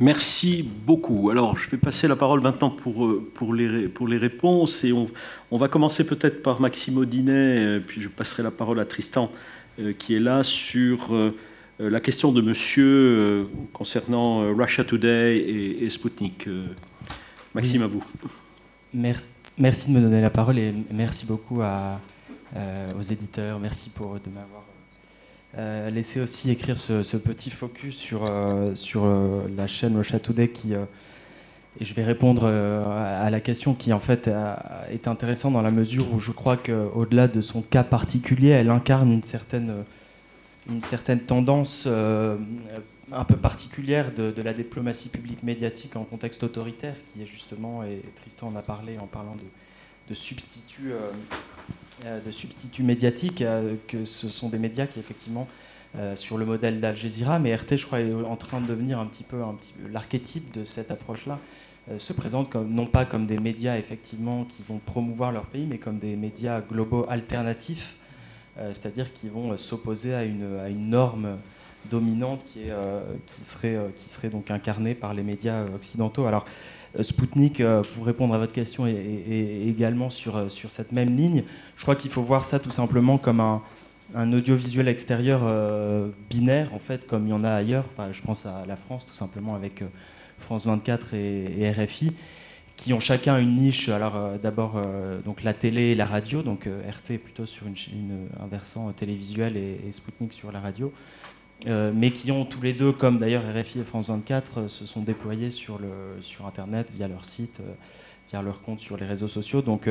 Merci 0.00 0.62
beaucoup. 0.62 1.30
Alors, 1.30 1.56
je 1.56 1.68
vais 1.68 1.76
passer 1.76 2.06
la 2.06 2.14
parole 2.14 2.40
maintenant 2.40 2.70
pour, 2.70 3.04
euh, 3.04 3.28
pour, 3.34 3.52
les, 3.52 3.88
pour 3.88 4.06
les 4.06 4.16
réponses. 4.16 4.84
Et 4.84 4.92
on, 4.92 5.08
on 5.50 5.58
va 5.58 5.68
commencer 5.68 6.04
peut-être 6.04 6.42
par 6.42 6.60
Maxime 6.60 6.98
Audinet, 6.98 7.58
euh, 7.58 7.80
puis 7.84 8.00
je 8.00 8.08
passerai 8.08 8.42
la 8.42 8.52
parole 8.52 8.80
à 8.80 8.84
Tristan, 8.84 9.30
qui 9.98 10.16
est 10.16 10.20
là, 10.20 10.42
sur 10.42 11.12
la 11.78 12.00
question 12.00 12.32
de 12.32 12.42
monsieur 12.42 13.48
concernant 13.72 14.52
Russia 14.54 14.84
Today 14.84 15.36
et, 15.36 15.84
et 15.84 15.90
Sputnik. 15.90 16.48
Maxime, 17.54 17.82
à 17.82 17.86
vous. 17.86 18.04
Merci. 18.92 19.28
merci 19.56 19.90
de 19.92 19.96
me 19.96 20.00
donner 20.00 20.20
la 20.20 20.30
parole 20.30 20.58
et 20.58 20.74
merci 20.90 21.26
beaucoup 21.26 21.62
à, 21.62 22.00
aux 22.98 23.02
éditeurs. 23.02 23.60
Merci 23.60 23.90
pour 23.90 24.14
de 24.14 24.30
m'avoir 24.30 24.64
euh, 25.56 25.88
laissé 25.90 26.20
aussi 26.20 26.50
écrire 26.50 26.76
ce, 26.76 27.16
petit 27.16 27.50
focus 27.50 27.96
sur, 27.96 28.30
sur 28.74 29.06
la 29.56 29.66
chaîne 29.66 29.96
Russia 29.96 30.18
Today 30.18 30.48
qui 30.48 30.74
et 31.80 31.84
je 31.84 31.94
vais 31.94 32.02
répondre 32.02 32.46
à 32.46 33.30
la 33.30 33.40
question 33.40 33.74
qui 33.74 33.92
en 33.92 34.00
fait 34.00 34.28
est 34.90 35.06
intéressante 35.06 35.52
dans 35.52 35.62
la 35.62 35.70
mesure 35.70 36.12
où 36.12 36.18
je 36.18 36.32
crois 36.32 36.56
qu'au-delà 36.56 37.28
de 37.28 37.40
son 37.40 37.62
cas 37.62 37.84
particulier, 37.84 38.48
elle 38.48 38.70
incarne 38.70 39.12
une 39.12 39.22
certaine, 39.22 39.84
une 40.68 40.80
certaine 40.80 41.20
tendance 41.20 41.88
un 43.12 43.24
peu 43.24 43.36
particulière 43.36 44.12
de, 44.12 44.42
la 44.42 44.52
diplomatie 44.52 45.08
publique 45.08 45.42
médiatique 45.42 45.96
en 45.96 46.04
contexte 46.04 46.42
autoritaire, 46.44 46.94
qui 47.12 47.22
est 47.22 47.26
justement, 47.26 47.82
et 47.82 48.02
Tristan 48.16 48.48
en 48.48 48.56
a 48.56 48.62
parlé 48.62 48.98
en 48.98 49.06
parlant 49.06 49.34
de, 49.36 50.14
euh, 50.80 51.10
euh, 52.04 52.20
substituts 52.32 52.82
médiatiques, 52.82 53.42
euh, 53.42 53.74
que 53.86 54.04
ce 54.04 54.28
sont 54.28 54.48
des 54.48 54.58
médias 54.58 54.86
qui 54.86 54.98
effectivement, 54.98 55.48
sur 56.16 56.36
le 56.36 56.44
modèle 56.44 56.80
d'Al 56.80 56.94
Jazeera, 56.94 57.38
mais 57.38 57.54
RT, 57.56 57.78
je 57.78 57.86
crois, 57.86 58.00
est 58.00 58.12
en 58.12 58.36
train 58.36 58.60
de 58.60 58.66
devenir 58.66 58.98
un 58.98 59.06
petit 59.06 59.24
peu, 59.24 59.38
l'archétype 59.90 60.52
de 60.52 60.62
cette 60.62 60.90
approche-là, 60.90 61.40
se 61.96 62.12
présente 62.12 62.50
comme, 62.50 62.70
non 62.70 62.86
pas 62.86 63.06
comme 63.06 63.24
des 63.24 63.38
médias 63.38 63.78
effectivement 63.78 64.44
qui 64.44 64.62
vont 64.68 64.78
promouvoir 64.84 65.32
leur 65.32 65.46
pays, 65.46 65.66
mais 65.66 65.78
comme 65.78 65.98
des 65.98 66.14
médias 66.14 66.60
globaux 66.60 67.06
alternatifs, 67.08 67.96
c'est-à-dire 68.58 69.12
qui 69.12 69.28
vont 69.28 69.56
s'opposer 69.56 70.14
à 70.14 70.24
une, 70.24 70.90
norme 70.90 71.38
dominante 71.90 72.40
euh, 72.56 73.00
qui, 73.26 73.44
serait, 73.44 73.76
euh, 73.76 74.30
donc 74.30 74.50
incarnée 74.50 74.94
par 74.94 75.14
les 75.14 75.22
médias 75.22 75.62
euh, 75.62 75.74
occidentaux. 75.74 76.26
Alors, 76.26 76.44
Spoutnik, 77.00 77.62
pour 77.94 78.06
répondre 78.06 78.34
à 78.34 78.38
votre 78.38 78.54
question, 78.54 78.86
est, 78.86 79.68
également 79.68 80.08
sur, 80.08 80.50
cette 80.50 80.90
même 80.90 81.14
ligne. 81.14 81.44
Je 81.76 81.82
crois 81.82 81.94
qu'il 81.94 82.10
faut 82.10 82.22
voir 82.22 82.46
ça 82.46 82.58
tout 82.58 82.70
simplement 82.70 83.18
comme 83.18 83.40
un, 83.40 84.32
audiovisuel 84.32 84.88
extérieur 84.88 85.42
binaire, 86.30 86.72
en 86.72 86.78
fait, 86.78 87.06
comme 87.06 87.26
il 87.26 87.30
y 87.30 87.34
en 87.34 87.44
a 87.44 87.50
ailleurs. 87.50 87.84
je 88.10 88.22
pense 88.22 88.46
à 88.46 88.64
la 88.66 88.76
France, 88.76 89.04
tout 89.06 89.14
simplement, 89.14 89.54
avec 89.54 89.84
France 90.38 90.66
24 90.66 91.12
et, 91.12 91.70
RFI, 91.70 92.14
qui 92.78 92.94
ont 92.94 93.00
chacun 93.00 93.38
une 93.38 93.56
niche. 93.56 93.90
Alors, 93.90 94.38
d'abord, 94.42 94.80
donc 95.24 95.42
la 95.42 95.52
télé 95.52 95.90
et 95.90 95.94
la 95.94 96.06
radio, 96.06 96.42
donc 96.42 96.66
RT 96.66 97.18
plutôt 97.18 97.44
sur 97.44 97.66
une, 97.66 97.74
un 98.40 98.46
versant 98.46 98.90
télévisuel 98.92 99.58
et, 99.58 99.80
et 99.86 99.92
Spoutnik 99.92 100.32
sur 100.32 100.50
la 100.50 100.60
radio. 100.60 100.90
Euh, 101.66 101.90
mais 101.92 102.12
qui 102.12 102.30
ont 102.30 102.44
tous 102.44 102.62
les 102.62 102.72
deux, 102.72 102.92
comme 102.92 103.18
d'ailleurs 103.18 103.42
RFI 103.42 103.80
et 103.80 103.84
France 103.84 104.08
24, 104.08 104.58
euh, 104.58 104.68
se 104.68 104.86
sont 104.86 105.02
déployés 105.02 105.50
sur, 105.50 105.78
le, 105.78 105.88
sur 106.20 106.46
Internet 106.46 106.88
via 106.94 107.08
leur 107.08 107.24
site, 107.24 107.60
euh, 107.60 107.72
via 108.30 108.42
leur 108.42 108.60
compte 108.62 108.78
sur 108.78 108.96
les 108.96 109.06
réseaux 109.06 109.26
sociaux. 109.26 109.60
Donc 109.60 109.88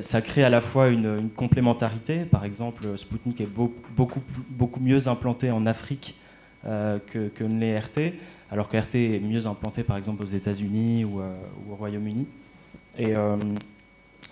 ça 0.00 0.22
crée 0.22 0.44
à 0.44 0.48
la 0.48 0.60
fois 0.60 0.88
une, 0.88 1.28
complémentarité. 1.30 2.20
Par 2.20 2.44
exemple, 2.44 2.96
Sputnik 2.96 3.40
est 3.40 3.46
beaucoup, 3.46 4.22
beaucoup 4.50 4.80
mieux 4.80 5.08
implanté 5.08 5.50
en 5.50 5.66
Afrique 5.66 6.14
que, 6.64 7.28
que 7.28 7.44
les 7.44 7.78
RT, 7.78 8.14
alors 8.50 8.68
que 8.68 8.76
RT 8.76 8.94
est 8.94 9.20
mieux 9.20 9.46
implanté 9.46 9.82
par 9.82 9.96
exemple 9.96 10.22
aux 10.22 10.26
États-Unis 10.26 11.04
ou, 11.04 11.20
au 11.20 11.74
Royaume-Uni. 11.74 12.26
Et, 12.98 13.14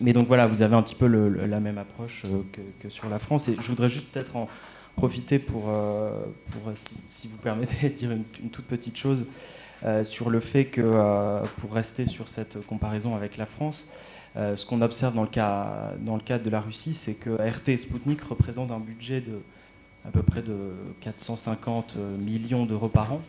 mais 0.01 0.13
donc 0.13 0.29
voilà, 0.29 0.47
vous 0.47 0.63
avez 0.63 0.75
un 0.77 0.83
petit 0.83 0.95
peu 0.95 1.07
la 1.07 1.61
même 1.61 1.79
approche 1.79 2.25
que, 2.81 2.89
sur 2.89 3.09
la 3.09 3.19
France. 3.19 3.49
Et 3.49 3.57
je 3.61 3.69
voudrais 3.69 3.89
juste 3.89 4.11
peut-être 4.11 4.37
en 4.37 4.49
profiter 4.97 5.39
pour, 5.39 5.65
euh, 5.69 6.11
si, 7.07 7.29
vous 7.29 7.37
permettez, 7.39 7.89
dire 7.97 8.13
une, 8.13 8.25
toute 8.25 8.67
petite 8.67 8.97
chose 8.97 9.27
euh, 9.85 10.05
sur 10.05 10.31
le 10.31 10.41
fait 10.41 10.67
que, 10.67 10.83
euh, 10.85 11.43
pour 11.57 11.73
rester 11.73 12.07
sur 12.07 12.29
cette 12.29 12.65
comparaison 12.67 13.15
avec 13.17 13.37
la 13.37 13.47
France, 13.47 13.89
ce 14.37 14.65
qu'on 14.65 14.81
observe 14.81 15.17
dans 15.17 15.23
le, 15.23 15.29
cas, 15.29 15.93
dans 16.03 16.15
le 16.15 16.23
cadre 16.23 16.45
de 16.45 16.51
la 16.51 16.61
Russie, 16.61 16.95
c'est 16.95 17.15
que 17.15 17.31
RT 17.31 17.71
et 17.71 17.77
Sputnik 17.77 18.23
représentent 18.23 18.71
un 18.71 18.79
budget 18.79 19.21
de 19.21 19.41
à 20.07 20.11
peu 20.11 20.23
près 20.23 20.43
de 20.43 20.73
450 21.01 21.97
millions 22.19 22.67
d'euros 22.67 22.89
par 22.89 23.13
an, 23.13 23.21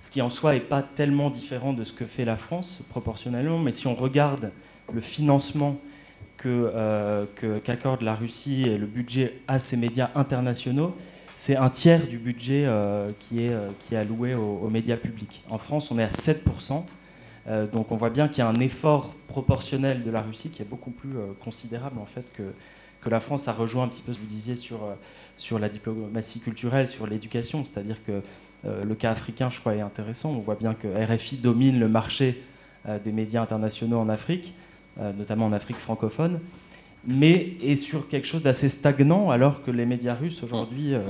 ce 0.00 0.10
qui 0.10 0.20
en 0.20 0.30
soi 0.30 0.54
n'est 0.54 0.60
pas 0.60 0.82
tellement 0.82 1.30
différent 1.30 1.72
de 1.72 1.84
ce 1.84 1.92
que 1.92 2.04
fait 2.04 2.24
la 2.24 2.36
France 2.36 2.82
proportionnellement, 2.90 3.58
mais 3.58 3.72
si 3.72 3.86
on 3.86 3.94
regarde 3.94 4.50
le 4.92 5.00
financement 5.00 5.78
qu'accorde 6.36 7.28
que, 7.36 7.58
qu'accorde 7.58 8.02
la 8.02 8.14
Russie 8.14 8.64
et 8.64 8.76
le 8.76 8.86
budget 8.86 9.40
à 9.48 9.58
ces 9.58 9.76
médias 9.76 10.10
internationaux, 10.14 10.94
c'est 11.36 11.56
un 11.56 11.70
tiers 11.70 12.06
du 12.06 12.18
budget 12.18 12.64
euh, 12.66 13.10
qui, 13.18 13.44
est, 13.44 13.52
euh, 13.52 13.70
qui 13.80 13.94
est 13.94 13.98
alloué 13.98 14.34
aux, 14.34 14.68
médias 14.68 14.96
publics. 14.96 15.42
En 15.50 15.58
France, 15.58 15.90
on 15.90 15.98
est 15.98 16.04
à 16.04 16.08
7%. 16.08 16.84
Euh, 17.46 17.66
donc 17.66 17.92
on 17.92 17.96
voit 17.96 18.10
bien 18.10 18.28
qu'il 18.28 18.38
y 18.38 18.42
a 18.42 18.48
un 18.48 18.60
effort 18.60 19.14
proportionnel 19.26 20.02
de 20.02 20.10
la 20.10 20.22
Russie 20.22 20.50
qui 20.50 20.62
est 20.62 20.66
beaucoup 20.68 20.90
plus 20.90 21.10
considérable 21.42 21.98
en 21.98 22.06
fait 22.06 22.32
que, 22.32 22.42
que 23.02 23.10
la 23.10 23.20
France 23.20 23.48
a 23.48 23.52
rejoint 23.52 23.84
un 23.84 23.88
petit 23.88 24.00
peu 24.00 24.12
ce 24.12 24.18
que 24.18 24.22
vous 24.22 24.30
disiez 24.30 24.56
sur, 24.56 24.78
sur 25.36 25.58
la 25.58 25.68
diplomatie 25.68 26.40
culturelle, 26.40 26.86
sur 26.86 27.06
l'éducation. 27.06 27.64
C'est-à-dire 27.64 28.02
que 28.04 28.22
le 28.64 28.94
cas 28.94 29.10
africain, 29.10 29.50
je 29.50 29.60
crois, 29.60 29.74
est 29.74 29.80
intéressant. 29.80 30.30
On 30.30 30.38
voit 30.38 30.54
bien 30.54 30.74
que 30.74 30.88
RFI 30.88 31.36
domine 31.36 31.78
le 31.78 31.88
marché 31.88 32.42
des 33.04 33.12
médias 33.12 33.42
internationaux 33.42 33.98
en 33.98 34.08
Afrique, 34.08 34.54
notamment 34.96 35.46
en 35.46 35.52
Afrique 35.52 35.76
francophone 35.76 36.40
mais 37.06 37.52
est 37.62 37.76
sur 37.76 38.08
quelque 38.08 38.26
chose 38.26 38.42
d'assez 38.42 38.68
stagnant, 38.68 39.30
alors 39.30 39.62
que 39.62 39.70
les 39.70 39.86
médias 39.86 40.14
russes 40.14 40.42
aujourd'hui, 40.42 40.94
euh, 40.94 41.00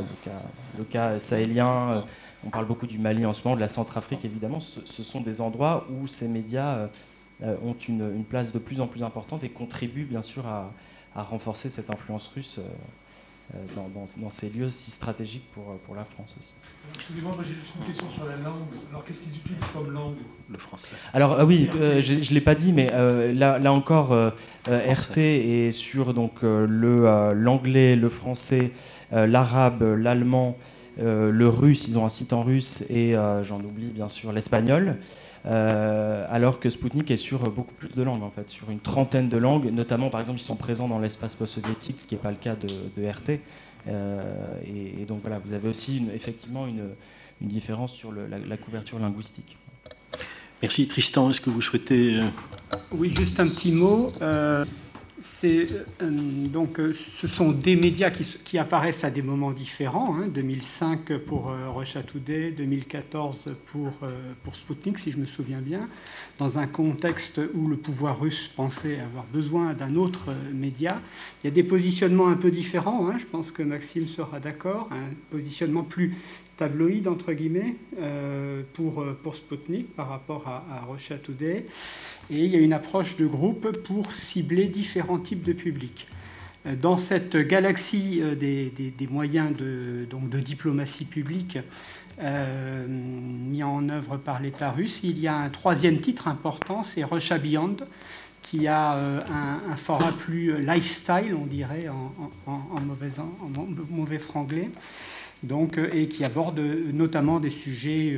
le, 0.78 0.84
cas, 0.84 1.18
sahélien, 1.20 1.90
euh, 1.90 2.00
on 2.44 2.50
parle 2.50 2.66
beaucoup 2.66 2.86
du 2.86 2.98
Mali 2.98 3.24
en 3.24 3.32
ce 3.32 3.42
moment, 3.44 3.56
de 3.56 3.60
la 3.60 3.68
Centrafrique 3.68 4.24
évidemment, 4.24 4.60
ce, 4.60 5.02
sont 5.02 5.20
des 5.20 5.40
endroits 5.40 5.86
où 5.90 6.06
ces 6.06 6.28
médias 6.28 6.88
euh, 7.42 7.56
ont 7.64 7.74
une, 7.88 8.24
place 8.24 8.52
de 8.52 8.58
plus 8.58 8.80
en 8.80 8.86
plus 8.86 9.02
importante 9.02 9.44
et 9.44 9.48
contribuent 9.48 10.04
bien 10.04 10.22
sûr 10.22 10.46
à, 10.46 10.70
renforcer 11.16 11.68
cette 11.68 11.90
influence 11.90 12.26
russe 12.34 12.58
dans, 14.16 14.30
ces 14.30 14.50
lieux 14.50 14.70
si 14.70 14.90
stratégiques 14.90 15.50
pour, 15.52 15.76
pour 15.84 15.94
la 15.94 16.04
France 16.04 16.36
aussi. 16.38 16.52
Excusez-moi, 16.92 17.36
j'ai 17.42 17.54
juste 17.54 17.74
une 17.78 17.86
question 17.86 18.10
sur 18.10 18.24
la 18.24 18.36
langue. 18.36 18.62
Alors, 18.90 19.04
qu'est-ce 19.04 19.20
qu'ils 19.20 19.36
utilisent 19.36 19.58
comme 19.72 19.92
langue 19.92 20.16
Le 20.50 20.58
français? 20.58 20.94
Alors, 21.12 21.36
ah 21.38 21.44
oui, 21.44 21.68
euh, 21.76 22.00
je 22.00 22.14
ne 22.14 22.34
l'ai 22.34 22.40
pas 22.40 22.54
dit, 22.54 22.72
mais 22.72 22.88
euh, 22.92 23.32
là, 23.32 23.58
là, 23.58 23.72
encore, 23.72 24.12
euh, 24.12 24.30
RT 24.68 25.18
est 25.18 25.70
sur 25.70 26.14
donc, 26.14 26.42
le, 26.42 27.32
l'anglais, 27.34 27.96
le 27.96 28.08
français, 28.08 28.70
l'arabe, 29.12 29.82
l'allemand, 29.82 30.56
le 30.98 31.48
russe. 31.48 31.88
Ils 31.88 31.98
ont 31.98 32.04
un 32.04 32.10
site 32.10 32.32
en 32.32 32.42
russe 32.42 32.84
et, 32.88 33.14
j'en 33.42 33.60
oublie 33.60 33.88
bien 33.88 34.08
sûr, 34.08 34.32
l'espagnol. 34.32 34.96
Alors 35.44 36.58
que 36.60 36.70
Sputnik 36.70 37.10
est 37.10 37.16
sur 37.16 37.50
beaucoup 37.50 37.74
plus 37.74 37.88
de 37.88 38.02
langues, 38.02 38.22
en 38.22 38.30
fait, 38.30 38.48
sur 38.48 38.70
une 38.70 38.80
trentaine 38.80 39.28
de 39.28 39.38
langues, 39.38 39.70
notamment, 39.70 40.10
par 40.10 40.20
exemple, 40.20 40.40
ils 40.40 40.44
sont 40.44 40.56
présents 40.56 40.88
dans 40.88 40.98
l'espace 40.98 41.34
post-soviétique, 41.34 42.00
ce 42.00 42.06
qui 42.06 42.14
n'est 42.14 42.20
pas 42.20 42.30
le 42.30 42.36
cas 42.36 42.56
de, 42.56 42.68
de 42.96 43.08
RT. 43.08 43.40
Euh, 43.88 44.60
et, 44.66 45.04
donc 45.04 45.20
voilà, 45.22 45.38
vous 45.44 45.52
avez 45.52 45.68
aussi 45.68 46.06
effectivement 46.14 46.66
une, 46.66 46.90
différence 47.40 47.92
sur 47.92 48.10
la, 48.12 48.56
couverture 48.56 48.98
linguistique. 48.98 49.58
Merci 50.62 50.88
Tristan, 50.88 51.28
est-ce 51.28 51.42
que 51.42 51.50
vous 51.50 51.60
souhaitez... 51.60 52.16
Euh, 52.16 52.24
oui, 52.92 53.12
juste 53.14 53.38
un 53.38 53.48
petit 53.48 53.70
mot. 53.70 54.12
Euh, 54.22 54.64
c'est, 55.24 55.66
donc, 56.00 56.78
ce 56.78 57.26
sont 57.26 57.50
des 57.50 57.76
médias 57.76 58.10
qui, 58.10 58.58
apparaissent 58.58 59.04
à 59.04 59.10
des 59.10 59.22
moments 59.22 59.52
différents. 59.52 60.18
2005 60.26 61.10
hein. 61.10 61.20
pour 61.26 61.50
Russia 61.74 62.02
Today, 62.02 62.50
2014 62.50 63.54
pour, 63.66 64.00
pour 64.42 64.54
Sputnik, 64.54 64.98
si 64.98 65.10
je 65.10 65.16
me 65.16 65.24
souviens 65.24 65.60
bien, 65.60 65.88
dans 66.38 66.58
un 66.58 66.66
contexte 66.66 67.40
où 67.54 67.68
le 67.68 67.76
pouvoir 67.76 68.20
russe 68.20 68.50
pensait 68.54 69.00
avoir 69.00 69.24
besoin 69.32 69.72
d'un 69.72 69.96
autre 69.96 70.28
média. 70.52 71.00
Il 71.42 71.46
y 71.46 71.50
a 71.50 71.54
des 71.54 71.64
positionnements 71.64 72.28
un 72.28 72.36
peu 72.36 72.50
différents, 72.50 73.08
hein. 73.08 73.16
je 73.18 73.24
pense 73.24 73.50
que 73.50 73.62
Maxime 73.62 74.06
sera 74.06 74.40
d'accord, 74.40 74.88
un 74.92 75.14
positionnement 75.30 75.84
plus 75.84 76.14
tabloïd, 76.58 77.08
entre 77.08 77.32
guillemets, 77.32 77.74
euh, 77.98 78.62
pour, 78.74 79.04
pour 79.22 79.34
Sputnik 79.34 79.94
par 79.96 80.08
rapport 80.08 80.46
à, 80.46 80.64
à 80.70 80.84
Russia 80.84 81.16
Today. 81.16 81.66
Et 82.30 82.44
il 82.44 82.50
y 82.50 82.56
a 82.56 82.58
une 82.58 82.72
approche 82.72 83.16
de 83.16 83.26
groupe 83.26 83.70
pour 83.82 84.12
cibler 84.12 84.66
différents 84.66 85.18
types 85.18 85.44
de 85.44 85.52
publics. 85.52 86.06
Euh, 86.66 86.74
dans 86.76 86.96
cette 86.96 87.36
galaxie 87.36 88.20
euh, 88.22 88.34
des, 88.34 88.72
des, 88.96 89.06
moyens 89.06 89.54
de, 89.56 90.06
de 90.10 90.40
diplomatie 90.40 91.04
publique, 91.04 91.58
euh, 92.22 92.86
mis 92.88 93.62
en 93.62 93.88
œuvre 93.88 94.16
par 94.16 94.40
l'État 94.40 94.70
russe. 94.70 95.00
Il 95.02 95.18
y 95.18 95.28
a 95.28 95.36
un 95.36 95.50
troisième 95.50 95.98
titre 96.00 96.28
important, 96.28 96.82
c'est 96.82 97.04
Russia 97.04 97.38
Beyond, 97.38 97.76
qui 98.42 98.68
a 98.68 98.92
un, 98.92 99.76
format 99.76 100.12
plus 100.12 100.62
lifestyle, 100.62 101.34
on 101.34 101.46
dirait, 101.46 101.88
en, 101.88 102.80
mauvais, 102.80 103.08
mauvais, 103.90 104.18
franglais, 104.18 104.70
donc, 105.42 105.78
et 105.92 106.08
qui 106.08 106.24
aborde 106.24 106.60
notamment 106.92 107.40
des 107.40 107.50
sujets 107.50 108.16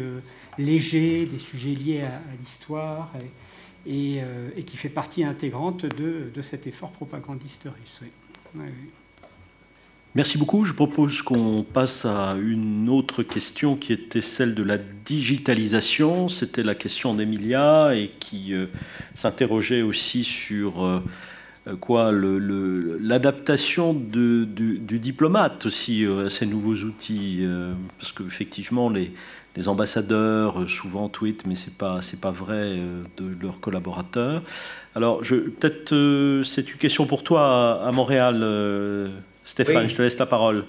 légers, 0.58 1.26
des 1.26 1.38
sujets 1.38 1.70
liés 1.70 2.02
à, 2.02 2.20
l'histoire, 2.40 3.12
qui 3.86 4.76
fait 4.76 4.88
partie 4.88 5.24
intégrante 5.24 5.86
de, 5.86 6.42
cet 6.42 6.66
effort 6.66 6.90
propagandiste 6.90 7.64
russe. 7.64 8.00
Merci 10.14 10.38
beaucoup. 10.38 10.64
Je 10.64 10.72
propose 10.72 11.20
qu'on 11.20 11.62
passe 11.62 12.06
à 12.06 12.36
une 12.40 12.88
autre 12.88 13.22
question 13.22 13.76
qui 13.76 13.92
était 13.92 14.22
celle 14.22 14.54
de 14.54 14.62
la 14.62 14.78
digitalisation. 14.78 16.28
C'était 16.28 16.62
la 16.62 16.74
question 16.74 17.12
d'Emilia 17.12 17.94
et 17.94 18.10
qui 18.18 18.54
euh, 18.54 18.66
s'interrogeait 19.14 19.82
aussi 19.82 20.24
sur 20.24 20.82
euh, 20.82 21.02
quoi 21.80 22.12
l'adaptation 22.12 23.92
du, 23.92 24.46
du, 24.46 24.98
diplomate 24.98 25.66
aussi 25.66 26.06
à 26.06 26.30
ces 26.30 26.46
nouveaux 26.46 26.76
outils, 26.76 27.44
parce 27.98 28.12
qu'effectivement 28.12 28.88
les, 28.88 29.12
les 29.56 29.68
ambassadeurs 29.68 30.68
souvent 30.68 31.08
tweetent, 31.08 31.46
mais 31.46 31.54
c'est 31.54 31.78
pas 31.78 32.02
c'est 32.02 32.20
pas 32.20 32.30
vrai 32.30 32.76
de 33.16 33.42
leurs 33.42 33.58
collaborateurs. 33.60 34.42
Alors 34.94 35.20
peut-être 35.20 36.42
c'est 36.44 36.70
une 36.70 36.78
question 36.78 37.06
pour 37.06 37.24
toi 37.24 37.82
à, 37.82 37.90
Montréal, 37.92 38.44
Stéphane. 39.44 39.88
Je 39.88 39.96
te 39.96 40.02
laisse 40.02 40.18
la 40.18 40.26
parole. 40.26 40.64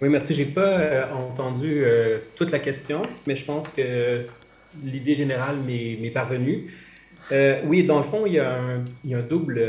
Oui, 0.00 0.08
merci. 0.08 0.32
J'ai 0.32 0.44
pas 0.44 0.78
euh, 0.78 1.04
entendu 1.12 1.82
euh, 1.82 2.18
toute 2.36 2.52
la 2.52 2.60
question, 2.60 3.02
mais 3.26 3.34
je 3.34 3.44
pense 3.44 3.70
que 3.70 4.24
l'idée 4.84 5.14
générale 5.14 5.56
m'est 5.66 6.10
parvenue. 6.10 6.72
Euh, 7.32 7.60
oui, 7.64 7.82
dans 7.84 7.98
le 7.98 8.04
fond, 8.04 8.24
il 8.24 8.34
y 8.34 8.38
a 8.38 8.60
un, 8.60 8.84
il 9.04 9.10
y 9.10 9.14
a 9.14 9.18
un 9.18 9.22
double, 9.22 9.60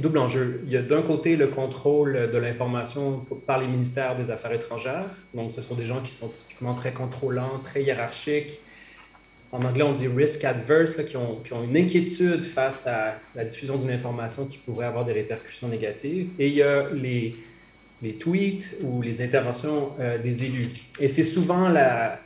double 0.00 0.18
enjeu. 0.18 0.62
Il 0.66 0.72
y 0.72 0.76
a 0.76 0.82
d'un 0.82 1.02
côté 1.02 1.36
le 1.36 1.48
contrôle 1.48 2.30
de 2.30 2.38
l'information 2.38 3.24
par 3.46 3.58
les 3.58 3.66
ministères 3.66 4.16
des 4.16 4.30
Affaires 4.30 4.52
étrangères. 4.52 5.10
Donc, 5.34 5.52
ce 5.52 5.62
sont 5.62 5.74
des 5.74 5.86
gens 5.86 6.00
qui 6.02 6.12
sont 6.12 6.28
typiquement 6.28 6.74
très 6.74 6.92
contrôlants, 6.92 7.60
très 7.64 7.82
hiérarchiques. 7.82 8.58
En 9.52 9.64
anglais, 9.64 9.84
on 9.84 9.92
dit 9.92 10.08
risk 10.08 10.44
adverse, 10.44 11.02
qui, 11.04 11.16
ont, 11.16 11.42
une 11.64 11.76
inquiétude 11.76 12.44
face 12.44 12.86
à 12.86 13.18
la 13.34 13.44
diffusion 13.44 13.76
d'une 13.76 13.90
information 13.90 14.46
qui 14.46 14.58
pourrait 14.58 14.86
avoir 14.86 15.04
des 15.04 15.12
répercussions 15.12 15.68
négatives. 15.68 16.28
Et 16.38 16.48
il 16.48 16.54
y 16.54 16.62
a 16.62 16.90
les 16.90 17.36
les 18.02 18.14
tweets 18.14 18.76
ou 18.82 19.02
les 19.02 19.22
interventions 19.22 19.92
euh, 19.98 20.22
des 20.22 20.44
élus. 20.44 20.68
Et 21.00 21.08
c'est 21.08 21.24
souvent 21.24 21.68
la, 21.68 22.20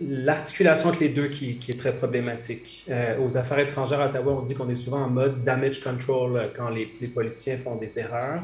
l'articulation 0.00 0.88
entre 0.88 1.00
les 1.00 1.08
deux 1.08 1.28
qui, 1.28 1.58
est 1.68 1.78
très 1.78 1.96
problématique. 1.96 2.84
Euh, 2.90 3.18
aux 3.24 3.36
affaires 3.36 3.58
étrangères 3.58 4.00
à 4.00 4.08
Ottawa, 4.08 4.38
on 4.40 4.42
dit 4.42 4.54
qu'on 4.54 4.68
est 4.68 4.74
souvent 4.74 5.02
en 5.02 5.08
mode 5.08 5.44
damage 5.44 5.82
control 5.82 6.36
euh, 6.36 6.46
quand 6.54 6.70
les, 6.70 6.86
politiciens 7.06 7.56
font 7.56 7.76
des 7.76 7.98
erreurs. 7.98 8.42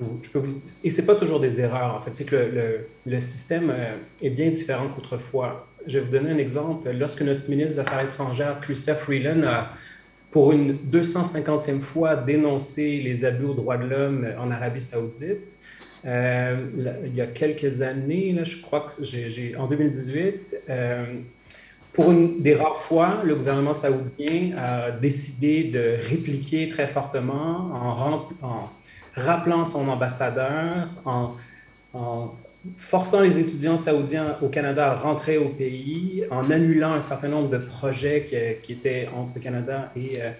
Je 0.00 0.30
peux 0.30 0.40
vous, 0.40 0.60
et 0.84 0.90
c'est 0.90 1.06
pas 1.06 1.14
toujours 1.14 1.40
des 1.40 1.60
erreurs, 1.60 1.94
en 1.94 2.00
fait. 2.00 2.14
C'est 2.14 2.26
que 2.26 2.86
le, 3.06 3.20
système 3.20 3.72
est 4.20 4.30
bien 4.30 4.50
différent 4.50 4.88
qu'autrefois. 4.94 5.66
Je 5.86 5.98
vais 5.98 6.04
vous 6.04 6.10
donner 6.10 6.30
un 6.30 6.38
exemple. 6.38 6.90
Lorsque 6.90 7.22
notre 7.22 7.48
ministre 7.48 7.74
des 7.74 7.78
Affaires 7.78 8.00
étrangères, 8.00 8.60
Chrystia 8.60 8.94
Freeland, 8.94 9.42
a 9.44 9.70
pour 10.30 10.52
une 10.52 10.74
250e 10.74 11.80
fois 11.80 12.14
dénoncer 12.14 13.00
les 13.00 13.24
abus 13.24 13.46
aux 13.46 13.54
droits 13.54 13.78
de 13.78 13.86
l'homme 13.86 14.28
en 14.38 14.50
Arabie 14.50 14.80
saoudite. 14.80 15.55
Euh, 16.06 16.56
il 17.04 17.16
y 17.16 17.20
a 17.20 17.26
quelques 17.26 17.82
années, 17.82 18.36
je 18.44 18.62
crois 18.62 18.80
que 18.80 19.02
j'ai, 19.02 19.56
en 19.56 19.66
2018, 19.66 20.56
euh, 20.68 21.04
pour 21.92 22.12
une 22.12 22.42
des 22.42 22.54
rares 22.54 22.76
fois, 22.76 23.22
le 23.24 23.34
gouvernement 23.34 23.74
saoudien 23.74 24.56
a 24.56 24.92
décidé 24.92 25.64
de 25.64 25.96
répliquer 26.08 26.68
très 26.68 26.86
fortement 26.86 27.72
en, 28.42 28.70
rappelant 29.16 29.64
son 29.64 29.88
ambassadeur, 29.88 30.88
en, 31.04 31.32
en 31.94 32.34
forçant 32.76 33.22
les 33.22 33.38
étudiants 33.38 33.78
saoudiens 33.78 34.36
au 34.42 34.48
Canada 34.48 34.92
à 34.92 34.94
rentrer 34.94 35.38
au 35.38 35.48
pays, 35.48 36.24
en 36.30 36.50
annulant 36.50 36.92
un 36.92 37.00
certain 37.00 37.28
nombre 37.28 37.48
de 37.48 37.58
projets 37.58 38.24
qui, 38.62 38.72
étaient 38.72 39.08
entre 39.14 39.34
le 39.36 39.40
Canada 39.40 39.90
et... 39.96 40.22
Euh, 40.22 40.30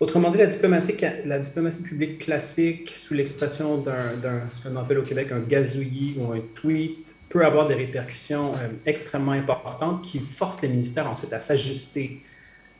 autrement 0.00 0.30
dit, 0.30 0.38
la 0.38 0.46
diplomatie, 0.46 1.82
publique 1.82 2.18
classique, 2.18 2.90
sous 2.90 3.14
l'expression 3.14 3.78
d'un, 3.78 4.42
ce 4.50 4.68
qu'on 4.68 4.76
appelle 4.76 4.98
au 4.98 5.02
Québec 5.02 5.28
un 5.32 5.40
gazouillis 5.40 6.16
ou 6.18 6.32
un 6.32 6.40
tweet, 6.54 7.14
peut 7.28 7.44
avoir 7.44 7.66
des 7.66 7.74
répercussions 7.74 8.54
euh, 8.54 8.68
extrêmement 8.86 9.32
importantes 9.32 10.02
qui 10.02 10.20
forcent 10.20 10.62
les 10.62 10.68
ministères 10.68 11.08
ensuite 11.08 11.32
à 11.32 11.40
s'ajuster 11.40 12.20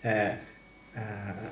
euh, 0.05 0.31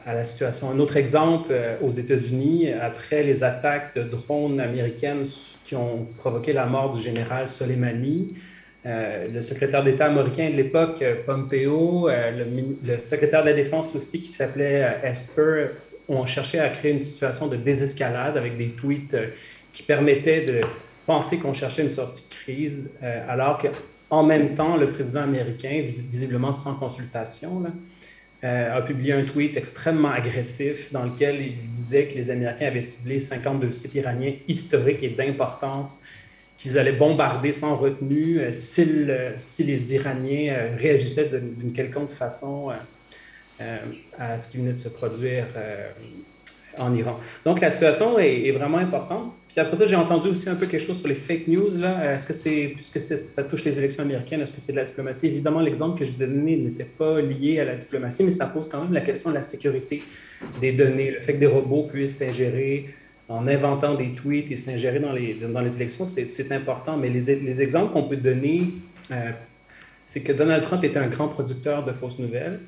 à, 0.07 0.15
la 0.15 0.23
situation. 0.23 0.71
Un 0.71 0.79
autre 0.79 0.97
exemple, 0.97 1.53
aux 1.81 1.91
États-Unis, 1.91 2.71
après 2.73 3.25
les 3.25 3.43
attaques 3.43 3.97
de 3.97 4.05
drones 4.05 4.61
américaines 4.61 5.25
qui 5.65 5.75
ont 5.75 6.07
provoqué 6.19 6.53
la 6.53 6.67
mort 6.67 6.93
du 6.93 7.01
général 7.01 7.49
Soleimani. 7.49 8.35
Euh, 8.85 9.29
le 9.33 9.41
secrétaire 9.41 9.85
d'État 9.85 10.07
américain 10.07 10.51
de 10.51 10.57
l'époque, 10.57 11.03
euh, 11.03 11.15
Pompeo, 11.25 12.09
euh, 12.09 12.45
le, 12.83 12.99
secrétaire 12.99 13.43
de 13.43 13.51
la 13.51 13.55
Défense 13.55 13.95
aussi, 13.95 14.21
qui 14.21 14.27
s'appelait 14.27 14.99
Esper, 15.05 15.69
ont 16.09 16.27
cherché 16.27 16.59
à 16.59 16.69
créer 16.69 16.91
une 16.91 16.99
situation 16.99 17.47
de 17.47 17.57
désescalade 17.57 18.37
avec 18.37 18.59
des 18.59 18.71
tweets 18.71 19.17
qui 19.73 19.85
permettaient 19.85 20.45
de 20.45 20.61
penser 21.07 21.39
qu'on 21.39 21.55
cherchait 21.55 21.83
une 21.83 21.91
sortie 21.91 22.29
de 22.29 22.35
crise, 22.35 22.91
alors 23.29 23.59
qu'en 23.59 24.25
même 24.25 24.55
temps, 24.57 24.77
le 24.77 24.91
président 24.91 25.23
américain, 25.23 25.81
visiblement 26.11 26.53
sans 26.53 26.75
consultation, 26.75 27.65
a 28.43 28.83
publié 28.83 29.13
un 29.15 29.23
tweet 29.23 29.57
extrêmement 29.57 30.11
agressif 30.11 30.93
dans 30.93 31.05
lequel 31.05 31.41
il 31.41 31.57
disait 31.69 32.07
que 32.07 32.15
les 32.15 32.31
Américains 32.31 32.67
avaient 32.67 32.83
ciblé 32.83 33.21
52 33.21 33.71
sites 33.71 33.95
iraniens 33.95 34.35
historiques 34.49 35.03
et 35.03 35.11
d'importance 35.11 36.03
qu'ils 36.63 36.79
allaient 36.79 36.93
bombarder 36.93 37.51
sans 37.51 37.77
retenue 37.77 38.39
euh, 38.39 38.51
euh, 38.79 39.33
si 39.37 39.65
les 39.65 39.95
Iraniens 39.95 40.69
réagissaient 40.79 41.29
d'une 41.29 41.73
quelconque 41.73 42.09
façon 42.09 42.71
à 44.19 44.39
ce 44.39 44.49
qui 44.49 44.57
venait 44.57 44.73
de 44.73 44.79
se 44.79 44.89
produire 44.89 45.47
en 46.79 46.93
Iran. 46.95 47.21
Donc 47.45 47.61
la 47.61 47.71
situation 47.71 48.19
est, 48.19 48.51
vraiment 48.51 48.79
importante. 48.79 49.33
Puis 49.49 49.61
après 49.61 49.77
ça, 49.77 49.87
j'ai 49.87 49.95
entendu 49.95 50.29
aussi 50.29 50.49
un 50.49 50.57
peu 50.57 50.67
quelque 50.67 50.85
chose 50.85 50.99
sur 50.99 51.07
les 51.07 51.15
fake 51.15 51.47
news. 51.47 51.85
Est-ce 51.85 52.27
que 52.27 52.33
c'est, 52.33 52.73
puisque 52.75 52.99
ça 52.99 53.45
touche 53.45 53.65
les 53.65 53.79
élections 53.79 54.03
américaines, 54.03 54.41
est-ce 54.41 54.53
que 54.53 54.61
c'est 54.61 54.73
de 54.73 54.79
la 54.79 54.85
diplomatie? 54.85 55.27
Évidemment, 55.27 55.61
l'exemple 55.61 55.97
que 55.97 56.05
je 56.05 56.11
vous 56.11 56.23
ai 56.25 56.27
donné 56.27 56.57
n'était 56.57 56.85
pas 56.85 57.21
lié 57.21 57.61
à 57.61 57.65
la 57.65 57.77
diplomatie, 57.77 58.25
mais 58.25 58.33
ça 58.33 58.47
pose 58.47 58.69
quand 58.69 58.83
même 58.83 58.93
la 58.93 59.03
question 59.03 59.31
de 59.31 59.37
la 59.37 59.43
sécurité 59.43 60.03
des 60.61 60.73
données. 60.73 61.13
Le 61.13 61.21
fait 61.21 61.35
que 61.35 61.39
des 61.39 61.47
robots 61.47 61.85
puissent 61.85 62.17
s'ingérer 62.17 62.87
en 63.29 63.47
inventant 63.47 63.95
des 63.95 64.11
tweets 64.11 64.51
et 64.51 64.57
s'ingérer 64.57 64.99
dans 64.99 65.13
les, 65.13 65.35
dans 65.35 65.61
les 65.61 65.75
élections, 65.77 66.05
c'est, 66.05 66.53
important. 66.53 66.97
Mais 66.97 67.09
les, 67.09 67.37
les 67.37 67.63
exemples 67.63 67.93
qu'on 67.93 68.05
peut 68.05 68.17
donner, 68.17 68.73
euh, 69.11 69.33
c'est 70.07 70.21
que 70.21 70.33
Donald 70.33 70.63
Trump 70.63 70.85
était 70.85 70.99
un 70.99 71.09
grand 71.09 71.29
producteur 71.29 71.85
de 71.85 71.93
fausses 71.93 72.19
nouvelles. 72.19 72.61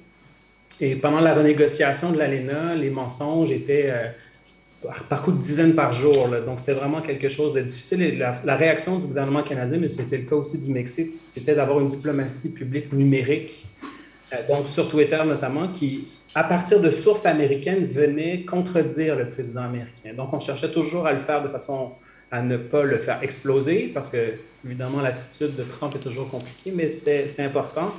Et 0.80 0.96
pendant 0.96 1.20
la 1.20 1.34
renégociation 1.34 2.12
de 2.12 2.18
l'ALENA, 2.18 2.74
les 2.74 2.90
mensonges 2.90 3.52
étaient 3.52 3.90
euh, 3.90 4.08
par, 5.08 5.22
coup 5.22 5.32
de 5.32 5.40
dizaines 5.40 5.74
par 5.74 5.92
jour. 5.92 6.28
Donc, 6.46 6.60
c'était 6.60 6.72
vraiment 6.72 7.00
quelque 7.00 7.28
chose 7.28 7.52
de 7.52 7.60
difficile. 7.60 8.18
La, 8.18 8.56
réaction 8.56 8.98
du 8.98 9.06
gouvernement 9.06 9.42
canadien, 9.42 9.78
mais 9.78 9.88
c'était 9.88 10.18
le 10.18 10.24
cas 10.24 10.36
aussi 10.36 10.58
du 10.58 10.70
Mexique, 10.70 11.12
c'était 11.24 11.54
d'avoir 11.54 11.80
une 11.80 11.88
diplomatie 11.88 12.52
publique 12.52 12.92
numérique, 12.92 13.66
donc 14.48 14.68
sur 14.68 14.88
Twitter 14.88 15.20
notamment, 15.26 15.68
qui, 15.68 16.04
à 16.34 16.44
partir 16.44 16.80
de 16.80 16.90
sources 16.90 17.26
américaines, 17.26 17.84
venait 17.84 18.44
contredire 18.44 19.16
le 19.16 19.28
président 19.28 19.62
américain. 19.62 20.12
Donc, 20.16 20.32
on 20.32 20.38
cherchait 20.38 20.70
toujours 20.70 21.06
à 21.06 21.12
le 21.12 21.18
faire 21.18 21.42
de 21.42 21.48
façon 21.48 21.92
à 22.30 22.42
ne 22.42 22.56
pas 22.56 22.82
le 22.82 22.98
faire 22.98 23.22
exploser, 23.22 23.90
parce 23.94 24.08
que, 24.08 24.18
évidemment, 24.64 25.00
l'attitude 25.00 25.54
de 25.54 25.62
Trump 25.62 25.94
est 25.94 26.00
toujours 26.00 26.28
compliquée, 26.30 26.72
mais 26.74 26.88
c'était 26.88 27.42
important. 27.42 27.92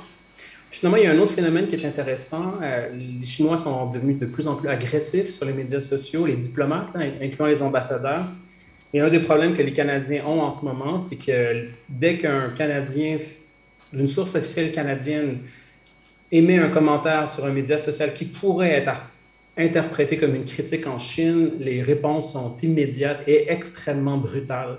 Finalement, 0.70 0.98
il 0.98 1.04
y 1.04 1.06
a 1.06 1.12
un 1.12 1.18
autre 1.18 1.32
phénomène 1.32 1.68
qui 1.68 1.76
est 1.76 1.86
intéressant. 1.86 2.52
Euh, 2.62 2.90
les 2.92 3.24
Chinois 3.24 3.56
sont 3.56 3.90
devenus 3.92 4.18
de 4.18 4.26
plus 4.26 4.46
en 4.46 4.56
plus 4.56 4.68
agressifs 4.68 5.30
sur 5.30 5.46
les 5.46 5.54
médias 5.54 5.80
sociaux, 5.80 6.26
les 6.26 6.34
diplomates, 6.34 6.88
hein, 6.94 7.12
incluant 7.22 7.46
les 7.46 7.62
ambassadeurs. 7.62 8.26
Et 8.92 9.00
un 9.00 9.08
des 9.08 9.20
problèmes 9.20 9.54
que 9.54 9.62
les 9.62 9.72
Canadiens 9.72 10.24
ont 10.26 10.42
en 10.42 10.50
ce 10.50 10.64
moment, 10.64 10.98
c'est 10.98 11.16
que 11.16 11.68
dès 11.88 12.18
qu'un 12.18 12.50
Canadien, 12.50 13.16
d'une 13.92 14.06
source 14.06 14.34
officielle 14.34 14.72
canadienne, 14.72 15.38
émet 16.32 16.58
un 16.58 16.68
commentaire 16.68 17.28
sur 17.28 17.44
un 17.44 17.52
média 17.52 17.78
social 17.78 18.12
qui 18.14 18.24
pourrait 18.24 18.70
être 18.70 19.02
interprété 19.56 20.16
comme 20.16 20.34
une 20.34 20.44
critique 20.44 20.86
en 20.86 20.98
Chine, 20.98 21.52
les 21.60 21.82
réponses 21.82 22.32
sont 22.32 22.56
immédiates 22.62 23.22
et 23.26 23.50
extrêmement 23.50 24.18
brutales. 24.18 24.78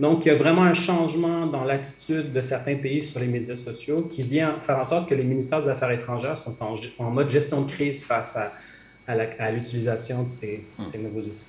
Donc, 0.00 0.24
il 0.24 0.28
y 0.28 0.30
a 0.30 0.34
vraiment 0.34 0.62
un 0.62 0.74
changement 0.74 1.46
dans 1.46 1.62
l'attitude 1.62 2.32
de 2.32 2.40
certains 2.40 2.76
pays 2.76 3.04
sur 3.04 3.20
les 3.20 3.26
médias 3.26 3.54
sociaux 3.54 4.08
qui 4.10 4.22
vient 4.22 4.58
faire 4.58 4.78
en 4.78 4.84
sorte 4.84 5.08
que 5.08 5.14
les 5.14 5.22
ministères 5.22 5.62
des 5.62 5.68
Affaires 5.68 5.90
étrangères 5.90 6.38
sont 6.38 6.56
en, 6.98 7.10
mode 7.10 7.30
gestion 7.30 7.60
de 7.60 7.70
crise 7.70 8.02
face 8.02 8.36
à, 8.36 8.52
à 9.06 9.50
l'utilisation 9.50 10.24
de 10.24 10.28
ces, 10.28 10.64
hum. 10.78 10.84
ces 10.84 10.98
nouveaux 10.98 11.20
outils. 11.20 11.46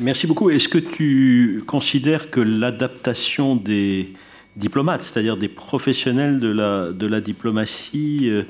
Merci 0.00 0.26
beaucoup. 0.26 0.50
Est-ce 0.50 0.68
que 0.68 0.78
tu 0.78 1.62
considères 1.66 2.30
que 2.30 2.40
l'adaptation 2.40 3.56
des 3.56 4.12
diplomates, 4.56 5.02
c'est-à-dire 5.02 5.36
des 5.36 5.48
professionnels 5.48 6.40
de 6.40 6.48
la, 6.48 6.90
de 6.90 7.06
la 7.06 7.20
diplomatie, 7.20 8.28
euh, 8.28 8.44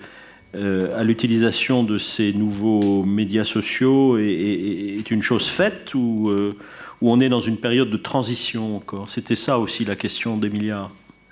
euh, 0.54 0.98
à 0.98 1.04
l'utilisation 1.04 1.82
de 1.82 1.98
ces 1.98 2.32
nouveaux 2.32 3.04
médias 3.04 3.44
sociaux 3.44 4.16
est, 4.16 4.24
est, 4.24 5.10
une 5.10 5.20
chose 5.20 5.46
faite 5.46 5.92
ou, 5.94 6.30
euh, 6.30 6.56
où 7.02 7.12
on 7.12 7.20
est 7.20 7.28
dans 7.28 7.40
une 7.40 7.58
période 7.58 7.90
de 7.90 7.98
transition 7.98 8.76
encore? 8.76 9.10
C'était 9.10 9.36
ça 9.36 9.58
aussi 9.58 9.84
la 9.84 9.94
question 9.94 10.38
d'Emilia. 10.38 10.88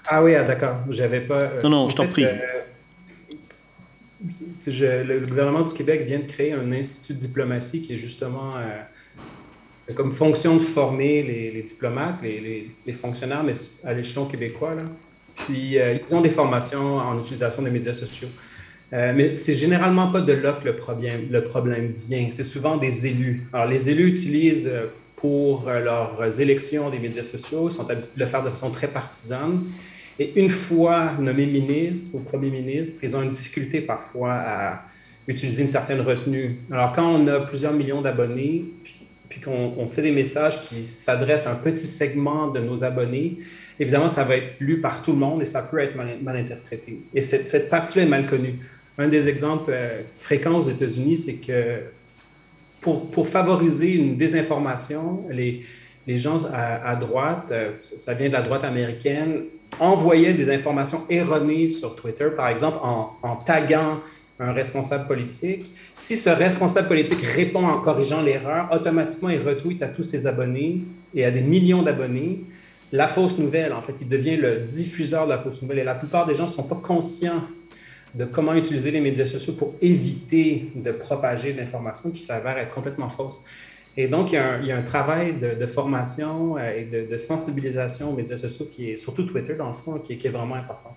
Ah 0.06 0.22
oui, 0.22 0.34
ah, 0.34 0.44
d'accord. 0.44 0.80
J'avais 0.90 1.22
pas. 1.22 1.40
Euh, 1.40 1.62
non, 1.62 1.70
non, 1.70 1.88
je 1.88 1.96
t'en 1.96 2.06
prie. 2.06 2.26
Le, 4.66 5.26
gouvernement 5.26 5.62
du 5.62 5.72
Québec 5.72 6.04
vient 6.06 6.18
de 6.18 6.24
créer 6.26 6.52
un 6.52 6.70
institut 6.72 7.14
de 7.14 7.20
diplomatie 7.20 7.80
qui 7.80 7.94
est 7.94 7.96
justement 7.96 8.52
comme 9.94 10.12
fonction 10.12 10.56
de 10.56 10.62
former 10.62 11.22
les, 11.22 11.62
diplomates, 11.62 12.22
les, 12.22 12.92
fonctionnaires, 12.92 13.44
mais 13.44 13.54
à 13.84 13.92
l'échelon 13.92 14.26
québécois. 14.26 14.74
Là. 14.74 14.82
Puis 15.46 15.76
ils 15.76 16.14
ont 16.14 16.20
des 16.20 16.30
formations 16.30 16.96
en 16.96 17.18
utilisation 17.18 17.62
des 17.62 17.70
médias 17.70 17.92
sociaux. 17.92 18.28
Euh, 18.92 19.12
mais 19.16 19.34
c'est 19.34 19.54
généralement 19.54 20.12
pas 20.12 20.20
de 20.20 20.32
là 20.32 20.52
que 20.52 20.64
le 20.64 20.76
problème, 20.76 21.90
vient. 22.08 22.26
C'est 22.30 22.44
souvent 22.44 22.76
des 22.76 23.06
élus. 23.06 23.48
Alors, 23.52 23.66
les 23.66 23.90
élus 23.90 24.08
utilisent 24.08 24.70
euh, 24.72 24.86
pour 25.16 25.68
euh, 25.68 25.80
leurs 25.80 26.40
élections 26.40 26.88
des 26.90 26.98
médias 26.98 27.24
sociaux, 27.24 27.68
ils 27.68 27.72
sont 27.72 27.90
habitués 27.90 28.10
de 28.14 28.20
le 28.20 28.26
faire 28.26 28.44
de 28.44 28.50
façon 28.50 28.70
très 28.70 28.88
partisane. 28.88 29.64
Et 30.18 30.38
une 30.40 30.48
fois 30.48 31.12
nommés 31.18 31.46
ministres 31.46 32.14
ou 32.14 32.20
premier 32.20 32.50
ministre, 32.50 33.00
ils 33.02 33.16
ont 33.16 33.22
une 33.22 33.30
difficulté 33.30 33.80
parfois 33.80 34.34
à 34.34 34.82
utiliser 35.26 35.62
une 35.62 35.68
certaine 35.68 36.00
retenue. 36.00 36.58
Alors, 36.70 36.92
quand 36.92 37.06
on 37.06 37.26
a 37.26 37.40
plusieurs 37.40 37.72
millions 37.72 38.00
d'abonnés, 38.00 38.66
puis, 39.36 39.50
qu'on 39.50 39.88
fait 39.88 40.02
des 40.02 40.12
messages 40.12 40.62
qui 40.62 40.84
s'adressent 40.84 41.46
à 41.46 41.52
un 41.52 41.56
petit 41.56 41.86
segment 41.86 42.48
de 42.48 42.60
nos 42.60 42.84
abonnés, 42.84 43.36
évidemment, 43.78 44.08
ça 44.08 44.24
va 44.24 44.36
être 44.36 44.54
lu 44.60 44.80
par 44.80 45.02
tout 45.02 45.12
le 45.12 45.18
monde 45.18 45.42
et 45.42 45.44
ça 45.44 45.62
peut 45.62 45.78
être 45.78 45.94
mal, 45.94 46.36
interprété. 46.36 47.00
Et 47.14 47.20
cette, 47.22 47.46
cette 47.46 47.68
partie-là 47.68 48.04
est 48.04 48.08
mal 48.08 48.26
connue. 48.26 48.54
Un 48.98 49.08
des 49.08 49.28
exemples 49.28 49.70
euh, 49.74 50.02
fréquents 50.14 50.58
aux 50.58 50.62
États-Unis, 50.62 51.16
c'est 51.16 51.34
que 51.34 51.80
pour, 52.80 53.10
pour, 53.10 53.28
favoriser 53.28 53.96
une 53.96 54.16
désinformation, 54.16 55.24
les, 55.30 55.62
les 56.06 56.18
gens 56.18 56.40
à, 56.52 56.96
droite, 56.96 57.48
euh, 57.50 57.72
ça 57.80 58.14
vient 58.14 58.28
de 58.28 58.32
la 58.32 58.42
droite 58.42 58.64
américaine, 58.64 59.42
envoyaient 59.80 60.32
des 60.32 60.50
informations 60.50 61.00
erronées 61.10 61.68
sur 61.68 61.94
Twitter, 61.96 62.28
par 62.34 62.48
exemple 62.48 62.78
en, 62.82 63.10
en 63.22 63.36
taguant 63.36 64.00
un 64.38 64.52
responsable 64.52 65.06
politique. 65.06 65.72
Si 65.94 66.16
ce 66.16 66.30
responsable 66.30 66.88
politique 66.88 67.22
répond 67.22 67.64
en 67.64 67.80
corrigeant 67.80 68.22
l'erreur, 68.22 68.68
automatiquement, 68.72 69.30
il 69.30 69.40
retweet 69.40 69.82
à 69.82 69.88
tous 69.88 70.02
ses 70.02 70.26
abonnés 70.26 70.82
et 71.14 71.24
à 71.24 71.30
des 71.30 71.42
millions 71.42 71.82
d'abonnés 71.82 72.44
la 72.92 73.08
fausse 73.08 73.38
nouvelle. 73.38 73.72
En 73.72 73.82
fait, 73.82 73.94
il 74.00 74.08
devient 74.08 74.36
le 74.36 74.60
diffuseur 74.60 75.24
de 75.24 75.30
la 75.30 75.38
fausse 75.38 75.62
nouvelle. 75.62 75.78
Et 75.78 75.84
la 75.84 75.94
plupart 75.94 76.26
des 76.26 76.34
gens 76.34 76.44
ne 76.44 76.50
sont 76.50 76.64
pas 76.64 76.80
conscients 76.82 77.42
de 78.14 78.24
comment 78.24 78.54
utiliser 78.54 78.90
les 78.90 79.00
médias 79.00 79.26
sociaux 79.26 79.54
pour 79.54 79.74
éviter 79.82 80.70
de 80.74 80.92
propager 80.92 81.52
l'information 81.52 82.10
qui 82.10 82.20
s'avère 82.20 82.56
être 82.58 82.70
complètement 82.70 83.08
fausse. 83.08 83.44
Et 83.98 84.08
donc, 84.08 84.32
il 84.32 84.34
y 84.34 84.72
a 84.72 84.76
un, 84.76 84.82
travail 84.82 85.34
de, 85.38 85.66
formation 85.66 86.58
euh, 86.58 86.76
et 86.76 86.84
de, 86.84 87.16
sensibilisation 87.16 88.10
aux 88.10 88.14
médias 88.14 88.36
sociaux 88.36 88.66
qui 88.70 88.90
est, 88.90 88.96
surtout 88.96 89.22
Twitter 89.22 89.54
dans 89.54 89.68
le 89.68 89.74
fond, 89.74 89.98
qui, 89.98 90.12
est 90.12 90.28
vraiment 90.28 90.54
important. 90.54 90.94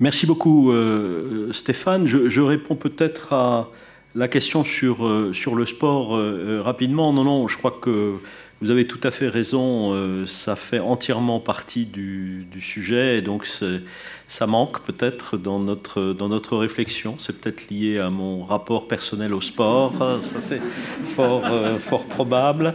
Merci 0.00 0.26
beaucoup, 0.26 0.72
euh, 0.72 1.52
Stéphane. 1.52 2.06
Je, 2.06 2.40
réponds 2.40 2.74
peut-être 2.74 3.32
à 3.32 3.68
la 4.14 4.28
question 4.28 4.64
sur, 4.64 5.06
euh, 5.06 5.32
sur 5.32 5.54
le 5.54 5.66
sport 5.66 6.18
rapidement. 6.64 7.12
Non, 7.12 7.24
non, 7.24 7.48
je 7.48 7.56
crois 7.56 7.78
que 7.80 8.16
vous 8.62 8.70
avez 8.70 8.86
tout 8.86 9.00
à 9.04 9.10
fait 9.10 9.28
raison, 9.28 9.94
euh, 9.94 10.26
ça 10.26 10.54
fait 10.54 10.80
entièrement 10.80 11.40
partie 11.40 11.86
du, 11.86 12.46
sujet, 12.60 13.16
et 13.16 13.22
donc 13.22 13.46
ça 13.46 14.46
manque 14.46 14.82
peut-être 14.82 15.38
dans 15.38 15.58
notre, 15.58 16.12
dans 16.12 16.28
notre 16.28 16.58
réflexion. 16.58 17.16
C'est 17.18 17.40
peut-être 17.40 17.70
lié 17.70 17.98
à 17.98 18.10
mon 18.10 18.44
rapport 18.44 18.86
personnel 18.86 19.32
au 19.32 19.40
sport, 19.40 19.94
ça 20.20 20.40
c'est 20.40 20.60
fort, 21.06 21.42
euh, 21.46 21.78
fort 21.78 22.04
probable. 22.04 22.74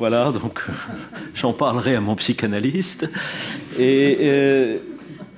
Voilà, 0.00 0.32
donc 0.32 0.66
j'en 1.34 1.52
parlerai 1.52 1.94
à 1.94 2.00
mon 2.00 2.16
psychanalyste. 2.16 3.08
Et. 3.78 4.80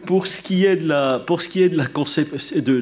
Pour 0.07 0.27
ce 0.27 0.43
qui 0.43 0.67
est 0.67 0.77
de 0.77 0.89
la, 0.89 1.19
pour 1.19 1.43
ce 1.43 1.49
qui 1.49 1.63
est 1.63 1.69
de 1.69 1.77
la, 1.77 1.87
de, 1.87 2.81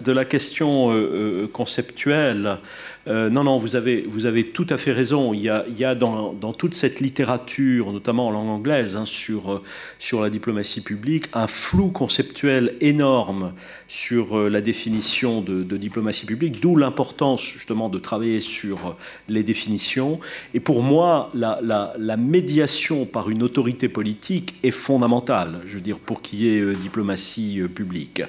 de, 0.00 0.12
la 0.12 0.24
question 0.24 0.92
euh, 0.92 1.48
conceptuelle, 1.52 2.58
euh, 3.06 3.30
non, 3.30 3.44
non, 3.44 3.56
vous 3.56 3.76
avez, 3.76 4.44
tout 4.52 4.66
à 4.68 4.76
fait 4.76 4.92
raison. 4.92 5.32
Il 5.32 5.40
y 5.40 5.48
a, 5.50 5.94
dans, 5.94 6.34
toute 6.52 6.74
cette 6.74 7.00
littérature, 7.00 7.92
notamment 7.92 8.28
en 8.28 8.30
langue 8.30 8.48
anglaise, 8.48 8.96
hein, 8.96 9.06
sur, 9.06 9.52
euh, 9.52 9.62
sur 9.98 10.20
la 10.20 10.30
diplomatie 10.30 10.80
publique, 10.80 11.26
un 11.32 11.46
flou 11.46 11.90
conceptuel 11.90 12.74
énorme 12.80 13.52
sur 13.86 14.36
euh, 14.36 14.48
la 14.48 14.60
définition 14.60 15.40
de, 15.40 15.76
diplomatie 15.76 16.26
publique, 16.26 16.60
d'où 16.60 16.76
l'importance 16.76 17.42
justement 17.42 17.88
de 17.88 17.98
travailler 17.98 18.40
sur 18.40 18.96
les 19.28 19.42
définitions. 19.42 20.20
Et 20.54 20.60
pour 20.60 20.82
moi, 20.82 21.30
la, 21.34 22.16
médiation 22.18 23.06
par 23.06 23.30
une 23.30 23.42
autorité 23.42 23.88
politique 23.88 24.56
est 24.62 24.72
fondamentale, 24.72 25.60
je 25.66 25.74
veux 25.74 25.80
dire, 25.80 25.98
pour 25.98 26.20
qu'il 26.20 26.40
y 26.40 26.48
ait 26.48 26.74
diplomatie 26.74 27.60
publique. 27.72 28.22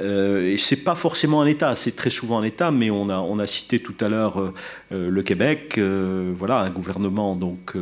Et 0.00 0.56
c'est 0.56 0.84
pas 0.84 0.94
forcément 0.94 1.42
un 1.42 1.46
État, 1.46 1.74
c'est 1.74 1.94
très 1.94 2.10
souvent 2.10 2.38
un 2.38 2.44
État, 2.44 2.70
mais 2.70 2.90
on 2.90 3.38
a 3.38 3.46
cité 3.46 3.78
tout 3.78 3.94
à 4.00 4.08
l'heure 4.08 4.15
euh, 4.16 4.48
euh, 4.92 5.10
le 5.10 5.22
Québec, 5.22 5.76
euh, 5.78 6.32
voilà, 6.36 6.60
un 6.60 6.70
gouvernement 6.70 7.36
donc 7.36 7.76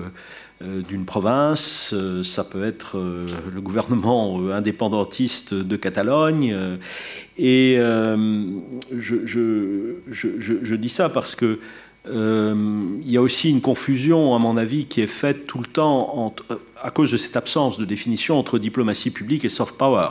d'une 0.89 1.05
province, 1.05 1.95
ça 2.23 2.43
peut 2.43 2.65
être 2.65 2.97
le 2.97 3.61
gouvernement 3.61 4.41
indépendantiste 4.51 5.53
de 5.53 5.77
Catalogne. 5.77 6.57
et 7.37 7.77
je, 7.77 9.17
je, 10.09 10.75
dis 10.75 10.89
ça 10.89 11.11
parce 11.11 11.35
que 11.35 11.59
il 12.07 13.11
y 13.11 13.17
a 13.19 13.21
aussi 13.21 13.51
une 13.51 13.61
confusion, 13.61 14.35
à 14.35 14.39
mon 14.39 14.57
avis, 14.57 14.87
qui 14.87 15.03
est 15.03 15.07
faite 15.07 15.47
tout 15.47 15.59
le 15.59 15.67
temps 15.67 16.35
à 16.81 16.91
cause 16.91 17.13
de 17.13 17.19
cette 17.19 17.37
absence 17.37 17.77
de 17.77 17.85
définition 17.85 18.39
entre 18.39 18.59
diplomatie 18.59 19.11
publique 19.11 19.45
et 19.45 19.51
soft 19.51 19.77
power. 19.77 20.09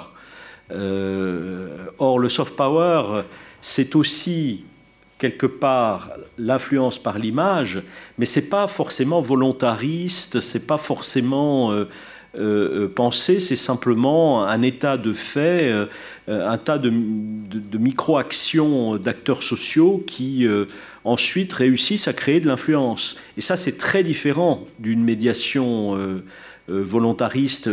or, 0.69 2.19
le 2.19 2.29
soft 2.29 2.55
power, 2.55 3.23
c'est 3.59 3.95
aussi 3.95 4.65
quelque 5.23 5.45
part 5.45 6.09
l'influence 6.37 6.99
par 6.99 7.17
l'image, 7.17 7.81
mais 8.17 8.25
c'est 8.25 8.49
pas 8.49 8.67
forcément 8.67 9.21
volontariste, 9.21 10.41
c'est 10.41 10.67
pas 10.67 10.77
forcément 10.77 11.71
euh, 11.71 11.87
euh, 12.37 12.91
pensé, 12.93 13.39
c'est 13.39 13.55
simplement 13.55 14.43
un 14.45 14.61
état 14.61 14.97
de 14.97 15.13
fait, 15.13 15.69
euh, 15.69 15.85
un 16.27 16.57
tas 16.57 16.77
de, 16.77 16.89
micro-actions 17.77 18.97
d'acteurs 18.97 19.43
sociaux 19.43 20.03
qui 20.05 20.45
ensuite 21.03 21.53
réussissent 21.53 22.07
à 22.07 22.13
créer 22.13 22.39
de 22.39 22.47
l'influence. 22.47 23.17
Et 23.37 23.41
ça, 23.41 23.57
c'est 23.57 23.77
très 23.77 24.03
différent 24.03 24.65
d'une 24.79 25.03
médiation 25.03 25.95
euh, 25.95 26.23
volontariste 26.67 27.69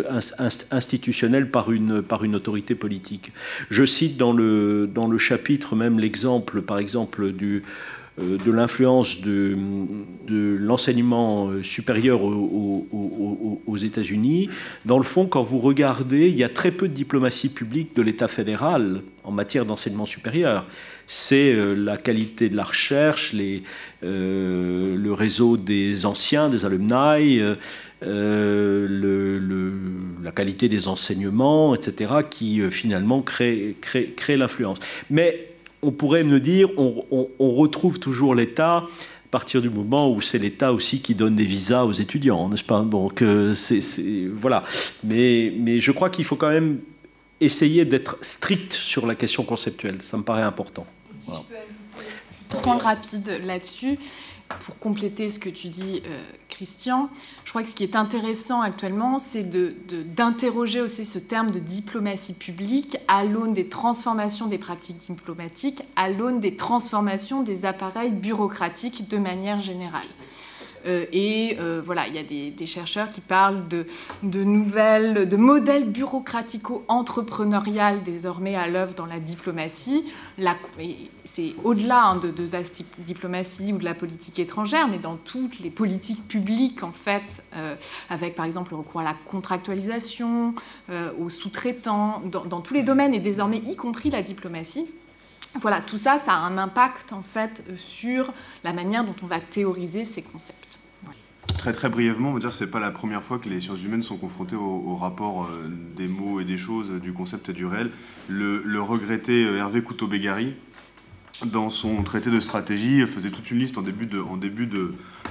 institutionnel 0.71 1.51
par 1.51 1.71
une, 1.71 2.03
par 2.03 2.25
une 2.25 2.35
autorité 2.35 2.75
politique. 2.75 3.33
Je 3.71 3.85
cite 3.85 4.17
dans 4.17 4.33
le, 4.33 4.91
dans 4.93 5.07
le 5.07 5.19
chapitre 5.19 5.77
même 5.77 5.99
l'exemple, 5.99 6.61
par 6.62 6.79
exemple, 6.79 7.33
du, 7.33 7.62
euh, 8.21 8.39
de 8.39 8.51
l'influence 8.51 9.21
de, 9.21 9.57
de 10.27 10.57
l'enseignement 10.59 11.49
euh, 11.49 11.62
supérieur 11.62 12.23
aux, 12.23 13.77
États-Unis. 13.77 14.51
Dans 14.85 14.99
le 14.99 15.05
fond, 15.05 15.27
quand 15.27 15.43
vous 15.43 15.59
regardez, 15.59 16.29
il 16.29 16.37
y 16.37 16.45
a 16.45 16.49
très 16.49 16.71
peu 16.71 16.89
de 16.89 16.93
diplomatie 16.93 17.49
publique 17.49 17.97
de 17.97 18.03
l'État 18.03 18.29
fédéral 18.29 19.01
en 19.25 19.31
matière 19.31 19.65
d'enseignement 19.65 20.07
supérieur. 20.07 20.67
C'est 21.07 21.57
la 21.77 21.97
qualité 21.97 22.49
de 22.49 22.57
la 22.57 22.65
recherche, 22.65 23.33
les, 23.33 23.62
le 24.03 25.12
réseau 25.12 25.57
des 25.57 26.05
anciens, 26.05 26.49
des 26.49 26.65
alumni, 26.65 27.41
euh, 27.41 27.55
le, 28.02 29.72
la 30.22 30.32
qualité 30.32 30.68
des 30.68 30.89
enseignements, 30.89 31.74
etc., 31.74 32.14
qui 32.28 32.60
euh, 32.60 32.70
finalement 32.70 33.22
crée, 33.22 33.77
crée, 33.81 34.12
crée 34.16 34.36
l'influence. 34.36 34.78
Mais 35.10 35.52
on 35.82 35.90
pourrait 35.90 36.24
me 36.24 36.40
dire, 36.40 36.70
on, 36.77 37.05
on, 37.39 37.51
retrouve 37.55 37.98
toujours 37.98 38.35
l'État 38.35 38.77
à 38.77 39.31
partir 39.31 39.62
du 39.62 39.70
moment 39.70 40.12
où 40.12 40.20
c'est 40.20 40.39
l'État 40.39 40.72
aussi 40.72 41.01
qui 41.01 41.14
donne 41.14 41.36
des 41.36 41.44
visas 41.44 41.85
aux 41.85 41.93
étudiants, 41.93 42.48
n'est-ce 42.48 42.64
pas? 42.64 42.82
Donc, 42.82 43.24
c'est, 43.55 43.81
voilà. 44.35 44.64
Mais, 45.05 45.52
mais 45.56 45.78
je 45.78 45.93
crois 45.93 46.10
qu'il 46.10 46.24
faut 46.24 46.36
quand 46.36 46.51
même 46.51 46.81
essayer 47.40 47.85
d'être 47.85 48.18
strict 48.20 48.72
sur 48.72 49.06
la 49.06 49.14
question 49.14 49.44
conceptuelle. 49.44 50.02
Ça 50.02 50.16
me 50.16 50.22
paraît 50.22 50.43
important. 50.43 50.86
Si 51.12 51.27
je 51.27 51.31
peux 51.31 51.55
ajouter 51.55 51.70
un 52.52 52.59
point 52.59 52.78
rapide 52.78 53.40
là-dessus 53.44 53.98
pour 54.59 54.78
compléter 54.78 55.28
ce 55.28 55.39
que 55.39 55.48
tu 55.48 55.68
dis, 55.68 56.02
euh, 56.06 56.22
Christian, 56.48 57.09
je 57.44 57.51
crois 57.51 57.62
que 57.62 57.68
ce 57.68 57.74
qui 57.74 57.85
est 57.85 57.97
intéressant 57.97 58.60
actuellement, 58.60 59.18
c'est 59.18 59.48
d'interroger 60.14 60.81
aussi 60.81 61.05
ce 61.05 61.18
terme 61.18 61.51
de 61.51 61.59
diplomatie 61.59 62.35
publique 62.35 62.98
à 63.09 63.24
l'aune 63.24 63.55
des 63.55 63.68
transformations 63.68 64.47
des 64.47 64.59
pratiques 64.59 64.98
diplomatiques, 64.98 65.82
à 65.97 66.10
l'aune 66.10 66.40
des 66.40 66.56
transformations 66.56 67.43
des 67.43 67.64
appareils 67.64 68.10
bureaucratiques 68.10 69.09
de 69.09 69.18
manière 69.18 69.60
générale. 69.60 70.06
Euh, 70.86 71.05
et 71.12 71.59
euh, 71.61 71.82
voilà, 71.85 72.09
il 72.09 72.15
y 72.15 72.19
a 72.19 72.23
des, 72.23 72.55
chercheurs 72.66 73.11
qui 73.11 73.20
parlent 73.20 73.69
de, 73.69 73.86
de 74.23 74.43
nouvelles, 74.44 75.28
de 75.28 75.36
modèles 75.36 75.89
bureaucratico-entrepreneurial 75.89 78.02
désormais 78.02 78.55
à 78.55 78.66
l'œuvre 78.69 78.94
dans 78.94 79.07
la 79.07 79.19
diplomatie. 79.19 80.05
C'est 81.24 81.55
au-delà 81.65 82.05
hein, 82.07 82.16
de, 82.16 82.32
la 82.51 82.62
diplomatie 82.98 83.73
ou 83.73 83.78
de 83.78 83.85
la 83.85 83.94
politique 83.94 84.39
étrangère, 84.39 84.89
mais 84.89 84.98
dans 84.98 85.16
toutes 85.16 85.61
les 85.61 85.70
politiques 85.70 86.28
publiques, 86.28 86.82
en 86.82 86.93
fait, 86.93 87.23
euh, 87.57 87.74
avec 88.09 88.35
par 88.35 88.47
exemple 88.47 88.73
le 88.73 88.78
recours 88.78 89.01
à 89.01 89.05
la 89.05 89.15
contractualisation, 89.27 90.55
aux 91.19 91.31
sous-traitants, 91.31 92.23
dans, 92.24 92.44
dans 92.44 92.61
tous 92.61 92.74
les 92.74 92.82
domaines, 92.82 93.15
et 93.15 93.20
désormais 93.20 93.59
y 93.59 93.77
compris 93.77 94.11
la 94.11 94.23
diplomatie. 94.23 94.86
Voilà, 95.55 95.81
tout 95.81 95.98
ça, 95.98 96.19
ça 96.19 96.35
a 96.35 96.36
un 96.36 96.59
impact 96.59 97.12
en 97.12 97.23
fait 97.23 97.65
sur 97.77 98.32
la 98.62 98.73
manière 98.73 99.05
dont 99.05 99.16
on 99.23 99.27
va 99.27 99.40
théoriser 99.40 100.05
ces 100.05 100.23
concepts. 100.23 100.70
Très 101.61 101.74
très 101.74 101.91
brièvement, 101.91 102.31
on 102.31 102.32
va 102.32 102.41
dire 102.41 102.55
c'est 102.55 102.70
pas 102.70 102.81
la 102.81 102.91
première 102.91 103.23
fois 103.23 103.39
que 103.39 103.47
les 103.47 103.61
sciences 103.61 103.82
humaines 103.82 104.03
sont 104.03 104.16
confrontées 104.16 104.57
au, 104.57 104.97
rapport 104.97 105.45
euh, 105.45 105.69
des 105.95 106.09
mots 106.09 106.41
et 106.41 106.47
des 106.47 106.57
choses, 106.57 106.91
du 107.03 107.12
concept 107.12 107.51
et 107.51 107.53
du 107.53 107.66
réel. 107.66 107.91
Le, 108.31 108.81
regretté 108.81 109.45
euh, 109.45 109.59
Hervé 109.59 109.82
Couteau-Bégari, 109.82 110.55
dans 111.45 111.69
son 111.69 112.03
traité 112.03 112.31
de 112.31 112.41
stratégie, 112.41 113.07
faisait 113.07 113.28
toute 113.28 113.51
une 113.51 113.59
liste 113.59 113.77
en 113.77 113.82
début 113.82 114.07
de, 114.07 114.23
en 114.23 114.39
début 114.39 114.70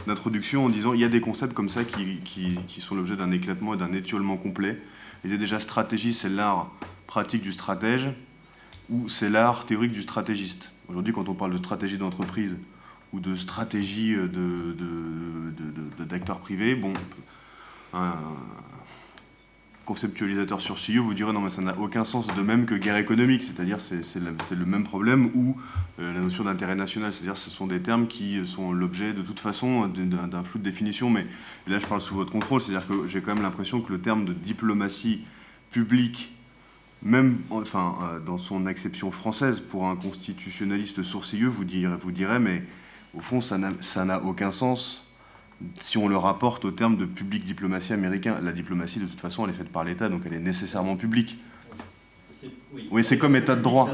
d'introduction 0.05 0.65
en 0.65 0.69
disant 0.69 0.93
il 0.93 0.99
y 0.99 1.03
a 1.03 1.07
des 1.07 1.19
concepts 1.19 1.55
comme 1.55 1.67
ça 1.67 1.83
qui, 1.83 2.17
qui, 2.67 2.79
sont 2.79 2.93
l'objet 2.93 3.15
d'un 3.15 3.31
éclatement 3.31 3.73
et 3.73 3.77
d'un 3.77 3.91
étiolement 3.93 4.37
complet. 4.37 4.79
Il 5.23 5.31
disait 5.31 5.39
déjà 5.39 5.59
stratégie, 5.59 6.13
c'est 6.13 6.29
l'art 6.29 6.69
pratique 7.07 7.41
du 7.41 7.51
stratège 7.51 8.11
ou 8.91 9.09
c'est 9.09 9.29
l'art 9.31 9.65
théorique 9.65 9.93
du 9.93 10.03
stratégiste. 10.03 10.69
Aujourd'hui, 10.89 11.11
quand 11.11 11.27
on 11.27 11.33
parle 11.33 11.53
de 11.53 11.57
stratégie 11.57 11.97
d'entreprise, 11.97 12.55
ou 13.13 13.19
de 13.19 13.35
stratégie 13.35 14.15
d'acteurs 15.99 16.37
de, 16.37 16.41
privés, 16.41 16.75
bon, 16.75 16.93
un 17.93 18.15
conceptualisateur 19.89 20.61
sur 20.61 20.77
vous 21.01 21.13
dirait 21.15 21.33
non 21.33 21.41
mais 21.41 21.49
ça 21.49 21.63
n'a 21.63 21.75
aucun 21.79 22.03
sens 22.03 22.27
de 22.27 22.41
même 22.43 22.67
que 22.67 22.75
guerre 22.75 22.97
économique, 22.97 23.41
c'est-à-dire 23.43 23.81
c'est 23.81 24.19
le, 24.19 24.65
même 24.67 24.83
problème 24.83 25.31
ou 25.33 25.57
euh, 25.99 26.13
la 26.13 26.19
notion 26.19 26.43
d'intérêt 26.43 26.75
national, 26.75 27.11
c'est-à-dire 27.11 27.35
ce 27.35 27.49
sont 27.49 27.65
des 27.65 27.81
termes 27.81 28.07
qui 28.07 28.45
sont 28.45 28.71
l'objet 28.71 29.13
de 29.13 29.23
toute 29.23 29.39
façon 29.39 29.87
d'un 29.87 30.43
flou 30.43 30.59
de 30.59 30.63
définition, 30.63 31.09
mais 31.09 31.25
là 31.67 31.79
je 31.79 31.87
parle 31.87 32.01
sous 32.01 32.13
votre 32.13 32.31
contrôle, 32.31 32.61
c'est-à-dire 32.61 32.87
que 32.87 33.07
j'ai 33.07 33.19
quand 33.21 33.33
même 33.33 33.41
l'impression 33.41 33.81
que 33.81 33.91
le 33.91 33.99
terme 33.99 34.25
de 34.25 34.33
diplomatie 34.33 35.21
publique 35.71 36.31
même 37.01 37.37
enfin, 37.49 37.95
euh, 38.03 38.19
dans 38.19 38.37
son 38.37 38.67
acception 38.67 39.09
française, 39.09 39.59
pour 39.59 39.87
un 39.87 39.95
constitutionnaliste 39.95 41.01
sourcilleux, 41.01 41.47
vous 41.47 41.63
dirait, 41.63 41.97
vous 41.97 42.11
dirait 42.11 42.39
mais 42.39 42.61
au 43.15 43.21
fond, 43.21 43.41
ça 43.41 43.57
n'a 43.57 44.21
aucun 44.23 44.51
sens 44.51 45.05
si 45.79 45.97
on 45.97 46.07
le 46.07 46.17
rapporte 46.17 46.63
au 46.65 46.71
terme 46.71 46.95
de 46.97 47.05
public 47.05 47.43
diplomatie 47.43 47.93
américain. 47.93 48.39
La 48.41 48.51
diplomatie, 48.51 48.99
de 48.99 49.05
toute 49.05 49.19
façon, 49.19 49.43
elle 49.43 49.51
est 49.51 49.57
faite 49.57 49.69
par 49.69 49.83
l'État, 49.83 50.09
donc 50.09 50.21
elle 50.25 50.33
est 50.33 50.39
nécessairement 50.39 50.95
publique. 50.95 51.37
Oui, 52.91 53.03
c'est 53.03 53.17
comme 53.17 53.35
état 53.35 53.55
de 53.55 53.61
droit. 53.61 53.89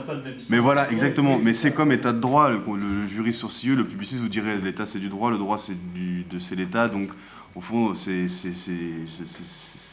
Mais 0.49 0.59
voilà, 0.59 0.91
exactement. 0.91 1.39
Mais 1.39 1.53
c'est 1.53 1.73
comme 1.73 1.91
état 1.91 2.13
de 2.13 2.19
droit. 2.19 2.49
Le, 2.49 2.59
le 2.77 3.07
juriste 3.07 3.39
sourcilleux, 3.39 3.75
le 3.75 3.85
publiciste 3.85 4.21
vous 4.21 4.29
dirait 4.29 4.59
l'État 4.59 4.85
c'est 4.85 4.99
du 4.99 5.09
droit, 5.09 5.31
le 5.31 5.39
droit 5.39 5.57
c'est 5.57 5.73
de 5.73 6.55
l'État. 6.55 6.87
Donc 6.87 7.09
au 7.55 7.61
fond, 7.61 7.93
c'est 7.93 8.27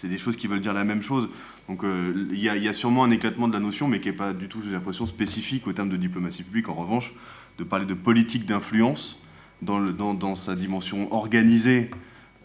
des 0.08 0.18
choses 0.18 0.36
qui 0.36 0.48
veulent 0.48 0.60
dire 0.60 0.74
la 0.74 0.84
même 0.84 1.00
chose. 1.00 1.28
Donc 1.68 1.84
euh, 1.84 2.12
il 2.30 2.38
y, 2.38 2.42
y, 2.42 2.68
a 2.68 2.72
sûrement 2.72 3.04
un 3.04 3.10
éclatement 3.10 3.46
de 3.46 3.52
la 3.54 3.60
notion, 3.60 3.86
mais 3.86 4.00
qui 4.00 4.08
n'est 4.08 4.16
pas 4.16 4.32
du 4.32 4.48
tout, 4.48 4.60
j'ai 4.64 4.72
l'impression, 4.72 5.06
spécifique 5.06 5.66
au 5.68 5.72
terme 5.72 5.88
de 5.88 5.96
diplomatie 5.96 6.42
publique. 6.42 6.68
En 6.68 6.74
revanche, 6.74 7.14
de 7.58 7.64
parler 7.64 7.86
de 7.86 7.94
politique 7.94 8.46
d'influence 8.46 9.22
dans, 9.62 10.14
dans, 10.14 10.34
sa 10.34 10.54
dimension 10.54 11.12
organisée, 11.12 11.90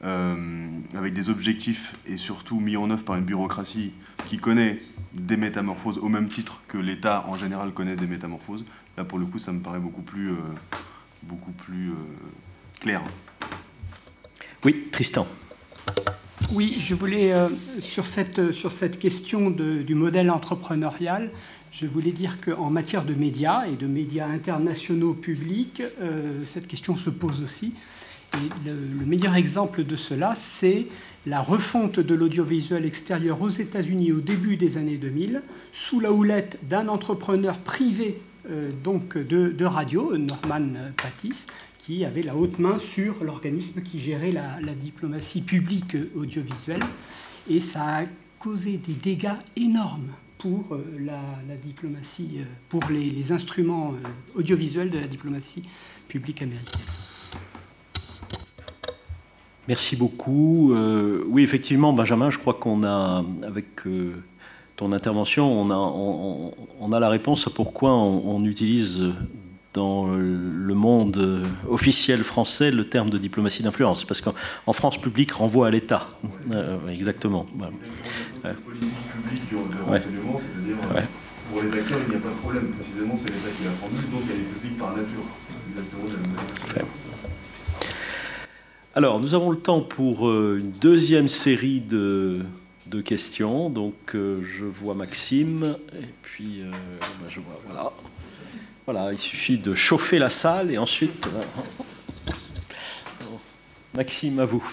euh, 0.04 0.68
avec 0.96 1.14
des 1.14 1.30
objectifs 1.30 1.96
et 2.06 2.18
surtout 2.18 2.60
mis 2.60 2.78
en 2.78 2.90
œuvre 2.92 3.04
par 3.04 3.16
une 3.16 3.24
bureaucratie 3.24 3.92
qui 4.30 4.38
connaît 4.38 4.82
des 5.14 5.38
métamorphoses 5.38 5.98
au 5.98 6.10
même 6.10 6.30
titre 6.30 6.62
que 6.68 6.78
l'État 6.78 7.26
en 7.28 7.36
général 7.36 7.72
connaît 7.72 7.96
des 7.96 8.06
métamorphoses. 8.06 8.64
Là, 8.98 9.04
pour 9.04 9.18
le 9.18 9.26
coup, 9.26 9.40
ça 9.40 9.52
me 9.52 9.60
paraît 9.60 9.80
beaucoup 9.80 10.04
plus, 10.04 10.32
euh, 10.32 10.36
beaucoup 11.24 11.52
plus 11.52 11.90
euh, 11.90 11.96
clair. 12.80 13.02
Oui, 14.64 14.88
Tristan. 14.92 15.26
Oui, 16.52 16.76
je 16.80 16.94
voulais, 16.94 17.34
sur, 17.80 18.06
cette, 18.06 18.52
sur 18.52 18.72
cette 18.72 19.00
question 19.00 19.50
de, 19.50 19.82
du 19.82 19.96
modèle 19.96 20.30
entrepreneurial, 20.30 21.32
je 21.72 21.86
voulais 21.86 22.12
dire 22.12 22.38
qu'en 22.42 22.70
matière 22.70 23.04
de 23.04 23.14
médias 23.14 23.66
et 23.68 23.76
de 23.76 23.88
médias 23.88 24.28
internationaux 24.28 25.14
publics, 25.14 25.84
euh, 26.02 26.44
cette 26.44 26.68
question 26.68 26.96
se 26.96 27.10
pose 27.10 27.42
aussi. 27.42 27.74
Et 28.34 28.70
le, 28.70 29.06
meilleur 29.06 29.36
exemple 29.36 29.84
de 29.84 29.96
cela, 29.96 30.34
c'est 30.36 30.88
la 31.26 31.42
refonte 31.42 32.00
de 32.00 32.16
l'audiovisuel 32.16 32.86
extérieur 32.86 33.42
aux 33.42 33.50
États-Unis 33.50 34.12
au 34.12 34.20
début 34.20 34.58
des 34.58 34.78
années 34.78 34.98
2000, 34.98 35.42
sous 35.72 36.00
la 36.00 36.12
houlette 36.12 36.60
d'un 36.68 36.88
entrepreneur 36.88 37.58
privé 37.58 38.18
euh, 38.50 38.72
donc 38.84 39.18
de, 39.18 39.66
radio, 39.66 40.18
Norman 40.18 40.68
Pattis, 40.96 41.46
qui 41.78 42.06
avait 42.06 42.24
la 42.24 42.36
haute 42.36 42.60
main 42.60 42.80
sur 42.80 43.24
l'organisme 43.24 43.82
qui 43.82 44.00
gérait 44.00 44.32
la, 44.32 44.60
la 44.62 44.74
diplomatie 44.74 45.42
publique 45.42 45.96
audiovisuelle. 46.16 46.84
Et 47.50 47.60
ça 47.60 48.00
a 48.00 48.04
causé 48.40 48.78
des 48.78 48.94
dégâts 48.94 49.38
énormes 49.56 50.12
pour 50.38 50.74
euh, 50.74 50.84
la, 51.00 51.56
diplomatie, 51.56 52.40
euh, 52.40 52.44
pour 52.70 52.82
les, 52.90 53.32
instruments 53.32 53.94
euh, 53.94 54.40
audiovisuels 54.40 54.90
de 54.90 55.00
la 55.00 55.08
diplomatie 55.08 55.64
publique 56.08 56.42
américaine. 56.42 56.82
Merci 59.68 59.98
beaucoup. 59.98 60.74
oui, 61.28 61.44
effectivement, 61.44 61.92
Benjamin, 61.92 62.30
je 62.30 62.38
crois 62.38 62.54
qu'on 62.54 62.86
a, 62.86 63.26
avec 63.46 63.82
ton 64.78 64.94
intervention, 64.94 65.52
on 65.52 65.70
a, 65.70 65.76
on, 66.80 66.94
a 66.94 67.00
la 67.02 67.10
réponse 67.10 67.48
à 67.48 67.50
pourquoi 67.50 67.94
on, 67.94 68.46
utilise 68.46 69.04
dans 69.78 70.08
le 70.08 70.74
monde 70.74 71.46
officiel 71.68 72.24
français 72.24 72.72
le 72.72 72.86
terme 72.90 73.10
de 73.10 73.18
diplomatie 73.18 73.64
d'influence, 73.64 74.04
parce 74.04 74.22
qu'en 74.22 74.74
France, 74.74 75.00
public 75.00 75.32
renvoie 75.32 75.68
à 75.68 75.72
l'État. 75.72 76.10
exactement 76.90 77.46
renseignement, 79.88 80.40
c'est-à-dire 80.40 80.78
euh, 80.96 81.02
pour 81.52 81.62
les 81.62 81.72
acteurs, 81.74 82.00
il 82.06 82.10
n'y 82.10 82.16
a 82.16 82.20
pas 82.20 82.30
de 82.30 82.36
problème. 82.36 82.72
Précisément, 82.74 83.18
c'est 83.18 83.30
l'État 83.30 83.50
qui 83.58 83.64
l'a 83.64 83.72
formule, 83.72 84.12
donc 84.12 84.22
elle 84.30 84.42
est 84.42 84.44
publique 84.44 84.78
par 84.78 84.96
nature. 84.96 85.24
Exactement 85.70 86.04
Alors, 88.96 89.20
nous 89.20 89.34
avons 89.34 89.52
le 89.52 89.58
temps 89.58 89.82
pour 89.82 90.28
euh, 90.28 90.60
une 90.60 90.72
deuxième 90.72 91.28
série 91.28 91.82
de, 91.82 92.42
de 92.88 93.02
questions. 93.02 93.70
Donc, 93.70 94.16
euh, 94.16 94.42
je 94.44 94.66
vois 94.66 94.96
Maxime, 94.96 95.76
et 95.94 96.08
puis 96.22 96.64
ben, 96.64 97.30
je 97.30 97.40
vois, 97.40 97.60
voilà. 97.66 97.92
Voilà, 98.88 99.12
il 99.12 99.18
suffit 99.18 99.58
de 99.58 99.74
chauffer 99.74 100.18
la 100.18 100.30
salle 100.30 100.72
et 100.72 100.78
ensuite. 100.78 101.28
Maxime, 103.94 104.40
à 104.40 104.46
vous. 104.46 104.66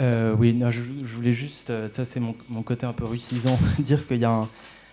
Euh, 0.00 0.34
oui, 0.36 0.60
je, 0.68 0.82
voulais 1.04 1.30
juste, 1.30 1.70
euh, 1.70 1.86
ça 1.86 2.04
c'est 2.04 2.18
mon, 2.18 2.34
côté 2.64 2.86
un 2.86 2.92
peu 2.92 3.04
russisant, 3.04 3.56
dire 3.78 4.04
qu'il 4.08 4.18
y 4.18 4.24
a 4.24 4.48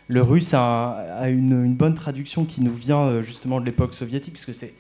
le 0.08 0.22
russe 0.22 0.54
a, 0.54 1.24
une, 1.30 1.74
bonne 1.74 1.96
traduction 1.96 2.46
qui 2.46 2.62
nous 2.62 2.76
vient 2.76 3.02
euh, 3.02 3.22
justement 3.24 3.60
de 3.60 3.66
l'époque 3.66 3.96
soviétique, 3.96 4.34
puisque 4.34 4.54
c'est, 4.54 4.76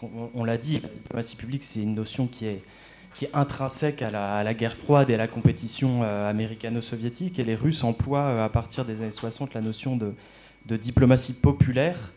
qu'on 0.00 0.30
on, 0.34 0.42
l'a 0.42 0.58
dit, 0.58 0.80
la 0.80 0.88
diplomatie 0.88 1.36
publique 1.36 1.62
c'est 1.62 1.80
une 1.80 1.94
notion 1.94 2.26
qui 2.26 2.46
est, 2.46 2.60
qui 3.14 3.26
est 3.26 3.30
intrinsèque 3.34 4.02
à 4.02 4.10
la, 4.10 4.54
guerre 4.54 4.76
froide 4.76 5.10
et 5.10 5.14
à 5.14 5.18
la 5.18 5.28
compétition 5.28 6.02
américano-soviétique, 6.02 7.38
et 7.38 7.44
les 7.44 7.54
Russes 7.54 7.84
emploient 7.84 8.42
à 8.42 8.48
partir 8.48 8.84
des 8.84 9.02
années 9.02 9.12
60 9.12 9.54
la 9.54 9.60
notion 9.60 9.96
de, 9.96 10.12
de 10.66 10.76
diplomatie 10.76 11.34
populaire, 11.34 12.12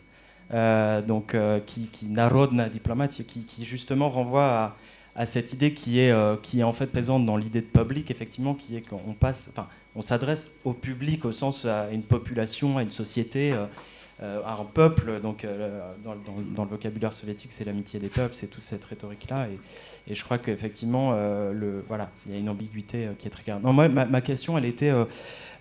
donc 0.50 1.36
qui, 1.66 1.88
qui 1.88 2.06
narodna 2.06 2.68
diplomatie, 2.68 3.24
qui, 3.24 3.64
justement 3.64 4.08
renvoie 4.08 4.76
à 5.16 5.24
cette 5.24 5.52
idée 5.52 5.72
qui 5.72 5.98
est, 6.00 6.10
euh, 6.10 6.36
qui 6.40 6.60
est 6.60 6.62
en 6.62 6.72
fait 6.72 6.86
présente 6.86 7.24
dans 7.24 7.36
l'idée 7.36 7.62
de 7.62 7.66
public, 7.66 8.10
effectivement, 8.10 8.54
qui 8.54 8.76
est 8.76 8.82
qu'on 8.82 9.14
passe, 9.14 9.48
enfin, 9.50 9.66
on 9.94 10.02
s'adresse 10.02 10.58
au 10.64 10.74
public 10.74 11.24
au 11.24 11.32
sens 11.32 11.64
à 11.64 11.90
une 11.90 12.02
population, 12.02 12.76
à 12.76 12.82
une 12.82 12.90
société, 12.90 13.52
euh, 13.52 13.64
euh, 14.22 14.42
un 14.44 14.64
peuple. 14.64 15.20
Donc, 15.20 15.46
dans, 16.04 16.64
le 16.64 16.70
vocabulaire 16.70 17.14
soviétique, 17.14 17.50
c'est 17.52 17.64
l'amitié 17.64 17.98
des 17.98 18.08
peuples, 18.08 18.34
c'est 18.34 18.46
toute 18.46 18.62
cette 18.62 18.84
rhétorique-là. 18.84 19.48
Et, 20.08 20.14
je 20.14 20.22
crois 20.22 20.38
qu'effectivement, 20.38 21.16
voilà, 21.88 22.10
il 22.26 22.32
y 22.32 22.36
a 22.36 22.38
une 22.38 22.48
ambiguïté 22.48 23.08
qui 23.18 23.26
est 23.26 23.30
très 23.30 23.42
claire. 23.42 23.60
Non, 23.60 23.72
moi, 23.72 23.88
ma, 23.88 24.20
question, 24.20 24.56
elle 24.56 24.66
était, 24.66 24.92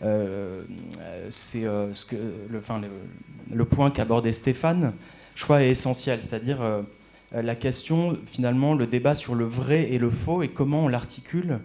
c'est 0.02 1.64
ce 1.64 2.06
que, 2.06 2.16
le, 2.50 2.60
enfin, 2.60 2.80
le, 2.80 2.88
le 3.54 3.66
point 3.66 3.92
qu'abordait 3.92 4.34
Stéphane, 4.34 4.94
je 5.36 5.44
crois, 5.44 5.64
est 5.64 5.70
essentiel, 5.70 6.22
c'est-à-dire 6.22 6.62
euh, 7.34 7.42
la 7.42 7.56
question, 7.56 8.18
finalement, 8.26 8.74
le 8.74 8.88
débat 8.88 9.16
sur 9.16 9.36
le 9.36 9.46
vrai 9.46 9.92
et 9.92 9.98
le 9.98 10.10
faux 10.10 10.44
et 10.44 10.50
comment 10.50 10.86
on 10.86 10.88
l'articule 10.88 11.60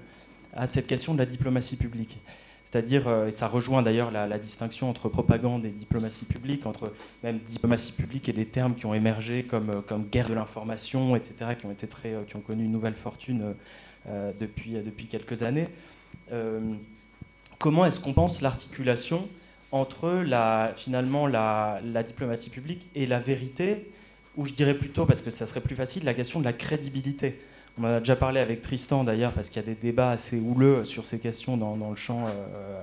à 0.54 0.66
cette 0.66 0.86
question 0.86 1.14
de 1.14 1.18
la 1.18 1.26
diplomatie 1.26 1.76
publique. 1.76 2.18
C'est-à-dire, 2.64 3.08
euh, 3.08 3.26
et 3.26 3.30
ça 3.30 3.48
rejoint 3.48 3.82
d'ailleurs 3.82 4.10
la, 4.10 4.38
distinction 4.38 4.88
entre 4.88 5.08
propagande 5.08 5.64
et 5.64 5.70
diplomatie 5.70 6.24
publique, 6.24 6.66
entre 6.66 6.92
même 7.22 7.38
diplomatie 7.38 7.92
publique 7.92 8.28
et 8.28 8.32
des 8.32 8.46
termes 8.46 8.74
qui 8.74 8.86
ont 8.86 8.94
émergé 8.94 9.44
comme, 9.44 9.70
euh, 9.70 9.98
guerre 10.10 10.28
de 10.28 10.34
l'information, 10.34 11.16
etc., 11.16 11.56
qui 11.58 12.36
ont, 12.36 12.40
connu 12.40 12.64
une 12.64 12.72
nouvelle 12.72 12.94
fortune 12.94 13.54
depuis 14.40 15.06
quelques 15.06 15.42
années. 15.42 15.68
Comment 17.60 17.84
est-ce 17.86 18.00
qu'on 18.00 18.14
pense 18.14 18.40
l'articulation 18.40 19.28
entre 19.70 20.10
la, 20.10 20.72
finalement 20.74 21.28
la, 21.28 21.80
diplomatie 22.04 22.50
publique 22.50 22.88
et 22.96 23.06
la 23.06 23.20
vérité 23.20 23.86
ou 24.36 24.46
je 24.46 24.52
dirais 24.52 24.74
plutôt, 24.74 25.06
parce 25.06 25.22
que 25.22 25.30
ça 25.30 25.46
serait 25.46 25.60
plus 25.60 25.76
facile, 25.76 26.04
la 26.04 26.14
question 26.14 26.40
de 26.40 26.44
la 26.44 26.52
crédibilité. 26.52 27.38
On 27.78 27.84
en 27.84 27.88
a 27.88 27.98
déjà 27.98 28.16
parlé 28.16 28.40
avec 28.40 28.62
Tristan 28.62 29.04
d'ailleurs, 29.04 29.32
parce 29.32 29.48
qu'il 29.48 29.60
y 29.60 29.64
a 29.64 29.68
des 29.68 29.74
débats 29.74 30.12
assez 30.12 30.38
houleux 30.38 30.84
sur 30.84 31.04
ces 31.04 31.18
questions 31.18 31.56
dans, 31.56 31.90
le 31.90 31.96
champ, 31.96 32.26
euh, 32.26 32.82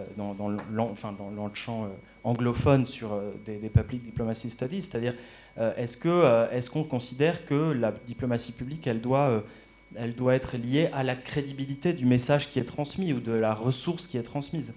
euh, 0.00 0.04
dans, 0.16 0.48
le 0.48 1.54
champ 1.54 1.84
euh, 1.84 1.88
anglophone 2.24 2.86
sur 2.86 3.10
des, 3.46 3.58
public 3.68 4.02
diplomacy 4.02 4.50
studies, 4.50 4.82
c'est-à-dire 4.82 5.14
est-ce 5.76 5.96
qu'on 5.96 6.48
est 6.50 6.68
qu'on 6.68 6.84
considère 6.84 7.44
que 7.44 7.72
la 7.72 7.92
diplomatie 8.06 8.52
publique, 8.52 8.86
elle 8.86 9.00
doit 9.00 9.42
elle 9.96 10.14
doit 10.14 10.34
être 10.34 10.56
liée 10.56 10.90
à 10.92 11.02
la 11.02 11.16
crédibilité 11.16 11.92
du 11.92 12.06
message 12.06 12.50
qui 12.50 12.58
est 12.58 12.64
transmis 12.64 13.12
ou 13.12 13.20
de 13.20 13.32
la 13.32 13.54
ressource 13.54 14.06
qui 14.06 14.18
est 14.18 14.22
transmise 14.22 14.72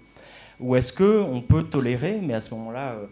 Ou 0.60 0.76
est-ce 0.76 0.92
qu'on 0.92 1.40
peut 1.40 1.64
tolérer, 1.64 2.20
mais 2.22 2.34
à 2.34 2.40
ce 2.40 2.54
moment-là, 2.54 2.92
euh, 2.92 3.06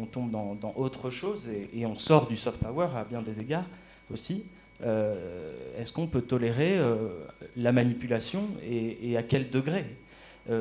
on 0.00 0.06
tombe 0.06 0.30
dans, 0.30 0.74
autre 0.76 1.10
chose 1.10 1.48
et, 1.48 1.84
on 1.86 1.96
sort 1.96 2.26
du 2.26 2.36
soft 2.36 2.58
power 2.58 2.88
à 2.96 3.04
bien 3.04 3.22
des 3.22 3.40
égards 3.40 3.66
aussi 4.12 4.44
euh, 4.82 5.52
Est-ce 5.78 5.92
qu'on 5.92 6.06
peut 6.06 6.22
tolérer 6.22 6.78
euh, 6.78 7.08
la 7.56 7.72
manipulation 7.72 8.48
et, 8.62 9.16
à 9.16 9.22
quel 9.22 9.50
degré 9.50 9.84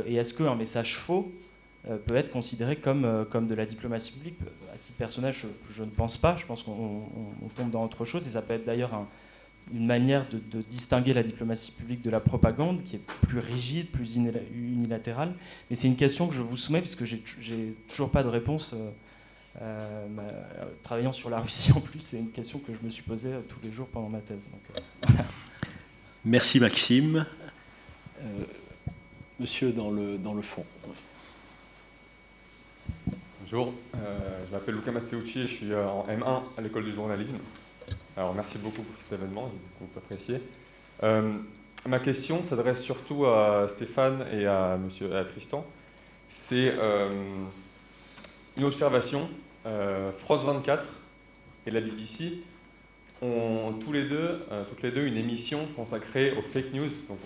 Et 0.05 0.15
est-ce 0.15 0.34
qu'un 0.34 0.55
message 0.55 0.97
faux 0.97 1.31
peut 2.05 2.15
être 2.15 2.31
considéré 2.31 2.77
comme, 2.77 3.26
comme 3.30 3.47
de 3.47 3.55
la 3.55 3.65
diplomatie 3.65 4.11
publique? 4.11 4.38
À 4.73 4.77
titre 4.77 4.97
personnel, 4.97 5.34
je, 5.34 5.47
je, 5.69 5.84
ne 5.84 5.89
pense 5.89 6.18
pas. 6.18 6.38
Je 6.38 6.45
pense 6.45 6.64
qu'on 6.64 7.03
tombe 7.55 7.72
dans 7.72 7.84
autre 7.84 8.05
chose 8.05 8.26
et 8.27 8.30
ça 8.30 8.41
peut 8.41 8.53
être 8.53 8.65
d'ailleurs 8.65 8.93
un 8.93 9.05
une 9.72 9.85
manière 9.85 10.26
de, 10.30 10.61
distinguer 10.61 11.14
la 11.14 11.23
diplomatie 11.23 11.72
publique 11.72 12.02
de 12.02 12.10
la 12.10 12.19
propagande 12.19 12.84
qui 12.84 12.98
est 12.98 13.02
plus 13.22 13.40
rigide, 13.40 13.90
plus 13.90 14.15
unilatérale. 14.18 15.34
Mais 15.69 15.76
c'est 15.76 15.88
une 15.88 15.95
question 15.95 16.27
que 16.27 16.34
je 16.34 16.41
vous 16.41 16.57
soumets 16.57 16.81
parce 16.81 16.95
que 16.95 17.06
j'ai 17.06 17.76
toujours 17.88 18.10
pas 18.11 18.23
de 18.23 18.30
réponse. 18.30 18.73
Euh, 18.73 18.91
euh, 19.61 20.07
travaillant 20.81 21.14
sur 21.14 21.30
la 21.30 21.40
Russie 21.40 21.72
en 21.72 21.80
plus, 21.80 21.99
c'est 21.99 22.18
une 22.18 22.31
question 22.31 22.57
que 22.60 22.73
je 22.73 22.80
me 22.84 22.90
suis 22.90 23.03
posée 23.03 23.34
euh, 23.34 23.41
tous 23.48 23.60
les 23.64 23.72
jours 23.72 23.88
pendant 23.88 24.10
ma 24.10 24.19
thèse. 24.19 24.44
Merci 26.26 26.60
Maxime. 26.60 27.26
monsieur 29.40 29.72
dans 29.72 29.91
le, 29.91 30.18
dans 30.18 30.34
le 30.34 30.41
fond. 30.41 30.65
Bonjour, 33.41 33.73
je 33.94 34.52
m'appelle 34.52 34.76
Luca 34.76 34.91
Matteucci 34.91 35.40
et 35.40 35.48
je 35.48 35.53
suis 35.53 35.76
en 35.76 36.07
M1 36.07 36.41
à 36.57 36.61
l'école 36.61 36.85
du 36.85 36.91
journalisme. 36.91 37.38
Alors 38.15 38.35
merci 38.35 38.60
beaucoup 38.60 38.84
pour 38.84 38.95
cet 38.95 39.19
événement, 39.19 39.49
j'ai 39.52 39.85
beaucoup 39.85 39.98
apprécié. 39.98 40.40
Euh, 41.02 41.34
ma 41.88 41.98
question 41.98 42.44
s'adresse 42.44 42.84
surtout 42.84 43.26
à 43.26 43.68
Stéphane 43.68 44.27
et 44.31 44.45
à, 44.45 44.77
monsieur, 44.77 45.15
à 45.15 45.26
Tristan. 45.26 45.65
C'est 46.30 46.73
euh, 46.77 47.10
une 48.56 48.65
observation. 48.65 49.27
Euh, 49.65 50.11
France 50.11 50.44
24 50.44 50.85
et 51.65 51.72
la 51.72 51.81
BBC 51.81 52.44
ont 53.23 53.73
tous 53.84 53.94
les 53.94 54.03
deux, 54.03 54.41
toutes 54.69 54.84
les 54.84 54.91
deux 54.91 55.07
une 55.07 55.18
émission 55.18 55.65
consacrée 55.76 56.34
aux 56.38 56.41
fake 56.41 56.73
news, 56.73 56.90
donc 57.07 57.19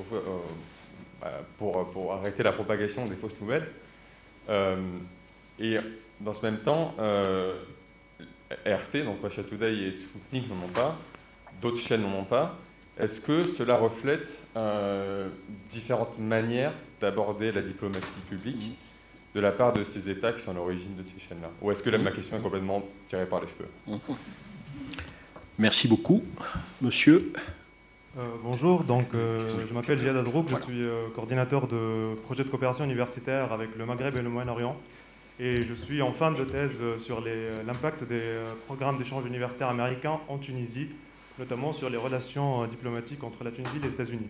bah, 1.19 1.31
pour, 1.57 1.89
pour, 1.89 2.13
arrêter 2.13 2.43
la 2.43 2.51
propagation 2.51 3.07
des 3.07 3.15
fausses 3.15 3.41
nouvelles. 3.41 3.67
et 5.59 5.77
dans 6.21 6.33
ce 6.33 6.45
même 6.45 6.59
temps, 6.59 6.93
RT, 8.51 9.03
donc 9.03 9.17
Russia 9.23 9.43
Today 9.43 9.73
et 9.73 9.95
Sputnik 9.95 10.49
n'en 10.49 10.65
ont 10.65 10.69
pas, 10.73 10.97
d'autres 11.61 11.79
chaînes 11.79 12.01
n'en 12.01 12.19
ont 12.19 12.23
pas. 12.23 12.57
Est-ce 12.99 13.21
que 13.21 13.45
cela 13.45 13.77
reflète 13.77 14.43
euh, 14.55 15.27
différentes 15.67 16.17
manières 16.17 16.73
d'aborder 16.99 17.51
la 17.51 17.61
diplomatie 17.61 18.21
publique 18.27 18.77
de 19.35 19.39
la 19.39 19.51
part 19.51 19.73
de 19.73 19.83
ces 19.83 20.09
États 20.09 20.33
qui 20.33 20.41
sont 20.41 20.51
à 20.51 20.53
l'origine 20.55 20.95
de 20.95 21.03
ces 21.03 21.19
chaînes-là? 21.19 21.49
Ou 21.61 21.71
est-ce 21.71 21.83
que 21.83 21.95
ma 21.95 22.11
question 22.11 22.37
est 22.37 22.41
complètement 22.41 22.83
tirée 23.07 23.27
par 23.27 23.41
les 23.41 23.47
cheveux? 23.47 23.99
Merci 25.59 25.87
beaucoup. 25.87 26.23
Monsieur. 26.81 27.31
Euh, 28.17 28.21
bonjour, 28.43 28.83
donc, 28.83 29.07
euh, 29.13 29.47
je 29.67 29.73
m'appelle 29.75 29.99
Jihad 29.99 30.15
Adrouk, 30.15 30.49
je 30.49 30.55
suis 30.55 30.87
coordinateur 31.13 31.67
de 31.67 32.15
projet 32.23 32.43
de 32.43 32.49
coopération 32.49 32.83
universitaire 32.83 33.51
avec 33.51 33.69
le 33.77 33.85
Maghreb 33.85 34.17
et 34.17 34.21
le 34.23 34.29
Moyen-Orient 34.29 34.75
et 35.39 35.63
je 35.63 35.73
suis 35.73 36.01
en 36.01 36.11
fin 36.11 36.31
de 36.31 36.43
thèse 36.43 36.79
euh, 36.81 36.97
sur 36.97 37.23
euh, 37.25 37.63
l'impact 37.63 38.03
des 38.03 38.15
euh, 38.15 38.53
programmes 38.65 38.97
d'échange 38.97 39.25
universitaire 39.25 39.69
américains 39.69 40.19
en 40.27 40.37
Tunisie, 40.37 40.89
notamment 41.37 41.73
sur 41.73 41.89
les 41.89 41.97
relations 41.97 42.65
diplomatiques 42.65 43.23
entre 43.23 43.43
la 43.43 43.51
Tunisie 43.51 43.77
et 43.77 43.85
les 43.85 43.93
États-Unis. 43.93 44.27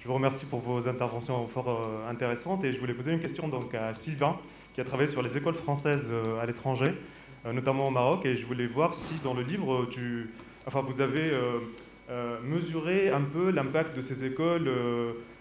Je 0.00 0.08
vous 0.08 0.14
remercie 0.14 0.46
pour 0.46 0.60
vos 0.60 0.88
interventions 0.88 1.46
fort 1.46 1.86
intéressantes 2.08 2.64
et 2.64 2.72
je 2.72 2.80
voulais 2.80 2.94
poser 2.94 3.12
une 3.12 3.20
question 3.20 3.48
donc 3.48 3.74
à 3.74 3.92
Sylvain 3.92 4.36
qui 4.74 4.80
a 4.80 4.84
travaillé 4.84 5.10
sur 5.10 5.22
les 5.22 5.36
écoles 5.36 5.54
françaises 5.54 6.10
à 6.40 6.46
l'étranger, 6.46 6.94
notamment 7.44 7.88
au 7.88 7.90
Maroc, 7.90 8.24
et 8.24 8.34
je 8.34 8.46
voulais 8.46 8.66
voir 8.66 8.94
si 8.94 9.16
dans 9.22 9.34
le 9.34 9.42
livre 9.42 9.86
enfin, 10.66 10.80
vous 10.80 11.02
avez 11.02 11.32
mesuré 12.44 13.10
un 13.10 13.20
peu 13.20 13.50
l'impact 13.50 13.94
de 13.94 14.00
ces 14.00 14.24
écoles 14.24 14.70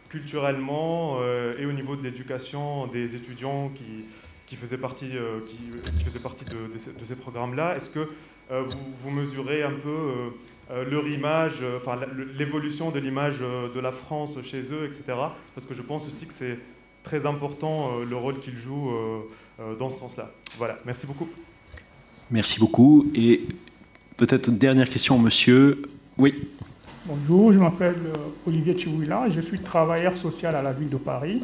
culturellement 0.10 1.19
et 1.57 1.65
au 1.65 1.72
niveau 1.72 1.95
de 1.95 2.03
l'éducation 2.03 2.86
des 2.88 3.15
étudiants 3.15 3.69
qui, 3.69 4.03
qui 4.50 4.56
faisait 4.56 4.78
partie, 4.78 5.16
euh, 5.16 5.42
qui, 5.46 6.04
faisait 6.04 6.20
partie 6.20 6.44
de, 6.44 7.06
ces, 7.06 7.16
programmes-là. 7.16 7.78
Est-ce 7.78 7.90
que 7.90 8.10
euh, 8.52 8.64
vous, 9.04 9.12
mesurez 9.12 9.62
un 9.62 9.72
peu 9.72 10.32
euh, 10.72 10.90
leur 10.90 11.08
image, 11.08 11.62
enfin 11.78 12.00
l'évolution 12.36 12.90
de 12.90 13.00
l'image 13.00 13.40
de 13.40 13.80
la 13.80 13.92
France 13.92 14.32
chez 14.44 14.62
eux, 14.74 14.86
etc. 14.86 15.04
Parce 15.54 15.68
que 15.68 15.76
je 15.76 15.84
pense 15.84 16.08
aussi 16.08 16.28
que 16.28 16.34
c'est 16.34 16.58
très 17.04 17.28
important 17.28 18.00
le 18.00 18.16
rôle 18.16 18.40
qu'ils 18.40 18.58
jouent 18.58 18.92
dans 19.80 19.90
ce 19.90 20.00
sens-là. 20.00 20.32
Voilà, 20.58 20.78
merci 20.86 21.08
beaucoup. 21.08 21.30
Merci 22.30 22.60
beaucoup. 22.60 23.10
Et 23.16 23.46
peut-être 24.18 24.50
une 24.50 24.58
dernière 24.58 24.90
question, 24.90 25.18
monsieur. 25.18 25.84
Oui. 26.18 26.50
Bonjour, 27.06 27.54
je 27.54 27.60
m'appelle 27.60 27.98
Olivier 28.46 28.78
Chiouila, 28.78 29.30
je 29.30 29.42
suis 29.42 29.60
travailleur 29.60 30.18
social 30.18 30.56
à 30.56 30.62
la 30.62 30.74
ville 30.74 30.90
de 30.90 30.98
Paris. 30.98 31.44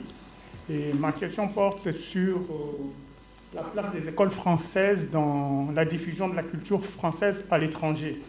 Et 0.69 0.93
ma 0.93 1.11
question 1.11 1.47
porte 1.47 1.91
sur 1.91 2.37
euh, 2.37 3.53
la 3.53 3.61
place 3.61 3.93
des 3.93 4.09
écoles 4.09 4.31
françaises 4.31 5.09
dans 5.11 5.69
la 5.73 5.85
diffusion 5.85 6.27
de 6.27 6.35
la 6.35 6.43
culture 6.43 6.83
française 6.83 7.43
à 7.51 7.57
l'étranger. 7.57 8.21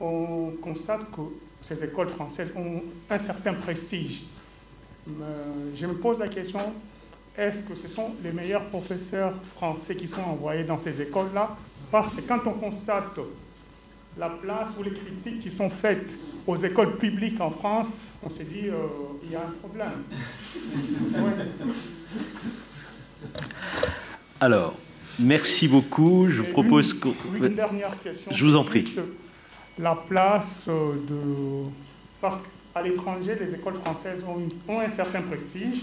On 0.00 0.52
constate 0.62 1.02
que 1.10 1.20
ces 1.62 1.82
écoles 1.84 2.08
françaises 2.08 2.48
ont 2.56 2.82
un 3.10 3.18
certain 3.18 3.54
prestige. 3.54 4.22
je 5.06 5.86
me 5.86 5.94
pose 5.94 6.18
la 6.18 6.28
question, 6.28 6.60
est-ce 7.36 7.66
que 7.66 7.74
ce 7.74 7.88
sont 7.88 8.12
les 8.22 8.32
meilleurs 8.32 8.64
professeurs 8.64 9.34
français 9.54 9.94
qui 9.94 10.08
sont 10.08 10.22
envoyés 10.22 10.64
dans 10.64 10.78
ces 10.78 11.00
écoles-là? 11.00 11.56
Parce 11.90 12.16
que 12.16 12.22
quand 12.22 12.40
on 12.46 12.52
constate 12.52 13.18
la 14.18 14.28
place 14.28 14.68
ou 14.78 14.82
les 14.82 14.92
critiques 14.92 15.40
qui 15.40 15.50
sont 15.50 15.70
faites 15.70 16.10
aux 16.46 16.56
écoles 16.56 16.96
publiques 16.96 17.40
en 17.40 17.50
France, 17.50 17.92
on 18.22 18.30
s'est 18.30 18.44
dit, 18.44 18.68
euh, 18.68 18.86
il 19.24 19.32
y 19.32 19.36
a 19.36 19.40
un 19.40 19.52
problème. 19.60 20.04
Alors, 24.42 24.74
merci 25.20 25.68
beaucoup. 25.68 26.28
Je 26.28 26.42
propose 26.42 26.94
que... 26.94 27.10
Une 27.36 27.54
dernière 27.54 27.96
question. 28.02 28.32
Je 28.32 28.44
vous 28.44 28.56
en 28.56 28.64
prie. 28.64 28.92
La 29.78 29.94
place 29.94 30.66
euh, 30.68 30.94
de... 31.08 31.70
Parce 32.20 32.40
qu'à 32.74 32.82
l'étranger, 32.82 33.36
les 33.38 33.54
écoles 33.54 33.78
françaises 33.84 34.18
ont, 34.26 34.80
un 34.80 34.90
certain 34.90 35.22
prestige, 35.22 35.82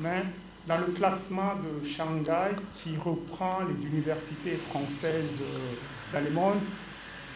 mais 0.00 0.24
dans 0.66 0.78
le 0.78 0.86
classement 0.86 1.52
de 1.62 1.88
Shanghai, 1.88 2.56
qui 2.82 2.96
reprend 2.96 3.60
les 3.68 3.86
universités 3.86 4.58
françaises 4.70 5.40
euh, 5.40 6.12
dans 6.12 6.24
le 6.24 6.30
monde, 6.30 6.58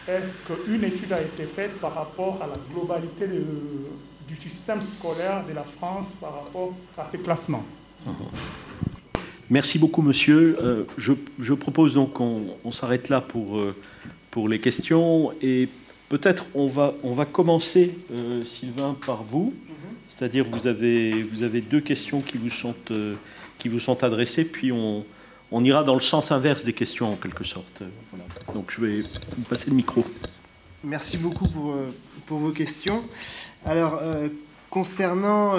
est-ce 0.05 0.53
qu'une 0.53 0.83
étude 0.83 1.13
a 1.13 1.21
été 1.21 1.45
faite 1.45 1.79
par 1.79 1.95
rapport 1.95 2.41
à 2.43 2.47
la 2.47 2.57
globalité 2.73 3.25
du 4.27 4.35
système 4.35 4.81
scolaire 4.81 5.45
de 5.47 5.53
la 5.53 5.63
France 5.63 6.07
par 6.19 6.33
rapport 6.33 6.73
à 6.97 7.07
ces 7.09 7.19
classements? 7.19 7.63
Merci 9.49 9.79
beaucoup, 9.79 10.03
monsieur. 10.03 10.57
Euh, 10.61 10.83
je, 10.99 11.53
propose 11.53 11.95
donc 11.95 12.13
qu'on 12.13 12.71
s'arrête 12.71 13.09
là 13.09 13.19
pour, 13.19 13.57
euh, 13.57 13.75
pour 14.29 14.47
les 14.47 14.59
questions. 14.59 15.31
Et 15.41 15.67
peut-être 16.07 16.45
on 16.53 16.67
va, 16.67 16.93
on 17.03 17.13
va 17.13 17.25
commencer, 17.25 17.97
euh, 18.11 18.45
Sylvain, 18.45 18.95
par 19.05 19.23
vous. 19.23 19.53
C'est-à-dire 20.07 20.45
vous 20.45 20.67
avez, 20.67 21.23
vous 21.23 21.41
avez 21.41 21.61
deux 21.61 21.81
questions 21.81 22.21
qui 22.21 22.37
vous 22.37 22.49
sont, 22.49 22.75
qui 23.57 23.69
vous 23.69 23.79
sont 23.79 24.03
adressées, 24.03 24.43
puis 24.43 24.71
on, 24.71 25.05
on 25.51 25.63
ira 25.63 25.83
dans 25.83 25.93
le 25.93 25.99
sens 25.99 26.31
inverse 26.31 26.63
des 26.63 26.73
questions 26.73 27.13
en 27.13 27.15
quelque 27.15 27.43
sorte. 27.43 27.83
Donc 28.53 28.71
je 28.71 28.81
vais 28.81 29.01
vous 29.01 29.43
passer 29.47 29.69
le 29.69 29.75
micro. 29.75 30.03
Merci 30.83 31.17
beaucoup 31.17 31.47
pour, 31.47 31.75
pour 32.25 32.39
vos 32.39 32.51
questions. 32.51 33.03
Alors, 33.63 34.01
concernant 34.69 35.53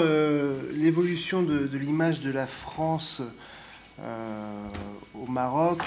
l'évolution 0.73 1.43
de, 1.43 1.69
l'image 1.77 2.19
de 2.19 2.29
la 2.29 2.45
France 2.45 3.21
au 3.99 5.27
Maroc, 5.27 5.81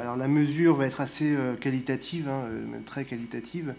alors 0.00 0.16
la 0.16 0.28
mesure 0.28 0.76
va 0.76 0.86
être 0.86 1.00
assez 1.00 1.36
qualitative, 1.60 2.28
hein, 2.28 2.44
très 2.86 3.04
qualitative. 3.04 3.74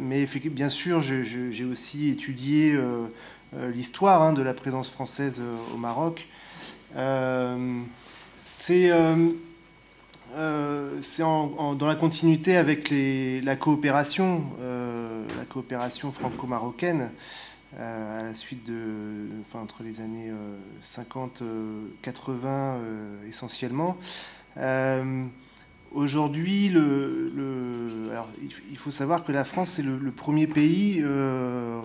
mais 0.00 0.26
bien 0.44 0.68
sûr, 0.68 1.00
j'ai 1.00 1.64
aussi 1.64 2.10
étudié 2.10 2.78
l'histoire 3.72 4.22
hein, 4.22 4.32
de 4.32 4.42
la 4.42 4.54
présence 4.54 4.88
française 4.88 5.40
au 5.74 5.76
Maroc. 5.76 6.28
Euh, 6.96 7.80
c'est 8.40 8.90
euh, 8.90 9.30
euh, 10.36 11.00
dans 11.18 11.86
la 11.86 11.94
continuité 11.94 12.56
avec 12.56 12.92
la 12.92 13.56
coopération, 13.56 14.44
la 15.38 15.44
coopération 15.44 16.12
franco-marocaine. 16.12 17.10
À 17.78 18.22
la 18.22 18.34
suite 18.34 18.66
de, 18.66 19.28
enfin, 19.40 19.60
entre 19.60 19.82
les 19.82 20.00
années 20.00 20.32
50-80 20.82 22.78
essentiellement. 23.28 23.98
Aujourd'hui, 25.94 26.72
il 26.74 28.76
faut 28.76 28.90
savoir 28.90 29.22
que 29.22 29.30
la 29.30 29.44
France, 29.44 29.74
c'est 29.76 29.82
le, 29.82 30.10
premier 30.10 30.48
pays 30.48 31.00
euh, 31.00 31.80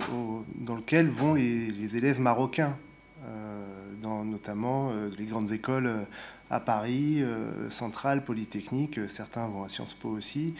dans 0.55 0.75
lequel 0.75 1.09
vont 1.09 1.35
les, 1.35 1.95
élèves 1.95 2.19
marocains, 2.19 2.75
euh, 3.27 3.63
dans 4.01 4.25
notamment 4.25 4.89
euh, 4.89 5.11
les 5.19 5.25
grandes 5.25 5.51
écoles 5.51 5.91
à 6.49 6.59
Paris, 6.59 7.23
Centrale, 7.69 8.25
Polytechnique, 8.25 8.99
certains 9.09 9.45
vont 9.45 9.63
à 9.63 9.69
Sciences 9.69 9.93
Po 9.93 10.09
aussi. 10.09 10.55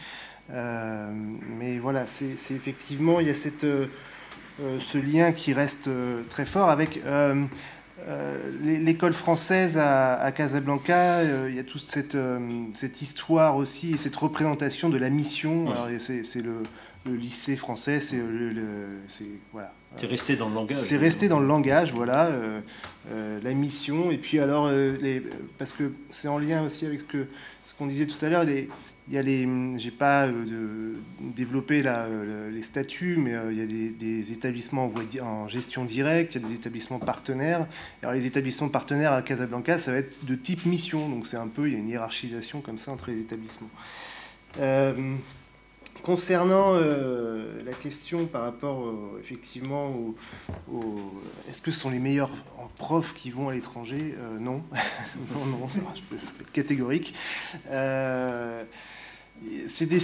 mais 0.48 1.78
voilà, 1.80 2.06
c'est 2.06 2.54
effectivement, 2.54 3.18
il 3.18 3.26
y 3.26 3.30
a 3.30 3.34
cette, 3.34 3.66
ce 4.80 4.98
lien 4.98 5.32
qui 5.32 5.52
reste 5.52 5.88
très 6.28 6.44
fort 6.44 6.70
avec 6.70 7.00
euh, 8.08 8.36
l'école 8.62 9.12
française 9.12 9.78
à, 9.78 10.32
Casablanca, 10.32 11.18
euh, 11.18 11.48
il 11.50 11.56
y 11.56 11.58
a 11.58 11.64
toute 11.64 11.82
cette, 11.82 12.14
euh, 12.14 12.38
cette, 12.72 13.02
histoire 13.02 13.56
aussi 13.56 13.92
et 13.92 13.96
cette 13.96 14.16
représentation 14.16 14.88
de 14.88 14.96
la 14.96 15.10
mission. 15.10 15.66
C'est 15.98 16.42
le, 16.42 16.62
lycée 17.06 17.56
français, 17.56 17.98
c'est 18.00 18.20
voilà. 19.52 19.72
C'est 19.96 20.06
resté 20.06 20.36
dans 20.36 20.48
le 20.48 20.54
langage. 20.54 20.76
C'est 20.76 20.96
resté 20.96 21.28
dans 21.28 21.40
le 21.40 21.46
langage, 21.46 21.92
voilà, 21.92 22.30
la 23.42 23.52
mission. 23.52 24.10
Et 24.10 24.18
puis 24.18 24.38
alors, 24.38 24.70
les, 24.70 25.22
parce 25.58 25.72
que 25.72 25.92
c'est 26.10 26.28
en 26.28 26.38
lien 26.38 26.62
aussi 26.62 26.86
avec 26.86 27.00
ce 27.00 27.04
que 27.04 27.26
ce 27.64 27.74
qu'on 27.74 27.86
disait 27.86 28.06
tout 28.06 28.22
à 28.24 28.28
l'heure, 28.28 28.44
les, 28.44 28.68
il 29.10 29.16
y 29.16 29.18
a 29.18 29.22
les, 29.22 29.48
j'ai 29.76 29.90
pas 29.90 30.26
euh, 30.26 30.94
développé 31.20 31.82
les 31.82 32.62
statuts, 32.62 33.16
mais 33.16 33.34
euh, 33.34 33.52
il 33.52 33.58
y 33.58 33.62
a 33.62 33.66
des, 33.66 34.32
établissements 34.32 34.92
en, 35.20 35.24
en, 35.24 35.48
gestion 35.48 35.84
directe, 35.84 36.36
il 36.36 36.42
y 36.42 36.44
a 36.44 36.48
des 36.48 36.54
établissements 36.54 37.00
partenaires. 37.00 37.66
Alors 38.02 38.14
les 38.14 38.26
établissements 38.26 38.68
partenaires 38.68 39.12
à 39.12 39.22
Casablanca, 39.22 39.80
ça 39.80 39.90
va 39.90 39.98
être 39.98 40.24
de 40.24 40.36
type 40.36 40.64
mission, 40.64 41.08
donc 41.08 41.26
c'est 41.26 41.36
un 41.36 41.48
peu, 41.48 41.66
il 41.66 41.72
y 41.72 41.76
a 41.76 41.80
une 41.80 41.88
hiérarchisation 41.88 42.60
comme 42.60 42.78
ça 42.78 42.92
entre 42.92 43.10
les 43.10 43.18
établissements. 43.18 43.70
Euh, 44.60 45.16
concernant 46.04 46.74
la 46.74 47.72
question 47.82 48.26
par 48.26 48.42
rapport 48.42 48.94
effectivement 49.20 49.88
au, 49.88 50.14
est-ce 51.48 51.60
que 51.60 51.72
ce 51.72 51.80
sont 51.80 51.90
les 51.90 51.98
meilleurs 51.98 52.30
profs 52.76 53.12
qui 53.12 53.30
vont 53.30 53.48
à 53.48 53.54
l'étranger? 53.54 54.14
Non, 54.40 54.62
non, 55.34 55.46
non, 55.56 55.68
je 55.68 56.00
peux 56.08 56.16
être 56.16 56.52
catégorique 56.52 57.12
c'est 59.68 59.86
des, 59.86 60.00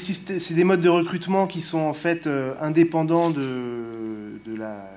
des, 0.54 0.64
modes 0.64 0.80
de 0.80 0.88
recrutement 0.88 1.46
qui 1.46 1.60
sont 1.60 1.80
en 1.80 1.94
fait 1.94 2.26
euh, 2.26 2.54
indépendants 2.60 3.30
de, 3.30 4.40
la 4.46 4.90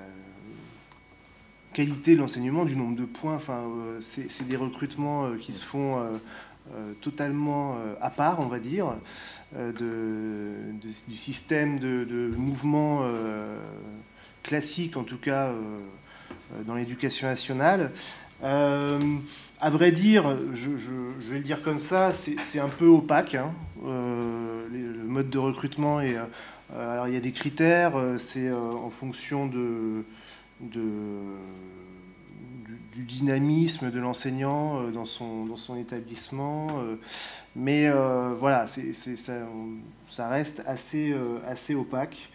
qualité 1.72 2.14
de 2.14 2.20
l'enseignement, 2.20 2.64
du 2.64 2.76
nombre 2.76 2.96
de 2.96 3.04
points. 3.04 3.34
Enfin, 3.34 3.62
euh, 3.64 3.98
c'est 4.00 4.46
des 4.46 4.56
recrutements 4.56 5.26
euh, 5.26 5.36
qui 5.36 5.52
se 5.52 5.62
font 5.62 5.98
totalement 7.00 7.74
à 8.00 8.10
part, 8.10 8.38
on 8.38 8.46
va 8.46 8.60
dire, 8.60 8.94
du 9.56 11.16
système 11.16 11.80
de, 11.80 12.32
mouvement 12.36 13.02
classique, 14.44 14.96
en 14.96 15.02
tout 15.02 15.18
cas 15.18 15.52
dans 16.64 16.76
l'éducation 16.76 17.26
nationale. 17.26 17.90
À 19.62 19.68
vrai 19.68 19.92
dire, 19.92 20.24
je, 20.54 20.70
vais 20.70 21.36
le 21.36 21.44
dire 21.44 21.60
comme 21.60 21.80
ça, 21.80 22.14
c'est 22.14 22.58
un 22.58 22.68
peu 22.68 22.86
opaque. 22.86 23.34
Hein. 23.34 23.52
Euh, 23.84 24.66
le 24.72 25.04
mode 25.04 25.28
de 25.28 25.36
recrutement, 25.36 26.00
est, 26.00 26.16
euh, 26.16 26.92
alors 26.92 27.08
il 27.08 27.14
y 27.14 27.16
a 27.18 27.20
des 27.20 27.32
critères, 27.32 27.94
euh, 27.96 28.16
c'est 28.16 28.50
en 28.50 28.88
fonction 28.88 29.46
de, 29.46 30.02
du, 30.60 30.80
dynamisme 33.04 33.90
de 33.90 34.00
l'enseignant 34.00 34.84
dans, 34.92 35.04
son, 35.04 35.44
dans 35.44 35.56
son 35.56 35.76
établissement. 35.76 36.68
mais 37.54 37.90
voilà, 38.38 38.66
ça, 38.66 40.28
reste 40.28 40.62
assez, 40.64 41.14
assez 41.46 41.74
opaque. 41.74 42.30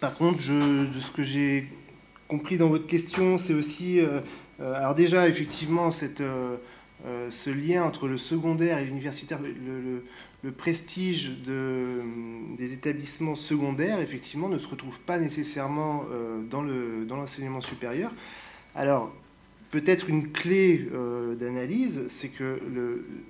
par 0.00 0.14
contre, 0.14 0.38
de 0.38 1.00
ce 1.00 1.10
que 1.10 1.24
j'ai 1.24 1.68
compris 2.28 2.56
dans 2.56 2.68
votre 2.68 2.86
question, 2.86 3.36
c'est 3.38 3.54
aussi 3.54 4.00
alors 4.60 4.94
déjà, 4.94 5.28
effectivement, 5.28 5.90
euh, 6.20 6.56
euh, 7.06 7.30
ce 7.30 7.50
lien 7.50 7.84
entre 7.84 8.06
le 8.06 8.16
secondaire 8.16 8.78
et 8.78 8.84
l'universitaire, 8.84 9.40
le, 9.40 10.02
prestige 10.58 11.30
des 11.46 12.72
établissements 12.74 13.34
secondaires, 13.34 14.00
effectivement, 14.00 14.48
ne 14.50 14.58
se 14.58 14.68
retrouve 14.68 15.00
pas 15.00 15.18
nécessairement 15.18 16.04
dans 16.50 16.60
l'enseignement 17.16 17.62
supérieur. 17.62 18.12
Alors, 18.74 19.10
peut-être 19.70 20.10
une 20.10 20.32
clé 20.32 20.86
d'analyse, 21.40 22.08
c'est 22.10 22.28
que 22.28 22.60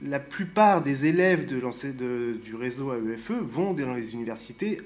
la 0.02 0.18
plupart 0.18 0.82
des 0.82 1.06
élèves 1.06 1.46
du 1.46 2.54
réseau 2.56 2.92
AEFE 2.92 3.30
e 3.30 3.40
vont 3.40 3.74
dans 3.74 3.94
les 3.94 4.14
universités 4.14 4.80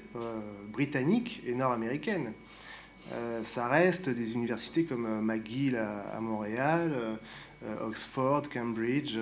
britanniques 0.71 1.41
et 1.47 1.55
nord-américaines. 1.55 2.31
Euh, 3.13 3.43
ça 3.43 3.67
reste 3.67 4.09
des 4.09 4.33
universités 4.33 4.83
comme 4.83 5.05
euh, 5.05 5.21
McGill 5.21 5.75
à, 5.75 6.19
Montréal, 6.19 6.91
euh, 6.93 7.85
Oxford, 7.85 8.43
Cambridge 8.53 9.17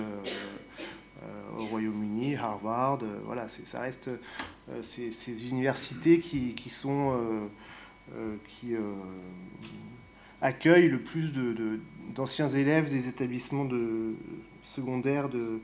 au 1.57 1.65
Royaume-Uni, 1.65 2.35
Harvard. 2.35 2.99
voilà, 3.25 3.49
ça 3.49 3.81
reste 3.81 4.11
ces, 4.83 5.49
universités 5.49 6.19
qui, 6.19 6.53
qui 6.53 6.71
accueillent 10.39 10.89
le 10.89 10.99
plus 10.99 11.33
d'anciens 12.13 12.49
élèves 12.49 12.91
des 12.91 13.07
établissements 13.07 13.65
de, 13.65 14.13
secondaires 14.63 15.29
de, 15.29 15.59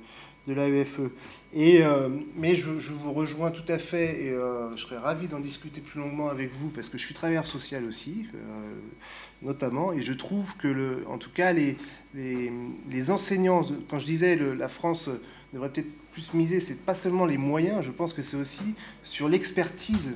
de 0.47 0.53
l'AEFE. 0.53 0.99
Et, 1.53 1.83
euh, 1.83 2.09
mais 2.35 2.55
je, 2.55 2.69
vous 2.69 3.13
rejoins 3.13 3.51
tout 3.51 3.69
à 3.71 3.77
fait 3.77 4.25
et 4.25 4.29
euh, 4.31 4.75
je 4.75 4.81
serais 4.81 4.97
ravi 4.97 5.27
d'en 5.27 5.39
discuter 5.39 5.81
plus 5.81 5.99
longuement 5.99 6.29
avec 6.29 6.51
vous 6.53 6.69
parce 6.69 6.89
que 6.89 6.97
je 6.97 7.03
suis 7.03 7.13
travailleur 7.13 7.45
social 7.45 7.85
aussi, 7.85 8.27
euh, 8.35 8.39
notamment, 9.41 9.93
et 9.93 10.01
je 10.01 10.13
trouve 10.13 10.57
que, 10.57 10.67
le, 10.67 11.05
en 11.09 11.17
tout 11.17 11.29
cas, 11.29 11.53
les, 11.53 11.77
les, 12.15 13.11
enseignants, 13.11 13.65
quand 13.89 13.99
je 13.99 14.05
disais 14.05 14.35
la 14.35 14.67
France 14.67 15.09
devrait 15.53 15.69
peut-être 15.69 15.91
plus 16.11 16.33
miser, 16.33 16.59
c'est 16.59 16.85
pas 16.85 16.95
seulement 16.95 17.25
les 17.25 17.37
moyens, 17.37 17.83
je 17.83 17.91
pense 17.91 18.13
que 18.13 18.21
c'est 18.21 18.37
aussi 18.37 18.75
sur 19.03 19.29
l'expertise 19.29 20.15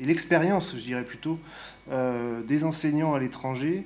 et 0.00 0.04
l'expérience, 0.04 0.74
je 0.76 0.82
dirais 0.82 1.04
plutôt, 1.04 1.38
des 2.46 2.64
enseignants 2.64 3.14
à 3.14 3.18
l'étranger. 3.18 3.84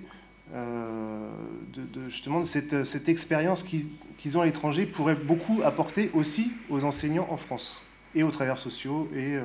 De, 0.53 2.09
justement 2.09 2.41
de 2.41 2.45
cette, 2.45 2.85
cette 2.85 3.09
expérience 3.09 3.63
qui, 3.63 3.89
qu'ils 4.23 4.39
ont 4.39 4.41
à 4.41 4.47
l'étranger 4.47 4.87
pourrait 4.87 5.17
beaucoup 5.17 5.63
apporter 5.65 6.09
aussi 6.15 6.53
aux 6.71 6.85
enseignants 6.85 7.27
en 7.31 7.37
France 7.37 7.81
et 8.15 8.23
aux 8.23 8.31
travailleurs 8.31 8.59
sociaux 8.59 9.11
et 9.13 9.35
euh, 9.35 9.43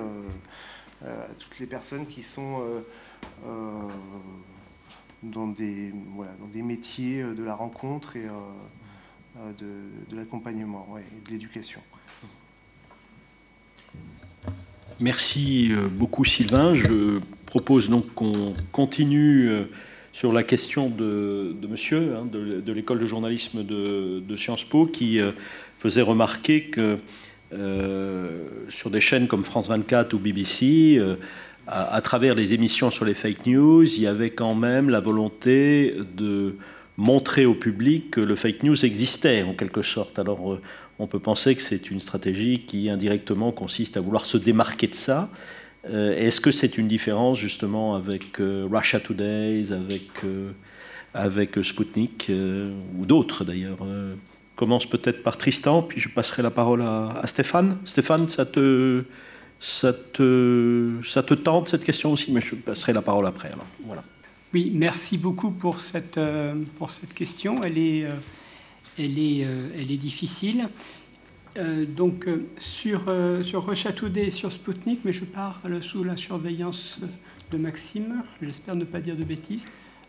euh, 1.04 1.26
à 1.26 1.30
toutes 1.30 1.58
les 1.58 1.66
personnes 1.66 2.06
qui 2.06 2.22
sont 2.22 2.62
euh, 3.48 3.82
dans, 5.24 5.48
des, 5.48 5.92
voilà, 6.16 6.32
dans 6.40 6.46
des 6.46 6.62
métiers 6.62 7.24
de 7.24 7.44
la 7.44 7.56
rencontre 7.56 8.18
et 8.18 8.28
de, 9.60 10.16
l'accompagnement 10.16 10.96
et 11.00 11.28
de 11.28 11.32
l'éducation. 11.32 11.82
Merci 15.00 15.74
beaucoup 15.92 16.24
Sylvain. 16.24 16.76
Je 16.76 17.20
propose 17.48 17.90
donc 17.90 18.14
qu'on 18.14 18.56
continue 18.72 19.50
sur 20.18 20.34
la 20.34 20.42
question 20.42 20.90
de, 20.90 21.54
monsieur, 21.70 22.16
hein, 22.16 22.26
de, 22.26 22.74
l'école 22.74 22.98
de 22.98 23.06
journalisme 23.06 23.64
de, 23.64 24.36
Sciences 24.36 24.64
Po, 24.64 24.88
qui 24.88 25.20
euh, 25.20 25.32
faisait 25.78 26.02
remarquer 26.02 26.64
que 26.64 26.98
euh, 27.54 28.48
sur 28.68 28.90
des 28.90 29.00
chaînes 29.00 29.28
comme 29.28 29.46
France 29.46 29.70
24 29.70 30.16
ou 30.16 30.18
BBC, 30.18 30.98
euh, 30.98 31.18
à, 31.68 32.02
travers 32.02 32.34
les 32.34 32.56
émissions 32.56 32.90
sur 32.90 33.06
les 33.06 33.14
fake 33.14 33.46
news, 33.46 33.84
il 33.84 34.02
y 34.02 34.08
avait 34.08 34.32
quand 34.32 34.56
même 34.56 34.90
la 34.90 35.02
volonté 35.02 35.94
de 36.16 36.56
montrer 36.98 37.46
au 37.46 37.54
public 37.54 38.10
que 38.10 38.22
le 38.22 38.36
fake 38.36 38.64
news 38.64 38.86
existait 38.86 39.44
en 39.44 39.54
quelque 39.54 39.84
sorte. 39.84 40.18
Alors 40.18 40.60
on 40.98 41.06
peut 41.06 41.20
penser 41.20 41.54
que 41.54 41.62
c'est 41.62 41.92
une 41.92 42.00
stratégie 42.00 42.62
qui 42.62 42.90
indirectement 42.90 43.52
consiste 43.52 43.98
à 43.98 44.02
vouloir 44.02 44.26
se 44.26 44.38
démarquer 44.38 44.88
de 44.88 44.96
ça. 44.96 45.30
Euh, 45.90 46.18
est-ce 46.18 46.42
que 46.42 46.52
c'est 46.52 46.78
une 46.78 46.88
différence 46.88 47.40
justement 47.40 47.96
avec 47.96 48.40
euh, 48.40 48.68
Russia 48.70 49.00
Today, 49.00 49.72
avec, 49.72 50.24
euh, 50.24 50.52
avec 51.14 51.64
Sputnik 51.64 52.32
ou 52.98 53.06
d'autres 53.06 53.44
d'ailleurs 53.44 53.80
Commence 54.56 54.88
peut-être 54.88 55.22
par 55.22 55.38
Tristan, 55.38 55.84
puis 55.84 56.02
je 56.02 56.10
passerai 56.10 56.42
la 56.42 56.50
parole 56.50 56.82
à, 56.82 57.22
Stéphane. 57.26 57.78
Stéphane, 57.86 58.28
ça 58.28 58.44
te, 58.44 59.04
ça, 59.60 59.94
te, 59.94 60.94
ça 61.06 61.22
te 61.22 61.36
tente 61.36 61.70
cette 61.70 61.84
question 61.84 62.12
aussi, 62.12 62.32
mais 62.32 62.42
je 62.42 62.56
passerai 62.56 62.92
la 62.92 63.04
parole 63.04 63.28
après. 63.28 63.52
Voilà. 63.86 64.04
Oui, 64.54 64.72
merci 64.74 65.20
beaucoup 65.20 65.52
pour 65.52 65.78
cette, 65.78 66.20
pour 66.80 66.90
cette 66.90 67.14
question. 67.14 67.62
Elle 67.64 67.78
est, 67.78 68.06
elle 68.98 69.20
est, 69.20 69.46
elle 69.78 69.92
est 69.92 69.98
difficile. 69.98 70.70
Euh, 71.58 71.86
donc 71.86 72.28
euh, 72.28 72.46
sur, 72.60 73.06
euh, 73.08 73.42
sur 73.42 73.66
et 74.16 74.30
sur 74.30 74.52
Sputnik, 74.52 75.00
mais 75.04 75.14
je 75.14 75.26
parle 75.26 75.82
sous 75.82 76.04
la 76.04 76.16
surveillance 76.16 77.00
de 77.52 77.58
Maxime, 77.58 78.24
j'espère 78.42 78.76
ne 78.76 78.86
pas 78.86 79.00
dire 79.00 79.16
de 79.16 79.24
bêtises. 79.24 79.66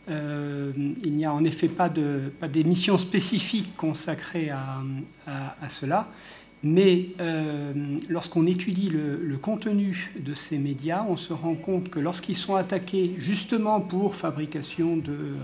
il 0.09 1.13
n'y 1.13 1.25
a 1.25 1.33
en 1.33 1.45
effet 1.45 1.69
pas 1.69 1.89
d'émission 1.89 2.95
pas 2.95 3.03
spécifique 3.03 3.77
consacrée 3.77 4.51
à, 4.51 5.69
cela. 5.69 6.09
Mais 6.65 7.11
euh, 7.21 7.73
lorsqu'on 8.09 8.47
étudie 8.47 8.89
le, 8.89 9.37
contenu 9.37 10.13
de 10.19 10.35
ces 10.35 10.59
médias, 10.59 11.05
on 11.09 11.17
se 11.17 11.33
rend 11.33 11.55
compte 11.55 11.89
que 11.89 12.01
lorsqu'ils 12.01 12.37
sont 12.37 12.57
attaqués 12.57 13.15
justement 13.19 13.81
pour 13.81 14.17
fabrication 14.17 14.97
de, 14.97 15.37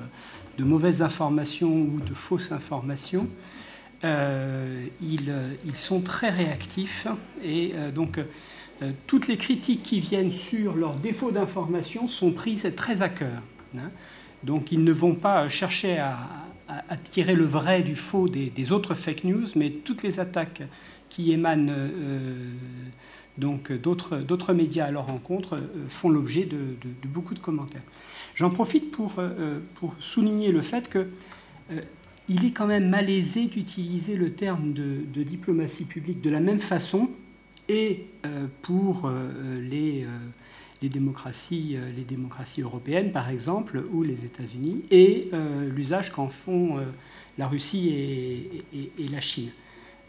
de 0.58 0.64
mauvaises 0.64 1.02
informations 1.02 1.72
ou 1.72 2.00
de 2.00 2.14
fausses 2.14 2.50
informations, 2.50 3.28
euh, 3.28 3.63
ils, 4.02 5.32
ils, 5.64 5.76
sont 5.76 6.00
très 6.00 6.30
réactifs. 6.30 7.06
Et 7.42 7.72
euh, 7.74 7.90
donc, 7.90 8.18
toutes 9.06 9.28
les 9.28 9.36
critiques 9.36 9.82
qui 9.82 10.00
viennent 10.00 10.32
sur 10.32 10.74
leur 10.74 10.96
défaut 10.96 11.30
d'information 11.30 12.08
sont 12.08 12.32
prises 12.32 12.70
très 12.76 13.02
à 13.02 13.08
cœur. 13.08 13.42
Hein. 13.76 13.90
Donc, 14.42 14.72
ils 14.72 14.84
ne 14.84 14.92
vont 14.92 15.14
pas 15.14 15.48
chercher 15.48 15.98
à, 15.98 16.18
tirer 17.10 17.34
le 17.34 17.44
vrai 17.44 17.82
du 17.82 17.94
faux 17.94 18.28
des, 18.28 18.72
autres 18.72 18.94
fake 18.94 19.24
news, 19.24 19.46
mais 19.54 19.70
toutes 19.70 20.02
les 20.02 20.18
attaques 20.18 20.62
qui 21.08 21.32
émanent 21.32 21.68
euh, 21.68 22.50
d'autres 23.38 24.52
médias 24.52 24.86
à 24.86 24.90
leur 24.90 25.06
rencontre 25.06 25.56
euh, 25.56 25.60
font 25.88 26.08
l'objet 26.08 26.44
de, 26.44 26.58
beaucoup 27.06 27.34
de 27.34 27.38
commentaires. 27.38 27.82
J'en 28.34 28.50
profite 28.50 28.94
euh, 29.18 29.60
pour, 29.74 29.94
souligner 29.98 30.50
le 30.50 30.62
fait 30.62 30.88
que 30.88 31.06
il 32.28 32.44
est 32.44 32.52
quand 32.52 32.66
même 32.66 32.88
malaisé 32.88 33.46
d'utiliser 33.46 34.16
le 34.16 34.32
terme 34.32 34.72
de, 34.72 35.22
diplomatie 35.22 35.84
publique 35.84 36.20
de 36.20 36.30
la 36.30 36.40
même 36.40 36.60
façon 36.60 37.10
et 37.68 38.06
pour 38.62 39.10
les, 39.70 40.06
les, 40.82 40.88
démocraties, 40.88 41.76
les 41.96 42.04
démocraties 42.04 42.60
européennes, 42.60 43.10
par 43.10 43.30
exemple, 43.30 43.82
ou 43.92 44.02
les 44.02 44.24
États-Unis, 44.24 44.82
et 44.90 45.30
l'usage 45.74 46.12
qu'en 46.12 46.28
font 46.28 46.78
la 47.38 47.46
Russie 47.46 48.62
et 48.74 49.08
la 49.10 49.20
Chine. 49.20 49.50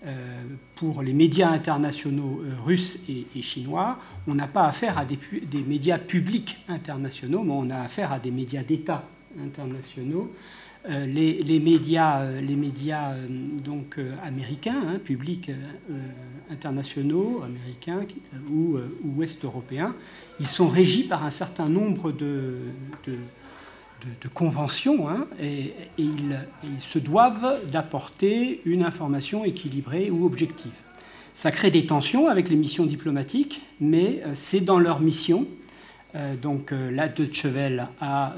Euh, 0.06 0.44
pour 0.76 1.02
les 1.02 1.14
médias 1.14 1.50
internationaux 1.50 2.44
euh, 2.44 2.54
russes 2.64 3.00
et, 3.10 3.42
chinois, 3.42 3.98
on 4.28 4.36
n'a 4.36 4.46
pas 4.46 4.68
affaire 4.68 5.00
à 5.00 5.06
des, 5.06 5.18
médias 5.66 5.98
publics 5.98 6.58
internationaux, 6.68 7.42
mais 7.44 7.54
on 7.54 7.70
a 7.72 7.80
affaire 7.80 8.12
à 8.12 8.20
des 8.20 8.30
médias 8.30 8.62
d'État 8.62 9.04
internationaux. 9.42 10.32
Euh, 10.88 11.06
les, 11.08 11.60
médias, 11.60 12.26
les 12.42 12.56
médias 12.56 13.16
donc 13.64 14.00
américains, 14.22 14.82
hein, 14.88 15.00
publics 15.04 15.52
internationaux, 16.52 17.42
américains 17.44 18.02
ou, 18.52 18.78
ouest 19.18 19.44
européens, 19.44 19.96
ils 20.40 20.48
sont 20.48 20.68
régis 20.68 21.08
par 21.08 21.26
un 21.26 21.32
certain 21.32 21.70
nombre 21.70 22.12
de 22.12 22.60
de, 24.22 24.28
convention, 24.28 25.10
hein, 25.10 25.28
et, 25.42 25.74
ils, 25.98 26.38
se 26.80 27.00
doivent 27.00 27.62
d'apporter 27.72 28.62
une 28.66 28.84
information 28.84 29.46
équilibrée 29.46 30.12
ou 30.12 30.26
objective. 30.26 30.72
Ça 31.34 31.52
crée 31.52 31.72
des 31.72 31.86
tensions 31.86 32.28
avec 32.28 32.50
les 32.50 32.56
missions 32.56 32.86
diplomatiques, 32.86 33.62
mais 33.80 34.22
euh, 34.26 34.32
c'est 34.36 34.62
dans 34.62 34.80
leur 34.80 35.02
mission. 35.02 35.48
Euh, 36.16 36.36
donc 36.36 36.72
euh, 36.72 36.92
la 36.92 37.08
Deutsche 37.08 37.46
Welle 37.46 37.88
a 38.00 38.36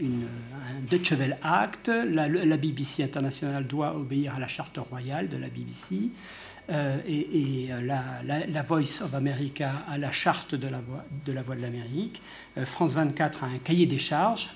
une, 0.00 0.24
un 0.24 0.80
Deutsche 0.90 1.12
Welle 1.12 1.38
Act, 1.42 1.88
la, 1.88 2.56
BBC 2.56 3.04
internationale 3.04 3.66
doit 3.66 3.96
obéir 3.96 4.34
à 4.34 4.40
la 4.40 4.48
charte 4.48 4.78
royale 4.78 5.28
de 5.28 5.36
la 5.36 5.48
BBC. 5.48 6.10
Euh, 6.70 6.98
et, 7.06 7.68
euh, 7.70 7.80
la, 7.80 8.62
Voice 8.62 9.02
of 9.02 9.14
America 9.14 9.72
a 9.88 9.96
la 9.96 10.12
charte 10.12 10.54
de 10.54 10.68
la 10.68 10.80
voix 10.80 11.04
de, 11.24 11.32
la 11.32 11.40
voix 11.40 11.56
de 11.56 11.62
l'Amérique. 11.62 12.20
Euh, 12.58 12.66
France 12.66 12.92
24 12.92 13.44
a 13.44 13.46
un 13.46 13.58
cahier 13.58 13.86
des 13.86 13.98
charges, 13.98 14.50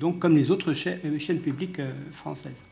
donc 0.00 0.18
comme 0.18 0.34
les 0.34 0.50
autres 0.50 0.72
chaînes, 0.72 1.40
publiques 1.42 1.80
françaises. 2.12 2.62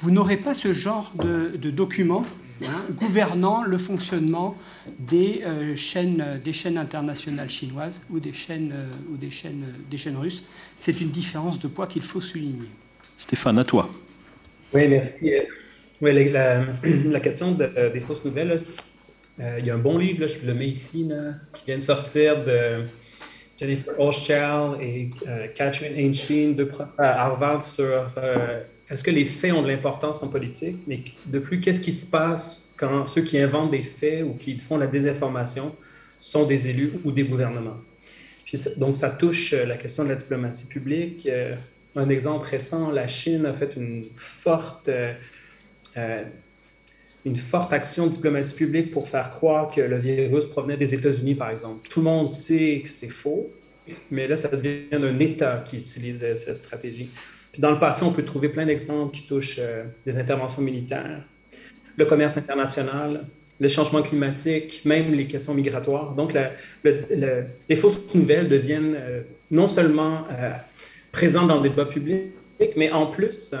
Vous 0.00 0.10
n'aurez 0.10 0.38
pas 0.38 0.54
ce 0.54 0.72
genre 0.72 1.12
de, 1.16 1.58
de 1.58 1.70
document 1.70 2.22
hein, 2.64 2.82
gouvernant 2.94 3.62
le 3.64 3.78
fonctionnement 3.78 4.56
des, 4.98 5.42
chaînes, 5.76 6.40
des 6.44 6.52
chaînes 6.52 6.78
internationales 6.78 7.48
chinoises 7.48 8.00
ou 8.10 8.20
des 8.20 8.32
chaînes, 8.32 8.74
ou 9.12 9.16
des 9.16 9.30
chaînes, 9.30 9.64
des 9.90 9.98
chaînes 9.98 10.16
russes. 10.16 10.44
C'est 10.76 11.00
une 11.00 11.10
différence 11.10 11.58
de 11.58 11.68
poids 11.68 11.86
qu'il 11.86 12.02
faut 12.02 12.20
souligner. 12.20 12.68
Stéphane, 13.16 13.58
à 13.58 13.64
toi. 13.64 13.90
Oui, 14.72 14.88
merci. 14.88 15.32
Oui, 16.00 16.30
la, 16.32 17.20
question 17.20 17.52
des 17.52 18.00
fausses 18.00 18.24
nouvelles, 18.24 18.56
euh, 19.40 19.56
il 19.58 19.66
y 19.66 19.70
a 19.70 19.74
un 19.74 19.78
bon 19.78 19.96
livre, 19.96 20.26
je 20.26 20.46
le 20.46 20.54
mets 20.54 20.68
ici, 20.68 21.10
qui 21.54 21.64
vient 21.66 21.76
de 21.76 21.82
sortir 21.82 22.44
de 22.44 22.84
Jennifer 23.58 23.98
Hochschild 23.98 24.80
et 24.80 25.10
euh, 25.26 25.46
Catherine 25.54 25.96
Einstein, 25.96 26.54
de 26.54 26.68
à 26.98 27.24
Harvard, 27.24 27.62
sur 27.62 28.10
euh, 28.16 28.62
est-ce 28.90 29.02
que 29.04 29.10
les 29.10 29.24
faits 29.24 29.52
ont 29.52 29.62
de 29.62 29.68
l'importance 29.68 30.22
en 30.22 30.28
politique, 30.28 30.78
mais 30.86 31.02
de 31.26 31.38
plus, 31.38 31.60
qu'est-ce 31.60 31.80
qui 31.80 31.92
se 31.92 32.10
passe 32.10 32.74
quand 32.76 33.06
ceux 33.06 33.22
qui 33.22 33.38
inventent 33.38 33.70
des 33.70 33.82
faits 33.82 34.24
ou 34.24 34.34
qui 34.34 34.58
font 34.58 34.76
la 34.76 34.86
désinformation 34.86 35.74
sont 36.18 36.44
des 36.44 36.68
élus 36.68 36.94
ou 37.04 37.12
des 37.12 37.24
gouvernements? 37.24 37.78
donc, 38.78 38.96
ça 38.96 39.10
touche 39.10 39.52
la 39.52 39.76
question 39.76 40.02
de 40.02 40.08
la 40.08 40.16
diplomatie 40.16 40.66
publique. 40.66 41.28
un 41.94 42.08
exemple 42.08 42.48
récent, 42.48 42.90
la 42.90 43.06
Chine 43.06 43.46
a 43.46 43.52
fait 43.54 43.76
une 43.76 44.06
forte 44.16 44.90
euh, 45.96 46.24
une 47.26 47.36
forte 47.36 47.72
action 47.72 48.06
de 48.06 48.12
diplomatie 48.12 48.54
publique 48.54 48.90
pour 48.90 49.08
faire 49.08 49.30
croire 49.30 49.70
que 49.70 49.80
le 49.80 49.98
virus 49.98 50.46
provenait 50.46 50.78
des 50.78 50.94
États-Unis, 50.94 51.34
par 51.34 51.50
exemple. 51.50 51.86
Tout 51.88 52.00
le 52.00 52.04
monde 52.04 52.28
sait 52.28 52.80
que 52.82 52.88
c'est 52.88 53.08
faux, 53.08 53.52
mais 54.10 54.26
là, 54.26 54.36
ça 54.36 54.48
devient 54.48 54.84
un 54.92 55.18
État 55.18 55.62
qui 55.66 55.76
utilise 55.76 56.24
euh, 56.24 56.34
cette 56.34 56.62
stratégie. 56.62 57.10
Puis 57.52 57.60
dans 57.60 57.70
le 57.70 57.78
passé, 57.78 58.04
on 58.04 58.12
peut 58.12 58.24
trouver 58.24 58.48
plein 58.48 58.66
d'exemples 58.66 59.16
qui 59.16 59.26
touchent 59.26 59.58
euh, 59.58 59.84
des 60.04 60.18
interventions 60.18 60.62
militaires, 60.62 61.22
le 61.96 62.04
commerce 62.06 62.36
international, 62.36 63.26
le 63.60 63.68
changement 63.68 64.02
climatique, 64.02 64.82
même 64.84 65.12
les 65.12 65.26
questions 65.26 65.52
migratoires. 65.52 66.14
Donc, 66.14 66.34
les 66.82 67.76
fausses 67.76 68.14
nouvelles 68.14 68.48
deviennent 68.48 68.96
non 69.50 69.68
seulement 69.68 70.24
présentes 71.12 71.48
dans 71.48 71.60
le 71.60 71.68
débat 71.68 71.84
public, 71.84 72.32
mais 72.76 72.90
en 72.90 73.06
plus, 73.06 73.54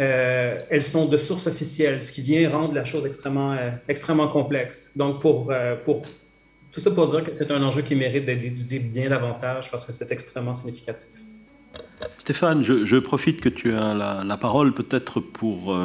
euh, 0.00 0.60
elles 0.70 0.82
sont 0.82 1.06
de 1.06 1.16
source 1.16 1.46
officielle, 1.48 2.02
ce 2.02 2.12
qui 2.12 2.22
vient 2.22 2.48
rendre 2.48 2.74
la 2.74 2.84
chose 2.84 3.04
extrêmement, 3.04 3.52
euh, 3.52 3.70
extrêmement 3.88 4.28
complexe. 4.28 4.92
Donc, 4.96 5.24
euh, 5.24 5.74
pour, 5.84 6.02
tout 6.70 6.80
ça 6.80 6.90
pour 6.92 7.06
dire 7.08 7.24
que 7.24 7.34
c'est 7.34 7.50
un 7.50 7.62
enjeu 7.62 7.82
qui 7.82 7.96
mérite 7.96 8.24
d'être 8.24 8.44
étudié 8.44 8.78
bien 8.78 9.08
davantage 9.08 9.70
parce 9.70 9.84
que 9.84 9.92
c'est 9.92 10.10
extrêmement 10.12 10.54
significatif. 10.54 11.10
Stéphane, 12.18 12.62
je, 12.62 12.98
profite 12.98 13.40
que 13.40 13.48
tu 13.48 13.72
as 13.72 13.94
la, 13.94 14.36
parole 14.36 14.72
peut-être 14.72 15.20
pour 15.20 15.76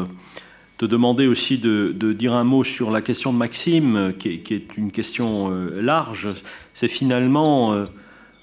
te 0.78 0.86
demander 0.86 1.28
aussi 1.28 1.58
de, 1.58 2.14
dire 2.14 2.34
un 2.34 2.44
mot 2.44 2.64
sur 2.64 2.92
la 2.92 3.02
question 3.02 3.34
de 3.34 3.38
Maxime, 3.38 4.14
qui 4.20 4.30
est, 4.30 4.78
une 4.78 4.92
question 4.92 5.50
large. 5.74 6.30
C'est 6.74 6.88
finalement 6.88 7.88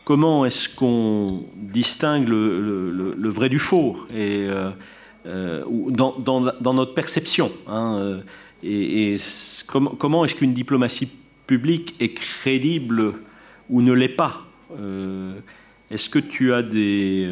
comment 0.05 0.45
est-ce 0.45 0.69
qu'on 0.69 1.45
distingue 1.57 2.29
le, 2.29 3.29
vrai 3.29 3.49
du 3.49 3.59
faux 3.59 4.07
euh, 5.27 5.65
dans, 5.91 6.73
notre 6.73 6.95
perception. 6.95 7.53
Hein, 7.67 7.97
euh, 7.99 8.21
et, 8.63 9.17
comment 9.99 10.25
est-ce 10.25 10.35
qu'une 10.35 10.55
diplomatie 10.55 11.11
publique 11.47 11.95
est 12.01 12.15
crédible 12.15 13.15
ou 13.69 13.83
ne 13.83 13.93
l'est 13.93 14.09
pas 14.09 14.47
euh, 14.79 15.35
Est-ce 15.91 16.09
que 16.09 16.19
tu 16.19 16.53
as 16.53 16.63
des, 16.63 17.29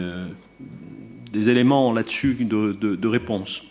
des 1.32 1.48
éléments 1.48 1.93
là-dessus 1.93 2.35
de, 2.44 3.09
réponse? 3.09 3.62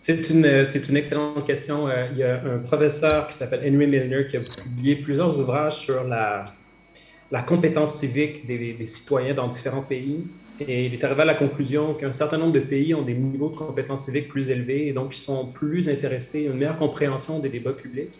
C'est 0.00 0.30
une, 0.30 0.64
c'est 0.64 0.88
une 0.88 0.96
excellente 0.96 1.46
question. 1.46 1.88
Il 2.12 2.18
y 2.18 2.22
a 2.22 2.42
un 2.42 2.58
professeur 2.58 3.28
qui 3.28 3.36
s'appelle 3.36 3.60
Henry 3.60 3.86
Milner 3.86 4.26
qui 4.28 4.36
a 4.36 4.40
publié 4.40 4.96
plusieurs 4.96 5.38
ouvrages 5.38 5.78
sur 5.78 6.04
la, 6.04 6.44
la 7.30 7.42
compétence 7.42 7.98
civique 7.98 8.46
des, 8.46 8.72
des, 8.72 8.86
citoyens 8.86 9.34
dans 9.34 9.48
différents 9.48 9.82
pays. 9.82 10.24
Et 10.60 10.86
il 10.86 10.94
est 10.94 11.02
arrivé 11.04 11.22
à 11.22 11.24
la 11.24 11.34
conclusion 11.34 11.94
qu'un 11.94 12.12
certain 12.12 12.36
nombre 12.36 12.52
de 12.52 12.60
pays 12.60 12.94
ont 12.94 13.02
des 13.02 13.14
niveaux 13.14 13.48
de 13.48 13.56
compétences 13.56 14.04
civiques 14.04 14.28
plus 14.28 14.50
élevés 14.50 14.88
et 14.88 14.92
donc 14.92 15.14
ils 15.14 15.20
sont 15.20 15.46
plus 15.46 15.88
intéressés 15.88 16.46
à 16.46 16.50
une 16.50 16.58
meilleure 16.58 16.76
compréhension 16.76 17.38
des 17.38 17.48
débats 17.48 17.72
publics. 17.72 18.12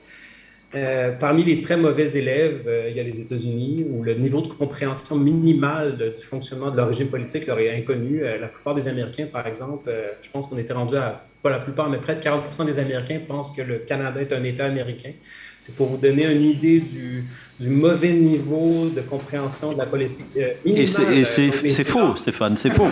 Euh, 0.73 1.11
parmi 1.19 1.43
les 1.45 1.61
très 1.61 1.77
mauvais 1.77 2.17
élèves, 2.17 2.63
euh, 2.69 2.87
il 2.89 2.97
y 2.97 3.01
a 3.01 3.03
les 3.03 3.21
États-Unis 3.21 3.87
où 3.93 4.05
le 4.05 4.15
niveau 4.15 4.41
de 4.41 4.47
compréhension 4.47 5.17
minimale 5.17 6.13
du 6.15 6.23
fonctionnement 6.23 6.71
de 6.71 6.77
leur 6.77 6.87
régime 6.87 7.09
politique 7.09 7.49
leur 7.49 7.59
est 7.59 7.77
inconnu. 7.77 8.23
Euh, 8.23 8.39
la 8.41 8.47
plupart 8.47 8.77
des 8.77 8.87
Américains, 8.87 9.27
par 9.27 9.49
exemple, 9.49 9.93
je 10.23 10.31
pense 10.31 10.47
qu'on 10.47 10.59
était 10.59 10.73
rendu 10.73 10.97
à, 10.97 11.25
pas 11.43 11.51
la 11.51 11.59
plupart, 11.59 11.91
mais 11.91 11.99
près 11.99 12.15
de 12.15 12.21
40% 12.21 12.67
des 12.67 12.79
Américains 12.79 13.19
pensent 13.27 13.57
que 13.57 13.63
le 13.63 13.79
Canada 13.79 14.21
est 14.21 14.33
un 14.33 14.45
État 14.45 14.67
américain. 14.67 15.11
C'est 15.59 15.75
pour 15.75 15.89
vous 15.89 15.97
donner 15.97 16.33
une 16.33 16.43
idée 16.43 16.79
du, 16.79 17.25
du, 17.59 17.69
mauvais 17.69 18.13
niveau 18.13 18.89
de 18.95 19.01
compréhension 19.01 19.73
de 19.73 19.79
la 19.79 19.87
politique. 19.87 20.39
Et 20.65 20.87
c'est 20.87 21.85
faux, 21.85 22.15
Stéphane, 22.15 22.57
c'est 22.57 22.71
faux. 22.71 22.89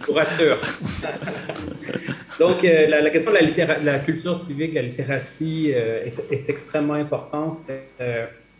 Je 0.00 0.06
vous 0.06 0.12
rassure. 0.14 0.58
Donc, 2.38 2.64
euh, 2.64 2.86
la, 2.86 3.10
question 3.10 3.32
de 3.32 3.84
la, 3.84 3.98
culture 3.98 4.36
civique, 4.36 4.74
la 4.74 4.82
littératie 4.82 5.72
euh, 5.74 6.06
est, 6.30 6.48
extrêmement 6.48 6.94
importante. 6.94 7.70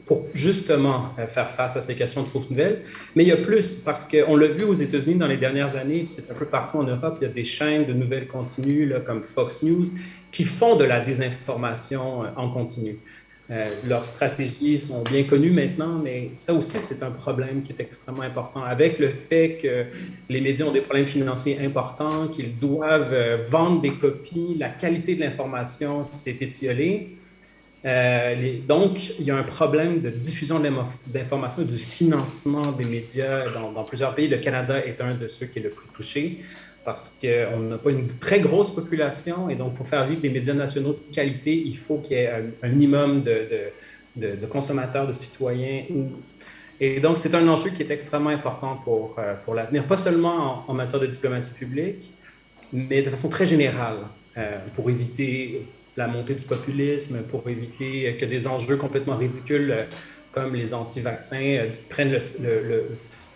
pour 0.04 0.24
justement 0.34 1.12
faire 1.26 1.50
face 1.50 1.76
à 1.76 1.82
ces 1.82 1.96
questions 1.96 2.22
de 2.22 2.28
fausses 2.28 2.48
nouvelles. 2.50 2.82
Mais 3.16 3.24
il 3.24 3.28
y 3.28 3.32
a 3.32 3.36
plus, 3.36 3.82
parce 3.84 4.04
qu'on 4.04 4.36
l'a 4.36 4.46
vu 4.46 4.62
aux 4.62 4.72
États-Unis 4.72 5.16
dans 5.16 5.26
les 5.26 5.36
dernières 5.36 5.74
années, 5.74 6.04
c'est 6.06 6.30
un 6.30 6.34
peu 6.34 6.46
partout 6.46 6.78
en 6.78 6.84
Europe, 6.84 7.18
il 7.20 7.24
y 7.24 7.26
a 7.28 7.32
des 7.32 7.42
chaînes 7.42 7.86
de 7.86 7.92
nouvelles 7.92 8.28
continues 8.28 8.94
comme 9.04 9.24
Fox 9.24 9.64
News 9.64 9.86
qui 10.30 10.44
font 10.44 10.76
de 10.76 10.84
la 10.84 11.00
désinformation 11.00 12.22
en 12.36 12.50
continu. 12.50 12.98
Euh, 13.48 13.68
leurs 13.86 14.04
stratégies 14.06 14.76
sont 14.76 15.02
bien 15.02 15.22
connues 15.22 15.52
maintenant, 15.52 16.00
mais 16.02 16.30
ça 16.32 16.52
aussi, 16.52 16.78
c'est 16.78 17.04
un 17.04 17.12
problème 17.12 17.62
qui 17.62 17.72
est 17.72 17.80
extrêmement 17.80 18.22
important. 18.22 18.64
Avec 18.64 18.98
le 18.98 19.08
fait 19.08 19.58
que 19.62 19.84
les 20.28 20.40
médias 20.40 20.66
ont 20.66 20.72
des 20.72 20.80
problèmes 20.80 21.06
financiers 21.06 21.58
importants, 21.64 22.26
qu'ils 22.26 22.58
doivent 22.58 23.12
euh, 23.12 23.36
vendre 23.48 23.80
des 23.80 23.92
copies, 23.92 24.56
la 24.58 24.68
qualité 24.70 25.14
de 25.14 25.20
l'information 25.20 26.04
s'est 26.04 26.38
étiolée. 26.40 27.10
Euh, 27.84 28.56
donc, 28.66 29.12
il 29.20 29.26
y 29.26 29.30
a 29.30 29.36
un 29.36 29.44
problème 29.44 30.00
de 30.00 30.10
diffusion 30.10 30.60
d'informations 31.06 31.62
et 31.62 31.66
du 31.66 31.78
financement 31.78 32.72
des 32.72 32.84
médias 32.84 33.48
dans, 33.50 33.70
dans, 33.70 33.84
plusieurs 33.84 34.12
pays. 34.16 34.26
Le 34.26 34.38
Canada 34.38 34.84
est 34.84 35.00
un 35.00 35.14
de 35.14 35.28
ceux 35.28 35.46
qui 35.46 35.60
est 35.60 35.62
le 35.62 35.70
plus 35.70 35.86
touché 35.94 36.40
parce 36.86 37.18
qu'on 37.20 37.58
n'a 37.58 37.78
pas 37.78 37.90
une 37.90 38.06
très 38.06 38.38
grosse 38.38 38.70
population 38.72 39.50
et 39.50 39.56
donc 39.56 39.74
pour 39.74 39.88
faire 39.88 40.06
vivre 40.06 40.20
des 40.20 40.30
médias 40.30 40.54
nationaux 40.54 40.92
de 40.92 41.12
qualité, 41.12 41.52
il 41.52 41.76
faut 41.76 41.98
qu'il 41.98 42.16
y 42.16 42.20
ait 42.20 42.30
un, 42.62 42.68
minimum 42.68 43.24
de, 43.24 44.46
consommateurs, 44.48 45.08
de 45.08 45.12
citoyens. 45.12 45.82
Et 46.80 47.00
donc 47.00 47.18
c'est 47.18 47.34
un 47.34 47.46
enjeu 47.48 47.70
qui 47.70 47.82
est 47.82 47.90
extrêmement 47.90 48.30
important 48.30 48.80
pour, 48.84 49.16
euh, 49.18 49.34
l'avenir, 49.52 49.84
pas 49.88 49.96
seulement 49.96 50.64
en, 50.68 50.74
matière 50.74 51.00
de 51.00 51.06
diplomatie 51.06 51.54
publique, 51.54 52.12
mais 52.72 53.02
de 53.02 53.10
façon 53.10 53.28
très 53.28 53.46
générale, 53.46 53.98
euh, 54.36 54.58
pour 54.76 54.88
éviter 54.88 55.66
la 55.96 56.06
montée 56.06 56.36
du 56.36 56.44
populisme, 56.44 57.22
pour 57.24 57.48
éviter 57.48 58.16
que 58.16 58.26
des 58.26 58.46
enjeux 58.46 58.76
complètement 58.76 59.16
ridicules 59.16 59.72
euh, 59.72 59.84
comme 60.30 60.54
les 60.54 60.72
anti-vaccins 60.72 61.64
prennent 61.88 62.12
le, 62.12 62.20
le, 62.68 62.84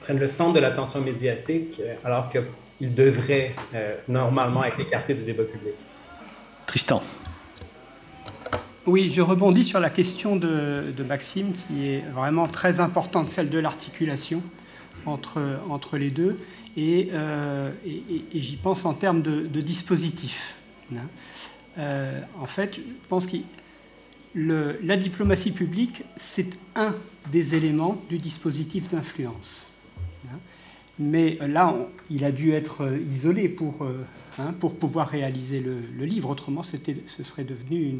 prennent 0.03 0.21
le 0.21 0.29
centre 0.29 0.53
de 0.53 0.61
l'attention 0.61 1.01
médiatique, 1.01 1.81
alors 2.05 2.29
que 2.29 2.39
il 2.81 2.95
devrait 2.95 3.55
euh, 3.75 3.97
normalement 4.09 4.65
être 4.65 4.81
écarté 4.81 5.15
du 5.15 5.25
débat 5.25 5.45
public. 5.45 5.75
Tristan. 6.67 7.03
Oui, 8.87 9.11
je 9.11 9.21
rebondis 9.21 9.65
sur 9.65 9.81
la 9.81 9.91
question 9.91 10.37
de, 10.37 10.93
Maxime 11.07 11.53
qui 11.53 11.91
est 11.91 12.05
vraiment 12.13 12.49
très 12.49 12.81
importante, 12.81 13.29
celle 13.29 13.51
de 13.51 13.59
l'articulation 13.59 14.43
entre, 15.07 15.41
entre 15.69 15.99
les 15.99 16.11
deux. 16.11 16.39
Et, 16.77 17.11
euh, 17.13 17.71
et, 17.85 18.41
j'y 18.41 18.57
pense 18.57 18.85
en 18.85 18.95
termes 18.95 19.23
de, 19.23 19.47
de 19.47 19.61
dispositif. 19.61 20.55
Hein. 20.95 21.01
Euh, 21.79 22.21
en 22.41 22.47
fait, 22.47 22.77
je 22.77 22.81
pense 23.09 23.27
que 23.27 23.37
la 24.35 24.97
diplomatie 24.97 25.51
publique, 25.51 26.03
c'est 26.17 26.57
un 26.75 26.95
des 27.31 27.55
éléments 27.55 28.01
du 28.09 28.19
dispositif 28.19 28.89
d'influence. 28.89 29.67
Mais 31.01 31.39
là, 31.49 31.75
il 32.11 32.25
a 32.25 32.31
dû 32.31 32.53
être 32.53 32.83
euh, 32.83 32.99
isolé 33.11 33.49
pour, 33.49 33.83
euh, 33.83 34.05
hein, 34.39 34.55
pour 34.61 34.77
pouvoir 34.77 35.09
réaliser 35.09 35.61
le, 35.61 36.05
livre. 36.05 36.31
Autrement, 36.31 36.63
ce 36.63 36.77
serait 37.23 37.45
devenu 37.45 37.95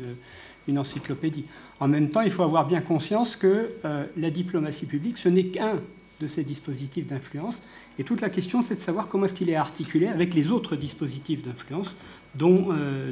une, 0.69 0.79
encyclopédie. 0.79 1.47
En 1.81 1.89
même 1.89 2.11
temps, 2.11 2.21
il 2.21 2.31
faut 2.31 2.45
avoir 2.45 2.65
bien 2.65 2.81
conscience 2.81 3.35
que 3.35 3.71
euh, 3.85 4.07
la 4.17 4.31
diplomatie 4.31 4.87
publique, 4.87 5.19
ce 5.19 5.29
n'est 5.29 5.47
qu'un 5.47 5.81
de 6.21 6.27
ces 6.29 6.45
dispositifs 6.45 7.09
d'influence. 7.09 7.61
Et 7.99 8.05
toute 8.05 8.21
la 8.21 8.31
question, 8.31 8.63
c'est 8.63 8.77
de 8.77 8.81
savoir 8.81 9.09
comment 9.09 9.25
est-ce 9.25 9.35
qu'il 9.35 9.51
est 9.51 9.57
articulé 9.57 10.07
avec 10.07 10.33
les 10.33 10.53
autres 10.53 10.77
dispositifs 10.77 11.43
d'influence 11.43 11.97
dont, 12.37 12.69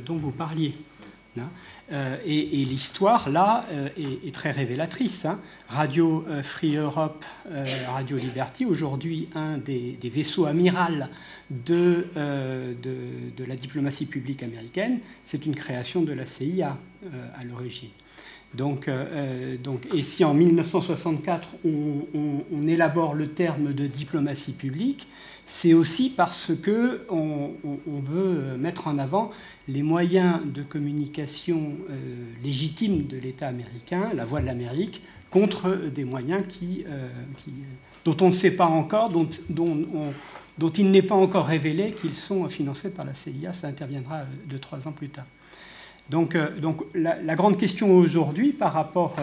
dont 0.06 0.16
vous 0.16 0.30
parliez. 0.30 0.74
Hein. 1.38 1.48
Euh, 1.90 2.18
et, 2.26 2.64
l'histoire, 2.64 3.30
là, 3.30 3.64
euh, 3.72 3.88
est, 3.96 4.34
très 4.34 4.50
révélatrice. 4.50 5.24
Hein. 5.24 5.40
Radio 5.68 6.24
euh, 6.28 6.42
Free 6.42 6.76
Europe, 6.76 7.24
Radio 7.86 8.18
Liberty, 8.18 8.66
aujourd'hui 8.66 9.28
un 9.34 9.56
des, 9.56 9.96
vaisseaux 10.04 10.44
amiral 10.44 11.08
de, 11.50 12.06
la 13.38 13.56
diplomatie 13.56 14.06
publique 14.06 14.42
américaine, 14.42 14.98
c'est 15.24 15.46
une 15.46 15.54
création 15.54 16.02
de 16.02 16.12
la 16.12 16.26
CIA 16.26 16.76
à 17.38 17.44
l'origine. 17.44 17.90
Donc, 18.54 18.88
et 19.94 20.02
si 20.02 20.24
en 20.24 20.34
1964 20.34 21.56
on, 21.64 22.66
élabore 22.66 23.14
le 23.14 23.28
terme 23.28 23.72
de 23.72 23.86
diplomatie 23.86 24.52
publique, 24.52 25.06
c'est 25.50 25.72
aussi 25.72 26.10
parce 26.10 26.52
que 26.54 27.06
on, 27.08 27.52
veut 27.86 28.56
mettre 28.58 28.86
en 28.86 28.98
avant 28.98 29.30
les 29.66 29.82
moyens 29.82 30.40
de 30.44 30.62
communication 30.62 31.74
euh, 31.88 31.94
légitimes 32.44 33.06
de 33.06 33.16
l'État 33.16 33.48
américain, 33.48 34.10
la 34.14 34.26
voix 34.26 34.42
de 34.42 34.46
l'Amérique, 34.46 35.02
contre 35.30 35.74
des 35.74 36.04
moyens 36.04 36.42
qui, 36.46 36.84
euh, 36.86 37.08
dont 38.04 38.16
on 38.20 38.26
ne 38.26 38.30
sait 38.30 38.50
pas 38.50 38.66
encore, 38.66 39.08
dont, 39.08 39.26
dont, 39.48 40.70
il 40.76 40.90
n'est 40.90 41.02
pas 41.02 41.14
encore 41.14 41.46
révélé 41.46 41.92
qu'ils 41.92 42.14
sont 42.14 42.46
financés 42.48 42.90
par 42.90 43.06
la 43.06 43.14
CIA. 43.14 43.54
Ça 43.54 43.68
interviendra 43.68 44.16
euh, 44.16 44.24
deux, 44.46 44.58
trois 44.58 44.86
ans 44.86 44.92
plus 44.92 45.08
tard. 45.08 45.26
Donc, 46.10 46.36
donc 46.58 46.82
la, 46.94 47.34
grande 47.34 47.58
question 47.58 47.92
aujourd'hui 47.92 48.52
par 48.52 48.72
rapport, 48.72 49.16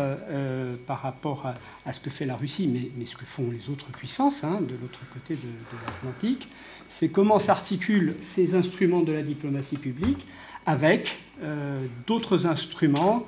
par 0.85 1.01
rapport 1.01 1.51
à, 1.85 1.93
ce 1.93 1.99
que 1.99 2.11
fait 2.11 2.25
la 2.25 2.35
Russie, 2.35 2.91
mais, 2.97 3.05
ce 3.05 3.15
que 3.15 3.25
font 3.25 3.49
les 3.49 3.71
autres 3.71 3.87
puissances 3.87 4.43
hein, 4.43 4.59
de 4.61 4.75
l'autre 4.79 4.99
côté 5.11 5.33
de, 5.33 5.77
l'Atlantique, 5.85 6.47
c'est 6.87 7.09
comment 7.09 7.39
s'articulent 7.39 8.15
ces 8.21 8.53
instruments 8.55 9.01
de 9.01 9.11
la 9.11 9.23
diplomatie 9.23 9.77
publique 9.77 10.27
avec 10.65 11.19
euh, 11.41 11.85
d'autres 12.07 12.47
instruments 12.47 13.25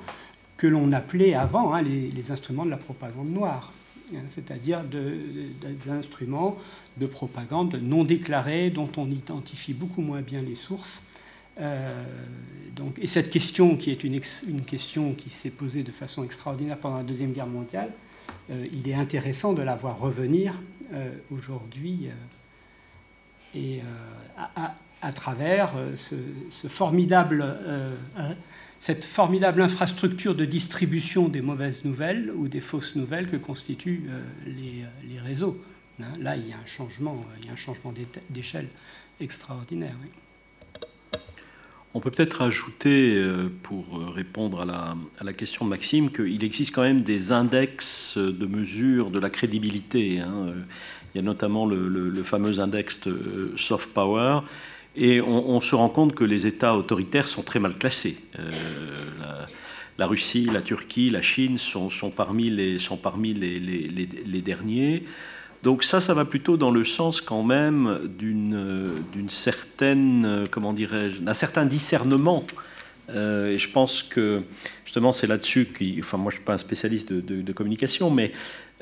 que 0.56 0.66
l'on 0.66 0.92
appelait 0.92 1.34
avant 1.34 1.74
hein, 1.74 1.82
les, 1.82 2.30
instruments 2.30 2.64
de 2.64 2.70
la 2.70 2.76
propagande 2.76 3.30
noire, 3.30 3.72
hein, 4.14 4.18
c'est-à-dire 4.30 4.82
des 4.82 5.90
instruments 5.90 6.56
de 6.96 7.06
propagande 7.06 7.78
non 7.80 8.04
déclarés 8.04 8.70
dont 8.70 8.90
on 8.96 9.08
identifie 9.10 9.72
beaucoup 9.72 10.02
moins 10.02 10.22
bien 10.22 10.42
les 10.42 10.56
sources. 10.56 11.02
Euh, 11.60 12.04
donc, 12.74 12.98
et 13.00 13.06
cette 13.06 13.30
question, 13.30 13.76
qui 13.76 13.90
est 13.90 14.04
une, 14.04 14.20
question 14.20 15.12
qui 15.14 15.30
s'est 15.30 15.50
posée 15.50 15.82
de 15.82 15.90
façon 15.90 16.24
extraordinaire 16.24 16.78
pendant 16.78 16.98
la 16.98 17.02
Deuxième 17.02 17.32
Guerre 17.32 17.46
mondiale, 17.46 17.90
euh, 18.50 18.66
il 18.72 18.88
est 18.88 18.94
intéressant 18.94 19.52
de 19.52 19.62
la 19.62 19.74
voir 19.74 19.98
revenir 19.98 20.54
aujourd'hui 21.30 22.08
et 23.54 23.80
euh, 23.80 24.66
à, 25.02 25.12
travers 25.12 25.76
euh, 25.76 25.94
euh, 26.16 27.94
cette 28.78 29.04
formidable 29.04 29.62
infrastructure 29.62 30.34
de 30.34 30.44
distribution 30.44 31.28
des 31.28 31.40
mauvaises 31.40 31.84
nouvelles 31.84 32.32
ou 32.34 32.48
des 32.48 32.60
fausses 32.60 32.96
nouvelles 32.96 33.30
que 33.30 33.36
constituent 33.36 34.10
les, 34.46 35.20
réseaux. 35.20 35.62
Hein, 36.00 36.10
là, 36.20 36.36
il 36.36 36.48
y 36.48 36.52
a 36.52 36.56
un 36.56 36.66
changement, 36.66 37.24
il 37.40 37.46
y 37.46 37.48
a 37.48 37.52
un 37.52 37.56
changement 37.56 37.92
d'échelle 38.30 38.68
extraordinaire. 39.20 39.94
On 41.94 42.00
peut 42.00 42.10
peut-être 42.10 42.42
ajouter, 42.42 43.20
pour 43.62 44.12
répondre 44.14 44.60
à 44.60 45.24
la, 45.24 45.32
question 45.32 45.64
de 45.64 45.70
Maxime, 45.70 46.10
qu'il 46.10 46.44
existe 46.44 46.74
quand 46.74 46.82
même 46.82 47.00
des 47.00 47.32
index 47.32 48.18
de 48.18 48.46
mesure 48.46 49.10
de 49.10 49.18
la 49.18 49.30
crédibilité. 49.30 50.20
Hein. 50.20 50.52
Il 51.14 51.18
y 51.18 51.20
a 51.20 51.22
notamment 51.22 51.66
le, 51.66 52.22
fameux 52.22 52.60
index 52.60 53.08
soft 53.56 53.90
power. 53.94 54.40
Et 54.96 55.20
on, 55.20 55.60
se 55.60 55.76
rend 55.76 55.88
compte 55.88 56.14
que 56.14 56.24
les 56.24 56.46
États 56.46 56.74
autoritaires 56.74 57.28
sont 57.28 57.42
très 57.42 57.60
mal 57.60 57.74
classés. 57.74 58.16
Euh, 58.38 58.50
la, 59.96 60.06
Russie, 60.06 60.48
la 60.52 60.60
Turquie, 60.60 61.10
la 61.10 61.22
Chine 61.22 61.56
sont, 61.56 61.88
parmi, 62.10 62.50
les, 62.50 64.42
derniers. 64.42 65.04
Donc 65.62 65.82
ça, 65.82 66.00
ça 66.00 66.14
va 66.14 66.24
plutôt 66.24 66.56
dans 66.56 66.70
le 66.70 66.84
sens 66.84 67.20
quand 67.20 67.42
même 67.42 67.98
d'une 68.18 69.28
certaine, 69.28 70.46
comment 70.50 70.72
dirais-je, 70.72 71.20
d'un 71.20 71.34
certain 71.34 71.66
discernement. 71.66 72.46
Euh, 73.10 73.48
et 73.48 73.58
je 73.58 73.70
pense 73.70 74.02
que 74.02 74.42
justement 74.84 75.12
c'est 75.12 75.26
là-dessus 75.26 75.66
qui, 75.66 75.96
enfin 76.00 76.18
moi 76.18 76.30
je 76.30 76.36
suis 76.36 76.44
pas 76.44 76.54
un 76.54 76.58
spécialiste 76.58 77.12
de, 77.12 77.52
communication, 77.52 78.10
mais 78.10 78.32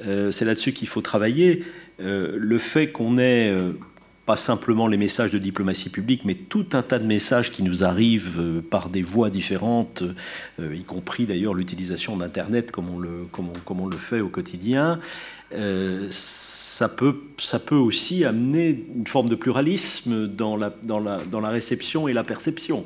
euh, 0.04 0.30
c'est 0.30 0.44
là-dessus 0.44 0.72
qu'il 0.72 0.88
faut 0.88 1.00
travailler. 1.00 1.64
Euh, 2.00 2.36
le 2.38 2.58
fait 2.58 2.88
qu'on 2.92 3.18
ait 3.18 3.50
euh, 3.50 3.72
pas 4.26 4.36
simplement 4.36 4.88
les 4.88 4.96
messages 4.96 5.30
de 5.30 5.38
diplomatie 5.38 5.88
publique, 5.88 6.22
mais 6.24 6.34
tout 6.34 6.66
un 6.72 6.82
tas 6.82 6.98
de 6.98 7.06
messages 7.06 7.50
qui 7.50 7.62
nous 7.62 7.84
arrivent 7.84 8.62
par 8.70 8.88
des 8.88 9.02
voies 9.02 9.30
différentes, 9.30 10.02
y 10.58 10.82
compris 10.82 11.26
d'ailleurs 11.26 11.54
l'utilisation 11.54 12.16
d'Internet 12.16 12.72
comme, 12.72 13.00
le, 13.00 13.26
comme, 13.30 13.80
on, 13.80 13.86
le 13.86 13.96
fait 13.96 14.20
au 14.20 14.28
quotidien, 14.28 14.98
ça, 16.10 16.88
peut, 16.88 17.16
ça 17.38 17.58
peut 17.58 17.76
aussi 17.76 18.24
amener 18.24 18.84
une 18.94 19.06
forme 19.06 19.28
de 19.28 19.34
pluralisme 19.34 20.26
dans 20.26 20.56
la, 20.56 20.72
dans 20.82 20.98
la, 20.98 21.18
dans 21.18 21.40
la 21.40 21.50
réception 21.50 22.08
et 22.08 22.12
la 22.12 22.24
perception, 22.24 22.84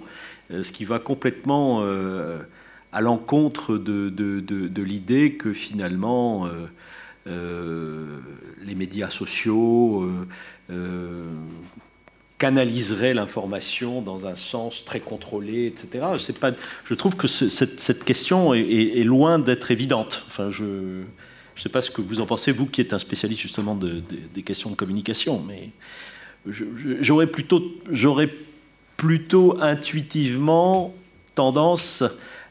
ce 0.50 0.70
qui 0.72 0.84
va 0.84 0.98
complètement 0.98 1.82
à 2.92 3.00
l'encontre 3.00 3.78
de, 3.78 4.10
de, 4.10 4.40
de 4.40 4.82
l'idée 4.82 5.34
que 5.34 5.52
finalement 5.52 6.48
euh, 7.26 8.18
les 8.64 8.74
médias 8.74 9.10
sociaux, 9.10 10.04
euh, 10.04 10.26
euh, 10.70 11.26
canaliserait 12.38 13.12
l'information 13.12 14.00
dans 14.00 14.26
un 14.26 14.34
sens 14.34 14.86
très 14.86 15.00
contrôlé, 15.00 15.66
etc. 15.66 16.06
Pas, 16.40 16.52
je 16.84 16.94
trouve 16.94 17.16
que 17.16 17.26
cette, 17.26 18.04
question 18.04 18.54
est, 18.54 19.04
loin 19.04 19.38
d'être 19.38 19.70
évidente. 19.70 20.24
Enfin, 20.28 20.50
je 20.50 21.02
ne 21.60 21.62
sais 21.64 21.68
pas 21.68 21.82
ce 21.82 21.90
que 21.90 22.00
vous 22.00 22.20
en 22.20 22.26
pensez, 22.26 22.52
vous 22.52 22.66
qui 22.66 22.80
êtes 22.80 22.92
un 22.92 22.98
spécialiste 22.98 23.42
justement 23.42 23.74
des 23.76 24.42
questions 24.42 24.70
de 24.70 24.76
communication, 24.76 25.42
mais 25.46 25.70
j'aurais 27.00 27.26
plutôt, 27.26 27.62
plutôt 28.96 29.60
intuitivement 29.60 30.94
tendance 31.34 32.02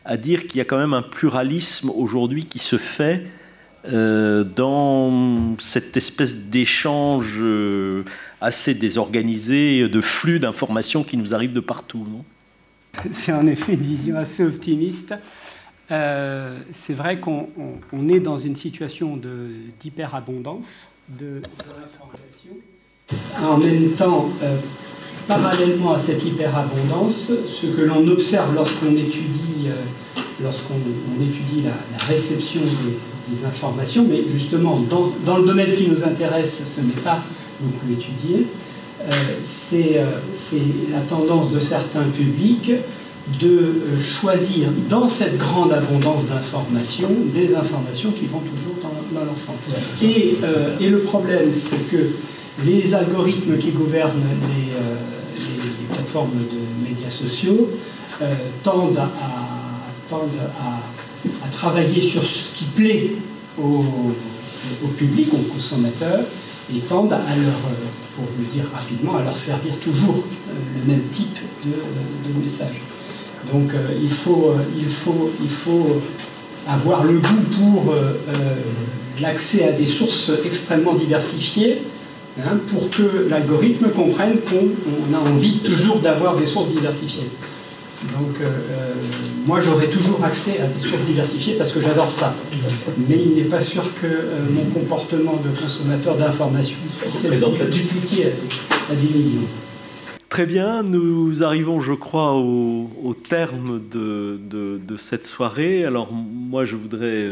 à 0.05 0.17
dire 0.17 0.47
qu'il 0.47 0.57
y 0.57 0.61
a 0.61 0.65
quand 0.65 0.77
même 0.77 0.93
un 0.93 1.01
pluralisme 1.01 1.89
aujourd'hui 1.89 2.45
qui 2.45 2.59
se 2.59 2.77
fait 2.77 3.25
euh, 3.87 4.43
dans 4.43 5.55
cette 5.57 5.95
espèce 5.95 6.37
d'échange 6.37 7.37
euh, 7.39 8.03
assez 8.41 8.73
désorganisé 8.73 9.87
de 9.87 10.01
flux 10.01 10.39
d'informations 10.39 11.03
qui 11.03 11.17
nous 11.17 11.33
arrivent 11.33 11.53
de 11.53 11.59
partout. 11.59 12.05
C'est 13.11 13.31
en 13.31 13.47
effet 13.47 13.73
une 13.73 13.81
vision 13.81 14.17
assez 14.17 14.43
optimiste. 14.43 15.13
Euh, 15.91 16.55
c'est 16.71 16.93
vrai 16.93 17.19
qu'on 17.19 17.47
est 18.07 18.19
dans 18.19 18.37
une 18.37 18.55
situation 18.55 19.19
d'hyperabondance 19.79 20.91
de, 21.07 21.41
En 23.41 23.57
même 23.57 23.91
temps, 23.93 24.29
parallèlement 25.27 25.93
à 25.93 25.97
cette 25.97 26.23
hyperabondance, 26.23 27.31
ce 27.47 27.65
que 27.65 27.81
l'on 27.81 28.07
observe 28.07 28.53
lorsqu'on 28.53 28.91
étudie, 28.95 29.69
lorsqu'on 30.43 30.75
étudie 31.21 31.63
la, 31.63 32.05
réception 32.05 32.61
des, 32.61 33.45
informations, 33.45 34.05
mais 34.09 34.23
justement, 34.27 34.79
dans, 34.79 35.37
le 35.37 35.45
domaine 35.45 35.75
qui 35.75 35.87
nous 35.87 36.03
intéresse, 36.03 36.63
ce 36.65 36.81
n'est 36.81 37.01
pas 37.03 37.19
beaucoup 37.59 37.91
étudié. 37.91 38.47
Euh, 39.01 39.13
euh, 39.73 40.05
c'est 40.35 40.61
la 40.91 41.01
tendance 41.01 41.51
de 41.51 41.59
certains 41.59 42.03
publics 42.03 42.71
de 43.39 43.47
euh, 43.47 44.01
choisir 44.01 44.69
dans 44.89 45.07
cette 45.07 45.37
grande 45.37 45.73
abondance 45.73 46.25
d'informations 46.25 47.09
des 47.33 47.55
informations 47.55 48.11
qui 48.11 48.25
vont 48.25 48.39
toujours 48.39 48.75
dans, 48.81 49.25
leur 49.25 49.37
sens. 49.37 49.55
Et, 50.01 50.37
et, 50.79 50.89
le 50.89 50.99
problème, 50.99 51.51
c'est 51.51 51.89
que 51.89 52.11
les 52.63 52.93
algorithmes 52.93 53.57
qui 53.57 53.71
gouvernent 53.71 54.21
les, 54.49 55.43
les 55.43 55.93
plateformes 55.93 56.31
de 56.31 56.87
médias 56.89 57.09
sociaux 57.09 57.69
tendent 58.63 58.97
à, 58.97 59.09
tendent 60.09 60.29
à 60.59 60.79
à 61.43 61.47
travailler 61.49 62.01
sur 62.01 62.23
ce 62.23 62.53
qui 62.53 62.65
plaît 62.65 63.11
au, 63.61 63.79
public, 64.97 65.29
aux 65.33 65.53
consommateurs, 65.53 66.21
et 66.73 66.79
tendent 66.81 67.13
à 67.13 67.35
leur, 67.35 67.59
pour 68.15 68.25
le 68.37 68.45
dire 68.45 68.65
rapidement, 68.71 69.17
à 69.17 69.23
leur 69.23 69.35
servir 69.35 69.75
toujours 69.79 70.17
euh, 70.17 70.53
le 70.79 70.91
même 70.91 71.03
type 71.11 71.37
de, 71.65 71.71
de 71.71 72.39
message. 72.39 72.81
Donc 73.53 73.71
euh, 73.73 73.87
il, 74.01 74.11
faut, 74.11 74.53
euh, 74.55 74.63
il, 74.77 74.87
faut, 74.87 75.31
il 75.41 75.49
faut 75.49 76.01
avoir 76.67 77.03
le 77.03 77.13
goût 77.13 77.43
pour 77.59 77.93
l'accès 79.21 79.63
à 79.67 79.71
des 79.71 79.85
sources 79.85 80.31
extrêmement 80.45 80.93
diversifiées 80.93 81.81
hein, 82.39 82.57
pour 82.71 82.89
que 82.89 83.27
l'algorithme 83.29 83.89
comprenne 83.89 84.35
qu'on 84.41 85.15
a 85.15 85.19
envie 85.19 85.57
toujours 85.59 85.99
d'avoir 85.99 86.35
des 86.35 86.45
sources 86.45 86.69
diversifiées. 86.69 87.29
Donc, 88.03 88.39
euh, 88.39 88.45
euh, 88.45 88.93
moi, 89.45 89.59
j'aurai 89.59 89.87
toujours 89.87 90.23
accès 90.23 90.59
à 90.61 90.67
des 90.67 90.79
sources 90.79 91.01
diversifiées 91.01 91.55
parce 91.55 91.73
que 91.73 91.81
j'adore 91.81 92.09
ça. 92.09 92.33
Mais 93.09 93.17
il 93.17 93.35
n'est 93.35 93.49
pas 93.49 93.59
sûr 93.59 93.83
que 94.01 94.07
euh, 94.07 94.39
mon 94.49 94.63
comportement 94.65 95.41
de 95.43 95.49
consommateur 95.59 96.15
d'informations 96.15 96.77
puisse 97.01 97.43
dupliqué 97.69 98.27
à, 98.27 98.93
à 98.93 98.95
10 98.95 99.07
millions. 99.13 99.47
Très 100.29 100.45
bien, 100.45 100.83
nous 100.83 101.43
arrivons, 101.43 101.81
je 101.81 101.93
crois, 101.93 102.35
au, 102.35 103.13
terme 103.13 103.81
de, 103.89 104.97
cette 104.97 105.25
soirée. 105.25 105.83
Alors, 105.83 106.13
moi, 106.13 106.65
je 106.65 106.75
voudrais 106.75 107.27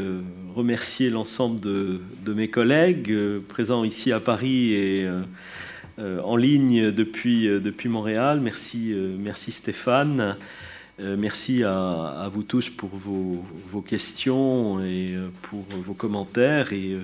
remercier 0.55 1.09
l'ensemble 1.09 1.59
de, 1.59 2.01
mes 2.33 2.47
collègues 2.47 3.15
présents 3.47 3.83
ici 3.83 4.11
à 4.11 4.19
Paris 4.19 4.73
et 4.73 5.07
euh, 5.99 6.21
en 6.21 6.35
ligne 6.35 6.91
depuis, 6.91 7.47
euh, 7.47 7.59
Montréal. 7.85 8.39
Merci, 8.39 8.93
euh, 8.93 9.15
merci 9.17 9.51
Stéphane. 9.51 10.35
merci 10.99 11.63
à, 11.63 12.29
vous 12.33 12.43
tous 12.43 12.69
pour 12.69 12.89
vos, 12.89 13.43
vos, 13.71 13.81
questions 13.81 14.79
et 14.83 15.15
pour 15.43 15.65
vos 15.83 15.93
commentaires. 15.93 16.73
Et 16.73 16.97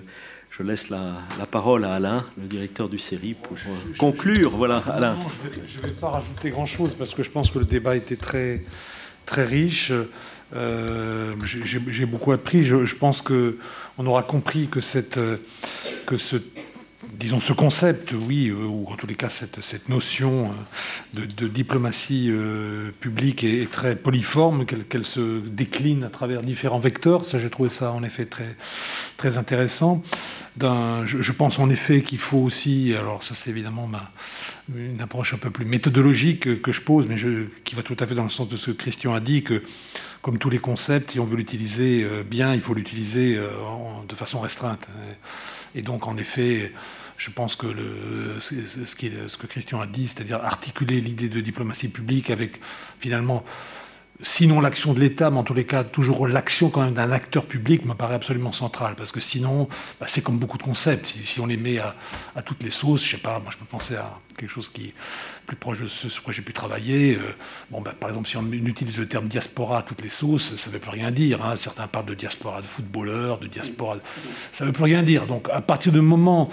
je 0.57 0.63
laisse 0.63 0.89
la, 0.89 1.17
parole 1.49 1.83
à 1.83 1.95
Alain, 1.95 2.23
le 2.37 2.47
directeur 2.47 2.87
du 2.87 2.99
série, 2.99 3.33
pour 3.33 3.57
conclure. 3.97 4.51
Voilà, 4.51 4.83
Alain. 4.91 5.17
je 5.67 5.77
ne 5.77 5.83
vais, 5.83 5.91
pas 5.91 6.09
rajouter 6.09 6.51
grand-chose 6.51 6.93
parce 6.95 7.13
que 7.13 7.23
je 7.23 7.31
pense 7.31 7.49
que 7.49 7.59
le 7.59 7.65
débat 7.65 7.95
était 7.95 8.15
très, 8.15 8.63
très 9.25 9.45
riche. 9.45 9.91
J'ai 10.53 12.05
beaucoup 12.05 12.31
appris. 12.31 12.63
Je, 12.63 12.95
pense 12.95 13.21
qu'on 13.23 14.05
aura 14.05 14.21
compris 14.21 14.67
que, 14.67 14.79
que 16.05 16.17
ce 16.17 16.37
disons, 17.11 17.39
ce 17.39 17.53
concept, 17.53 18.11
oui, 18.13 18.49
euh, 18.49 18.65
ou 18.65 18.87
en 18.89 18.95
tous 18.95 19.07
les 19.07 19.15
cas 19.15 19.29
cette, 19.29 19.61
cette 19.63 19.89
notion 19.89 20.51
euh, 21.17 21.25
de, 21.37 21.47
diplomatie 21.47 22.29
euh, 22.29 22.91
publique 22.99 23.43
est, 23.43 23.69
très 23.71 23.95
polyforme, 23.95 24.65
qu'elle 24.65 25.05
se 25.05 25.39
décline 25.39 26.03
à 26.03 26.09
travers 26.09 26.41
différents 26.41 26.79
vecteurs. 26.79 27.25
Ça, 27.25 27.39
j'ai 27.39 27.49
trouvé 27.49 27.69
ça 27.69 27.91
en 27.91 28.03
effet 28.03 28.25
très, 28.25 28.55
très 29.17 29.37
intéressant. 29.37 30.03
Je, 30.59 31.31
pense 31.31 31.59
en 31.59 31.69
effet 31.69 32.01
qu'il 32.01 32.19
faut 32.19 32.37
aussi, 32.37 32.93
alors 32.93 33.23
ça 33.23 33.33
c'est 33.35 33.49
évidemment 33.49 33.89
une 34.75 35.01
approche 35.01 35.33
un 35.33 35.37
peu 35.37 35.49
plus 35.49 35.65
méthodologique 35.65 36.61
que 36.61 36.71
je 36.71 36.81
pose, 36.81 37.07
mais 37.07 37.15
qui 37.63 37.75
va 37.75 37.83
tout 37.83 37.97
à 37.99 38.07
fait 38.07 38.15
dans 38.15 38.23
le 38.23 38.29
sens 38.29 38.49
de 38.49 38.55
ce 38.55 38.71
que 38.71 38.77
Christian 38.77 39.13
a 39.13 39.19
dit, 39.19 39.43
que 39.43 39.63
comme 40.21 40.37
tous 40.37 40.49
les 40.49 40.59
concepts, 40.59 41.11
si 41.11 41.19
on 41.19 41.25
veut 41.25 41.37
l'utiliser 41.37 42.07
bien, 42.23 42.53
il 42.53 42.61
faut 42.61 42.73
l'utiliser 42.73 43.35
de 43.35 44.15
façon 44.15 44.39
restreinte. 44.41 44.87
Et 45.75 45.81
donc, 45.81 46.07
en 46.07 46.17
effet, 46.17 46.71
je 47.17 47.29
pense 47.29 47.55
que 47.55 47.67
ce, 48.39 49.37
que 49.37 49.47
Christian 49.47 49.81
a 49.81 49.87
dit, 49.87 50.07
c'est-à-dire 50.07 50.43
articuler 50.43 51.01
l'idée 51.01 51.29
de 51.29 51.41
diplomatie 51.41 51.87
publique 51.87 52.29
avec 52.29 52.59
finalement, 52.99 53.43
sinon 54.23 54.61
l'action 54.61 54.93
de 54.93 54.99
l'État, 54.99 55.29
mais 55.29 55.37
en 55.37 55.43
tous 55.43 55.53
les 55.53 55.65
cas 55.65 55.83
toujours 55.83 56.27
l'action 56.27 56.69
quand 56.69 56.81
même 56.81 56.93
d'un 56.93 57.11
acteur 57.11 57.45
public 57.45 57.85
me 57.85 57.93
paraît 57.93 58.15
absolument 58.15 58.51
centrale, 58.51 58.95
parce 58.95 59.11
que 59.11 59.19
sinon, 59.19 59.67
bah, 59.99 60.07
c'est 60.09 60.23
comme 60.23 60.39
beaucoup 60.39 60.57
de 60.57 60.63
concepts. 60.63 61.05
Si, 61.05 61.39
on 61.39 61.45
les 61.45 61.57
met 61.57 61.77
à, 61.77 61.95
toutes 62.43 62.63
les 62.63 62.71
sauces, 62.71 63.03
je 63.03 63.11
sais 63.11 63.21
pas, 63.21 63.39
moi 63.39 63.51
je 63.51 63.57
peux 63.57 63.65
penser 63.65 63.95
à 63.95 64.17
quelque 64.37 64.51
chose 64.51 64.69
qui 64.69 64.93
plus 65.45 65.55
proche 65.57 65.81
de 65.81 65.87
ce 65.87 66.09
sur 66.09 66.23
quoi 66.23 66.33
j'ai 66.33 66.41
pu 66.41 66.53
travailler. 66.53 67.15
Euh, 67.15 67.35
bon, 67.69 67.81
bah, 67.81 67.93
par 67.97 68.09
exemple, 68.09 68.29
si 68.29 68.37
on 68.37 68.49
utilise 68.51 68.97
le 68.97 69.07
terme 69.07 69.27
diaspora 69.27 69.79
à 69.79 69.81
toutes 69.81 70.01
les 70.01 70.09
sauces, 70.09 70.55
ça 70.55 70.69
ne 70.69 70.73
veut 70.73 70.79
plus 70.79 70.91
rien 70.91 71.11
dire. 71.11 71.43
Hein. 71.43 71.55
Certains 71.55 71.87
parlent 71.87 72.05
de 72.05 72.13
diaspora 72.13 72.61
de 72.61 72.67
footballeurs, 72.67 73.39
de 73.39 73.47
diaspora. 73.47 73.97
Ça 74.51 74.63
ne 74.63 74.69
veut 74.69 74.73
plus 74.73 74.83
rien 74.83 75.03
dire. 75.03 75.27
Donc, 75.27 75.49
à 75.51 75.61
partir 75.61 75.91
du 75.91 76.01
moment 76.01 76.49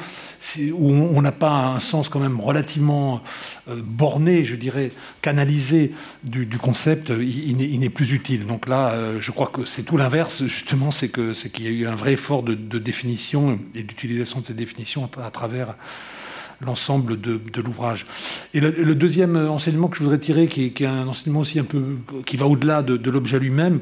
où 0.73 0.91
on 0.93 1.23
n'a 1.23 1.33
pas 1.33 1.51
un 1.51 1.81
sens 1.81 2.09
quand 2.09 2.21
même 2.21 2.41
relativement 2.41 3.23
euh, 3.69 3.81
borné, 3.83 4.45
je 4.45 4.57
dirais, 4.57 4.91
canalisé 5.23 5.93
du, 6.25 6.49
concept, 6.59 7.11
il, 7.11 7.79
n'est 7.79 7.91
plus 7.91 8.13
utile. 8.13 8.47
Donc 8.47 8.69
là, 8.69 8.91
euh, 8.91 9.19
je 9.21 9.31
crois 9.31 9.47
que 9.47 9.65
c'est 9.65 9.83
tout 9.83 9.97
l'inverse, 9.97 10.45
justement, 10.45 10.91
c'est 10.91 11.11
qu'il 11.11 11.65
y 11.65 11.69
a 11.69 11.71
eu 11.71 11.87
un 11.87 11.95
vrai 11.95 12.15
effort 12.15 12.43
de, 12.43 12.79
définition 12.81 13.61
et 13.75 13.83
d'utilisation 13.83 14.41
de 14.41 14.47
cette 14.47 14.57
définition 14.57 15.09
à 15.23 15.31
travers 15.31 15.77
l'ensemble 16.61 17.21
de, 17.21 17.61
l'ouvrage. 17.63 18.07
Et 18.55 18.61
le, 18.61 18.95
deuxième 18.95 19.37
enseignement 19.37 19.89
que 19.89 19.97
je 19.97 20.03
voudrais 20.03 20.19
tirer, 20.19 20.47
qui 20.47 20.65
est, 20.67 20.87
un 20.87 21.09
enseignement 21.09 21.41
aussi 21.41 21.59
un 21.59 21.65
peu 21.65 21.97
qui 22.27 22.37
va 22.37 22.47
au-delà 22.47 22.83
de, 22.83 23.11
l'objet 23.11 23.39
lui-même, 23.39 23.81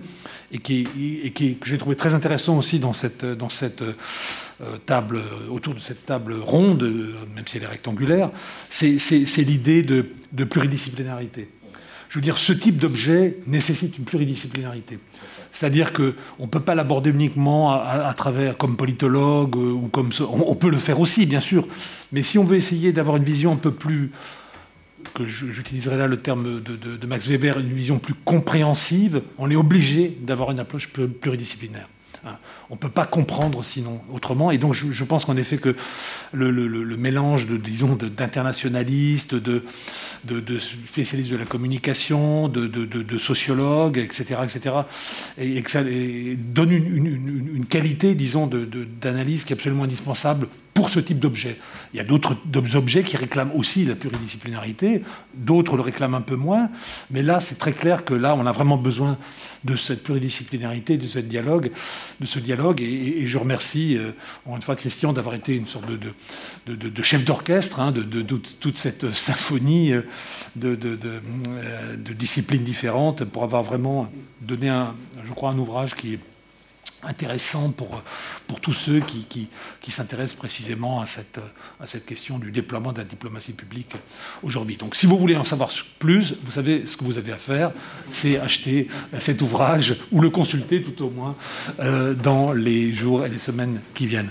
et, 0.53 0.59
qui, 0.59 0.87
et 1.23 1.31
qui 1.33 1.57
que 1.57 1.69
j'ai 1.69 1.79
trouvé 1.79 1.97
très 1.97 2.15
intéressant 2.15 2.57
aussi 2.57 2.79
dans 2.79 2.93
cette, 2.93 3.25
dans 3.25 3.51
cette 3.51 3.83
euh, 3.83 4.77
table, 4.87 5.21
autour 5.51 5.75
de 5.75 5.81
cette 5.81 6.07
table 6.07 6.35
ronde, 6.41 6.83
même 7.35 7.47
si 7.47 7.59
elle 7.59 7.65
est 7.65 7.67
rectangulaire, 7.67 8.31
c'est 8.71 8.97
l'idée 9.39 9.83
de, 9.83 10.07
de 10.33 10.45
pluridisciplinarité. 10.45 11.49
Je 12.09 12.15
veux 12.15 12.23
dire, 12.23 12.39
ce 12.39 12.53
type 12.53 12.79
d'objet 12.79 13.37
nécessite 13.47 13.99
une 13.99 14.05
pluridisciplinarité. 14.05 14.99
C'est-à-dire 15.59 15.93
qu'on 15.93 16.13
ne 16.39 16.47
peut 16.47 16.61
pas 16.61 16.77
l'aborder 16.77 17.11
uniquement 17.11 17.73
à, 17.73 18.15
travers 18.17 18.57
comme 18.57 18.77
politologue 18.77 19.57
euh, 19.57 19.73
ou 19.73 19.89
comme 19.89 20.11
on, 20.31 20.55
peut 20.55 20.71
le 20.71 20.77
faire 20.77 21.01
aussi, 21.01 21.27
bien 21.27 21.41
sûr. 21.41 21.67
Mais 22.13 22.23
si 22.23 22.39
on 22.39 22.45
veut 22.45 22.57
essayer 22.57 22.93
d'avoir 22.93 23.17
une 23.17 23.25
vision 23.25 23.55
un 23.55 23.57
peu 23.57 23.73
plus, 23.73 24.13
que 25.15 25.27
j'utiliserai 25.27 25.97
là 25.97 26.07
le 26.07 26.19
terme 26.19 26.63
de, 26.63 27.07
Max 27.09 27.27
Weber, 27.27 27.59
une 27.59 27.73
vision 27.73 27.99
plus 27.99 28.15
compréhensive, 28.15 29.21
on 29.37 29.51
est 29.51 29.57
obligé 29.57 30.17
d'avoir 30.21 30.53
une 30.53 30.61
approche 30.61 30.91
pluridisciplinaire. 30.91 31.89
Hein. 32.25 32.37
On 32.71 32.75
ne 32.75 32.79
peut 32.79 32.89
pas 32.89 33.07
comprendre 33.07 33.65
sinon 33.65 34.01
autrement. 34.13 34.53
Et 34.53 34.59
donc 34.59 34.75
je, 34.75 35.05
pense 35.05 35.25
qu'en 35.25 35.37
effet 35.37 35.59
que 35.59 35.75
le, 36.33 36.97
mélange 36.97 37.49
de, 37.49 37.57
disons, 37.57 37.97
d'internationalistes, 37.97 39.35
de, 39.35 39.65
de, 40.25 40.59
spécialistes 40.59 41.31
de 41.31 41.37
la 41.37 41.45
communication, 41.45 42.49
de, 42.49 43.19
sociologues, 43.19 43.99
etc., 43.99 44.41
etc., 44.45 44.75
et, 45.39 45.63
que 45.63 45.71
ça 45.71 45.83
donne 45.83 46.73
une, 46.73 47.67
qualité, 47.67 48.15
disons, 48.15 48.49
d'analyse 49.01 49.45
qui 49.45 49.53
est 49.53 49.57
absolument 49.57 49.85
indispensable 49.85 50.49
pour 50.79 50.91
ce 50.91 51.01
type 51.01 51.19
d'objet. 51.19 51.57
Il 51.93 51.97
y 51.97 52.01
a 52.01 52.05
d'autres 52.05 52.37
objets 52.77 53.03
qui 53.03 53.17
réclament 53.17 53.51
aussi 53.57 53.85
la 53.85 53.97
pluridisciplinarité, 53.97 55.03
d'autres 55.35 55.77
le 55.77 55.83
réclament 55.83 56.15
un 56.15 56.21
peu 56.21 56.37
moins, 56.37 56.71
mais 57.11 57.23
là 57.23 57.41
c'est 57.41 57.57
très 57.57 57.73
clair 57.73 58.05
que 58.05 58.15
là 58.15 58.37
on 58.37 58.47
a 58.47 58.53
vraiment 58.53 58.77
besoin 58.77 59.19
de 59.65 59.77
cette 59.77 60.03
pluridisciplinarité, 60.03 60.97
de 60.97 61.07
ce 61.07 61.19
dialogue, 61.19 61.71
de 62.21 62.27
dialogue, 62.41 62.81
et, 62.81 63.27
je 63.27 63.39
remercie 63.39 63.97
euh, 63.97 64.13
encore 64.45 64.57
une 64.57 64.63
fois 64.63 64.77
Christian 64.77 65.13
d'avoir 65.13 65.35
été 65.35 65.57
une 65.57 65.67
sorte 65.67 65.87
de, 65.87 67.03
chef 67.03 67.25
d'orchestre 67.25 67.81
hein, 67.81 67.93
de, 67.93 68.23
toute 68.23 68.79
cette 68.79 69.15
symphonie 69.15 69.93
euh, 69.93 70.03
de, 70.57 72.13
disciplines 72.15 72.63
différentes 72.63 73.25
pour 73.25 73.45
avoir 73.45 73.63
vraiment 73.63 74.11
donné, 74.41 74.69
un, 74.69 74.95
je 75.25 75.33
crois, 75.33 75.51
un 75.51 75.59
ouvrage 75.59 75.95
qui 75.95 76.15
est 76.15 76.21
intéressant 77.03 77.71
pour, 77.71 78.03
pour 78.47 78.61
tous 78.61 78.73
ceux 78.73 79.01
qui, 79.01 79.49
qui, 79.81 79.91
s'intéressent 79.91 80.37
précisément 80.37 81.01
à 81.01 81.07
cette, 81.07 81.41
à 81.81 81.87
cette 81.87 82.07
question 82.07 82.39
du 82.39 82.51
déploiement 82.51 82.93
de 82.93 82.99
la 82.99 83.05
diplomatie 83.05 83.53
publique 83.53 83.93
aujourd'hui. 84.43 84.77
Donc 84.77 84.95
si 84.95 85.07
vous 85.07 85.19
voulez 85.19 85.37
en 85.37 85.45
savoir 85.45 85.71
plus, 85.99 86.35
vous 86.43 86.53
savez 86.53 86.87
ce 86.87 86.97
que 86.97 87.05
vous 87.05 87.19
avez 87.19 87.33
à 87.33 87.37
faire, 87.37 87.73
c'est 88.11 88.39
acheter 88.39 88.89
cet 89.19 89.43
ouvrage 89.43 89.97
ou 90.13 90.21
le 90.21 90.31
consulter 90.31 90.83
tout 90.83 91.05
au 91.05 91.11
moins 91.11 91.37
euh, 91.81 92.15
dans 92.15 92.53
les 92.53 92.93
jours 92.93 93.25
et 93.25 93.29
les 93.29 93.39
semaines 93.39 93.81
qui 93.95 94.07
viennent. 94.07 94.31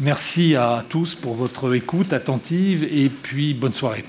Merci 0.00 0.54
à 0.54 0.84
tous 0.88 1.14
pour 1.14 1.34
votre 1.34 1.74
écoute 1.74 2.12
attentive 2.12 2.84
et 2.84 3.08
puis 3.08 3.54
bonne 3.54 3.74
soirée. 3.74 4.04